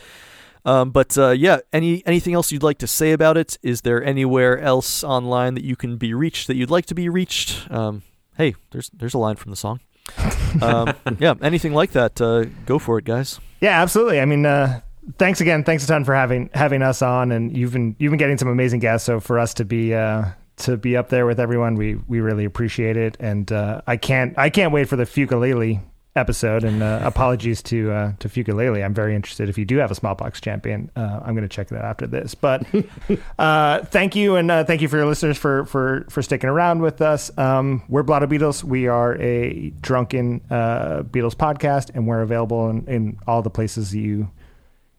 Um, 0.67 0.91
but 0.91 1.17
uh, 1.17 1.31
yeah, 1.31 1.61
any 1.73 2.07
anything 2.07 2.35
else 2.35 2.53
you'd 2.53 2.63
like 2.63 2.77
to 2.79 2.87
say 2.87 3.13
about 3.13 3.39
it? 3.39 3.57
Is 3.63 3.81
there 3.81 4.05
anywhere 4.05 4.59
else 4.59 5.03
online 5.03 5.55
that 5.55 5.65
you 5.65 5.75
can 5.75 5.97
be 5.97 6.13
reached 6.13 6.47
that 6.49 6.57
you'd 6.57 6.71
like 6.71 6.85
to 6.87 6.95
be 6.95 7.09
reached? 7.09 7.71
Um, 7.71 8.03
hey, 8.37 8.57
there's 8.73 8.91
there's 8.91 9.15
a 9.15 9.19
line 9.19 9.37
from 9.37 9.51
the 9.53 9.57
song. 9.57 9.81
Um, 10.61 10.97
yeah, 11.21 11.35
anything 11.43 11.75
like 11.75 11.93
that? 11.93 12.21
Uh, 12.21 12.47
go 12.67 12.81
for 12.81 12.99
it, 12.99 13.05
guys. 13.05 13.39
Yeah, 13.61 13.81
absolutely. 13.81 14.21
I 14.21 14.25
mean, 14.25 14.45
uh, 14.45 14.81
thanks 15.18 15.40
again. 15.40 15.64
Thanks 15.64 15.84
a 15.84 15.86
ton 15.86 16.05
for 16.05 16.14
having 16.14 16.51
having 16.55 16.82
us 16.82 17.03
on, 17.03 17.32
and 17.32 17.57
you've 17.57 17.72
been 17.72 17.96
you've 17.98 18.11
been 18.11 18.18
getting 18.18 18.38
some 18.38 18.48
amazing 18.48 18.80
guests. 18.80 19.07
So 19.07 19.20
for 19.20 19.38
us 19.38 19.55
to 19.55 19.64
be 19.64 19.94
uh, 19.94 20.26
to 20.59 20.76
be 20.76 20.96
up 20.96 21.09
there 21.09 21.26
with 21.26 21.40
everyone, 21.40 21.74
we 21.74 21.94
we 22.09 22.20
really 22.20 22.44
appreciate 22.44 22.96
it. 22.96 23.16
And 23.20 23.51
uh, 23.51 23.82
I 23.86 23.96
can't 23.96 24.38
I 24.38 24.51
can't 24.51 24.72
wait 24.72 24.88
for 24.88 24.96
the 24.96 25.07
Fukulele 25.07 25.80
episode. 26.16 26.64
And 26.64 26.82
uh, 26.82 27.01
apologies 27.03 27.62
to 27.64 27.90
uh, 27.90 28.12
to 28.18 28.28
Fukulele. 28.28 28.84
I'm 28.84 28.94
very 28.94 29.14
interested. 29.14 29.48
If 29.48 29.59
you 29.59 29.64
do 29.64 29.76
have 29.78 29.90
a 29.90 29.94
smallpox 29.94 30.40
champion, 30.40 30.90
uh, 30.96 31.20
I'm 31.22 31.34
going 31.34 31.48
to 31.48 31.55
check 31.55 31.68
that 31.68 31.84
after 31.84 32.07
this. 32.07 32.34
But 32.34 32.66
uh, 33.38 33.84
thank 33.86 34.16
you, 34.16 34.36
and 34.36 34.51
uh, 34.51 34.64
thank 34.64 34.82
you 34.82 34.88
for 34.88 34.96
your 34.96 35.07
listeners 35.07 35.38
for 35.38 35.64
for 35.66 36.07
for 36.09 36.22
sticking 36.22 36.51
around 36.51 36.82
with 36.82 37.01
us. 37.01 37.36
Um, 37.38 37.82
we're 37.88 38.03
Blotto 38.03 38.26
Beatles. 38.26 38.64
We 38.64 38.86
are 38.88 39.16
a 39.20 39.70
drunken 39.80 40.40
uh, 40.51 41.03
Beatles 41.03 41.34
podcast, 41.34 41.90
and 41.94 42.07
we're 42.07 42.22
available 42.22 42.68
in, 42.70 42.86
in 42.86 43.18
all 43.26 43.42
the 43.42 43.51
places 43.51 43.94
you 43.94 44.30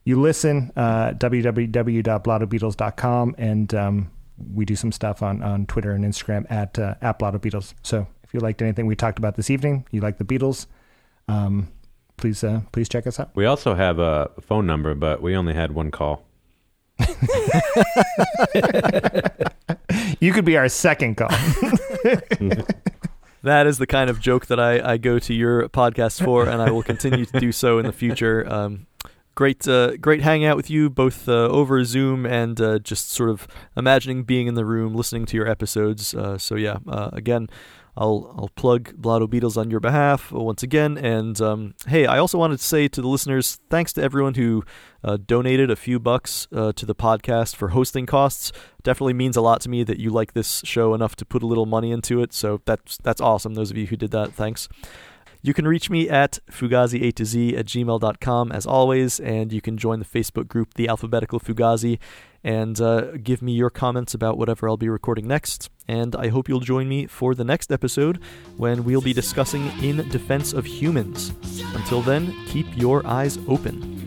you 0.03 0.19
listen. 0.19 0.71
Uh, 0.75 1.11
www.blottobeatles.com, 1.11 3.35
and 3.37 3.73
um, 3.73 4.11
we 4.53 4.65
do 4.65 4.75
some 4.75 4.91
stuff 4.91 5.21
on 5.21 5.41
on 5.41 5.65
Twitter 5.65 5.91
and 5.91 6.03
Instagram 6.03 6.49
at 6.51 6.77
uh, 6.79 6.95
at 7.01 7.19
Blotto 7.19 7.39
Beatles. 7.39 7.73
So 7.83 8.07
if 8.23 8.33
you 8.33 8.39
liked 8.39 8.61
anything 8.61 8.87
we 8.87 8.95
talked 8.95 9.19
about 9.19 9.35
this 9.35 9.49
evening, 9.49 9.85
you 9.91 10.01
like 10.01 10.17
the 10.17 10.25
Beatles, 10.25 10.65
um, 11.27 11.67
please 12.17 12.43
uh, 12.43 12.61
please 12.71 12.89
check 12.89 13.07
us 13.07 13.19
out. 13.19 13.31
We 13.35 13.45
also 13.45 13.75
have 13.75 13.99
a 13.99 14.31
phone 14.41 14.65
number, 14.65 14.95
but 14.95 15.21
we 15.21 15.35
only 15.35 15.53
had 15.53 15.71
one 15.71 15.91
call. 15.91 16.25
You 20.21 20.31
could 20.33 20.45
be 20.45 20.55
our 20.55 20.69
second 20.69 21.15
call. 21.15 21.31
That 23.43 23.65
is 23.65 23.79
the 23.79 23.87
kind 23.87 24.11
of 24.11 24.19
joke 24.19 24.45
that 24.45 24.59
I, 24.59 24.91
I 24.91 24.97
go 24.97 25.17
to 25.17 25.33
your 25.33 25.67
podcast 25.69 26.23
for, 26.23 26.47
and 26.47 26.61
I 26.61 26.69
will 26.69 26.83
continue 26.83 27.25
to 27.25 27.39
do 27.39 27.51
so 27.51 27.79
in 27.79 27.87
the 27.87 27.91
future. 27.91 28.47
Um, 28.47 28.85
great, 29.35 29.67
uh, 29.67 29.97
great 29.97 30.21
hanging 30.21 30.45
out 30.47 30.57
with 30.57 30.69
you 30.69 30.89
both 30.89 31.27
uh, 31.27 31.47
over 31.47 31.83
Zoom 31.83 32.25
and 32.25 32.59
uh, 32.59 32.79
just 32.79 33.11
sort 33.11 33.29
of 33.29 33.47
imagining 33.75 34.23
being 34.23 34.47
in 34.47 34.55
the 34.55 34.65
room, 34.65 34.95
listening 34.95 35.25
to 35.27 35.37
your 35.37 35.47
episodes. 35.47 36.13
Uh, 36.13 36.37
so 36.37 36.55
yeah, 36.55 36.77
uh, 36.87 37.09
again, 37.13 37.49
I'll 37.97 38.33
I'll 38.37 38.51
plug 38.55 38.95
Blotto 38.95 39.27
Beatles 39.27 39.57
on 39.57 39.69
your 39.69 39.81
behalf 39.81 40.31
once 40.31 40.63
again. 40.63 40.97
And 40.97 41.39
um, 41.41 41.75
hey, 41.87 42.05
I 42.05 42.19
also 42.19 42.37
wanted 42.37 42.59
to 42.59 42.63
say 42.63 42.87
to 42.87 43.01
the 43.01 43.07
listeners, 43.07 43.59
thanks 43.69 43.91
to 43.93 44.01
everyone 44.01 44.35
who 44.35 44.63
uh, 45.03 45.17
donated 45.25 45.69
a 45.69 45.75
few 45.75 45.99
bucks 45.99 46.47
to 46.51 46.85
the 46.85 46.95
podcast 46.95 47.55
for 47.55 47.69
hosting 47.69 48.05
costs. 48.05 48.53
Definitely 48.83 49.13
means 49.13 49.35
a 49.35 49.41
lot 49.41 49.59
to 49.61 49.69
me 49.69 49.83
that 49.83 49.99
you 49.99 50.09
like 50.09 50.33
this 50.33 50.61
show 50.63 50.93
enough 50.93 51.17
to 51.17 51.25
put 51.25 51.43
a 51.43 51.45
little 51.45 51.65
money 51.65 51.91
into 51.91 52.21
it. 52.21 52.31
So 52.31 52.61
that's 52.65 52.97
that's 53.03 53.19
awesome. 53.19 53.55
Those 53.55 53.71
of 53.71 53.77
you 53.77 53.87
who 53.87 53.97
did 53.97 54.11
that, 54.11 54.33
thanks. 54.33 54.69
You 55.43 55.53
can 55.53 55.67
reach 55.67 55.89
me 55.89 56.07
at 56.07 56.37
fugazi 56.51 57.01
a 57.01 57.11
to 57.13 57.25
z 57.25 57.57
at 57.57 57.65
gmail.com 57.65 58.51
as 58.51 58.65
always, 58.65 59.19
and 59.19 59.51
you 59.51 59.61
can 59.61 59.77
join 59.77 59.99
the 59.99 60.05
Facebook 60.05 60.47
group, 60.47 60.75
The 60.75 60.87
Alphabetical 60.87 61.39
Fugazi, 61.39 61.97
and 62.43 62.79
uh, 62.79 63.17
give 63.17 63.41
me 63.41 63.53
your 63.53 63.71
comments 63.71 64.13
about 64.13 64.37
whatever 64.37 64.69
I'll 64.69 64.77
be 64.77 64.89
recording 64.89 65.27
next. 65.27 65.69
And 65.87 66.15
I 66.15 66.27
hope 66.27 66.47
you'll 66.47 66.59
join 66.59 66.87
me 66.87 67.07
for 67.07 67.33
the 67.33 67.43
next 67.43 67.71
episode 67.71 68.19
when 68.57 68.83
we'll 68.83 69.01
be 69.01 69.13
discussing 69.13 69.71
In 69.81 70.07
Defense 70.09 70.53
of 70.53 70.65
Humans. 70.65 71.33
Until 71.73 72.01
then, 72.01 72.35
keep 72.45 72.67
your 72.77 73.05
eyes 73.05 73.37
open. 73.47 73.99